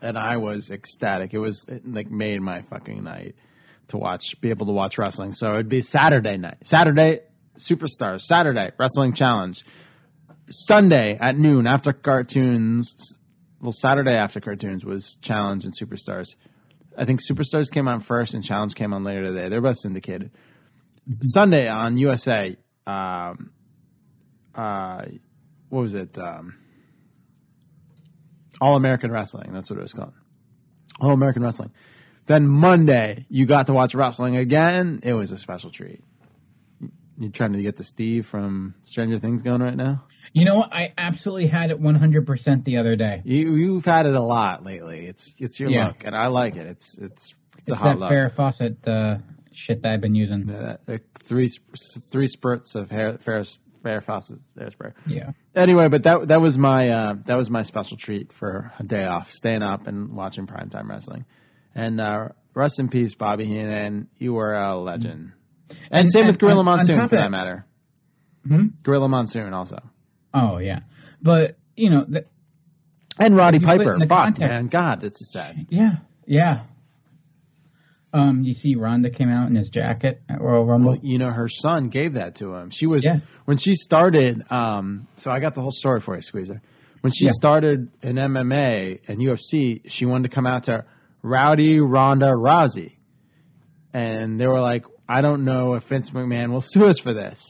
and 0.00 0.16
I 0.16 0.36
was 0.36 0.70
ecstatic. 0.70 1.34
It 1.34 1.38
was 1.38 1.64
it, 1.68 1.86
like 1.86 2.10
made 2.10 2.40
my 2.40 2.62
fucking 2.62 3.04
night 3.04 3.34
to 3.88 3.96
watch, 3.96 4.40
be 4.40 4.50
able 4.50 4.66
to 4.66 4.72
watch 4.72 4.98
wrestling. 4.98 5.32
So 5.32 5.54
it'd 5.54 5.68
be 5.68 5.82
Saturday 5.82 6.36
night, 6.36 6.58
Saturday 6.64 7.20
Superstars, 7.58 8.22
Saturday 8.22 8.70
Wrestling 8.78 9.14
Challenge. 9.14 9.62
Sunday 10.50 11.18
at 11.20 11.36
noon 11.36 11.66
after 11.66 11.92
cartoons. 11.92 12.94
Well, 13.60 13.72
Saturday 13.72 14.12
after 14.14 14.40
cartoons 14.40 14.84
was 14.84 15.16
Challenge 15.20 15.64
and 15.64 15.74
Superstars. 15.76 16.36
I 16.96 17.04
think 17.04 17.20
Superstars 17.20 17.70
came 17.70 17.88
on 17.88 18.00
first 18.00 18.34
and 18.34 18.44
Challenge 18.44 18.74
came 18.74 18.92
on 18.92 19.04
later 19.04 19.24
today. 19.32 19.48
They're 19.48 19.60
both 19.60 19.78
syndicated. 19.78 20.30
Sunday 21.22 21.68
on 21.68 21.96
USA. 21.96 22.56
Um, 22.86 23.50
uh, 24.54 25.02
what 25.68 25.82
was 25.82 25.94
it? 25.94 26.16
Um, 26.18 26.56
All 28.60 28.76
American 28.76 29.10
Wrestling. 29.10 29.52
That's 29.52 29.70
what 29.70 29.78
it 29.78 29.82
was 29.82 29.92
called. 29.92 30.12
All 31.00 31.12
American 31.12 31.42
Wrestling. 31.42 31.70
Then 32.26 32.46
Monday, 32.46 33.26
you 33.28 33.46
got 33.46 33.68
to 33.68 33.72
watch 33.72 33.94
wrestling 33.94 34.36
again. 34.36 35.00
It 35.02 35.14
was 35.14 35.32
a 35.32 35.38
special 35.38 35.70
treat. 35.70 36.02
You 37.20 37.30
trying 37.30 37.52
to 37.54 37.62
get 37.62 37.76
the 37.76 37.82
Steve 37.84 38.26
from 38.26 38.74
Stranger 38.84 39.18
Things 39.18 39.42
going 39.42 39.60
right 39.60 39.76
now? 39.76 40.04
You 40.32 40.44
know 40.44 40.54
what? 40.56 40.72
I 40.72 40.92
absolutely 40.96 41.48
had 41.48 41.70
it 41.72 41.80
100% 41.80 42.64
the 42.64 42.76
other 42.76 42.94
day. 42.94 43.22
You 43.24 43.54
you've 43.56 43.84
had 43.84 44.06
it 44.06 44.14
a 44.14 44.22
lot 44.22 44.64
lately. 44.64 45.06
It's 45.06 45.32
it's 45.38 45.58
your 45.58 45.70
Yeah. 45.70 45.86
luck, 45.88 46.02
and 46.04 46.14
I 46.14 46.28
like 46.28 46.54
it. 46.56 46.66
It's 46.66 46.94
it's 46.98 47.34
it's, 47.58 47.70
a 47.70 47.72
It's 47.72 47.80
hot 47.80 47.88
that 47.94 47.98
luck. 47.98 48.10
Farrah 48.12 48.32
Fawcett 48.32 48.86
uh, 48.86 49.18
shit 49.52 49.82
that 49.82 49.92
I've 49.92 50.00
been 50.00 50.14
using. 50.14 50.48
Uh, 50.48 50.76
uh, 50.86 50.98
three 51.24 51.48
three 52.12 52.28
spurts 52.28 52.76
of 52.76 52.90
hair 52.90 53.18
Ferris 53.24 53.58
Fair 53.82 54.00
Fawcett 54.00 54.38
hairspray. 54.56 54.92
Yeah. 55.06 55.30
Anyway, 55.54 55.88
but 55.88 56.04
that 56.04 56.28
that 56.28 56.40
was 56.40 56.56
my 56.56 56.88
uh, 56.88 57.14
that 57.26 57.36
was 57.36 57.50
my 57.50 57.62
special 57.62 57.96
treat 57.96 58.32
for 58.32 58.72
a 58.78 58.84
day 58.84 59.04
off, 59.04 59.32
staying 59.32 59.62
up 59.62 59.86
and 59.86 60.14
watching 60.14 60.46
primetime 60.46 60.88
wrestling. 60.88 61.24
And 61.74 62.00
uh, 62.00 62.28
rest 62.54 62.78
in 62.78 62.88
peace, 62.88 63.14
Bobby 63.14 63.46
Heenan. 63.46 64.08
You 64.18 64.34
were 64.34 64.54
a 64.54 64.76
legend. 64.78 65.32
And, 65.70 65.78
And- 65.90 66.12
same 66.12 66.26
with 66.26 66.38
Gorilla 66.38 66.60
on- 66.60 66.68
on 66.68 66.76
Monsoon, 66.78 66.96
for 67.08 67.16
that 67.16 67.22
that- 67.24 67.30
matter. 67.30 67.64
Hmm? 68.46 68.66
Gorilla 68.82 69.08
Monsoon 69.08 69.52
also. 69.52 69.78
Oh, 70.34 70.58
yeah. 70.58 70.80
But, 71.22 71.56
you 71.76 71.90
know, 71.90 72.04
the, 72.08 72.24
And 73.20 73.34
Roddy 73.36 73.56
If 73.56 73.62
you 73.62 73.68
put 73.68 73.80
it 73.80 73.84
Piper. 73.84 73.98
Fuck, 74.00 74.08
context- 74.08 74.40
man. 74.54 74.66
God, 74.68 75.00
this 75.00 75.12
is 75.20 75.32
sad. 75.32 75.66
yeah, 75.70 75.96
yeah. 76.26 76.60
Um, 78.12 78.42
you 78.42 78.54
see 78.54 78.74
Ronda 78.74 79.10
came 79.10 79.28
out 79.28 79.48
in 79.48 79.54
his 79.54 79.68
jacket 79.68 80.22
at 80.28 80.40
Royal 80.40 80.64
Rumble. 80.64 80.92
Well, 80.92 81.00
you 81.02 81.18
know, 81.18 81.30
her 81.30 81.48
son 81.48 81.88
gave 81.90 82.14
that 82.14 82.36
to 82.36 82.54
him. 82.54 82.70
She 82.70 82.86
was 82.86 83.04
Yes. 83.04 83.26
when 83.44 83.58
she 83.58 83.74
started. 83.74 84.42
Um, 84.50 85.08
so 85.16 85.30
I 85.30 85.40
got 85.40 85.54
the 85.54 85.60
whole 85.60 85.72
story 85.72 86.00
for 86.00 86.14
you, 86.14 86.22
Squeezer. 86.22 86.62
When 87.02 87.12
she 87.12 87.26
Yeah. 87.26 87.32
started 87.32 87.88
in 88.02 88.16
MMA 88.18 89.00
and 89.08 89.20
UFC, 89.20 89.82
she 89.86 90.06
wanted 90.06 90.30
to 90.30 90.34
come 90.34 90.46
out 90.46 90.64
to 90.64 90.84
Rowdy 91.22 91.80
Ronda 91.80 92.30
Rousey, 92.32 92.92
and 93.92 94.40
they 94.40 94.46
were 94.46 94.60
like, 94.60 94.84
"I 95.08 95.20
don't 95.20 95.44
know 95.44 95.74
if 95.74 95.84
Vince 95.84 96.10
McMahon 96.10 96.50
will 96.52 96.60
sue 96.64 96.84
us 96.86 96.98
for 96.98 97.14
this." 97.14 97.42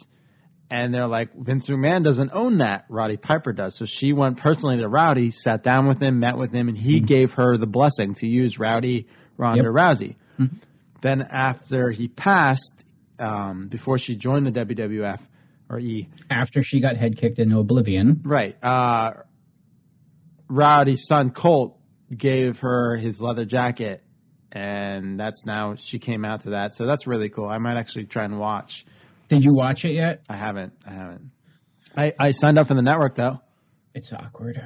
And 0.71 0.93
they're 0.93 1.07
like, 1.07 1.31
Vince 1.35 1.67
McMahon 1.67 2.05
doesn't 2.05 2.31
own 2.35 2.59
that. 2.59 2.85
Roddy 2.91 3.17
Piper 3.17 3.55
does. 3.55 3.75
So 3.79 3.87
she 3.87 4.13
went 4.13 4.37
personally 4.37 4.77
to 4.77 4.87
Rowdy, 4.87 5.31
sat 5.31 5.63
down 5.63 5.89
with 5.89 5.99
him, 6.03 6.21
met 6.21 6.37
with 6.37 6.53
him, 6.53 6.69
and 6.69 6.77
he 6.77 7.01
gave 7.01 7.33
her 7.35 7.57
the 7.57 7.67
blessing 7.67 8.15
to 8.17 8.27
use 8.27 8.59
Rowdy 8.59 9.07
Ronda 9.39 9.63
Yep. 9.65 9.73
Rousey. 9.73 10.17
Then 11.01 11.23
after 11.23 11.91
he 11.91 12.09
passed, 12.09 12.85
um, 13.19 13.69
before 13.69 13.97
she 13.97 14.15
joined 14.15 14.47
the 14.47 14.51
WWF 14.53 15.21
or 15.71 15.79
E, 15.81 16.11
After 16.29 16.63
she 16.63 16.81
got 16.83 16.99
head 16.99 17.17
kicked 17.17 17.39
into 17.39 17.59
oblivion. 17.61 18.21
right? 18.25 18.55
Uh, 18.63 19.13
Rowdy's 20.49 21.05
son 21.07 21.31
Colt 21.31 21.79
gave 22.15 22.59
her 22.61 22.97
his 22.97 23.21
leather 23.21 23.45
jacket, 23.45 24.03
and 24.53 25.19
that's 25.19 25.45
now 25.47 25.75
she 25.79 25.99
came 25.99 26.25
out 26.25 26.43
to 26.43 26.51
that. 26.51 26.75
So 26.75 26.87
that's 26.87 27.07
really 27.07 27.29
cool. 27.29 27.49
I 27.49 27.59
might 27.59 27.77
actually 27.79 28.05
try 28.07 28.25
and 28.25 28.39
watch. 28.39 28.85
Did 29.29 29.45
you 29.45 29.55
watch 29.55 29.85
it 29.85 29.93
yet? 29.93 30.23
I 30.29 30.37
haven't. 30.37 30.73
I 30.87 30.91
haven't. 30.93 31.31
I, 31.97 32.15
I 32.19 32.31
signed 32.31 32.59
up 32.59 32.69
for 32.69 32.75
the 32.75 32.83
network 32.83 33.17
though. 33.17 33.41
It's 33.95 34.13
awkward. 34.13 34.63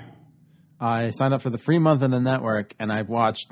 I 0.81 1.11
signed 1.11 1.33
up 1.35 1.43
for 1.43 1.51
the 1.51 1.59
free 1.59 1.79
month 1.79 2.03
in 2.03 2.11
the 2.11 2.21
network, 2.21 2.75
and 2.79 2.93
I've 2.93 3.09
watched 3.09 3.49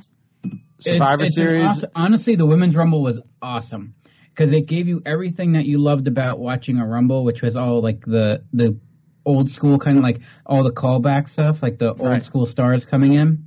Survivor 0.81 1.23
it's 1.25 1.37
an 1.37 1.43
Series. 1.43 1.63
awesome- 1.65 1.91
honestly, 1.95 2.35
the 2.37 2.47
women's 2.47 2.75
rumble 2.75 3.03
was 3.03 3.21
awesome 3.43 3.95
because 4.35 4.53
it 4.53 4.67
gave 4.67 4.89
you 4.89 5.01
everything 5.05 5.53
that 5.53 5.65
you 5.67 5.79
loved 5.83 6.09
about 6.09 6.39
watching 6.39 6.79
a 6.79 6.87
Rumble, 6.87 7.25
which 7.25 7.43
was 7.43 7.57
all 7.57 7.83
like 7.83 8.01
the 8.05 8.43
the 8.53 8.79
old 9.27 9.51
school 9.51 9.79
kind 9.79 9.99
of 9.99 10.03
like 10.03 10.21
all 10.47 10.65
the 10.65 10.73
callback 10.73 11.29
stuff, 11.29 11.63
like 11.63 11.79
the 11.79 11.89
old 11.91 12.01
Right. 12.01 12.25
school 12.25 12.47
stars 12.47 12.85
coming 12.87 13.13
in. 13.13 13.47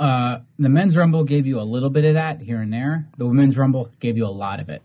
Uh, 0.00 0.40
the 0.58 0.70
men's 0.70 0.96
Rumble 0.96 1.24
gave 1.24 1.46
you 1.46 1.60
a 1.60 1.62
little 1.62 1.90
bit 1.90 2.06
of 2.06 2.14
that 2.14 2.40
here 2.40 2.60
and 2.62 2.72
there. 2.72 3.06
The 3.18 3.26
women's 3.26 3.58
Rumble 3.58 3.90
gave 4.00 4.16
you 4.16 4.24
a 4.24 4.32
lot 4.32 4.58
of 4.58 4.70
it. 4.70 4.82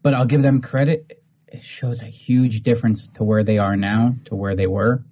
But 0.00 0.14
I'll 0.14 0.26
give 0.26 0.42
them 0.42 0.62
credit. 0.62 1.20
It 1.48 1.62
shows 1.64 2.00
a 2.02 2.06
huge 2.06 2.60
difference 2.62 3.08
to 3.14 3.24
where 3.24 3.42
they 3.42 3.58
are 3.58 3.76
now 3.76 4.14
to 4.26 4.36
where 4.36 4.54
they 4.54 4.68
were. 4.68 5.02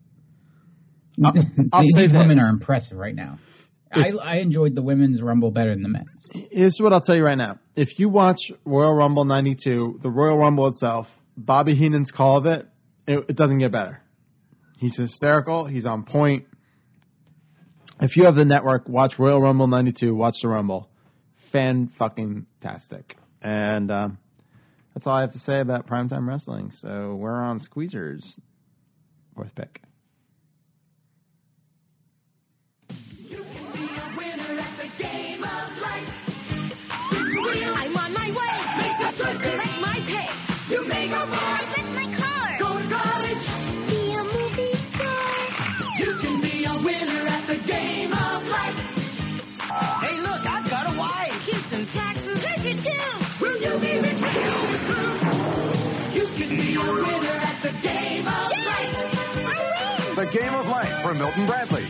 I'll 1.24 1.32
These 1.82 1.94
say 1.94 2.06
women 2.06 2.36
this. 2.36 2.46
are 2.46 2.48
impressive 2.48 2.96
right 2.98 3.14
now. 3.14 3.40
I, 3.90 4.12
I 4.12 4.36
enjoyed 4.36 4.76
the 4.76 4.82
women's 4.82 5.20
Rumble 5.22 5.50
better 5.50 5.70
than 5.70 5.82
the 5.82 5.88
men's. 5.88 6.28
Here's 6.52 6.76
what 6.78 6.92
I'll 6.92 7.00
tell 7.00 7.16
you 7.16 7.24
right 7.24 7.38
now. 7.38 7.58
If 7.74 7.98
you 7.98 8.08
watch 8.08 8.52
Royal 8.64 8.92
Rumble 8.94 9.24
92, 9.24 10.00
the 10.02 10.10
Royal 10.10 10.36
Rumble 10.36 10.68
itself, 10.68 11.10
Bobby 11.36 11.74
Heenan's 11.74 12.12
call 12.12 12.36
of 12.36 12.46
it, 12.46 12.68
it, 13.08 13.24
it 13.28 13.36
doesn't 13.36 13.58
get 13.58 13.72
better. 13.72 14.02
He's 14.78 14.96
hysterical. 14.96 15.64
He's 15.64 15.86
on 15.86 16.04
point. 16.04 16.46
If 18.00 18.16
you 18.16 18.24
have 18.24 18.36
the 18.36 18.44
network, 18.44 18.88
watch 18.88 19.18
Royal 19.18 19.40
Rumble 19.40 19.66
92, 19.66 20.14
watch 20.14 20.42
the 20.42 20.48
Rumble. 20.48 20.90
Fan 21.50 21.88
fucking 21.88 22.46
tastic. 22.60 23.16
And 23.40 23.90
um, 23.90 24.18
that's 24.92 25.06
all 25.06 25.14
I 25.14 25.22
have 25.22 25.32
to 25.32 25.38
say 25.38 25.60
about 25.60 25.86
primetime 25.86 26.26
wrestling. 26.28 26.70
So 26.70 27.14
we're 27.14 27.32
on 27.32 27.58
Squeezers. 27.58 28.38
Fourth 29.34 29.54
pick. 29.54 29.82
The 60.26 60.32
Game 60.40 60.54
of 60.54 60.66
Life 60.66 61.02
for 61.02 61.14
Milton 61.14 61.46
Bradley. 61.46 61.86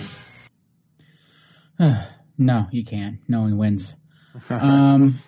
no, 2.39 2.66
you 2.70 2.84
can't. 2.84 3.18
No 3.28 3.41
one 3.41 3.57
wins. 3.57 3.95
um, 4.51 5.20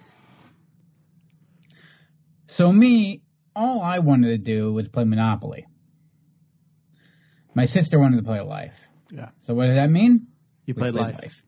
so 2.48 2.70
me, 2.70 3.22
all 3.56 3.80
I 3.80 4.00
wanted 4.00 4.28
to 4.28 4.38
do 4.38 4.74
was 4.74 4.88
play 4.88 5.04
Monopoly. 5.04 5.66
My 7.54 7.64
sister 7.64 7.98
wanted 7.98 8.18
to 8.18 8.24
play 8.24 8.40
Life. 8.40 8.78
Yeah. 9.10 9.30
So 9.46 9.54
what 9.54 9.68
does 9.68 9.76
that 9.76 9.88
mean? 9.88 10.26
You 10.66 10.74
We 10.74 10.82
played 10.82 10.94
Life. 10.94 11.42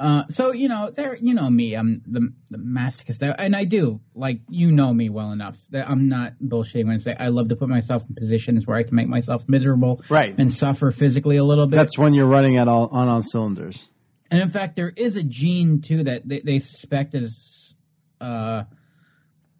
Uh, 0.00 0.26
so 0.28 0.52
you 0.52 0.66
know, 0.68 0.90
there, 0.90 1.14
you 1.16 1.34
know 1.34 1.50
me. 1.50 1.74
I'm 1.74 2.00
the 2.06 2.32
the 2.50 2.56
masochist, 2.56 3.22
and 3.38 3.54
I 3.54 3.64
do 3.64 4.00
like 4.14 4.40
you 4.48 4.72
know 4.72 4.94
me 4.94 5.10
well 5.10 5.30
enough 5.30 5.58
that 5.72 5.90
I'm 5.90 6.08
not 6.08 6.32
bullshitting 6.42 6.86
when 6.86 6.94
I 6.96 6.98
say 7.00 7.14
I 7.18 7.28
love 7.28 7.50
to 7.50 7.56
put 7.56 7.68
myself 7.68 8.04
in 8.08 8.14
positions 8.14 8.66
where 8.66 8.78
I 8.78 8.82
can 8.82 8.94
make 8.96 9.08
myself 9.08 9.46
miserable, 9.46 10.02
Right. 10.08 10.34
and 10.38 10.50
suffer 10.50 10.90
physically 10.90 11.36
a 11.36 11.44
little 11.44 11.66
bit. 11.66 11.76
That's 11.76 11.98
when 11.98 12.14
you're 12.14 12.24
running 12.26 12.56
at 12.56 12.66
all 12.66 12.88
on 12.90 13.08
all 13.08 13.22
cylinders. 13.22 13.86
And 14.30 14.40
in 14.40 14.48
fact, 14.48 14.74
there 14.76 14.88
is 14.96 15.16
a 15.18 15.22
gene 15.22 15.82
too 15.82 16.04
that 16.04 16.26
they, 16.26 16.40
they 16.40 16.58
suspect 16.60 17.14
is 17.14 17.74
uh, 18.22 18.64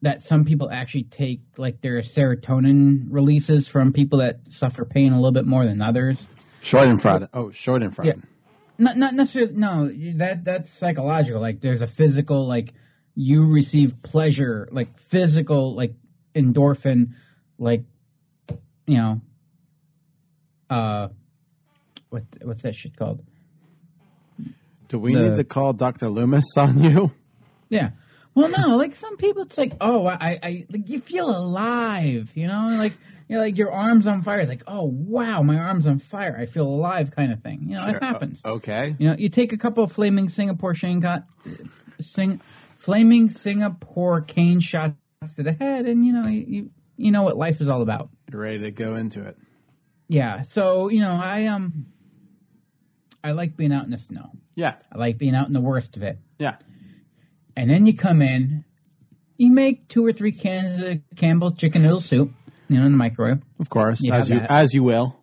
that 0.00 0.22
some 0.22 0.46
people 0.46 0.70
actually 0.70 1.02
take 1.02 1.42
like 1.58 1.82
their 1.82 2.00
serotonin 2.00 3.08
releases 3.10 3.68
from 3.68 3.92
people 3.92 4.20
that 4.20 4.50
suffer 4.50 4.86
pain 4.86 5.12
a 5.12 5.16
little 5.16 5.32
bit 5.32 5.44
more 5.44 5.66
than 5.66 5.82
others. 5.82 6.16
Schadenfreude. 6.62 7.28
Oh, 7.34 7.46
schadenfreude. 7.46 8.04
Yeah. 8.06 8.12
Not 8.80 8.96
not 8.96 9.14
necessarily. 9.14 9.52
No, 9.54 9.88
that 10.16 10.44
that's 10.44 10.70
psychological. 10.72 11.40
Like 11.40 11.60
there's 11.60 11.82
a 11.82 11.86
physical 11.86 12.48
like 12.48 12.72
you 13.14 13.44
receive 13.46 14.02
pleasure, 14.02 14.68
like 14.72 14.98
physical, 14.98 15.74
like 15.76 15.94
endorphin, 16.34 17.12
like 17.58 17.84
you 18.86 18.96
know, 18.96 19.20
uh, 20.70 21.08
what 22.08 22.24
what's 22.42 22.62
that 22.62 22.74
shit 22.74 22.96
called? 22.96 23.22
Do 24.88 24.98
we 24.98 25.14
The- 25.14 25.22
need 25.30 25.36
to 25.36 25.44
call 25.44 25.72
Dr. 25.74 26.08
Loomis 26.08 26.56
on 26.56 26.82
you? 26.82 27.12
Yeah. 27.68 27.90
Well, 28.34 28.48
no, 28.48 28.76
like 28.76 28.94
some 28.94 29.16
people, 29.16 29.42
it's 29.42 29.58
like, 29.58 29.74
oh, 29.80 30.06
I, 30.06 30.38
I, 30.42 30.66
like 30.70 30.88
you 30.88 31.00
feel 31.00 31.28
alive, 31.28 32.30
you 32.34 32.46
know, 32.46 32.68
like, 32.78 32.92
you 33.28 33.36
know, 33.36 33.42
like 33.42 33.58
your 33.58 33.72
arms 33.72 34.06
on 34.06 34.22
fire. 34.22 34.40
It's 34.40 34.48
like, 34.48 34.62
oh, 34.66 34.84
wow, 34.84 35.42
my 35.42 35.56
arms 35.56 35.86
on 35.86 35.98
fire. 35.98 36.36
I 36.38 36.46
feel 36.46 36.66
alive, 36.66 37.10
kind 37.10 37.32
of 37.32 37.42
thing. 37.42 37.66
You 37.68 37.76
know, 37.76 37.86
it 37.88 38.02
happens. 38.02 38.40
Okay. 38.44 38.94
You 38.98 39.08
know, 39.08 39.16
you 39.18 39.28
take 39.28 39.52
a 39.52 39.56
couple 39.56 39.82
of 39.82 39.92
flaming 39.92 40.28
Singapore 40.28 40.74
cane 40.74 41.00
got, 41.00 41.24
sing, 42.00 42.40
flaming 42.76 43.30
Singapore 43.30 44.20
cane 44.20 44.60
shots 44.60 44.94
to 45.36 45.42
the 45.42 45.52
head, 45.52 45.86
and 45.86 46.04
you 46.04 46.12
know, 46.12 46.26
you, 46.28 46.44
you, 46.46 46.70
you 46.96 47.12
know 47.12 47.24
what 47.24 47.36
life 47.36 47.60
is 47.60 47.68
all 47.68 47.82
about. 47.82 48.10
You're 48.32 48.40
ready 48.40 48.60
to 48.60 48.70
go 48.70 48.94
into 48.94 49.26
it. 49.26 49.36
Yeah. 50.08 50.42
So 50.42 50.88
you 50.88 51.00
know, 51.00 51.12
I 51.12 51.46
um, 51.46 51.86
I 53.22 53.32
like 53.32 53.56
being 53.56 53.72
out 53.72 53.84
in 53.84 53.90
the 53.90 53.98
snow. 53.98 54.30
Yeah. 54.54 54.76
I 54.92 54.98
like 54.98 55.18
being 55.18 55.34
out 55.34 55.46
in 55.46 55.52
the 55.52 55.60
worst 55.60 55.96
of 55.96 56.02
it. 56.02 56.18
Yeah. 56.38 56.56
And 57.60 57.68
then 57.68 57.84
you 57.84 57.94
come 57.94 58.22
in, 58.22 58.64
you 59.36 59.52
make 59.52 59.86
two 59.86 60.02
or 60.06 60.14
three 60.14 60.32
cans 60.32 60.80
of 60.80 61.02
Campbell's 61.14 61.58
chicken 61.58 61.82
noodle 61.82 62.00
soup, 62.00 62.32
you 62.68 62.78
know, 62.78 62.86
in 62.86 62.92
the 62.92 62.96
microwave. 62.96 63.42
Of 63.58 63.68
course, 63.68 64.00
You 64.00 64.14
as 64.14 64.30
you 64.30 64.36
that. 64.36 64.50
as 64.50 64.72
you 64.72 64.82
will. 64.82 65.14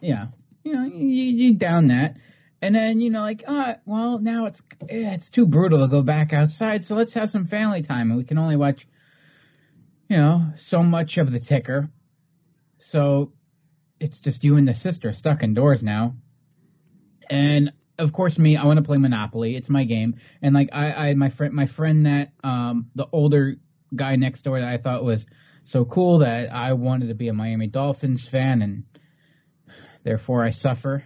Yeah. 0.00 0.26
You 0.64 0.72
know, 0.72 0.82
you, 0.82 0.96
you 0.96 1.54
down 1.54 1.86
that. 1.86 2.16
And 2.60 2.74
then, 2.74 3.00
you 3.00 3.10
know, 3.10 3.20
like, 3.20 3.44
ah, 3.46 3.76
well, 3.86 4.18
now 4.18 4.46
it's 4.46 4.60
eh, 4.88 5.14
it's 5.14 5.30
too 5.30 5.46
brutal 5.46 5.78
to 5.78 5.86
go 5.86 6.02
back 6.02 6.32
outside, 6.32 6.84
so 6.84 6.96
let's 6.96 7.14
have 7.14 7.30
some 7.30 7.44
family 7.44 7.82
time. 7.82 8.10
And 8.10 8.18
we 8.18 8.24
can 8.24 8.38
only 8.38 8.56
watch, 8.56 8.88
you 10.08 10.16
know, 10.16 10.48
so 10.56 10.82
much 10.82 11.16
of 11.16 11.30
the 11.30 11.38
ticker. 11.38 11.90
So 12.78 13.30
it's 14.00 14.18
just 14.18 14.42
you 14.42 14.56
and 14.56 14.66
the 14.66 14.74
sister 14.74 15.12
stuck 15.12 15.44
indoors 15.44 15.80
now. 15.80 16.16
And 17.30 17.72
of 17.98 18.12
course, 18.12 18.38
me, 18.38 18.56
I 18.56 18.64
want 18.66 18.78
to 18.78 18.82
play 18.82 18.98
Monopoly. 18.98 19.56
It's 19.56 19.68
my 19.68 19.84
game. 19.84 20.16
And 20.40 20.54
like, 20.54 20.70
I, 20.72 21.10
I, 21.10 21.14
my 21.14 21.30
friend, 21.30 21.52
my 21.52 21.66
friend 21.66 22.06
that, 22.06 22.32
um, 22.44 22.90
the 22.94 23.06
older 23.12 23.56
guy 23.94 24.16
next 24.16 24.42
door 24.42 24.60
that 24.60 24.68
I 24.68 24.78
thought 24.78 25.04
was 25.04 25.26
so 25.64 25.84
cool 25.84 26.18
that 26.18 26.52
I 26.52 26.74
wanted 26.74 27.08
to 27.08 27.14
be 27.14 27.28
a 27.28 27.32
Miami 27.32 27.66
Dolphins 27.66 28.26
fan 28.26 28.62
and 28.62 28.84
therefore 30.04 30.44
I 30.44 30.50
suffer. 30.50 31.04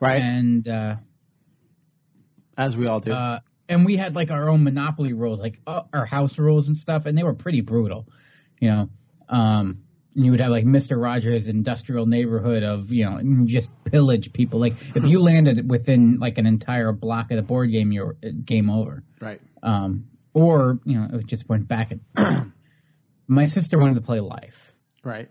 Right. 0.00 0.20
And, 0.20 0.66
uh, 0.66 0.96
as 2.56 2.76
we 2.76 2.86
all 2.86 3.00
do. 3.00 3.12
uh, 3.12 3.40
and 3.68 3.84
we 3.84 3.96
had 3.96 4.14
like 4.14 4.30
our 4.30 4.48
own 4.48 4.64
Monopoly 4.64 5.12
rules, 5.12 5.40
like 5.40 5.60
uh, 5.66 5.82
our 5.92 6.06
house 6.06 6.38
rules 6.38 6.68
and 6.68 6.76
stuff, 6.76 7.06
and 7.06 7.16
they 7.16 7.22
were 7.22 7.34
pretty 7.34 7.60
brutal, 7.60 8.06
you 8.60 8.70
know. 8.70 8.88
Um, 9.28 9.83
you 10.14 10.30
would 10.30 10.40
have 10.40 10.50
like 10.50 10.64
Mister 10.64 10.96
Rogers' 10.98 11.48
industrial 11.48 12.06
neighborhood 12.06 12.62
of 12.62 12.92
you 12.92 13.04
know 13.04 13.16
and 13.16 13.48
just 13.48 13.70
pillage 13.84 14.32
people. 14.32 14.60
Like 14.60 14.74
if 14.94 15.04
you 15.06 15.18
landed 15.30 15.68
within 15.68 16.18
like 16.18 16.38
an 16.38 16.46
entire 16.46 16.92
block 16.92 17.30
of 17.30 17.36
the 17.36 17.42
board 17.42 17.70
game, 17.72 17.92
you're 17.92 18.16
uh, 18.24 18.28
game 18.44 18.70
over. 18.70 19.02
Right. 19.20 19.40
Um, 19.62 20.06
or 20.32 20.78
you 20.84 20.98
know 21.00 21.18
it 21.18 21.26
just 21.26 21.48
went 21.48 21.66
back. 21.68 21.92
And 22.16 22.52
my 23.26 23.46
sister 23.46 23.78
wanted 23.78 23.94
to 23.96 24.00
play 24.02 24.20
Life, 24.20 24.72
Right. 25.02 25.30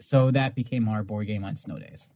so 0.00 0.30
that 0.30 0.54
became 0.54 0.88
our 0.88 1.02
board 1.02 1.26
game 1.26 1.44
on 1.44 1.56
snow 1.56 1.78
days. 1.78 2.06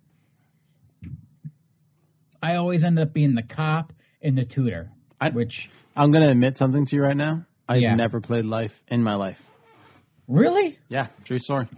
I 2.42 2.56
always 2.56 2.84
end 2.84 2.98
up 2.98 3.12
being 3.12 3.34
the 3.34 3.42
cop 3.42 3.92
and 4.20 4.36
the 4.36 4.44
tutor, 4.44 4.90
which 5.32 5.70
I'm 5.96 6.10
going 6.10 6.24
to 6.24 6.30
admit 6.30 6.56
something 6.56 6.84
to 6.86 6.96
you 6.96 7.02
right 7.02 7.16
now. 7.16 7.46
I've 7.68 7.80
Yeah. 7.80 7.94
never 7.94 8.20
played 8.20 8.44
life 8.44 8.78
in 8.88 9.02
my 9.02 9.14
life. 9.14 9.40
Really. 10.28 10.78
Yeah, 10.88 11.08
true 11.24 11.38
story. 11.38 11.68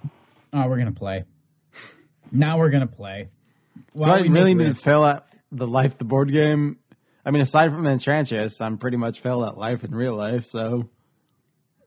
Oh, 0.52 0.68
we're 0.68 0.78
gonna 0.78 0.92
play. 0.92 1.24
Now 2.32 2.58
we're 2.58 2.70
gonna 2.70 2.86
play. 2.86 3.28
Do 3.96 4.04
I 4.04 4.20
we 4.20 4.28
really 4.28 4.54
make 4.54 4.68
need 4.68 4.76
to 4.76 4.80
fail 4.82 5.04
at 5.04 5.26
the 5.52 5.66
life, 5.66 5.98
the 5.98 6.04
board 6.04 6.30
game? 6.32 6.78
I 7.24 7.30
mean, 7.30 7.42
aside 7.42 7.70
from 7.70 7.86
Enchantress, 7.86 8.60
I'm 8.60 8.78
pretty 8.78 8.96
much 8.96 9.20
failed 9.20 9.44
at 9.48 9.58
life 9.58 9.84
in 9.84 9.92
real 9.94 10.16
life. 10.16 10.46
So 10.46 10.88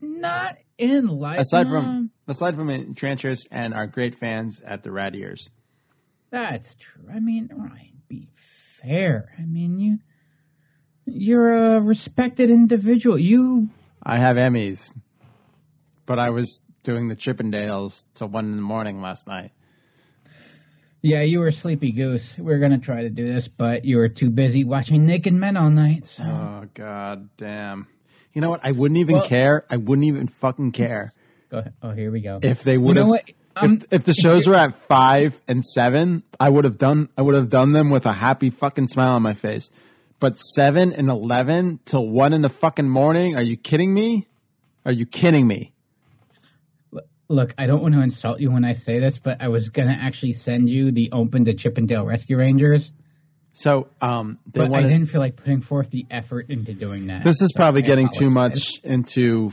Not 0.02 0.57
in 0.77 1.07
life. 1.07 1.40
aside 1.40 1.68
from 1.68 2.11
aside 2.27 2.56
from 2.56 2.69
Enchantress 2.69 3.45
and 3.52 3.73
our 3.73 3.88
great 3.88 4.19
fans 4.19 4.61
at 4.65 4.84
the 4.84 4.91
Rad 4.91 5.15
Ears, 5.15 5.48
that's 6.30 6.76
true. 6.76 7.06
I 7.14 7.19
mean, 7.19 7.49
Ryan, 7.53 8.02
be 8.07 8.27
fair. 8.81 9.34
I 9.38 9.44
mean, 9.45 9.77
you 9.80 9.99
you're 11.06 11.76
a 11.76 11.81
respected 11.81 12.49
individual. 12.49 13.18
You 13.18 13.69
I 14.03 14.19
have 14.19 14.36
Emmys, 14.36 14.94
but 16.10 16.18
I 16.18 16.31
was 16.31 16.64
doing 16.84 17.07
the 17.07 17.15
Chippendales 17.15 18.07
till 18.15 18.27
one 18.30 18.45
in 18.45 18.56
the 18.56 18.61
morning 18.64 18.99
last 18.99 19.27
night. 19.27 19.52
yeah, 21.02 21.22
you 21.22 21.40
were 21.40 21.48
a 21.48 21.52
sleepy 21.53 21.91
goose. 21.91 22.36
We 22.38 22.52
are 22.52 22.57
gonna 22.60 22.80
try 22.80 23.03
to 23.03 23.10
do 23.11 23.31
this, 23.31 23.48
but 23.48 23.86
you 23.86 23.98
were 23.98 24.10
too 24.10 24.31
busy 24.31 24.64
watching 24.64 25.06
Naked 25.06 25.34
Men 25.34 25.56
all 25.56 25.69
night. 25.69 26.07
So 26.07 26.23
Oh 26.23 26.64
god 26.73 27.30
damn! 27.38 27.86
You 28.34 28.41
know 28.41 28.49
what? 28.49 28.61
I 28.64 28.72
wouldn't 28.72 28.99
even 28.99 29.15
Well- 29.18 29.27
care. 29.27 29.65
I 29.69 29.77
wouldn't 29.77 30.07
even 30.07 30.27
fucking 30.41 30.72
care 30.72 31.14
Go 31.52 31.60
ahead. 31.60 31.73
Oh, 31.84 31.91
here 31.91 32.11
we 32.11 32.22
go. 32.22 32.40
if 32.41 32.64
they 32.64 32.73
You 32.73 32.81
would 32.81 32.95
know 32.95 33.02
have. 33.03 33.10
what? 33.10 33.31
Um, 33.56 33.73
if, 33.91 33.99
if 34.02 34.03
the 34.06 34.14
shows 34.14 34.48
were 34.48 34.56
at 34.56 34.88
five 34.88 35.36
and 35.48 35.64
seven, 35.64 36.23
I 36.40 36.49
would 36.49 36.65
have 36.65 36.77
done. 36.80 37.10
I 37.18 37.22
would 37.22 37.36
have 37.36 37.49
done 37.49 37.72
them 37.72 37.90
with 37.91 38.06
a 38.07 38.14
happy 38.14 38.49
fucking 38.49 38.88
smile 38.88 39.11
on 39.11 39.22
my 39.22 39.34
face. 39.36 39.69
But 40.19 40.38
seven 40.38 40.91
and 40.94 41.10
eleven 41.10 41.80
till 41.86 42.07
one 42.10 42.34
in 42.34 42.41
the 42.41 42.49
fucking 42.49 42.90
morning? 42.90 43.36
Are 43.36 43.41
you 43.44 43.57
kidding 43.57 43.94
me? 43.94 44.27
Are 44.86 44.91
you 44.91 45.06
kidding 45.06 45.45
me? 45.48 45.72
Look, 47.30 47.53
I 47.60 47.68
don't 47.68 47.81
want 47.81 47.93
to 47.93 48.01
insult 48.01 48.39
you 48.39 48.51
when 48.51 48.65
I 48.65 48.73
say 48.73 48.99
this, 48.99 49.19
but 49.19 49.39
I 49.41 49.49
was 49.49 49.69
gonna 49.69 49.97
actually 49.99 50.34
send 50.34 50.68
you 50.68 50.91
the 50.91 51.11
open 51.11 51.45
to 51.45 51.53
Chippendale 51.53 52.03
Rescue 52.06 52.38
Rangers, 52.38 52.91
So, 53.53 53.88
um, 54.01 54.39
they 54.51 54.61
but 54.61 54.72
wanted, 54.72 54.85
I 54.85 54.89
didn't 54.89 55.06
feel 55.10 55.22
like 55.22 55.35
putting 55.35 55.61
forth 55.61 55.91
the 55.91 56.06
effort 56.10 56.49
into 56.49 56.73
doing 56.73 57.07
that. 57.07 57.23
This 57.23 57.41
is 57.41 57.51
so 57.53 57.57
probably 57.57 57.84
I 57.84 57.85
getting 57.88 58.10
too 58.10 58.30
much 58.30 58.80
into 58.84 59.51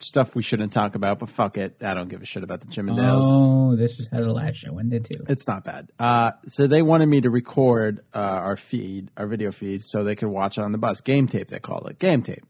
stuff 0.00 0.34
we 0.34 0.42
shouldn't 0.42 0.72
talk 0.72 0.94
about, 0.94 1.18
but 1.18 1.30
fuck 1.30 1.56
it. 1.58 1.76
I 1.82 1.94
don't 1.94 2.08
give 2.08 2.22
a 2.22 2.24
shit 2.26 2.42
about 2.42 2.60
the 2.60 2.66
Chippendales. 2.66 3.20
Oh, 3.22 3.76
this 3.76 3.98
is 4.00 4.08
how 4.10 4.20
the 4.20 4.32
last 4.32 4.56
show 4.56 4.78
ended 4.78 5.04
too. 5.10 5.24
It's 5.28 5.46
not 5.46 5.64
bad. 5.64 5.90
Uh, 5.98 6.32
so 6.48 6.66
they 6.66 6.82
wanted 6.82 7.06
me 7.06 7.20
to 7.22 7.30
record 7.30 8.00
uh, 8.14 8.18
our 8.18 8.56
feed, 8.56 9.10
our 9.16 9.26
video 9.26 9.50
feed, 9.52 9.82
so 9.84 10.04
they 10.04 10.14
could 10.14 10.28
watch 10.28 10.58
it 10.58 10.62
on 10.62 10.72
the 10.72 10.78
bus. 10.78 11.00
Game 11.00 11.28
tape, 11.28 11.48
they 11.48 11.58
call 11.58 11.86
it. 11.86 11.98
Game 11.98 12.22
tape. 12.22 12.44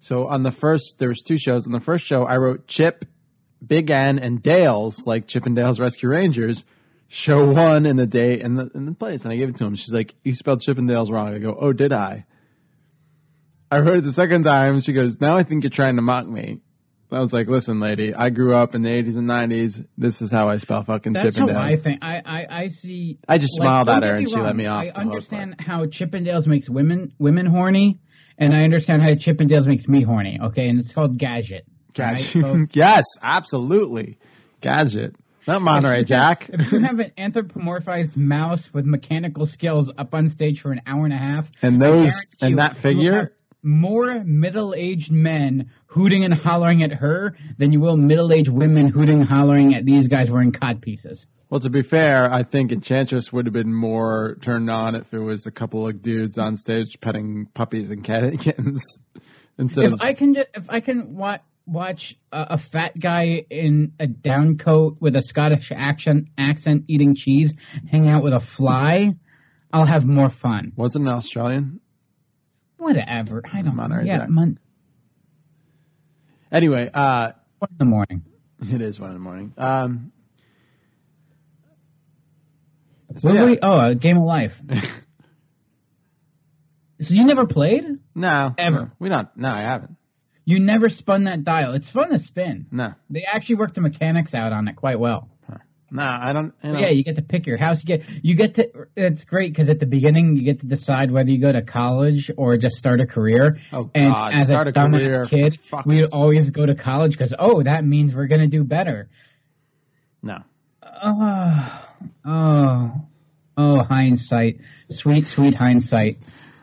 So 0.00 0.26
on 0.26 0.42
the 0.42 0.52
first, 0.52 0.96
there 0.98 1.08
was 1.08 1.20
two 1.20 1.38
shows. 1.38 1.66
On 1.66 1.72
the 1.72 1.80
first 1.80 2.06
show, 2.06 2.24
I 2.24 2.36
wrote 2.36 2.66
Chip, 2.66 3.04
Big 3.66 3.90
N, 3.90 4.18
and 4.18 4.42
Dale's, 4.42 5.06
like 5.06 5.26
Chippendale's 5.26 5.80
Rescue 5.80 6.08
Rangers, 6.08 6.64
show 7.08 7.50
one 7.50 7.86
in 7.86 7.96
the 7.96 8.06
day 8.06 8.40
in 8.40 8.54
the 8.54 8.70
in 8.74 8.86
the 8.86 8.92
place, 8.92 9.24
and 9.24 9.32
I 9.32 9.36
gave 9.36 9.48
it 9.48 9.56
to 9.56 9.64
him. 9.64 9.74
She's 9.74 9.92
like, 9.92 10.14
"You 10.24 10.34
spelled 10.34 10.60
Chippendale's 10.60 11.10
wrong." 11.10 11.34
I 11.34 11.38
go, 11.38 11.56
"Oh, 11.58 11.72
did 11.72 11.92
I?" 11.92 12.26
I 13.70 13.78
heard 13.78 13.98
it 13.98 14.04
the 14.04 14.12
second 14.12 14.44
time. 14.44 14.80
She 14.80 14.92
goes, 14.92 15.20
"Now 15.20 15.36
I 15.36 15.42
think 15.42 15.64
you're 15.64 15.70
trying 15.70 15.96
to 15.96 16.02
mock 16.02 16.26
me." 16.26 16.60
I 17.10 17.20
was 17.20 17.32
like, 17.32 17.48
"Listen, 17.48 17.80
lady, 17.80 18.14
I 18.14 18.28
grew 18.28 18.54
up 18.54 18.74
in 18.74 18.82
the 18.82 18.90
'80s 18.90 19.16
and 19.16 19.26
'90s. 19.26 19.84
This 19.96 20.20
is 20.20 20.30
how 20.30 20.50
I 20.50 20.58
spell 20.58 20.82
fucking 20.82 21.14
That's 21.14 21.34
Chip 21.34 21.42
and 21.48 21.56
how 21.56 21.62
I 21.62 21.76
think. 21.76 22.00
I, 22.02 22.22
I, 22.24 22.46
I 22.50 22.68
see. 22.68 23.18
I 23.26 23.38
just 23.38 23.58
like, 23.58 23.66
smiled 23.66 23.88
at 23.88 24.02
her 24.02 24.16
and 24.16 24.28
she 24.28 24.36
let 24.36 24.54
me 24.54 24.66
off 24.66 24.84
I 24.84 24.88
understand 24.90 25.56
how 25.58 25.86
Chippendales 25.86 26.46
makes 26.46 26.68
women 26.68 27.14
women 27.18 27.46
horny, 27.46 28.00
and 28.36 28.54
I 28.54 28.64
understand 28.64 29.02
how 29.02 29.10
Chippendales 29.10 29.66
makes 29.66 29.88
me 29.88 30.02
horny. 30.02 30.38
Okay, 30.42 30.68
and 30.68 30.78
it's 30.78 30.92
called 30.92 31.16
gadget. 31.16 31.66
Right, 31.98 32.16
Gadget. 32.18 32.42
folks? 32.42 32.68
yes, 32.74 33.04
absolutely. 33.22 34.18
Gadget. 34.60 35.14
Not 35.46 35.62
Monterey 35.62 36.04
Jack. 36.04 36.50
If 36.52 36.72
you 36.72 36.80
have 36.80 37.00
an 37.00 37.12
anthropomorphized 37.16 38.16
mouse 38.16 38.72
with 38.74 38.84
mechanical 38.84 39.46
skills 39.46 39.90
up 39.96 40.14
on 40.14 40.28
stage 40.28 40.60
for 40.60 40.72
an 40.72 40.82
hour 40.86 41.04
and 41.04 41.14
a 41.14 41.18
half, 41.18 41.50
And 41.62 41.80
those 41.80 42.12
and 42.42 42.50
you 42.50 42.56
that 42.56 42.76
figure? 42.78 43.30
more 43.62 44.22
middle-aged 44.24 45.10
men 45.10 45.70
hooting 45.86 46.22
and 46.24 46.34
hollering 46.34 46.82
at 46.82 46.92
her 46.92 47.34
than 47.56 47.72
you 47.72 47.80
will 47.80 47.96
middle-aged 47.96 48.50
women 48.50 48.88
hooting 48.88 49.20
and 49.20 49.28
hollering 49.28 49.74
at 49.74 49.86
these 49.86 50.06
guys 50.08 50.30
wearing 50.30 50.52
cod 50.52 50.82
pieces. 50.82 51.26
Well, 51.48 51.60
to 51.60 51.70
be 51.70 51.82
fair, 51.82 52.30
I 52.30 52.42
think 52.42 52.70
Enchantress 52.70 53.32
would 53.32 53.46
have 53.46 53.54
been 53.54 53.72
more 53.72 54.36
turned 54.42 54.68
on 54.70 54.94
if 54.94 55.14
it 55.14 55.18
was 55.18 55.46
a 55.46 55.50
couple 55.50 55.88
of 55.88 56.02
dudes 56.02 56.36
on 56.36 56.56
stage 56.58 57.00
petting 57.00 57.46
puppies 57.54 57.90
and 57.90 58.04
cat- 58.04 58.38
kittens 58.40 58.82
instead 59.58 59.84
if 59.84 59.92
of 59.94 60.02
I 60.02 60.12
can, 60.12 60.34
ju- 60.34 60.44
if 60.54 60.68
I 60.68 60.80
can 60.80 61.16
wa- 61.16 61.38
watch 61.68 62.16
a, 62.32 62.46
a 62.50 62.58
fat 62.58 62.98
guy 62.98 63.44
in 63.50 63.92
a 64.00 64.06
down 64.06 64.56
coat 64.58 64.96
with 65.00 65.14
a 65.16 65.22
Scottish 65.22 65.70
accent, 65.74 66.28
accent 66.38 66.84
eating 66.88 67.14
cheese, 67.14 67.54
hang 67.90 68.08
out 68.08 68.22
with 68.22 68.32
a 68.32 68.40
fly, 68.40 69.14
I'll 69.72 69.84
have 69.84 70.06
more 70.06 70.30
fun. 70.30 70.72
wasn't 70.76 71.06
an 71.06 71.12
Australian. 71.12 71.80
Whatever. 72.78 73.42
I 73.52 73.62
don't 73.62 73.76
know. 73.76 74.00
Yeah, 74.02 74.26
mon- 74.28 74.58
Anyway, 76.50 76.90
uh, 76.94 77.32
one 77.58 77.68
in 77.72 77.76
the 77.78 77.84
morning. 77.84 78.22
it 78.62 78.80
is 78.80 78.98
one 78.98 79.10
in 79.10 79.14
the 79.16 79.20
morning. 79.20 79.52
Um, 79.58 80.12
so 83.16 83.32
yeah. 83.32 83.44
we- 83.44 83.58
oh, 83.60 83.78
a 83.90 83.94
game 83.94 84.16
of 84.16 84.22
life. 84.24 84.60
so 87.00 87.14
you 87.14 87.24
never 87.26 87.46
played? 87.46 87.84
no, 88.14 88.54
Ever. 88.56 88.92
we 88.98 89.08
not. 89.10 89.36
No, 89.36 89.48
I 89.50 89.60
haven't. 89.62 89.96
You 90.48 90.60
never 90.60 90.88
spun 90.88 91.24
that 91.24 91.44
dial. 91.44 91.74
It's 91.74 91.90
fun 91.90 92.08
to 92.08 92.18
spin. 92.18 92.68
No, 92.70 92.94
They 93.10 93.22
actually 93.24 93.56
worked 93.56 93.74
the 93.74 93.82
mechanics 93.82 94.34
out 94.34 94.50
on 94.54 94.66
it 94.66 94.76
quite 94.76 94.98
well. 94.98 95.28
no, 95.90 96.02
I 96.02 96.32
don't. 96.32 96.54
You 96.62 96.70
know, 96.70 96.72
But 96.76 96.80
yeah, 96.80 96.88
you 96.88 97.04
get 97.04 97.16
to 97.16 97.22
pick 97.22 97.46
your 97.46 97.58
house. 97.58 97.82
You 97.82 97.86
get 97.98 98.04
you 98.22 98.34
get 98.34 98.54
to. 98.54 98.86
It's 98.96 99.24
great 99.24 99.52
because 99.52 99.68
at 99.68 99.78
the 99.78 99.84
beginning 99.84 100.36
you 100.36 100.44
get 100.44 100.60
to 100.60 100.66
decide 100.66 101.10
whether 101.10 101.30
you 101.30 101.38
go 101.38 101.52
to 101.52 101.60
college 101.60 102.30
or 102.38 102.56
just 102.56 102.76
start 102.76 103.02
a 103.02 103.06
career. 103.06 103.58
Oh, 103.74 103.90
and 103.94 104.10
God, 104.10 104.32
as 104.32 104.48
start 104.48 104.68
a 104.68 104.70
a 104.70 104.72
dumbass 104.72 105.28
kid, 105.28 105.58
we'd 105.84 106.06
always 106.12 106.50
go 106.50 106.64
to 106.64 106.74
college 106.74 107.12
because 107.12 107.34
oh, 107.38 107.62
that 107.62 107.84
means 107.84 108.14
we're 108.14 108.26
gonna 108.26 108.46
do 108.46 108.64
better. 108.64 109.10
no. 110.22 110.38
Oh, 110.82 111.82
oh, 112.24 113.06
oh, 113.58 113.82
hindsight, 113.82 114.60
sweet, 114.90 115.28
sweet 115.28 115.54
hindsight. 115.54 116.18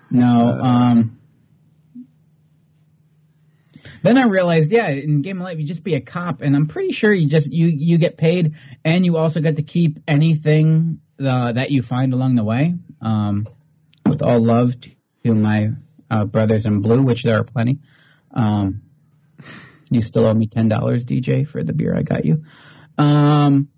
No, 0.09 0.47
Uh. 0.59 0.63
um. 0.65 1.19
Then 4.05 4.19
I 4.19 4.25
realized, 4.25 4.71
yeah, 4.71 4.89
in 4.89 5.23
Game 5.23 5.37
of 5.37 5.45
Life, 5.45 5.57
you 5.57 5.65
just 5.65 5.83
be 5.83 5.95
a 5.95 5.99
cop, 5.99 6.41
and 6.41 6.55
I'm 6.55 6.67
pretty 6.67 6.91
sure 6.91 7.11
you 7.11 7.27
just 7.27 7.51
you 7.51 7.65
you 7.65 7.97
get 7.97 8.17
paid, 8.19 8.53
and 8.83 9.03
you 9.03 9.17
also 9.17 9.41
get 9.41 9.55
to 9.55 9.63
keep 9.63 9.97
anything 10.07 10.99
uh, 11.19 11.53
that 11.53 11.71
you 11.71 11.81
find 11.81 12.13
along 12.13 12.35
the 12.35 12.43
way. 12.43 12.75
Um, 13.01 13.47
with 14.07 14.21
all 14.21 14.39
love 14.39 14.75
to 15.23 15.33
my 15.33 15.71
uh, 16.11 16.25
brothers 16.25 16.67
in 16.67 16.81
blue, 16.81 17.01
which 17.01 17.23
there 17.23 17.39
are 17.39 17.43
plenty. 17.43 17.79
Um, 18.31 18.83
you 19.89 20.03
still 20.03 20.27
owe 20.27 20.33
me 20.35 20.45
ten 20.45 20.67
dollars, 20.67 21.03
DJ, 21.03 21.47
for 21.47 21.63
the 21.63 21.73
beer 21.73 21.95
I 21.97 22.03
got 22.03 22.25
you. 22.25 22.43
Um, 22.99 23.69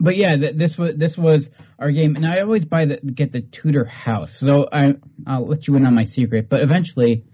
but 0.00 0.16
yeah, 0.16 0.36
th- 0.36 0.56
this 0.56 0.78
was 0.78 0.94
this 0.96 1.18
was 1.18 1.50
our 1.78 1.90
game, 1.90 2.16
and 2.16 2.24
I 2.24 2.40
always 2.40 2.64
buy 2.64 2.86
the 2.86 2.96
get 2.96 3.30
the 3.30 3.42
Tudor 3.42 3.84
house. 3.84 4.32
So 4.32 4.66
I 4.72 4.94
I'll 5.26 5.46
let 5.46 5.68
you 5.68 5.76
in 5.76 5.84
on 5.84 5.94
my 5.94 6.04
secret, 6.04 6.48
but 6.48 6.62
eventually, 6.62 7.24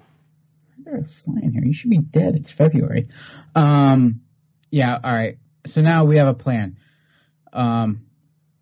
you're 0.99 1.09
flying 1.09 1.53
here. 1.53 1.65
You 1.65 1.73
should 1.75 1.91
be 1.91 1.99
dead. 1.99 2.37
It's 2.37 2.51
February. 2.51 3.09
Um, 3.55 4.23
yeah. 4.71 4.99
All 5.03 5.13
right. 5.13 5.39
So 5.67 5.81
now 5.81 6.05
we 6.05 6.19
have 6.19 6.29
a 6.29 6.35
plan. 6.35 6.77
Um, 7.53 8.03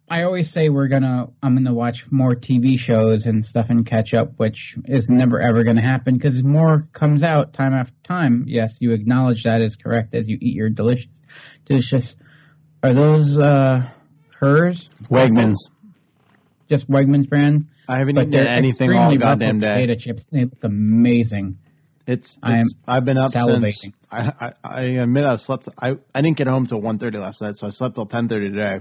I 0.09 0.24
always 0.24 0.51
say 0.51 0.69
we're 0.69 0.89
gonna 0.89 1.28
I'm 1.43 1.55
gonna 1.55 1.73
watch 1.73 2.11
more 2.11 2.35
TV 2.35 2.78
shows 2.78 3.24
and 3.24 3.44
stuff 3.44 3.70
and 3.70 3.86
catch 3.86 4.12
up, 4.12 4.35
which 4.36 4.77
is 4.85 5.09
never 5.09 5.40
ever 5.40 5.65
gonna 5.65 5.81
happen 5.81 6.15
because 6.15 6.43
more 6.43 6.86
comes 6.93 7.23
out 7.23 7.55
time 7.55 7.73
after 7.73 7.97
time. 8.02 8.44
Yes, 8.47 8.77
you 8.81 8.93
acknowledge 8.93 9.44
that 9.44 9.62
is 9.62 9.77
correct 9.77 10.15
as 10.15 10.28
you 10.28 10.36
eat 10.40 10.55
your 10.55 10.69
delicious, 10.69 11.23
delicious. 11.65 12.16
Are 12.82 12.93
those 12.93 13.39
uh 13.39 13.89
hers? 14.39 14.89
Wegmans. 15.05 15.56
Just 16.69 16.89
Wegmans 16.89 17.28
brand. 17.28 17.69
I 17.89 17.98
haven't 17.98 18.15
But 18.16 18.28
eaten 18.28 18.31
they're 18.32 18.48
anything 18.48 18.90
all 18.90 19.12
extremely 19.12 19.16
goddamn 19.19 19.61
day. 19.61 19.73
Potato 19.73 19.94
chips. 19.94 20.27
They 20.28 20.44
look 20.44 20.62
amazing. 20.65 21.59
It's, 22.06 22.36
I 22.43 22.55
am 22.55 22.59
it's 22.60 22.74
I've 22.86 23.05
been 23.05 23.16
up 23.16 23.32
since. 23.32 23.85
I, 24.12 24.32
I 24.40 24.52
I 24.62 24.81
admit 24.82 25.24
I've 25.24 25.40
slept 25.40 25.68
I 25.81 25.97
I 26.14 26.20
didn't 26.20 26.36
get 26.36 26.47
home 26.47 26.66
till 26.66 26.81
1.30 26.81 27.14
last 27.20 27.40
night, 27.40 27.56
so 27.56 27.66
I 27.66 27.70
slept 27.70 27.94
till 27.94 28.06
ten 28.06 28.28
thirty 28.28 28.51
today. 28.51 28.81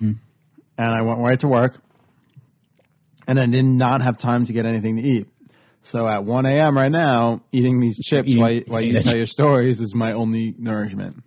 Hmm. 0.00 0.12
And 0.76 0.94
I 0.94 1.02
went 1.02 1.20
right 1.20 1.38
to 1.40 1.48
work. 1.48 1.80
And 3.28 3.38
I 3.38 3.46
did 3.46 3.64
not 3.64 4.02
have 4.02 4.18
time 4.18 4.46
to 4.46 4.52
get 4.52 4.66
anything 4.66 4.96
to 4.96 5.02
eat. 5.02 5.28
So 5.84 6.08
at 6.08 6.24
one 6.24 6.44
AM 6.46 6.76
right 6.76 6.90
now, 6.90 7.42
eating 7.52 7.78
these 7.80 7.96
chips 8.04 8.28
Eating 8.28 8.42
while, 8.42 8.50
you- 8.52 8.64
while 8.66 8.80
you 8.80 9.00
tell 9.00 9.16
your 9.16 9.26
stories 9.26 9.80
is 9.80 9.94
my 9.94 10.12
only 10.12 10.54
nourishment. 10.58 11.22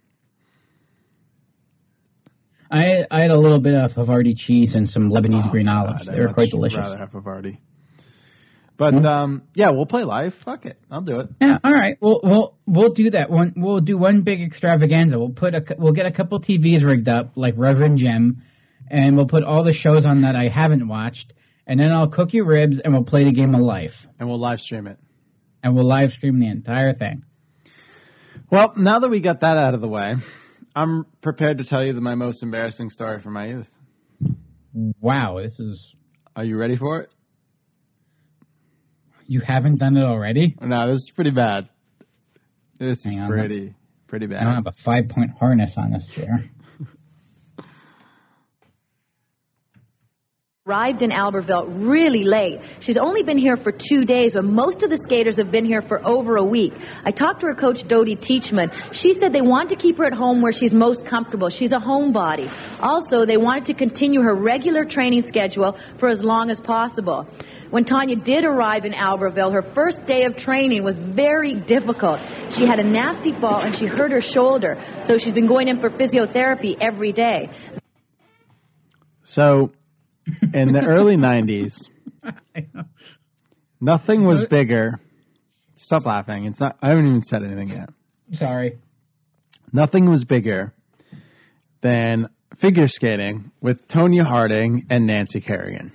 I 2.69 3.05
I 3.11 3.21
had 3.21 3.31
a 3.31 3.37
little 3.37 3.59
bit 3.59 3.75
of 3.75 3.93
Havarti 3.93 4.37
cheese 4.37 4.75
and 4.75 4.89
some 4.89 5.09
Lebanese 5.09 5.49
green 5.51 5.67
olives. 5.67 6.03
Oh, 6.03 6.05
God, 6.11 6.15
they 6.15 6.21
were 6.25 6.33
quite 6.33 6.49
delicious. 6.49 6.79
Rather 6.79 6.97
have 6.97 7.11
Havarti. 7.11 7.57
But 8.77 8.93
Hmm? 8.93 9.05
um, 9.05 9.41
yeah, 9.53 9.69
we'll 9.69 9.85
play 9.85 10.03
live. 10.03 10.33
Fuck 10.35 10.65
it, 10.65 10.77
I'll 10.91 11.01
do 11.01 11.19
it. 11.21 11.29
Yeah, 11.39 11.59
all 11.63 11.71
right. 11.73 11.97
We'll 12.01 12.19
we'll 12.23 12.57
we'll 12.65 12.89
do 12.93 13.09
that. 13.11 13.29
One 13.29 13.53
we'll 13.55 13.79
do 13.79 13.97
one 13.97 14.21
big 14.21 14.41
extravaganza. 14.41 15.17
We'll 15.17 15.29
put 15.29 15.55
a 15.55 15.63
we'll 15.77 15.93
get 15.93 16.05
a 16.05 16.11
couple 16.11 16.39
TVs 16.41 16.83
rigged 16.83 17.07
up 17.07 17.31
like 17.35 17.53
Reverend 17.57 17.97
Jim, 17.99 18.41
and 18.89 19.15
we'll 19.15 19.27
put 19.27 19.43
all 19.45 19.63
the 19.63 19.71
shows 19.73 20.05
on 20.05 20.21
that 20.21 20.35
I 20.35 20.49
haven't 20.49 20.87
watched, 20.89 21.33
and 21.65 21.79
then 21.79 21.91
I'll 21.93 22.09
cook 22.09 22.33
you 22.33 22.43
ribs 22.43 22.79
and 22.79 22.93
we'll 22.93 23.03
play 23.05 23.23
the 23.23 23.31
game 23.31 23.55
of 23.55 23.61
life, 23.61 24.07
And 24.19 24.27
we'll 24.27 24.39
live 24.39 24.59
stream 24.59 24.87
it. 24.87 24.97
and 25.63 25.73
we'll 25.73 25.85
live 25.87 26.11
stream 26.11 26.39
the 26.39 26.47
entire 26.47 26.93
thing. 26.93 27.23
Well, 28.51 28.73
now 28.75 28.99
that 28.99 29.09
we 29.09 29.21
got 29.21 29.39
that 29.39 29.55
out 29.57 29.73
of 29.73 29.79
the 29.81 29.87
way, 29.87 30.15
I'm 30.75 31.05
prepared 31.21 31.57
to 31.59 31.63
tell 31.63 31.83
you 31.83 31.93
the, 31.93 32.01
my 32.01 32.15
most 32.15 32.43
embarrassing 32.43 32.89
story 32.89 33.19
from 33.21 33.33
my 33.33 33.47
youth. 33.47 33.69
Wow, 34.99 35.39
this 35.39 35.59
is 35.61 35.95
Are 36.35 36.43
you 36.43 36.57
ready 36.57 36.75
for 36.75 36.99
it? 37.01 37.09
You 39.27 39.41
haven't 39.41 39.77
done 39.77 39.97
it 39.97 40.03
already. 40.03 40.55
No, 40.61 40.91
this 40.91 41.03
is 41.03 41.09
pretty 41.09 41.31
bad. 41.31 41.69
This 42.79 43.03
Hang 43.03 43.13
is 43.17 43.21
on, 43.21 43.29
pretty, 43.29 43.73
pretty 44.07 44.25
bad. 44.25 44.41
I 44.41 44.43
don't 44.45 44.55
have 44.55 44.67
a 44.67 44.71
five 44.71 45.07
point 45.09 45.31
harness 45.39 45.77
on 45.77 45.91
this 45.91 46.07
chair. 46.07 46.49
Arrived 50.67 51.03
in 51.03 51.11
Albertville 51.11 51.67
really 51.87 52.23
late. 52.23 52.59
She's 52.79 52.97
only 52.97 53.21
been 53.21 53.37
here 53.37 53.55
for 53.55 53.71
two 53.71 54.03
days, 54.03 54.33
but 54.33 54.45
most 54.45 54.81
of 54.81 54.89
the 54.89 54.97
skaters 54.97 55.35
have 55.37 55.51
been 55.51 55.63
here 55.63 55.83
for 55.83 56.03
over 56.03 56.37
a 56.37 56.43
week. 56.43 56.73
I 57.03 57.11
talked 57.11 57.41
to 57.41 57.45
her 57.45 57.53
coach, 57.53 57.87
Dody 57.87 58.15
Teachman. 58.15 58.71
She 58.91 59.13
said 59.13 59.31
they 59.31 59.43
want 59.43 59.69
to 59.69 59.75
keep 59.75 59.99
her 59.99 60.05
at 60.05 60.13
home 60.13 60.41
where 60.41 60.51
she's 60.51 60.73
most 60.73 61.05
comfortable. 61.05 61.49
She's 61.49 61.71
a 61.71 61.77
homebody. 61.77 62.51
Also, 62.79 63.27
they 63.27 63.37
wanted 63.37 63.65
to 63.65 63.75
continue 63.75 64.21
her 64.21 64.33
regular 64.33 64.85
training 64.85 65.21
schedule 65.21 65.77
for 65.97 66.09
as 66.09 66.23
long 66.23 66.49
as 66.49 66.59
possible. 66.59 67.27
When 67.69 67.85
Tonya 67.85 68.23
did 68.23 68.43
arrive 68.43 68.85
in 68.85 68.93
Albertville, 68.93 69.53
her 69.53 69.61
first 69.61 70.07
day 70.07 70.23
of 70.23 70.35
training 70.35 70.83
was 70.83 70.97
very 70.97 71.53
difficult. 71.53 72.19
She 72.49 72.65
had 72.65 72.79
a 72.79 72.83
nasty 72.83 73.33
fall 73.33 73.61
and 73.61 73.75
she 73.75 73.85
hurt 73.85 74.11
her 74.11 74.19
shoulder, 74.19 74.83
so 74.99 75.19
she's 75.19 75.33
been 75.33 75.45
going 75.45 75.67
in 75.67 75.79
for 75.79 75.91
physiotherapy 75.91 76.75
every 76.81 77.11
day. 77.11 77.51
So, 79.21 79.71
in 80.53 80.73
the 80.73 80.83
early 80.85 81.15
'90s, 81.17 81.87
nothing 83.79 84.23
was 84.25 84.45
bigger. 84.45 84.99
Stop 85.75 86.05
laughing. 86.05 86.45
It's 86.45 86.59
not. 86.59 86.77
I 86.81 86.89
haven't 86.89 87.07
even 87.07 87.21
said 87.21 87.43
anything 87.43 87.69
yet. 87.69 87.89
Sorry. 88.33 88.79
Nothing 89.71 90.09
was 90.09 90.23
bigger 90.23 90.73
than 91.81 92.29
figure 92.57 92.87
skating 92.87 93.51
with 93.61 93.87
Tonya 93.87 94.25
Harding 94.25 94.85
and 94.89 95.05
Nancy 95.05 95.41
Kerrigan. 95.41 95.91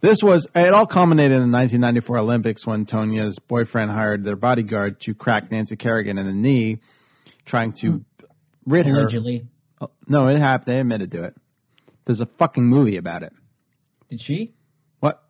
This 0.00 0.22
was 0.22 0.46
it 0.54 0.74
all 0.74 0.86
culminated 0.86 1.32
in 1.32 1.50
the 1.50 1.56
1994 1.56 2.18
Olympics 2.18 2.66
when 2.66 2.84
Tonya's 2.84 3.38
boyfriend 3.38 3.90
hired 3.90 4.22
their 4.22 4.36
bodyguard 4.36 5.00
to 5.00 5.14
crack 5.14 5.50
Nancy 5.50 5.76
Kerrigan 5.76 6.18
in 6.18 6.26
the 6.26 6.32
knee, 6.34 6.80
trying 7.46 7.72
to 7.80 7.90
hmm. 7.90 7.98
rid 8.66 8.86
her. 8.86 9.00
Allegedly. 9.00 9.46
Oh, 9.80 9.90
No, 10.06 10.28
it 10.28 10.36
happened. 10.36 10.74
They 10.74 10.80
admitted 10.80 11.10
to 11.12 11.24
it. 11.24 11.34
There's 12.04 12.20
a 12.20 12.26
fucking 12.26 12.64
movie 12.64 12.96
about 12.96 13.22
it. 13.22 13.32
Did 14.10 14.20
she? 14.20 14.54
What? 15.00 15.22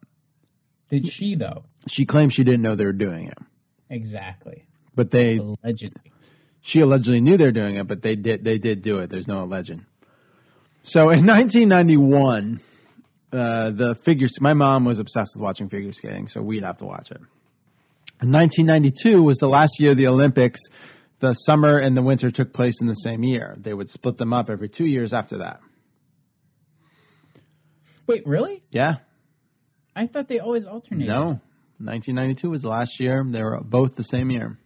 Did 0.91 1.07
she 1.09 1.35
though? 1.35 1.65
She 1.89 2.05
claims 2.07 2.33
she 2.35 2.45
didn't 2.45 2.63
know 2.63 2.75
they 2.77 2.85
were 2.85 2.93
doing 2.93 3.27
it, 3.29 3.39
Exactly. 3.91 4.65
but 4.95 5.11
they 5.11 5.37
Allegedly. 5.37 6.13
she 6.63 6.81
allegedly 6.81 7.21
knew 7.21 7.37
they 7.37 7.45
were 7.45 7.53
doing 7.53 7.77
it, 7.77 7.87
but 7.87 8.03
they 8.03 8.17
did 8.17 8.43
they 8.45 8.59
did 8.59 8.83
do 8.83 8.99
it. 8.99 9.11
There's 9.11 9.29
no 9.29 9.45
legend. 9.45 9.85
So 10.83 11.11
in 11.11 11.25
1991, 11.27 12.61
uh, 13.33 13.71
the 13.71 13.95
figure 14.05 14.29
my 14.41 14.53
mom 14.55 14.85
was 14.85 14.99
obsessed 14.99 15.35
with 15.35 15.43
watching 15.43 15.69
figure 15.69 15.93
skating, 15.93 16.29
so 16.29 16.43
we'd 16.43 16.63
have 16.63 16.79
to 16.79 16.85
watch 16.85 17.11
it. 17.11 17.21
In 18.23 18.31
1992 18.33 19.23
was 19.23 19.39
the 19.39 19.49
last 19.49 19.81
year 19.81 19.93
of 19.93 19.97
the 19.97 20.07
Olympics. 20.07 20.61
The 21.21 21.33
summer 21.35 21.79
and 21.79 21.97
the 21.97 22.03
winter 22.03 22.31
took 22.31 22.53
place 22.53 22.75
in 22.81 22.87
the 22.87 22.95
same 22.95 23.23
year. 23.23 23.57
They 23.59 23.73
would 23.73 23.89
split 23.89 24.19
them 24.19 24.33
up 24.35 24.51
every 24.51 24.69
two 24.69 24.85
years 24.85 25.13
after 25.15 25.39
that. 25.39 25.61
Wait, 28.06 28.26
really? 28.26 28.62
Yeah. 28.70 28.97
I 29.97 30.06
thought 30.06 30.28
they 30.28 30.40
always 30.40 30.64
alternated. 30.66 31.09
No. 31.09 31.40
1992 31.78 32.51
was 32.51 32.62
the 32.62 32.68
last 32.68 33.01
year. 33.01 33.24
They 33.28 33.43
were 33.43 33.60
both 33.62 33.97
the 33.97 34.05
same 34.05 34.31
year. 34.31 34.59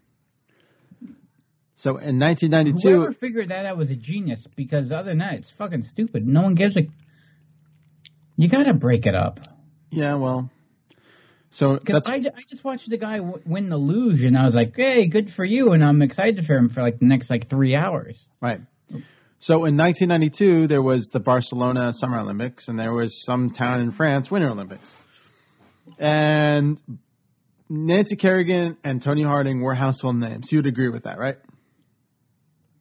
So 1.77 1.91
in 1.99 2.19
1992, 2.19 2.89
Whoever 2.89 3.13
figured 3.13 3.51
that 3.51 3.65
out 3.65 3.77
was 3.77 3.91
a 3.91 3.97
genius 3.97 4.45
because 4.57 4.91
other 4.91 5.11
than 5.11 5.19
that, 5.19 5.35
it's 5.35 5.51
fucking 5.51 5.83
stupid. 5.83 6.27
No 6.27 6.43
one 6.43 6.55
gives 6.55 6.77
a. 6.77 6.89
You 8.37 8.49
gotta 8.49 8.75
break 8.75 9.07
it 9.07 9.15
up. 9.15 9.41
yeah, 9.91 10.15
well, 10.15 10.51
so 11.51 11.75
Because 11.77 12.07
I, 12.07 12.15
I 12.15 12.43
just 12.49 12.65
watched 12.65 12.91
the 12.91 12.97
guy 12.99 13.19
w- 13.19 13.41
win 13.47 13.69
the 13.69 13.77
luge 13.79 14.23
and 14.25 14.37
I 14.37 14.45
was 14.45 14.55
like, 14.55 14.75
hey, 14.77 15.07
good 15.07 15.31
for 15.33 15.45
you. 15.45 15.73
And 15.73 15.85
I'm 15.85 16.03
excited 16.03 16.45
for 16.45 16.57
him 16.57 16.69
for 16.69 16.83
like 16.83 16.99
the 16.99 17.07
next 17.07 17.31
like 17.31 17.49
three 17.49 17.75
hours. 17.75 18.29
Right. 18.41 18.61
So 19.41 19.65
in 19.67 19.77
1992, 19.77 20.67
there 20.67 20.83
was 20.83 21.07
the 21.13 21.21
Barcelona 21.21 21.93
Summer 21.93 22.19
Olympics, 22.19 22.67
and 22.69 22.79
there 22.79 22.93
was 22.93 23.25
some 23.25 23.51
town 23.51 23.81
in 23.81 23.93
France 23.93 24.31
Winter 24.31 24.51
Olympics. 24.51 24.97
And 25.99 26.81
Nancy 27.69 28.17
Kerrigan 28.17 28.77
and 28.83 29.01
Tony 29.01 29.23
Harding 29.23 29.61
were 29.61 29.75
household 29.75 30.17
names. 30.17 30.51
You'd 30.51 30.67
agree 30.67 30.89
with 30.89 31.05
that, 31.05 31.19
right? 31.19 31.37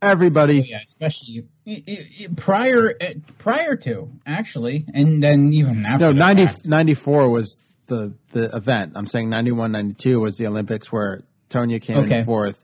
Everybody. 0.01 0.59
Oh, 0.59 0.63
yeah, 0.67 0.79
especially 0.83 1.47
i- 1.67 1.83
i- 1.87 2.05
i- 2.23 2.27
prior 2.35 2.93
uh, 3.01 3.13
prior 3.39 3.75
to 3.77 4.11
actually, 4.27 4.85
and 4.93 5.23
then 5.23 5.51
even 5.53 5.85
after. 5.85 6.05
No, 6.05 6.13
the 6.13 6.19
90, 6.19 6.45
94 6.65 7.29
was 7.29 7.57
the, 7.87 8.13
the 8.31 8.55
event. 8.55 8.93
I'm 8.95 9.07
saying 9.07 9.29
91, 9.29 9.71
92 9.71 10.19
was 10.19 10.37
the 10.37 10.45
Olympics 10.47 10.91
where 10.91 11.21
Tonya 11.49 11.81
came 11.81 11.97
Okay. 11.99 12.19
in 12.19 12.25
fourth, 12.25 12.59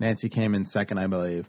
Nancy 0.00 0.30
came 0.30 0.54
in 0.54 0.64
second, 0.64 0.98
I 0.98 1.08
believe. 1.08 1.46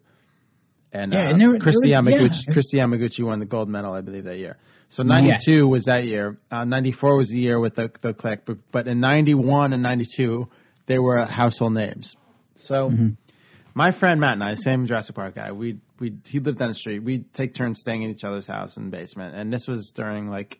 And, 0.92 1.14
Yeah, 1.14 1.28
uh, 1.28 1.32
and 1.32 1.42
there- 1.42 1.52
there 1.52 1.60
Kristi, 1.60 1.74
was- 1.76 1.86
Yamaguchi, 1.92 2.48
yeah. 2.48 2.54
Kristi 2.54 2.74
Yamaguchi 2.76 3.24
won 3.24 3.40
the 3.40 3.46
gold 3.46 3.70
medal, 3.70 3.94
I 3.94 4.02
believe, 4.02 4.24
that 4.26 4.38
year. 4.40 4.58
So 4.90 5.04
92 5.04 5.68
was 5.68 5.86
that 5.86 6.06
year. 6.06 6.40
Uh, 6.50 6.66
94 6.66 7.16
was 7.16 7.30
the 7.30 7.40
year 7.40 7.60
with 7.60 7.76
the, 7.76 7.92
the 8.02 8.14
click. 8.14 8.46
But, 8.46 8.58
but 8.72 8.88
in 8.88 9.00
91 9.00 9.72
and 9.74 9.84
92, 9.84 10.48
they 10.88 10.98
were 10.98 11.24
household 11.26 11.74
names. 11.74 12.16
So 12.56 12.90
Mm-hmm. 12.90 13.10
my 13.76 13.92
friend 13.92 14.20
Matt 14.20 14.34
and 14.34 14.44
I, 14.44 14.56
same 14.56 14.88
Jurassic 14.88 15.16
Park 15.16 15.36
guy, 15.36 15.52
we 15.52 15.78
we 16.00 16.14
he 16.26 16.40
lived 16.40 16.58
down 16.60 16.70
the 16.70 16.74
street. 16.74 17.04
We'd 17.04 17.32
take 17.34 17.54
turns 17.54 17.80
staying 17.82 18.02
in 18.04 18.10
each 18.10 18.24
other's 18.24 18.48
house 18.48 18.78
in 18.78 18.86
the 18.86 18.90
basement. 18.98 19.36
And 19.36 19.54
this 19.54 19.68
was 19.68 19.92
during 19.94 20.30
like 20.30 20.60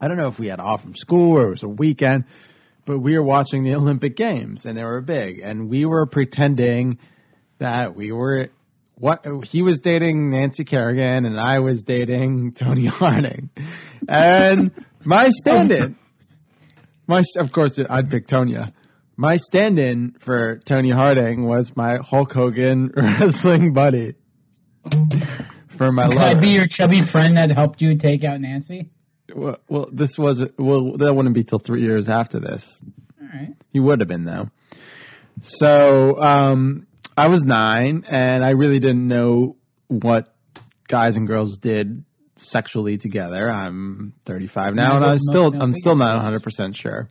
I 0.00 0.08
don't 0.08 0.16
know 0.16 0.28
if 0.28 0.38
we 0.38 0.48
had 0.48 0.60
off 0.60 0.82
from 0.82 0.94
school 0.94 1.38
or 1.38 1.46
it 1.48 1.50
was 1.50 1.62
a 1.62 1.68
weekend, 1.68 2.24
but 2.86 2.98
we 2.98 3.16
were 3.16 3.22
watching 3.24 3.64
the 3.64 3.74
Olympic 3.74 4.14
Games 4.16 4.66
and 4.66 4.76
they 4.76 4.84
were 4.84 5.00
big. 5.00 5.40
And 5.40 5.68
we 5.70 5.84
were 5.86 6.06
pretending 6.06 6.98
that 7.58 7.94
we 7.96 8.10
were 8.12 8.48
what 9.00 9.24
he 9.44 9.62
was 9.62 9.80
dating 9.80 10.30
Nancy 10.30 10.64
Kerrigan 10.64 11.24
and 11.24 11.40
I 11.40 11.60
was 11.60 11.82
dating 11.82 12.52
Tony 12.52 12.84
Harding. 12.86 13.48
And 14.06 14.72
my 15.04 15.30
stand-in, 15.30 15.96
my 17.06 17.22
of 17.38 17.50
course 17.50 17.78
I'd 17.88 18.10
pick 18.10 18.26
Tonya. 18.26 18.70
My 19.16 19.36
stand-in 19.36 20.16
for 20.20 20.58
Tony 20.64 20.90
Harding 20.90 21.46
was 21.46 21.74
my 21.74 21.96
Hulk 21.96 22.32
Hogan 22.32 22.92
wrestling 22.96 23.72
buddy 23.72 24.14
for 25.76 25.90
my 25.92 26.08
Could 26.08 26.16
love. 26.16 26.36
I 26.36 26.40
be 26.40 26.48
your 26.48 26.66
chubby 26.66 27.00
friend 27.00 27.38
that 27.38 27.50
helped 27.50 27.80
you 27.80 27.96
take 27.96 28.22
out 28.22 28.40
Nancy? 28.40 28.90
Well, 29.34 29.58
well, 29.68 29.88
this 29.90 30.18
was 30.18 30.44
well. 30.58 30.96
That 30.98 31.14
wouldn't 31.14 31.34
be 31.34 31.44
till 31.44 31.58
three 31.58 31.82
years 31.82 32.08
after 32.08 32.40
this. 32.40 32.66
All 33.20 33.28
right. 33.32 33.54
He 33.72 33.80
would 33.80 34.00
have 34.00 34.08
been 34.08 34.24
though. 34.24 34.50
So 35.42 36.20
um, 36.20 36.86
I 37.16 37.28
was 37.28 37.42
nine, 37.42 38.04
and 38.08 38.44
I 38.44 38.50
really 38.50 38.78
didn't 38.78 39.06
know 39.06 39.56
what 39.88 40.34
guys 40.88 41.16
and 41.16 41.26
girls 41.26 41.56
did 41.58 42.04
sexually 42.36 42.98
together. 42.98 43.50
I'm 43.50 44.14
35 44.26 44.74
now, 44.74 44.96
and 44.96 45.04
I'm 45.04 45.18
still 45.18 45.54
I'm 45.60 45.74
still 45.74 45.96
not 45.96 46.14
100 46.16 46.42
percent 46.42 46.76
sure. 46.76 47.10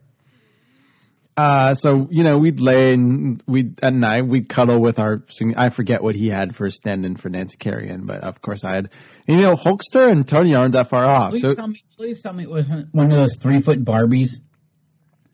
Uh, 1.36 1.74
so 1.74 2.06
you 2.10 2.22
know, 2.24 2.36
we'd 2.36 2.60
lay 2.60 2.92
and 2.92 3.42
we'd 3.46 3.78
at 3.82 3.94
night 3.94 4.26
we'd 4.26 4.48
cuddle 4.48 4.80
with 4.80 4.98
our. 4.98 5.22
I 5.56 5.70
forget 5.70 6.02
what 6.02 6.14
he 6.14 6.28
had 6.28 6.54
for 6.56 6.66
a 6.66 6.70
stand-in 6.70 7.16
for 7.16 7.28
Nancy 7.28 7.56
Kerrigan, 7.56 8.04
but 8.04 8.22
of 8.22 8.42
course 8.42 8.64
I 8.64 8.74
had. 8.74 8.90
You 9.26 9.36
know, 9.36 9.54
Hulkster 9.54 10.10
and 10.10 10.26
Tony 10.26 10.54
aren't 10.54 10.72
that 10.72 10.90
far 10.90 11.06
off. 11.06 11.30
Please 11.30 11.42
So 11.42 11.54
tell 11.54 11.68
me. 11.68 11.82
Please 11.96 12.20
tell 12.20 12.32
me 12.32 12.42
it 12.42 12.50
wasn't 12.50 12.92
one 12.92 13.10
of 13.10 13.16
those 13.16 13.36
three 13.40 13.60
foot 13.60 13.84
Barbies. 13.84 14.38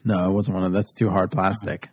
No, 0.05 0.29
it 0.29 0.33
wasn't 0.33 0.55
one 0.55 0.65
of 0.65 0.73
those 0.73 0.85
that's 0.85 0.93
too 0.93 1.09
hard 1.09 1.33
plastic. 1.33 1.89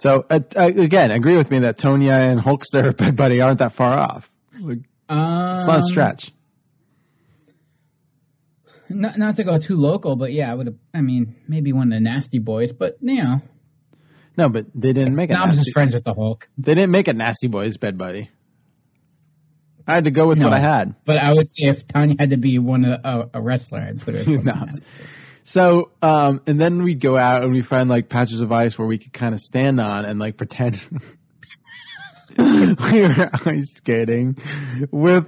So 0.00 0.24
uh, 0.30 0.40
uh, 0.56 0.66
again, 0.66 1.10
agree 1.10 1.36
with 1.36 1.50
me 1.50 1.60
that 1.60 1.76
Tonya 1.78 2.30
and 2.30 2.40
Hulkster 2.40 2.96
Bed 2.96 3.16
Buddy 3.16 3.40
aren't 3.40 3.58
that 3.58 3.74
far 3.74 3.98
off. 3.98 4.28
Like, 4.58 4.78
Um, 5.08 5.56
it's 5.58 5.66
not 5.66 5.78
a 5.78 5.82
stretch. 5.82 6.32
Not 8.88 9.18
not 9.18 9.36
to 9.36 9.44
go 9.44 9.58
too 9.58 9.76
local, 9.76 10.16
but 10.16 10.32
yeah, 10.32 10.50
I 10.50 10.54
would 10.54 10.66
have. 10.66 10.76
I 10.92 11.00
mean, 11.00 11.36
maybe 11.46 11.72
one 11.72 11.92
of 11.92 11.96
the 11.96 12.00
nasty 12.00 12.38
boys, 12.40 12.72
but 12.72 12.96
you 13.00 13.22
know, 13.22 13.40
No, 14.36 14.48
but 14.48 14.66
they 14.74 14.92
didn't 14.92 15.14
make 15.14 15.30
it. 15.30 15.34
Knobbs 15.34 15.58
nasty. 15.58 15.68
is 15.68 15.72
friends 15.72 15.94
with 15.94 16.04
the 16.04 16.14
Hulk. 16.14 16.48
They 16.58 16.74
didn't 16.74 16.90
make 16.90 17.06
it 17.06 17.14
Nasty 17.14 17.46
Boys 17.46 17.76
Bed 17.76 17.96
Buddy. 17.96 18.30
I 19.86 19.94
had 19.94 20.04
to 20.04 20.10
go 20.10 20.26
with 20.26 20.42
what 20.42 20.52
I 20.52 20.60
had. 20.60 20.94
But 21.04 21.18
I 21.18 21.32
would 21.32 21.48
say 21.48 21.64
if 21.64 21.86
Tonya 21.86 22.18
had 22.18 22.30
to 22.30 22.36
be 22.36 22.58
one 22.58 22.84
of 22.84 23.00
uh, 23.04 23.26
a 23.34 23.40
wrestler, 23.42 23.80
I'd 23.80 24.00
put 24.00 24.14
her. 24.14 24.20
as 24.68 24.80
one 25.54 25.64
of 25.66 25.72
the 25.72 25.80
Knobbs. 25.80 25.90
So, 25.90 25.90
um, 26.02 26.40
and 26.46 26.60
then 26.60 26.82
we'd 26.82 27.00
go 27.00 27.16
out 27.16 27.42
and 27.44 27.52
we 27.52 27.62
find 27.62 27.88
like 27.88 28.08
patches 28.08 28.40
of 28.40 28.52
ice 28.52 28.78
where 28.78 28.86
we 28.88 28.98
could 28.98 29.12
kind 29.12 29.34
of 29.34 29.40
stand 29.40 29.80
on 29.80 30.04
and 30.04 30.18
like 30.18 30.36
pretend 30.36 30.80
we 32.38 32.74
were 33.02 33.30
ice 33.44 33.72
skating 33.74 34.36
with 34.90 35.26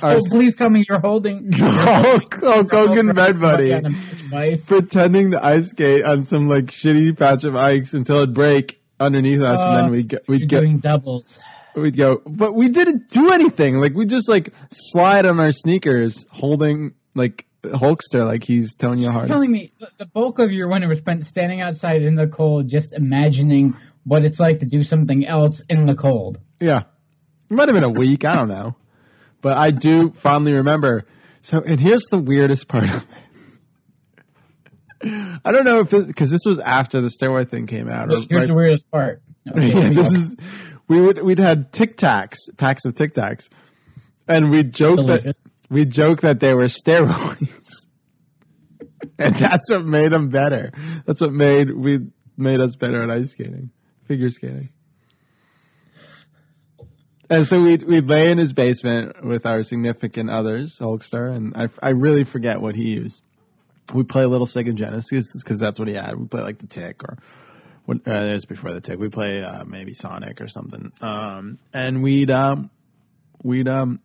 our 0.00 0.14
Oh, 0.16 0.20
please 0.30 0.54
tell 0.54 0.70
me 0.70 0.84
you're 0.88 1.00
holding. 1.00 1.50
Hulk, 1.54 2.34
Hulk 2.40 2.70
Hogan 2.70 3.12
bed 3.14 3.40
buddy, 3.40 3.74
On 3.74 3.84
a 3.86 3.90
patch 3.90 4.22
of 4.22 4.32
ice. 4.34 4.64
pretending 4.64 5.32
to 5.32 5.44
ice 5.44 5.68
skate 5.70 6.04
on 6.04 6.22
some 6.22 6.48
like 6.48 6.66
shitty 6.66 7.18
patch 7.18 7.44
of 7.44 7.54
ice 7.56 7.92
until 7.94 8.16
it'd 8.18 8.34
break 8.34 8.80
underneath 9.00 9.40
us, 9.40 9.60
and 9.60 9.70
Oh, 9.70 9.82
then 9.82 9.90
we'd 9.90 10.08
go, 10.08 10.18
we'd 10.28 10.40
You're 10.42 10.48
go, 10.48 10.60
doing 10.60 10.78
doubles. 10.78 11.40
we'd 11.74 11.96
go, 11.96 12.22
but 12.24 12.54
we 12.54 12.68
didn't 12.68 13.10
do 13.10 13.32
anything. 13.32 13.80
Like 13.80 13.92
we 13.94 14.06
just 14.06 14.28
like 14.28 14.52
slide 14.70 15.26
on 15.26 15.40
our 15.40 15.52
sneakers, 15.52 16.24
holding 16.30 16.94
like 17.14 17.44
Hulkster, 17.64 18.26
like 18.26 18.44
he's 18.44 18.74
telling 18.74 18.98
You're 18.98 19.12
Harding. 19.12 19.28
telling 19.30 19.52
me 19.52 19.72
the- 19.98 20.06
bulk 20.06 20.38
of 20.38 20.52
your 20.52 20.68
winter 20.68 20.88
was 20.88 20.98
spent 20.98 21.24
standing 21.24 21.60
outside 21.60 22.02
in 22.02 22.14
the 22.14 22.26
cold, 22.26 22.68
just 22.68 22.92
imagining 22.92 23.74
what 24.04 24.24
it's 24.24 24.38
like 24.40 24.60
to 24.60 24.66
do 24.66 24.82
something 24.82 25.26
else 25.26 25.62
in 25.68 25.86
the 25.86 25.94
cold. 25.94 26.38
Yeah. 26.60 26.82
It 27.50 27.54
might 27.54 27.68
have 27.68 27.74
been 27.74 27.84
a 27.84 27.88
week. 27.90 28.24
I 28.24 28.34
don't 28.36 28.48
know. 28.48 28.76
But 29.40 29.56
I 29.58 29.70
do 29.70 30.10
fondly 30.12 30.52
remember 30.54 31.04
So, 31.42 31.60
and 31.60 31.78
here's 31.80 32.04
the 32.10 32.18
weirdest 32.18 32.68
part 32.68 32.88
of 32.90 33.04
it. 35.02 35.40
I 35.44 35.52
don't 35.52 35.64
know 35.64 35.80
if 35.80 35.90
because 35.90 36.30
this, 36.30 36.40
was 36.46 36.58
after 36.58 37.00
the 37.02 37.08
steroid 37.08 37.50
thing 37.50 37.66
came 37.66 37.88
out. 37.90 38.10
Or 38.12 38.18
here's 38.20 38.30
right- 38.30 38.46
the 38.48 38.54
weirdest 38.54 38.90
part. 38.90 39.22
Okay, 39.50 39.68
yeah, 39.78 39.88
this 39.90 40.10
is 40.10 40.34
we 40.88 40.98
would 41.00 41.22
we'd 41.22 41.38
had 41.38 41.72
Tic 41.72 41.98
Tacs, 41.98 42.36
packs 42.56 42.86
of 42.86 42.94
Tic 42.94 43.12
Tacs, 43.14 43.50
and 44.26 44.50
we 44.50 44.62
joked 44.62 44.96
Delicious. 44.96 45.42
that 45.42 45.50
we 45.74 45.84
joked 45.84 46.22
that 46.22 46.38
they 46.38 46.54
were 46.54 46.66
steroids, 46.66 47.86
and 49.18 49.34
that's 49.34 49.68
what 49.68 49.84
made 49.84 50.12
them 50.12 50.28
better. 50.28 50.72
That's 51.04 51.20
what 51.20 51.32
made 51.32 51.74
we 51.74 51.98
made 52.36 52.60
us 52.60 52.76
better 52.76 53.02
at 53.02 53.10
ice 53.10 53.32
skating, 53.32 53.70
figure 54.06 54.30
skating. 54.30 54.68
And 57.28 57.48
so 57.48 57.60
we'd, 57.60 57.82
we'd 57.82 58.06
lay 58.06 58.30
in 58.30 58.38
his 58.38 58.52
basement 58.52 59.24
with 59.24 59.46
our 59.46 59.62
significant 59.62 60.30
others, 60.30 60.78
Hulkster, 60.78 61.34
and 61.34 61.56
I, 61.56 61.68
I 61.82 61.90
really 61.90 62.22
forget 62.22 62.60
what 62.60 62.76
he 62.76 62.84
used. 62.84 63.20
We 63.92 64.04
play 64.04 64.22
a 64.22 64.28
little 64.28 64.46
Sega 64.46 64.74
Genesis 64.74 65.32
because 65.32 65.58
that's 65.58 65.78
what 65.78 65.88
he 65.88 65.94
had. 65.94 66.16
We 66.16 66.26
play 66.26 66.42
like 66.42 66.58
the 66.58 66.66
Tick 66.66 67.02
or 67.02 67.18
what, 67.86 68.06
uh, 68.06 68.12
it 68.12 68.32
was 68.34 68.44
before 68.44 68.72
the 68.72 68.80
Tick. 68.80 68.98
We 68.98 69.08
play 69.08 69.42
uh, 69.42 69.64
maybe 69.64 69.94
Sonic 69.94 70.40
or 70.40 70.48
something. 70.48 70.92
Um, 71.00 71.58
and 71.72 72.02
we'd 72.02 72.30
um, 72.30 72.70
we'd 73.42 73.68
um, 73.68 74.00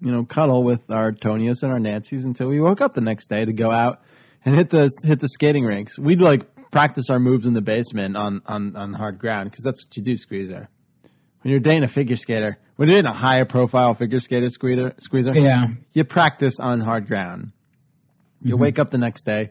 you 0.00 0.10
know 0.12 0.24
cuddle 0.24 0.62
with 0.62 0.90
our 0.90 1.12
Tonyas 1.12 1.62
and 1.62 1.72
our 1.72 1.78
Nancys 1.78 2.24
until 2.24 2.48
we 2.48 2.60
woke 2.60 2.80
up 2.80 2.94
the 2.94 3.00
next 3.00 3.28
day 3.28 3.44
to 3.44 3.52
go 3.52 3.70
out 3.70 4.02
and 4.44 4.54
hit 4.54 4.70
the 4.70 4.90
hit 5.04 5.20
the 5.20 5.28
skating 5.28 5.64
rinks. 5.64 5.98
We'd 5.98 6.20
like 6.20 6.70
practice 6.70 7.10
our 7.10 7.18
moves 7.18 7.46
in 7.46 7.54
the 7.54 7.60
basement 7.60 8.16
on 8.16 8.42
on, 8.46 8.76
on 8.76 8.92
hard 8.94 9.18
ground 9.18 9.50
because 9.50 9.64
that's 9.64 9.84
what 9.84 9.96
you 9.96 10.02
do, 10.02 10.16
Squeezer. 10.16 10.68
When 11.42 11.50
you're 11.50 11.60
dating 11.60 11.84
a 11.84 11.88
figure 11.88 12.16
skater, 12.16 12.58
when 12.76 12.88
you're 12.88 12.98
dating 12.98 13.10
a 13.10 13.14
higher 13.16 13.44
profile 13.46 13.94
figure 13.94 14.20
skater, 14.20 14.48
squeezer, 14.50 14.92
squeezer, 15.00 15.32
Yeah. 15.34 15.68
you 15.94 16.04
practice 16.04 16.60
on 16.60 16.80
hard 16.80 17.06
ground. 17.06 17.52
You 18.42 18.56
Mhm. 18.56 18.60
wake 18.60 18.78
up 18.78 18.90
the 18.90 18.98
next 18.98 19.24
day, 19.24 19.50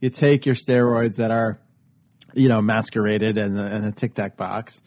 you 0.00 0.10
take 0.10 0.46
your 0.46 0.54
steroids 0.56 1.16
that 1.16 1.30
are, 1.30 1.58
you 2.34 2.48
know, 2.48 2.60
masqueraded 2.60 3.38
in 3.38 3.56
a, 3.56 3.66
in 3.76 3.84
a 3.84 3.92
Tic 3.92 4.14
Tac 4.14 4.36
box, 4.36 4.80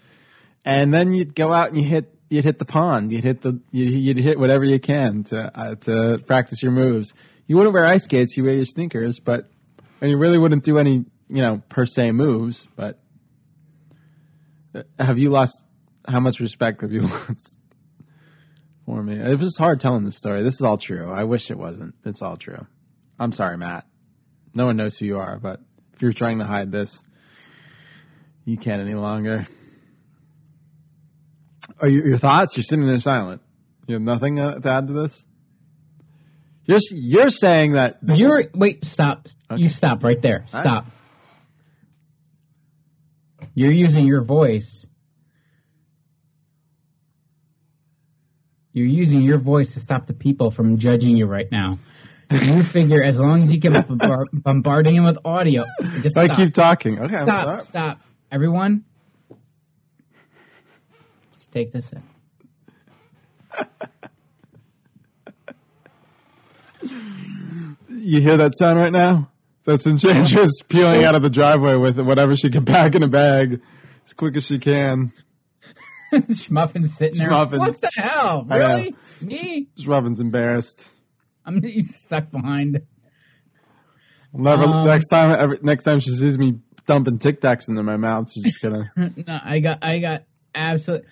and 0.65 0.93
then 0.93 1.13
you'd 1.13 1.35
go 1.35 1.53
out 1.53 1.69
and 1.71 1.77
you 1.81 1.85
hit 1.88 2.13
you'd 2.31 2.45
hit 2.45 2.59
the 2.59 2.65
pond, 2.65 3.11
you'd 3.11 3.25
hit 3.25 3.41
the 3.41 3.59
you'd, 3.71 4.17
hit 4.17 4.39
whatever 4.39 4.63
you 4.63 4.79
can 4.79 5.25
to 5.25 5.51
uh, 5.53 5.75
to 5.75 6.17
practice 6.25 6.63
your 6.63 6.71
moves. 6.71 7.13
You 7.45 7.57
wouldn't 7.57 7.73
wear 7.73 7.85
ice 7.85 8.05
skates, 8.05 8.37
you 8.37 8.45
wear 8.45 8.53
your 8.53 8.65
sneakers, 8.65 9.19
but 9.19 9.51
and 9.99 10.09
you 10.09 10.17
really 10.17 10.37
wouldn't 10.37 10.63
do 10.63 10.77
any 10.77 11.05
you 11.27 11.41
know 11.41 11.61
per 11.69 11.85
se 11.85 12.11
moves. 12.11 12.65
But 12.75 12.99
uh, 14.73 14.83
have 14.97 15.19
you 15.19 15.29
lost? 15.29 15.59
How 16.07 16.21
much 16.21 16.39
respect 16.39 16.81
have 16.81 16.93
you 16.93 17.01
lost 17.07 17.57
for 18.85 19.03
me? 19.03 19.15
It 19.15 19.37
was 19.37 19.57
hard 19.57 19.81
telling 19.81 20.05
this 20.05 20.15
story. 20.15 20.41
This 20.41 20.55
is 20.55 20.61
all 20.61 20.77
true. 20.77 21.11
I 21.11 21.25
wish 21.25 21.51
it 21.51 21.57
wasn't. 21.57 21.95
It's 22.05 22.21
all 22.21 22.37
true. 22.37 22.65
I'm 23.19 23.33
sorry, 23.33 23.57
Matt. 23.57 23.85
No 24.53 24.65
one 24.65 24.77
knows 24.77 24.97
who 24.97 25.05
you 25.05 25.19
are, 25.19 25.37
but 25.37 25.59
if 25.93 26.01
you're 26.01 26.13
trying 26.13 26.39
to 26.39 26.45
hide 26.45 26.71
this, 26.71 26.97
you 28.45 28.57
can't 28.57 28.81
any 28.81 28.95
longer. 28.95 29.47
Are 31.79 31.88
you, 31.88 32.03
your 32.03 32.17
thoughts? 32.17 32.55
You're 32.55 32.63
sitting 32.63 32.85
there 32.85 32.99
silent. 32.99 33.41
You 33.88 33.95
have 33.95 34.01
nothing 34.01 34.39
uh, 34.39 34.59
to 34.59 34.69
add 34.69 34.88
to 34.88 34.93
this. 34.93 35.23
You're 36.65 36.79
you're 36.91 37.29
saying 37.29 37.73
that 37.73 37.97
You're 38.03 38.43
wait, 38.53 38.85
stop. 38.85 39.27
You 39.55 39.67
stop 39.67 40.03
right 40.03 40.21
there. 40.21 40.45
All 40.53 40.59
right. 40.59 40.63
Stop. 40.63 40.85
You're 43.53 43.71
using 43.71 44.05
your 44.05 44.23
voice. 44.23 44.85
You're 48.73 48.88
using 48.88 49.21
your 49.21 49.38
voice 49.38 49.73
to 49.73 49.81
stop 49.81 50.05
the 50.05 50.13
people 50.13 50.51
from 50.51 50.77
judging 50.77 51.17
you 51.17 51.25
right 51.25 51.51
now. 51.51 51.79
You 52.31 52.63
figure 52.63 53.03
as 53.03 53.19
long 53.19 53.43
as 53.43 53.51
you 53.51 53.59
keep 53.59 53.73
bombar- 53.73 54.27
bombarding 54.31 54.95
him 54.95 55.03
with 55.03 55.17
audio, 55.25 55.65
just 55.99 56.17
I 56.17 56.27
stop. 56.27 56.38
keep 56.38 56.53
talking. 56.53 56.99
Okay, 56.99 57.17
stop, 57.17 57.61
stop, 57.61 57.99
everyone. 58.31 58.85
Take 61.51 61.71
this 61.71 61.91
in. 61.91 62.03
You 67.89 68.21
hear 68.21 68.37
that 68.37 68.57
sound 68.57 68.79
right 68.79 68.91
now? 68.91 69.29
That's 69.65 69.85
Enchantress 69.85 70.51
peeling 70.67 71.03
out 71.03 71.13
of 71.15 71.21
the 71.21 71.29
driveway 71.29 71.75
with 71.75 71.99
whatever 71.99 72.35
she 72.35 72.49
can 72.49 72.65
pack 72.65 72.95
in 72.95 73.03
a 73.03 73.07
bag 73.07 73.61
as 74.07 74.13
quick 74.13 74.35
as 74.37 74.45
she 74.45 74.57
can. 74.57 75.13
Schmuffin's 76.13 76.95
sitting 76.97 77.19
there. 77.19 77.29
Schmuffin. 77.29 77.59
What 77.59 77.79
the 77.79 77.91
hell? 77.95 78.45
Really? 78.49 78.95
Me? 79.21 79.67
Robin's 79.85 80.19
embarrassed. 80.19 80.83
I'm 81.45 81.61
he's 81.61 81.95
stuck 81.95 82.31
behind. 82.31 82.81
Never, 84.33 84.63
Um, 84.63 84.87
next 84.87 85.09
time, 85.09 85.31
every, 85.31 85.59
next 85.61 85.83
time 85.83 85.99
she 85.99 86.11
sees 86.11 86.37
me 86.37 86.59
dumping 86.87 87.19
Tic 87.19 87.41
Tacs 87.41 87.67
into 87.67 87.83
my 87.83 87.97
mouth, 87.97 88.31
she's 88.31 88.43
just 88.43 88.61
gonna. 88.61 88.91
no, 88.95 89.39
I 89.43 89.59
got, 89.59 89.83
I 89.83 89.99
got 89.99 90.23
absolute. 90.55 91.05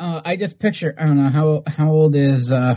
Uh, 0.00 0.22
I 0.24 0.36
just 0.36 0.58
picture. 0.58 0.94
I 0.98 1.04
don't 1.04 1.22
know 1.22 1.28
how 1.28 1.62
how 1.66 1.90
old 1.90 2.16
is. 2.16 2.50
uh 2.50 2.76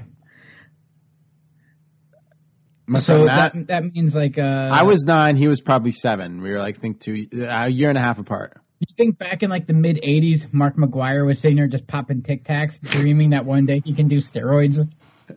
My 2.85 2.99
So 2.99 3.25
that 3.25 3.53
that 3.67 3.85
means 3.85 4.13
like. 4.13 4.37
uh 4.37 4.41
I 4.73 4.83
was 4.83 5.03
nine. 5.03 5.37
He 5.37 5.47
was 5.47 5.61
probably 5.61 5.93
seven. 5.93 6.41
We 6.41 6.51
were 6.51 6.59
like, 6.59 6.81
think 6.81 6.99
two, 6.99 7.27
a 7.49 7.69
year 7.69 7.87
and 7.87 7.97
a 7.97 8.01
half 8.01 8.19
apart. 8.19 8.59
You 8.79 8.93
think 8.97 9.17
back 9.17 9.41
in 9.41 9.49
like 9.49 9.67
the 9.67 9.73
mid 9.73 10.01
'80s, 10.03 10.53
Mark 10.53 10.75
McGwire 10.75 11.25
was 11.25 11.39
sitting 11.39 11.55
there 11.55 11.67
just 11.67 11.87
popping 11.87 12.23
Tic 12.23 12.43
Tacs, 12.43 12.81
dreaming 12.81 13.29
that 13.29 13.45
one 13.45 13.65
day 13.65 13.81
he 13.85 13.93
can 13.93 14.09
do 14.09 14.17
steroids. 14.17 14.85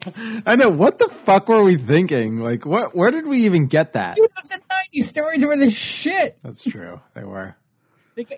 I 0.44 0.56
know. 0.56 0.70
What 0.70 0.98
the 0.98 1.08
fuck 1.24 1.48
were 1.48 1.62
we 1.62 1.78
thinking? 1.78 2.38
Like, 2.38 2.66
what? 2.66 2.96
Where 2.96 3.12
did 3.12 3.28
we 3.28 3.44
even 3.44 3.68
get 3.68 3.92
that? 3.92 4.16
Dude, 4.16 4.28
the 4.34 4.58
'90s. 4.92 5.12
Steroids 5.12 5.46
were 5.46 5.56
the 5.56 5.70
shit. 5.70 6.36
That's 6.42 6.64
true. 6.64 7.00
They 7.14 7.22
were. 7.22 7.54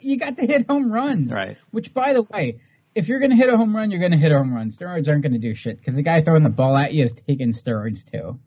You 0.02 0.18
got 0.18 0.36
to 0.36 0.46
hit 0.46 0.68
home 0.68 0.92
runs. 0.92 1.32
Right. 1.32 1.56
Which, 1.70 1.94
by 1.94 2.12
the 2.12 2.22
way, 2.24 2.60
if 2.94 3.08
you're 3.08 3.18
going 3.20 3.30
to 3.30 3.36
hit 3.36 3.48
a 3.52 3.56
home 3.56 3.74
run, 3.76 3.90
you're 3.90 4.00
going 4.00 4.12
to 4.12 4.18
hit 4.18 4.32
a 4.32 4.36
home 4.38 4.52
run. 4.54 4.70
Steroids 4.72 5.08
aren't 5.08 5.22
going 5.22 5.32
to 5.32 5.38
do 5.38 5.54
shit 5.54 5.78
because 5.78 5.94
the 5.94 6.02
guy 6.02 6.22
throwing 6.22 6.42
the 6.42 6.48
ball 6.50 6.76
at 6.76 6.92
you 6.92 7.04
is 7.04 7.12
taking 7.28 7.52
steroids 7.52 8.04
too. 8.10 8.38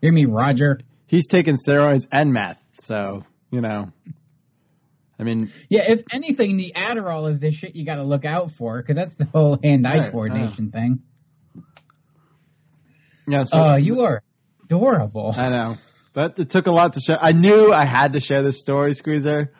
You 0.00 0.06
hear 0.06 0.12
me, 0.12 0.24
Roger? 0.26 0.80
He's 1.06 1.26
taking 1.26 1.56
steroids 1.56 2.06
and 2.12 2.32
meth, 2.32 2.58
so 2.82 3.24
you 3.50 3.60
know. 3.60 3.92
I 5.18 5.22
mean, 5.22 5.50
Yeah, 5.68 5.82
if 5.90 6.02
anything, 6.12 6.56
the 6.56 6.72
Adderall 6.74 7.28
is 7.30 7.40
the 7.40 7.50
shit 7.50 7.76
you 7.76 7.84
got 7.84 7.96
to 7.96 8.04
look 8.04 8.24
out 8.24 8.52
for 8.52 8.80
because 8.80 8.96
that's 8.96 9.14
the 9.16 9.26
whole 9.26 9.58
hand-eye 9.62 9.98
Right, 9.98 10.12
coordination 10.12 10.70
thing. 10.70 11.00
yeah. 13.28 13.44
So 13.44 13.58
Oh, 13.58 13.76
you 13.76 14.00
are 14.02 14.22
adorable. 14.64 15.34
I 15.36 15.50
know, 15.50 15.76
but 16.14 16.38
it 16.38 16.48
took 16.50 16.66
a 16.66 16.70
lot 16.72 16.94
to 16.94 17.00
share. 17.00 17.18
I 17.20 17.32
knew 17.32 17.72
I 17.72 17.84
had 17.84 18.14
to 18.14 18.20
share 18.20 18.42
this 18.42 18.58
story, 18.60 18.94
Squeezer. 18.94 19.52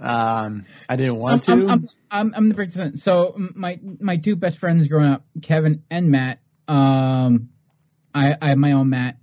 Um, 0.00 0.64
I 0.88 0.96
didn't 0.96 1.16
want 1.16 1.42
to. 1.44 1.52
I'm, 1.52 1.70
I'm, 1.70 1.88
I'm, 2.10 2.32
I'm 2.36 2.48
the 2.48 2.54
participant. 2.54 3.00
So 3.00 3.34
my 3.36 3.78
my 3.82 4.16
two 4.16 4.36
best 4.36 4.58
friends 4.58 4.86
growing 4.88 5.10
up, 5.10 5.24
Kevin 5.42 5.82
and 5.90 6.10
Matt. 6.10 6.40
Um, 6.68 7.50
I 8.14 8.36
I 8.40 8.48
have 8.50 8.58
my 8.58 8.72
own 8.72 8.90
Matt. 8.90 9.16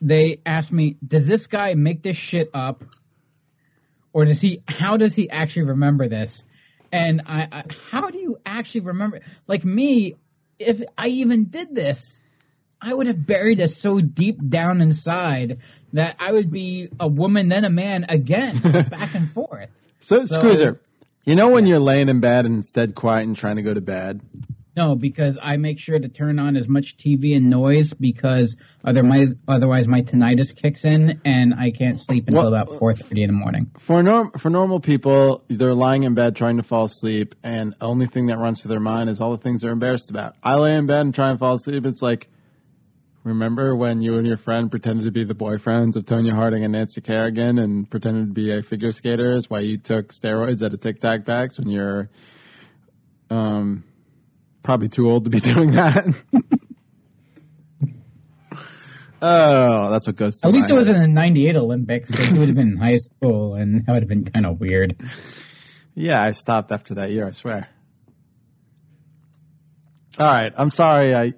They 0.00 0.40
asked 0.44 0.72
me, 0.72 0.96
"Does 1.06 1.26
this 1.26 1.46
guy 1.46 1.74
make 1.74 2.02
this 2.02 2.16
shit 2.16 2.50
up, 2.52 2.84
or 4.12 4.24
does 4.24 4.40
he? 4.40 4.62
How 4.66 4.96
does 4.96 5.14
he 5.14 5.30
actually 5.30 5.66
remember 5.66 6.08
this?" 6.08 6.42
And 6.90 7.22
I, 7.26 7.48
I 7.52 7.64
how 7.90 8.10
do 8.10 8.18
you 8.18 8.38
actually 8.44 8.82
remember? 8.82 9.20
Like 9.46 9.64
me, 9.64 10.16
if 10.58 10.82
I 10.96 11.08
even 11.08 11.44
did 11.44 11.74
this, 11.74 12.18
I 12.80 12.92
would 12.92 13.06
have 13.06 13.24
buried 13.24 13.60
it 13.60 13.70
so 13.70 14.00
deep 14.00 14.38
down 14.48 14.80
inside 14.80 15.58
that 15.92 16.16
I 16.18 16.32
would 16.32 16.50
be 16.50 16.88
a 16.98 17.08
woman 17.08 17.48
then 17.48 17.64
a 17.64 17.70
man 17.70 18.06
again, 18.08 18.60
back 18.90 19.14
and 19.14 19.30
forth. 19.30 19.70
So, 20.08 20.24
so- 20.24 20.34
Squeezer, 20.34 20.80
you 21.24 21.34
know 21.34 21.50
when 21.50 21.66
you're 21.66 21.80
laying 21.80 22.08
in 22.08 22.20
bed 22.20 22.46
and 22.46 22.54
instead 22.54 22.94
quiet 22.94 23.26
and 23.26 23.36
trying 23.36 23.56
to 23.56 23.62
go 23.62 23.74
to 23.74 23.80
bed. 23.80 24.20
No, 24.76 24.94
because 24.94 25.36
I 25.42 25.56
make 25.56 25.80
sure 25.80 25.98
to 25.98 26.08
turn 26.08 26.38
on 26.38 26.56
as 26.56 26.68
much 26.68 26.96
TV 26.96 27.36
and 27.36 27.50
noise 27.50 27.92
because 27.94 28.54
otherwise, 28.84 29.34
otherwise 29.48 29.88
my 29.88 30.02
tinnitus 30.02 30.54
kicks 30.54 30.84
in 30.84 31.20
and 31.24 31.52
I 31.52 31.72
can't 31.72 31.98
sleep 32.00 32.28
until 32.28 32.44
What- 32.44 32.48
about 32.48 32.70
four 32.78 32.94
thirty 32.94 33.22
in 33.24 33.26
the 33.28 33.34
morning. 33.34 33.72
For 33.80 34.02
norm 34.04 34.30
for 34.38 34.50
normal 34.50 34.78
people, 34.78 35.42
they're 35.48 35.74
lying 35.74 36.04
in 36.04 36.14
bed 36.14 36.36
trying 36.36 36.58
to 36.58 36.62
fall 36.62 36.84
asleep, 36.84 37.34
and 37.42 37.72
the 37.72 37.86
only 37.86 38.06
thing 38.06 38.26
that 38.26 38.38
runs 38.38 38.60
through 38.62 38.68
their 38.68 38.78
mind 38.80 39.10
is 39.10 39.20
all 39.20 39.32
the 39.32 39.42
things 39.42 39.62
they're 39.62 39.72
embarrassed 39.72 40.10
about. 40.10 40.36
I 40.44 40.54
lay 40.54 40.76
in 40.76 40.86
bed 40.86 41.00
and 41.00 41.12
try 41.14 41.30
and 41.30 41.40
fall 41.40 41.54
asleep. 41.56 41.84
It's 41.84 42.00
like, 42.00 42.28
remember 43.28 43.74
when 43.76 44.00
you 44.02 44.16
and 44.18 44.26
your 44.26 44.36
friend 44.36 44.70
pretended 44.70 45.04
to 45.04 45.10
be 45.10 45.24
the 45.24 45.34
boyfriends 45.34 45.96
of 45.96 46.04
Tonya 46.04 46.32
Harding 46.32 46.64
and 46.64 46.72
Nancy 46.72 47.00
Kerrigan, 47.00 47.58
and 47.58 47.88
pretended 47.90 48.28
to 48.28 48.32
be 48.32 48.52
a 48.52 48.62
figure 48.62 48.92
skater? 48.92 49.40
skaters 49.40 49.50
why 49.50 49.60
you 49.60 49.78
took 49.78 50.12
steroids 50.12 50.62
at 50.64 50.72
a 50.74 50.76
Tic 50.76 51.00
Tac 51.00 51.24
backs 51.24 51.58
when 51.58 51.68
you're, 51.70 52.10
um, 53.30 53.84
probably 54.62 54.88
too 54.88 55.08
old 55.10 55.24
to 55.24 55.30
be 55.30 55.40
doing 55.52 55.72
that. 55.72 56.06
oh, 59.22 59.90
that's 59.90 60.06
what 60.06 60.16
goes. 60.16 60.40
At 60.44 60.52
least 60.52 60.70
it 60.70 60.74
was 60.74 60.88
in 60.88 61.00
the 61.00 61.08
'98 61.08 61.56
Olympics. 61.56 62.10
'cause 62.10 62.20
it 62.34 62.38
would 62.38 62.48
have 62.48 62.56
been 62.56 62.72
in 62.72 62.76
high 62.76 62.98
school 62.98 63.54
and 63.54 63.84
that 63.86 63.92
would 63.92 64.02
have 64.02 64.08
been 64.08 64.24
kind 64.24 64.46
of 64.46 64.60
weird. 64.60 64.96
Yeah, 65.94 66.22
I 66.22 66.30
stopped 66.32 66.70
after 66.72 66.94
that 66.94 67.10
year, 67.10 67.26
I 67.26 67.32
swear. 67.32 67.68
All 70.18 70.26
right, 70.26 70.52
I'm 70.56 70.70
sorry. 70.70 71.14
I 71.14 71.32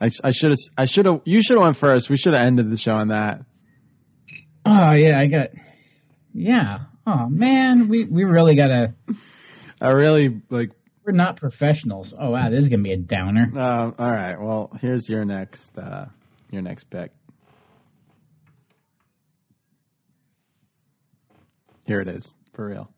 I, 0.00 0.10
I 0.22 0.30
should 0.30 0.50
have. 0.50 0.58
I 0.76 0.84
should 0.84 1.06
have. 1.06 1.22
You 1.24 1.42
should 1.42 1.56
have 1.56 1.64
went 1.64 1.76
first. 1.76 2.10
We 2.10 2.16
should 2.16 2.34
have 2.34 2.42
ended 2.46 2.70
the 2.70 2.76
show 2.76 2.92
on 2.92 3.08
that. 3.08 3.40
Oh 4.64 4.92
yeah, 4.92 5.18
I 5.18 5.26
got. 5.26 5.50
Yeah. 6.34 6.80
Oh 7.06 7.28
man, 7.28 7.88
we 7.88 8.04
we 8.04 8.24
really 8.24 8.56
gotta. 8.56 8.94
I 9.80 9.90
really 9.90 10.42
like. 10.50 10.72
We're 11.04 11.12
not 11.12 11.36
professionals. 11.36 12.12
Oh 12.18 12.30
wow, 12.30 12.50
this 12.50 12.60
is 12.60 12.68
gonna 12.68 12.82
be 12.82 12.92
a 12.92 12.96
downer. 12.98 13.52
Uh, 13.56 13.92
all 13.98 14.10
right. 14.10 14.36
Well, 14.40 14.70
here's 14.80 15.08
your 15.08 15.24
next. 15.24 15.70
Uh, 15.78 16.06
your 16.50 16.62
next 16.62 16.90
pick. 16.90 17.12
Here 21.86 22.00
it 22.00 22.08
is 22.08 22.34
for 22.54 22.66
real. 22.66 22.90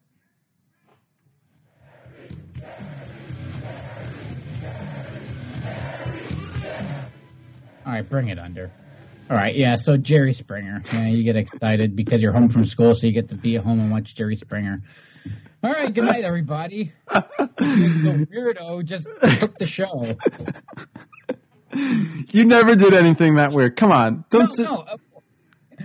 All 7.89 7.95
right, 7.95 8.07
bring 8.07 8.29
it 8.29 8.39
under. 8.39 8.71
All 9.31 9.37
right, 9.39 9.57
yeah. 9.57 9.77
So 9.77 9.97
Jerry 9.97 10.35
Springer, 10.35 10.83
yeah, 10.93 11.07
you 11.09 11.25
get 11.25 11.37
excited 11.37 11.97
because 11.97 12.21
you're 12.21 12.33
home 12.35 12.51
from 12.51 12.67
school, 12.67 12.95
so 12.95 13.07
you 13.07 13.15
get 13.15 13.31
to 13.31 13.35
be 13.35 13.57
at 13.57 13.65
home 13.65 13.81
and 13.81 13.91
watch 13.91 14.15
Jerry 14.15 14.37
Springer. 14.37 14.83
All 15.65 15.73
right, 15.73 15.93
good 15.93 16.05
night, 16.05 16.23
everybody. 16.23 16.93
the 17.11 18.27
weirdo 18.31 18.85
just 18.85 19.07
took 19.41 19.59
the 19.59 19.65
show. 19.65 20.17
You 21.73 22.45
never 22.45 22.77
did 22.77 22.93
anything 22.93 23.37
that 23.37 23.53
weird. 23.53 23.75
Come 23.77 23.91
on, 23.91 24.25
don't 24.29 24.49
No, 24.51 24.55
sit. 24.55 24.63
no. 24.65 24.77
uh, 24.79 24.97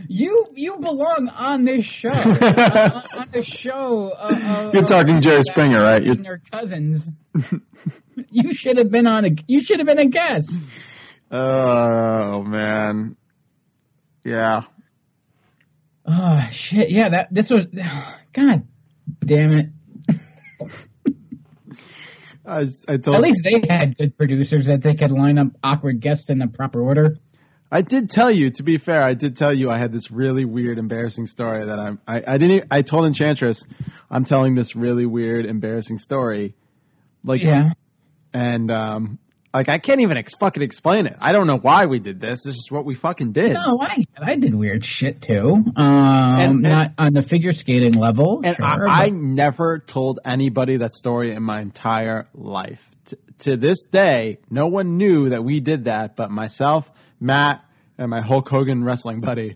You 0.09 0.47
you 0.55 0.77
belong 0.79 1.29
on 1.29 1.63
this 1.63 1.85
show. 1.85 2.09
on, 2.11 2.25
on 2.37 3.29
the 3.31 3.43
show. 3.43 4.09
Uh, 4.17 4.39
uh, 4.43 4.71
You're 4.73 4.83
talking 4.83 5.15
uh, 5.15 5.21
Jerry 5.21 5.43
Springer, 5.43 5.81
right? 5.81 6.03
You're- 6.03 6.21
Your 6.21 6.41
cousins. 6.51 7.09
you 8.29 8.53
should 8.53 8.77
have 8.77 8.91
been 8.91 9.07
on 9.07 9.23
a. 9.25 9.29
You 9.47 9.61
should 9.61 9.79
have 9.79 9.87
been 9.87 9.99
a 9.99 10.05
guest. 10.05 10.59
Oh 11.35 12.43
man. 12.43 13.15
Yeah. 14.23 14.61
Oh 16.05 16.47
shit! 16.51 16.91
Yeah, 16.91 17.09
that 17.09 17.33
this 17.33 17.49
was. 17.49 17.65
God 18.33 18.67
damn 19.25 19.51
it! 19.51 19.69
I, 22.45 22.67
I 22.87 22.97
told. 22.97 23.15
At 23.15 23.21
least 23.23 23.41
they 23.43 23.63
had 23.67 23.97
good 23.97 24.15
producers 24.17 24.67
that 24.67 24.83
they 24.83 24.93
could 24.95 25.11
line 25.11 25.37
up 25.39 25.47
awkward 25.63 26.01
guests 26.01 26.29
in 26.29 26.37
the 26.37 26.47
proper 26.47 26.81
order. 26.81 27.17
I 27.71 27.81
did 27.81 28.11
tell 28.11 28.29
you. 28.29 28.51
To 28.51 28.63
be 28.63 28.77
fair, 28.77 29.01
I 29.01 29.15
did 29.15 29.35
tell 29.35 29.53
you 29.53 29.71
I 29.71 29.79
had 29.79 29.91
this 29.91 30.11
really 30.11 30.45
weird, 30.45 30.77
embarrassing 30.77 31.25
story 31.25 31.65
that 31.65 31.79
I'm. 31.79 31.99
I, 32.07 32.21
I 32.27 32.37
didn't. 32.37 32.65
I 32.69 32.83
told 32.83 33.05
Enchantress, 33.05 33.63
I'm 34.11 34.25
telling 34.25 34.53
this 34.55 34.75
really 34.75 35.07
weird, 35.07 35.45
embarrassing 35.47 35.97
story. 35.97 36.53
Like, 37.23 37.41
Yeah. 37.41 37.71
and 38.33 38.69
um, 38.69 39.19
like 39.53 39.69
I 39.69 39.77
can't 39.77 40.01
even 40.01 40.17
ex- 40.17 40.33
fucking 40.39 40.63
explain 40.63 41.05
it. 41.05 41.15
I 41.19 41.31
don't 41.31 41.47
know 41.47 41.57
why 41.61 41.85
we 41.85 41.99
did 41.99 42.19
this. 42.19 42.43
This 42.43 42.55
is 42.55 42.67
what 42.71 42.85
we 42.85 42.95
fucking 42.95 43.33
did. 43.33 43.53
No, 43.53 43.77
I 43.79 44.03
I 44.17 44.35
did 44.35 44.55
weird 44.55 44.83
shit 44.83 45.21
too. 45.21 45.63
Um, 45.75 46.39
and- 46.39 46.61
not 46.61 46.91
on 46.97 47.13
the 47.13 47.21
figure 47.21 47.51
skating 47.51 47.93
level. 47.93 48.41
And 48.43 48.55
sure, 48.55 48.65
I, 48.65 49.05
I 49.05 49.09
never 49.09 49.79
told 49.79 50.19
anybody 50.25 50.77
that 50.77 50.93
story 50.93 51.33
in 51.35 51.43
my 51.43 51.61
entire 51.61 52.27
life. 52.33 52.79
T- 53.05 53.17
to 53.39 53.57
this 53.57 53.83
day, 53.91 54.39
no 54.49 54.67
one 54.67 54.97
knew 54.97 55.29
that 55.29 55.43
we 55.43 55.59
did 55.59 55.85
that, 55.85 56.15
but 56.15 56.31
myself, 56.31 56.89
Matt, 57.19 57.63
and 57.97 58.09
my 58.09 58.21
Hulk 58.21 58.47
Hogan 58.49 58.83
wrestling 58.83 59.21
buddy. 59.21 59.55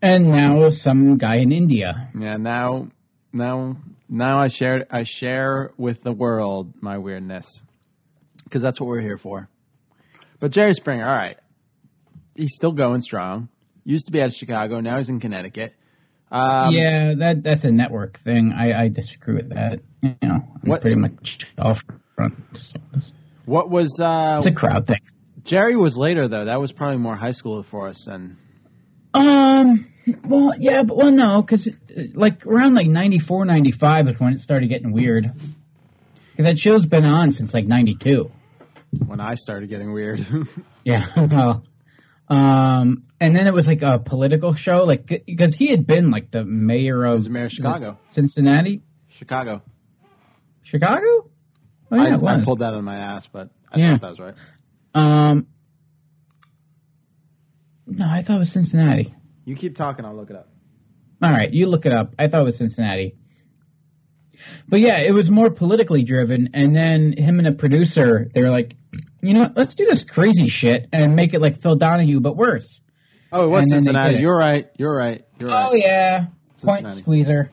and 0.00 0.28
now 0.28 0.70
some 0.70 1.16
guy 1.18 1.36
in 1.36 1.50
India. 1.52 2.10
Yeah, 2.18 2.36
now, 2.36 2.88
now, 3.32 3.76
now 4.08 4.38
I 4.38 4.48
share, 4.48 4.86
I 4.90 5.02
share 5.02 5.72
with 5.76 6.02
the 6.02 6.12
world 6.12 6.74
my 6.80 6.98
weirdness, 6.98 7.60
because 8.54 8.62
that's 8.62 8.80
what 8.80 8.86
we're 8.86 9.00
here 9.00 9.18
for. 9.18 9.48
But 10.38 10.52
Jerry 10.52 10.74
Springer, 10.74 11.04
all 11.04 11.16
right, 11.16 11.36
he's 12.36 12.54
still 12.54 12.70
going 12.70 13.02
strong. 13.02 13.48
Used 13.82 14.06
to 14.06 14.12
be 14.12 14.20
out 14.22 14.26
of 14.28 14.34
Chicago, 14.34 14.78
now 14.78 14.98
he's 14.98 15.08
in 15.08 15.18
Connecticut. 15.18 15.74
Um, 16.30 16.72
yeah, 16.72 17.14
that 17.14 17.42
that's 17.42 17.64
a 17.64 17.72
network 17.72 18.20
thing. 18.20 18.52
I, 18.56 18.84
I 18.84 18.88
disagree 18.88 19.34
with 19.34 19.48
that. 19.48 19.80
You 20.02 20.14
know, 20.22 20.34
I'm 20.34 20.60
What- 20.68 20.82
pretty 20.82 20.94
much 20.94 21.52
off 21.58 21.82
front. 22.14 22.34
What 23.44 23.70
was? 23.70 23.98
Uh, 24.00 24.36
It's 24.38 24.46
a 24.46 24.52
crowd 24.52 24.86
thing. 24.86 25.00
Jerry 25.42 25.74
was 25.76 25.96
later 25.98 26.28
though. 26.28 26.44
That 26.44 26.60
was 26.60 26.70
probably 26.70 26.98
more 26.98 27.16
high 27.16 27.32
school 27.32 27.62
for 27.64 27.88
us 27.88 28.04
than. 28.06 28.36
Um. 29.12 29.86
Well, 30.24 30.52
yeah, 30.58 30.82
but 30.84 30.96
well, 30.96 31.10
no, 31.10 31.42
because 31.42 31.68
like 32.14 32.46
around 32.46 32.74
like 32.74 32.86
94, 32.86 33.46
95 33.46 34.08
is 34.10 34.20
when 34.20 34.34
it 34.34 34.40
started 34.40 34.68
getting 34.68 34.92
weird. 34.92 35.32
Because 36.30 36.44
that 36.46 36.58
show's 36.58 36.84
been 36.84 37.04
on 37.06 37.30
since 37.32 37.54
like 37.54 37.66
'92. 37.66 38.30
When 39.06 39.20
I 39.20 39.34
started 39.34 39.68
getting 39.68 39.92
weird. 39.92 40.26
Yeah. 40.84 41.06
Well, 41.16 41.64
um, 42.28 43.04
and 43.20 43.34
then 43.36 43.46
it 43.46 43.52
was 43.54 43.66
like 43.66 43.82
a 43.82 43.98
political 43.98 44.54
show, 44.54 44.84
like 44.84 45.24
because 45.26 45.54
he 45.54 45.68
had 45.68 45.86
been 45.86 46.10
like 46.10 46.30
the 46.30 46.44
mayor 46.44 47.04
of 47.04 47.26
mayor 47.28 47.44
of 47.46 47.52
Chicago. 47.52 47.98
Cincinnati, 48.10 48.82
Chicago. 49.08 49.62
Chicago. 50.62 51.30
Oh 51.90 51.96
yeah, 51.96 52.16
I. 52.18 52.40
I 52.40 52.44
pulled 52.44 52.60
that 52.60 52.72
on 52.74 52.82
my 52.84 52.96
ass, 52.96 53.26
but 53.30 53.50
I 53.70 53.78
Yeah. 53.78 53.92
thought 53.92 54.00
that 54.02 54.10
was 54.10 54.18
right. 54.20 54.34
Um, 54.94 55.46
no, 57.86 58.06
I 58.08 58.22
thought 58.22 58.36
it 58.36 58.40
was 58.40 58.52
Cincinnati. 58.52 59.14
You 59.44 59.56
keep 59.56 59.76
talking, 59.76 60.04
I'll 60.04 60.16
look 60.16 60.30
it 60.30 60.36
up. 60.36 60.48
All 61.22 61.30
right, 61.30 61.52
you 61.52 61.66
look 61.66 61.84
it 61.86 61.92
up. 61.92 62.14
I 62.18 62.28
thought 62.28 62.40
it 62.42 62.44
was 62.44 62.56
Cincinnati. 62.56 63.16
But 64.68 64.80
yeah, 64.80 65.00
it 65.00 65.12
was 65.12 65.30
more 65.30 65.50
politically 65.50 66.02
driven. 66.02 66.50
And 66.54 66.74
then 66.74 67.12
him 67.12 67.38
and 67.38 67.48
a 67.48 67.52
producer, 67.52 68.30
they 68.32 68.42
were 68.42 68.50
like, 68.50 68.76
you 69.20 69.34
know, 69.34 69.50
let's 69.56 69.74
do 69.74 69.86
this 69.86 70.04
crazy 70.04 70.48
shit 70.48 70.88
and 70.92 71.16
make 71.16 71.34
it 71.34 71.40
like 71.40 71.58
Phil 71.60 71.76
Donahue, 71.76 72.20
but 72.20 72.36
worse. 72.36 72.80
Oh, 73.32 73.44
it 73.44 73.48
was 73.48 73.68
Cincinnati. 73.68 74.18
You're 74.18 74.36
right. 74.36 74.70
You're 74.78 74.94
right. 74.94 75.24
You're 75.40 75.50
right. 75.50 75.66
Oh 75.68 75.74
yeah, 75.74 76.26
point 76.62 76.92
squeezer. 76.92 77.50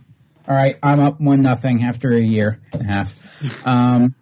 All 0.48 0.56
right, 0.56 0.78
I'm 0.84 1.00
up 1.00 1.20
one 1.20 1.42
nothing 1.42 1.84
after 1.84 2.12
a 2.12 2.22
year 2.22 2.62
and 2.74 2.82
a 2.82 2.86
half. 2.86 3.16
Um, 3.66 4.14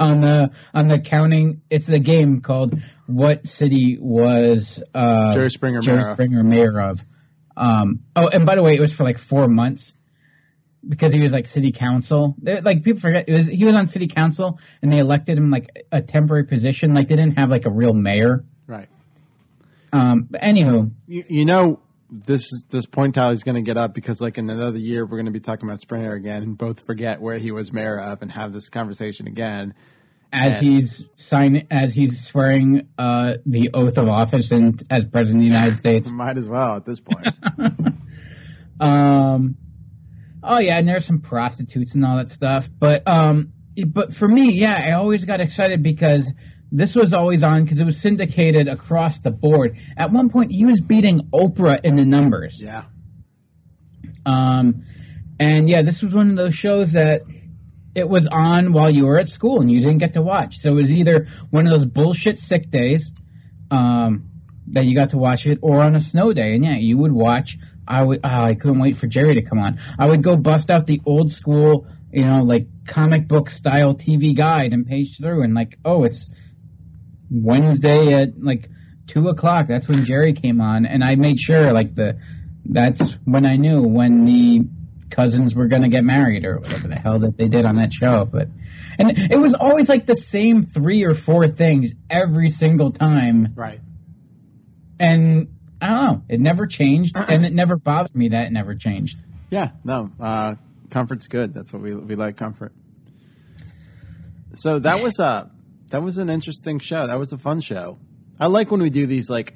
on 0.00 0.22
the 0.22 0.50
on 0.72 0.88
the 0.88 0.98
counting, 0.98 1.60
it's 1.68 1.90
a 1.90 1.98
game 1.98 2.40
called 2.40 2.80
"What 3.06 3.46
City 3.46 3.98
Was 4.00 4.82
uh, 4.94 5.34
Jerry 5.34 5.50
Springer 5.50 5.80
Jerry 5.80 5.98
mayor 5.98 6.10
of?" 6.10 6.16
Springer 6.16 6.42
mayor 6.42 6.80
of?" 6.80 7.04
Um, 7.56 8.00
oh, 8.16 8.28
and 8.28 8.46
by 8.46 8.54
the 8.54 8.62
way, 8.62 8.74
it 8.74 8.80
was 8.80 8.94
for 8.94 9.04
like 9.04 9.18
four 9.18 9.48
months 9.48 9.92
because 10.88 11.12
he 11.12 11.20
was 11.20 11.32
like 11.32 11.46
city 11.46 11.72
council. 11.72 12.34
Like 12.42 12.82
people 12.82 13.00
forget, 13.00 13.28
it 13.28 13.32
was 13.32 13.46
he 13.46 13.64
was 13.64 13.74
on 13.74 13.86
city 13.86 14.08
council 14.08 14.58
and 14.82 14.92
they 14.92 14.98
elected 14.98 15.38
him 15.38 15.50
like 15.50 15.86
a 15.92 16.02
temporary 16.02 16.44
position. 16.44 16.94
Like 16.94 17.08
they 17.08 17.16
didn't 17.16 17.38
have 17.38 17.50
like 17.50 17.66
a 17.66 17.70
real 17.70 17.92
mayor. 17.94 18.44
Right. 18.66 18.88
Um, 19.92 20.26
but 20.30 20.40
anywho, 20.40 20.90
You, 21.06 21.24
you 21.28 21.44
know, 21.44 21.80
this 22.10 22.48
this 22.70 22.86
point 22.86 23.14
tally's 23.14 23.42
going 23.44 23.54
to 23.56 23.62
get 23.62 23.76
up 23.76 23.94
because, 23.94 24.20
like, 24.20 24.38
in 24.38 24.50
another 24.50 24.78
year, 24.78 25.04
we're 25.04 25.16
going 25.16 25.26
to 25.26 25.32
be 25.32 25.40
talking 25.40 25.68
about 25.68 25.80
Springer 25.80 26.12
again 26.12 26.42
and 26.42 26.58
both 26.58 26.80
forget 26.86 27.20
where 27.20 27.38
he 27.38 27.50
was 27.52 27.72
mayor 27.72 27.98
of 28.00 28.20
and 28.22 28.30
have 28.30 28.52
this 28.52 28.68
conversation 28.68 29.26
again. 29.26 29.74
as 30.32 30.58
And- 30.58 30.66
he's 30.66 31.04
signing, 31.16 31.66
as 31.70 31.94
he's 31.94 32.24
swearing 32.26 32.88
uh, 32.98 33.34
the 33.46 33.70
oath 33.72 33.96
of 33.98 34.08
office 34.08 34.50
and 34.50 34.82
as 34.90 35.04
president 35.06 35.44
of 35.44 35.48
the 35.48 35.54
United 35.54 35.76
States. 35.84 36.10
Might 36.10 36.38
as 36.38 36.48
well 36.48 36.76
at 36.76 36.84
this 36.84 37.00
point. 37.00 37.28
Um, 38.80 39.56
oh 40.44 40.58
yeah, 40.58 40.78
and 40.78 40.88
there's 40.88 41.04
some 41.04 41.20
prostitutes 41.20 41.94
and 41.94 42.04
all 42.04 42.16
that 42.16 42.30
stuff. 42.30 42.68
But 42.78 43.06
um, 43.06 43.52
but 43.86 44.14
for 44.14 44.28
me, 44.28 44.52
yeah, 44.52 44.74
I 44.74 44.92
always 44.92 45.24
got 45.24 45.40
excited 45.40 45.82
because 45.82 46.30
this 46.70 46.94
was 46.94 47.12
always 47.12 47.42
on 47.42 47.62
because 47.62 47.80
it 47.80 47.84
was 47.84 48.00
syndicated 48.00 48.68
across 48.68 49.20
the 49.20 49.30
board. 49.30 49.78
At 49.96 50.12
one 50.12 50.28
point, 50.28 50.52
he 50.52 50.64
was 50.64 50.80
beating 50.80 51.28
Oprah 51.32 51.80
in 51.84 51.96
the 51.96 52.04
numbers. 52.04 52.60
yeah. 52.60 52.84
Um, 54.26 54.84
and 55.38 55.68
yeah, 55.68 55.82
this 55.82 56.02
was 56.02 56.14
one 56.14 56.30
of 56.30 56.36
those 56.36 56.54
shows 56.54 56.92
that 56.92 57.22
it 57.94 58.08
was 58.08 58.26
on 58.26 58.72
while 58.72 58.90
you 58.90 59.06
were 59.06 59.18
at 59.18 59.28
school 59.28 59.60
and 59.60 59.70
you 59.70 59.80
didn't 59.80 59.98
get 59.98 60.14
to 60.14 60.22
watch. 60.22 60.58
So 60.58 60.70
it 60.70 60.74
was 60.74 60.90
either 60.90 61.28
one 61.50 61.66
of 61.66 61.72
those 61.72 61.86
bullshit 61.86 62.38
sick 62.38 62.70
days, 62.70 63.10
um, 63.70 64.30
that 64.68 64.86
you 64.86 64.96
got 64.96 65.10
to 65.10 65.18
watch 65.18 65.46
it, 65.46 65.58
or 65.62 65.80
on 65.80 65.94
a 65.94 66.00
snow 66.00 66.32
day. 66.32 66.54
And 66.54 66.64
yeah, 66.64 66.76
you 66.76 66.96
would 66.98 67.12
watch. 67.12 67.58
I 67.86 68.02
would. 68.02 68.20
Oh, 68.24 68.28
I 68.28 68.54
couldn't 68.54 68.80
wait 68.80 68.96
for 68.96 69.06
Jerry 69.06 69.34
to 69.34 69.42
come 69.42 69.58
on. 69.58 69.78
I 69.98 70.06
would 70.06 70.22
go 70.22 70.36
bust 70.36 70.70
out 70.70 70.86
the 70.86 71.00
old 71.04 71.32
school, 71.32 71.86
you 72.12 72.24
know, 72.24 72.42
like 72.42 72.66
comic 72.86 73.28
book 73.28 73.50
style 73.50 73.94
TV 73.94 74.34
guide 74.34 74.72
and 74.72 74.86
page 74.86 75.18
through, 75.18 75.42
and 75.42 75.54
like, 75.54 75.78
oh, 75.84 76.04
it's 76.04 76.28
Wednesday 77.30 78.12
at 78.14 78.42
like 78.42 78.68
two 79.06 79.28
o'clock. 79.28 79.66
That's 79.68 79.88
when 79.88 80.04
Jerry 80.04 80.32
came 80.32 80.60
on, 80.60 80.86
and 80.86 81.02
I 81.04 81.14
made 81.16 81.38
sure 81.40 81.72
like 81.72 81.94
the 81.94 82.18
that's 82.66 83.02
when 83.24 83.44
I 83.46 83.56
knew 83.56 83.82
when 83.82 84.24
the 84.24 84.62
cousins 85.10 85.54
were 85.54 85.68
gonna 85.68 85.88
get 85.88 86.02
married 86.04 86.44
or 86.44 86.58
whatever 86.58 86.88
the 86.88 86.96
hell 86.96 87.18
that 87.20 87.36
they 87.36 87.48
did 87.48 87.64
on 87.64 87.76
that 87.76 87.92
show. 87.92 88.24
But 88.24 88.48
and 88.98 89.10
it 89.18 89.38
was 89.38 89.54
always 89.54 89.88
like 89.88 90.06
the 90.06 90.16
same 90.16 90.62
three 90.62 91.04
or 91.04 91.14
four 91.14 91.48
things 91.48 91.92
every 92.08 92.48
single 92.48 92.90
time, 92.92 93.52
Right. 93.54 93.80
and 94.98 95.48
I 95.84 95.88
don't 95.88 96.04
know, 96.04 96.22
it 96.28 96.40
never 96.40 96.66
changed, 96.66 97.14
and 97.14 97.44
it 97.44 97.52
never 97.52 97.76
bothered 97.76 98.14
me 98.14 98.28
that 98.28 98.46
it 98.46 98.52
never 98.52 98.74
changed. 98.74 99.18
Yeah, 99.50 99.72
no, 99.84 100.10
uh, 100.18 100.54
comfort's 100.90 101.28
good. 101.28 101.52
That's 101.52 101.72
what 101.72 101.82
we 101.82 101.94
we 101.94 102.16
like 102.16 102.38
comfort. 102.38 102.72
So 104.54 104.78
that 104.78 105.02
was 105.02 105.18
a 105.18 105.50
that 105.90 106.02
was 106.02 106.16
an 106.16 106.30
interesting 106.30 106.78
show. 106.78 107.06
That 107.06 107.18
was 107.18 107.32
a 107.32 107.38
fun 107.38 107.60
show. 107.60 107.98
I 108.40 108.46
like 108.46 108.70
when 108.70 108.80
we 108.80 108.90
do 108.90 109.06
these 109.06 109.28
like 109.28 109.54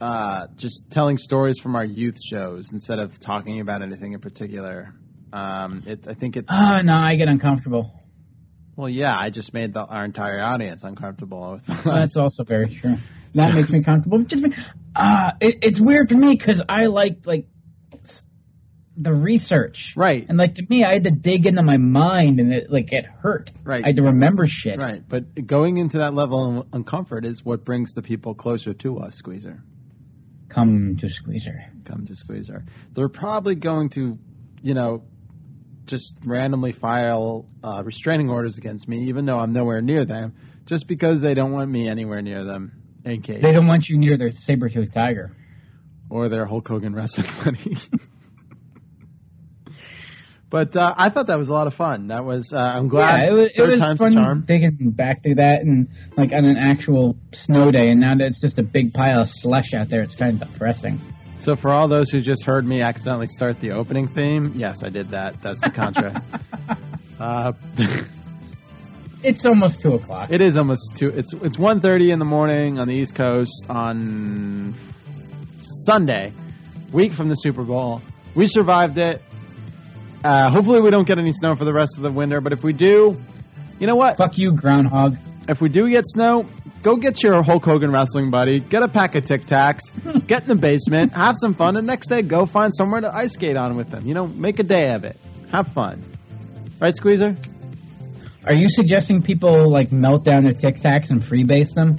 uh, 0.00 0.48
just 0.56 0.90
telling 0.90 1.16
stories 1.16 1.58
from 1.58 1.76
our 1.76 1.84
youth 1.84 2.18
shows 2.22 2.66
instead 2.72 2.98
of 2.98 3.18
talking 3.20 3.60
about 3.60 3.82
anything 3.82 4.12
in 4.12 4.20
particular. 4.20 4.94
Um, 5.32 5.82
it, 5.86 6.06
I 6.08 6.14
think 6.14 6.36
it. 6.36 6.44
Oh 6.48 6.80
no, 6.82 6.94
I 6.94 7.14
get 7.16 7.28
uncomfortable. 7.28 7.92
Well, 8.76 8.88
yeah, 8.88 9.14
I 9.18 9.30
just 9.30 9.52
made 9.52 9.74
the, 9.74 9.84
our 9.84 10.04
entire 10.04 10.40
audience 10.40 10.84
uncomfortable. 10.84 11.60
With 11.66 11.84
That's 11.84 12.16
also 12.16 12.44
very 12.44 12.74
true. 12.74 12.98
That 13.34 13.54
makes 13.54 13.70
me 13.70 13.80
comfortable. 13.80 14.18
Just 14.24 14.42
me- 14.42 14.52
uh, 15.00 15.32
it, 15.40 15.58
it's 15.62 15.80
weird 15.80 16.08
for 16.08 16.16
me 16.16 16.36
because 16.36 16.62
I 16.68 16.86
like 16.86 17.26
like 17.26 17.46
the 18.96 19.14
research, 19.14 19.94
right? 19.96 20.26
And 20.28 20.36
like 20.36 20.56
to 20.56 20.66
me, 20.68 20.84
I 20.84 20.92
had 20.92 21.04
to 21.04 21.10
dig 21.10 21.46
into 21.46 21.62
my 21.62 21.78
mind, 21.78 22.38
and 22.38 22.52
it 22.52 22.70
like 22.70 22.92
it 22.92 23.06
hurt. 23.06 23.50
Right. 23.64 23.82
I 23.82 23.88
had 23.88 23.96
to 23.96 24.02
remember 24.02 24.46
shit. 24.46 24.78
Right, 24.78 25.02
but 25.08 25.46
going 25.46 25.78
into 25.78 25.98
that 25.98 26.12
level 26.14 26.60
of 26.60 26.66
uncomfort 26.66 27.24
is 27.24 27.42
what 27.42 27.64
brings 27.64 27.94
the 27.94 28.02
people 28.02 28.34
closer 28.34 28.74
to 28.74 28.98
us, 28.98 29.16
Squeezer. 29.16 29.62
Come 30.50 30.96
to 30.98 31.08
Squeezer. 31.08 31.64
Come 31.84 32.06
to 32.06 32.14
Squeezer. 32.14 32.64
They're 32.92 33.08
probably 33.08 33.54
going 33.54 33.88
to, 33.90 34.18
you 34.60 34.74
know, 34.74 35.04
just 35.86 36.16
randomly 36.24 36.72
file 36.72 37.46
uh, 37.64 37.82
restraining 37.84 38.28
orders 38.28 38.58
against 38.58 38.86
me, 38.86 39.08
even 39.08 39.24
though 39.24 39.38
I'm 39.38 39.52
nowhere 39.52 39.80
near 39.80 40.04
them, 40.04 40.34
just 40.66 40.86
because 40.86 41.20
they 41.20 41.34
don't 41.34 41.52
want 41.52 41.70
me 41.70 41.88
anywhere 41.88 42.20
near 42.20 42.44
them 42.44 42.79
They 43.04 43.52
don't 43.52 43.66
want 43.66 43.88
you 43.88 43.98
near 43.98 44.16
their 44.16 44.32
saber 44.32 44.68
toothed 44.68 44.92
tiger. 44.92 45.34
or 46.08 46.28
their 46.28 46.46
Hulk 46.46 46.66
Hogan 46.68 46.94
wrestling 46.94 47.28
buddy. 47.44 47.76
but 50.50 50.76
uh, 50.76 50.94
I 50.96 51.08
thought 51.10 51.28
that 51.28 51.38
was 51.38 51.48
a 51.48 51.52
lot 51.52 51.66
of 51.68 51.74
fun. 51.74 52.08
That 52.08 52.24
was 52.24 52.52
uh, 52.52 52.58
I'm 52.58 52.88
glad. 52.88 53.22
yeah, 53.22 53.28
it 53.28 53.32
was, 53.32 53.52
it 53.54 53.68
was 53.68 53.78
time's 53.78 53.98
fun 53.98 54.10
the 54.10 54.20
charm. 54.20 54.44
digging 54.46 54.90
back 54.90 55.22
through 55.22 55.36
that 55.36 55.60
and 55.62 55.88
like 56.16 56.32
on 56.32 56.44
an 56.44 56.56
actual 56.56 57.16
snow 57.32 57.70
day, 57.70 57.88
and 57.90 58.00
now 58.00 58.14
that 58.16 58.24
it's 58.26 58.40
just 58.40 58.58
a 58.58 58.62
big 58.64 58.92
pile 58.92 59.22
of 59.22 59.28
slush 59.28 59.74
out 59.74 59.88
there, 59.88 60.02
it's 60.02 60.16
kind 60.16 60.42
of 60.42 60.48
depressing. 60.50 61.00
So 61.38 61.56
for 61.56 61.70
all 61.70 61.88
those 61.88 62.10
who 62.10 62.20
just 62.20 62.44
heard 62.44 62.66
me 62.66 62.82
accidentally 62.82 63.28
start 63.28 63.60
the 63.60 63.70
opening 63.70 64.08
theme, 64.08 64.52
yes, 64.56 64.82
I 64.84 64.90
did 64.90 65.10
that. 65.10 65.40
That's 65.40 65.60
the 65.62 65.70
contra. 65.70 66.22
uh, 67.20 67.52
It's 69.22 69.44
almost 69.44 69.80
two 69.80 69.92
o'clock. 69.94 70.30
it 70.30 70.40
is 70.40 70.56
almost 70.56 70.92
two. 70.96 71.08
It's 71.08 71.32
it's 71.42 71.56
1.30 71.56 72.12
in 72.12 72.18
the 72.18 72.24
morning 72.24 72.78
on 72.78 72.88
the 72.88 72.94
East 72.94 73.14
Coast 73.14 73.66
on 73.68 74.74
Sunday, 75.84 76.32
week 76.92 77.12
from 77.12 77.28
the 77.28 77.34
Super 77.34 77.62
Bowl. 77.62 78.00
We 78.34 78.46
survived 78.46 78.98
it. 78.98 79.22
Uh, 80.24 80.50
hopefully, 80.50 80.80
we 80.80 80.90
don't 80.90 81.06
get 81.06 81.18
any 81.18 81.32
snow 81.32 81.54
for 81.56 81.64
the 81.64 81.72
rest 81.72 81.96
of 81.96 82.02
the 82.02 82.12
winter. 82.12 82.40
But 82.40 82.52
if 82.52 82.62
we 82.62 82.72
do, 82.72 83.20
you 83.78 83.86
know 83.86 83.94
what? 83.94 84.16
Fuck 84.16 84.38
you, 84.38 84.52
groundhog. 84.52 85.16
If 85.48 85.60
we 85.60 85.68
do 85.68 85.88
get 85.88 86.04
snow, 86.06 86.46
go 86.82 86.96
get 86.96 87.22
your 87.22 87.42
Hulk 87.42 87.64
Hogan 87.64 87.90
wrestling 87.90 88.30
buddy, 88.30 88.60
get 88.60 88.82
a 88.82 88.88
pack 88.88 89.16
of 89.16 89.24
Tic 89.24 89.46
Tacs, 89.46 89.80
get 90.26 90.42
in 90.42 90.48
the 90.48 90.54
basement, 90.54 91.12
have 91.12 91.34
some 91.40 91.54
fun, 91.54 91.76
and 91.76 91.86
next 91.86 92.08
day 92.08 92.22
go 92.22 92.46
find 92.46 92.74
somewhere 92.74 93.00
to 93.00 93.14
ice 93.14 93.32
skate 93.32 93.56
on 93.56 93.76
with 93.76 93.90
them. 93.90 94.06
You 94.06 94.14
know, 94.14 94.26
make 94.26 94.58
a 94.60 94.62
day 94.62 94.92
of 94.92 95.04
it. 95.04 95.18
Have 95.50 95.68
fun. 95.68 96.04
Right, 96.80 96.94
Squeezer? 96.94 97.36
Are 98.46 98.54
you 98.54 98.68
suggesting 98.68 99.20
people 99.20 99.70
like 99.70 99.92
melt 99.92 100.24
down 100.24 100.44
their 100.44 100.54
Tic 100.54 100.76
Tacs 100.76 101.10
and 101.10 101.20
freebase 101.20 101.74
them? 101.74 101.96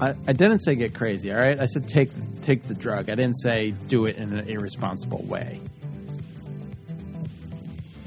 I, 0.00 0.10
I 0.28 0.32
didn't 0.32 0.60
say 0.60 0.76
get 0.76 0.94
crazy, 0.94 1.32
all 1.32 1.38
right? 1.38 1.58
I 1.58 1.66
said 1.66 1.88
take 1.88 2.10
take 2.42 2.68
the 2.68 2.74
drug. 2.74 3.10
I 3.10 3.16
didn't 3.16 3.34
say 3.34 3.72
do 3.88 4.06
it 4.06 4.16
in 4.16 4.32
an 4.32 4.48
irresponsible 4.48 5.24
way. 5.24 5.60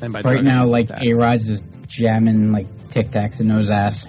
And 0.01 0.13
by 0.13 0.21
right 0.21 0.43
now, 0.43 0.65
like. 0.65 0.89
A 0.89 1.13
Rod's 1.13 1.47
just 1.47 1.63
jamming 1.87 2.51
like 2.53 2.67
Tic 2.91 3.11
Tacs 3.11 3.41
in 3.41 3.49
his 3.49 3.69
ass. 3.69 4.07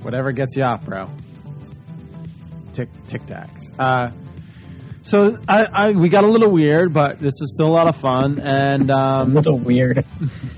whatever 0.00 0.32
gets 0.32 0.56
you 0.56 0.62
off, 0.62 0.84
bro. 0.84 1.06
Tic 2.72 2.88
Tic 3.08 3.26
Tacs. 3.26 3.70
Uh, 3.78 4.10
so 5.02 5.38
I, 5.46 5.64
I 5.64 5.90
we 5.90 6.08
got 6.08 6.24
a 6.24 6.28
little 6.28 6.50
weird, 6.50 6.94
but 6.94 7.20
this 7.20 7.34
is 7.42 7.52
still 7.54 7.68
a 7.68 7.76
lot 7.76 7.88
of 7.88 7.96
fun, 7.96 8.40
and 8.40 8.90
um, 8.90 9.32
a 9.32 9.34
little 9.34 9.58
weird. 9.58 10.04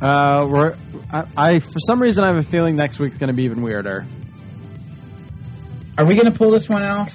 Uh, 0.00 0.46
we're 0.48 0.76
I, 1.10 1.24
I 1.36 1.58
for 1.60 1.78
some 1.80 2.00
reason 2.00 2.24
I 2.24 2.28
have 2.28 2.36
a 2.36 2.48
feeling 2.48 2.76
next 2.76 2.98
week's 2.98 3.18
going 3.18 3.28
to 3.28 3.34
be 3.34 3.44
even 3.44 3.62
weirder. 3.62 4.06
Are 5.98 6.04
we 6.06 6.14
gonna 6.14 6.30
pull 6.30 6.52
this 6.52 6.68
one 6.68 6.84
off? 6.84 7.12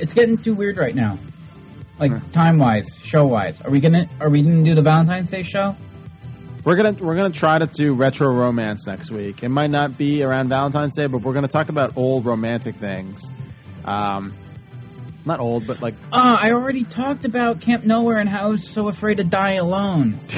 It's 0.00 0.12
getting 0.12 0.36
too 0.36 0.52
weird 0.54 0.78
right 0.78 0.94
now. 0.96 1.16
Like 2.00 2.32
time 2.32 2.58
wise, 2.58 2.88
show 3.04 3.24
wise. 3.24 3.60
Are 3.60 3.70
we 3.70 3.78
gonna 3.78 4.08
are 4.20 4.28
we 4.28 4.42
gonna 4.42 4.64
do 4.64 4.74
the 4.74 4.82
Valentine's 4.82 5.30
Day 5.30 5.42
show? 5.42 5.76
We're 6.64 6.74
gonna 6.74 6.96
we're 7.00 7.14
gonna 7.14 7.30
try 7.30 7.60
to 7.60 7.68
do 7.68 7.94
retro 7.94 8.28
romance 8.34 8.84
next 8.88 9.12
week. 9.12 9.44
It 9.44 9.48
might 9.50 9.70
not 9.70 9.96
be 9.96 10.24
around 10.24 10.48
Valentine's 10.48 10.96
Day, 10.96 11.06
but 11.06 11.22
we're 11.22 11.34
gonna 11.34 11.46
talk 11.46 11.68
about 11.68 11.96
old 11.96 12.26
romantic 12.26 12.74
things. 12.80 13.22
Um, 13.84 14.34
not 15.24 15.38
old, 15.38 15.64
but 15.68 15.80
like 15.80 15.94
Uh, 16.12 16.36
I 16.40 16.50
already 16.50 16.82
talked 16.82 17.24
about 17.24 17.60
Camp 17.60 17.84
Nowhere 17.84 18.18
and 18.18 18.28
how 18.28 18.46
I 18.46 18.48
was 18.48 18.68
so 18.68 18.88
afraid 18.88 19.18
to 19.18 19.24
die 19.24 19.52
alone. 19.52 20.18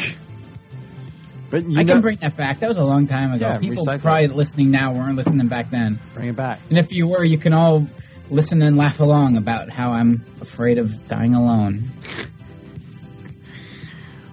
But 1.51 1.65
I 1.65 1.83
know- 1.83 1.95
can 1.95 2.03
bring 2.03 2.19
that 2.21 2.37
back. 2.37 2.61
That 2.61 2.69
was 2.69 2.77
a 2.79 2.85
long 2.85 3.07
time 3.07 3.33
ago. 3.33 3.47
Yeah, 3.49 3.57
People 3.59 3.85
recycle 3.87 4.03
probably 4.03 4.27
listening 4.29 4.71
now 4.71 4.93
weren't 4.93 5.17
listening 5.17 5.49
back 5.49 5.71
then. 5.71 5.99
Bring 6.15 6.29
it 6.29 6.37
back. 6.37 6.61
And 6.69 6.79
if 6.79 6.93
you 6.93 7.07
were, 7.09 7.25
you 7.25 7.39
can 7.39 7.53
all 7.55 7.87
listen 8.31 8.61
and 8.61 8.77
laugh 8.77 9.01
along 9.01 9.37
about 9.39 9.71
how 9.71 9.93
I'm 9.93 10.25
afraid 10.41 10.77
of 10.79 11.09
dying 11.09 11.35
alone. 11.35 11.91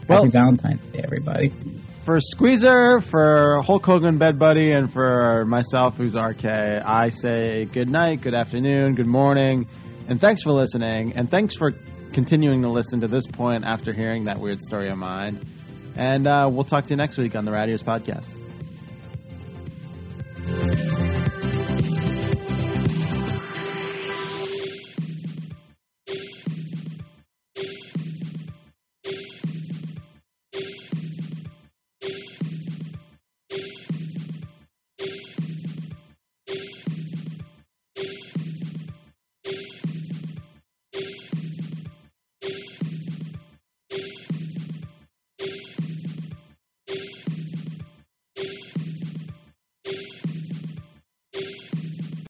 Well- 0.08 0.20
Happy 0.24 0.32
Valentine's 0.32 0.82
Day, 0.92 1.02
everybody. 1.04 1.54
for 2.04 2.20
Squeezer, 2.22 3.02
for 3.02 3.62
Hulk 3.64 3.86
Hogan 3.86 4.18
Bed 4.20 4.38
Buddy, 4.38 4.72
and 4.72 4.92
for 4.92 5.46
myself, 5.46 5.96
who's 5.98 6.16
RK, 6.16 6.46
I 6.86 7.10
say 7.10 7.66
good 7.66 7.90
night, 7.90 8.22
good 8.22 8.36
afternoon, 8.36 8.94
good 8.94 9.08
morning, 9.08 9.66
and 10.08 10.22
thanks 10.22 10.44
for 10.44 10.52
listening, 10.52 11.14
and 11.16 11.32
thanks 11.32 11.56
for 11.56 11.72
continuing 12.14 12.62
to 12.62 12.70
listen 12.70 13.02
to 13.02 13.08
this 13.08 13.26
point 13.26 13.64
after 13.66 13.92
hearing 13.92 14.26
that 14.26 14.40
weird 14.40 14.62
story 14.62 14.90
of 14.92 14.98
mine. 15.00 15.40
And 15.96 16.28
uh, 16.28 16.50
we'll 16.52 16.66
talk 16.66 16.86
to 16.86 16.90
you 16.90 16.98
next 16.98 17.18
week 17.18 17.36
on 17.36 17.46
the 17.46 17.52
Radios 17.52 17.82
Podcast. 17.84 18.28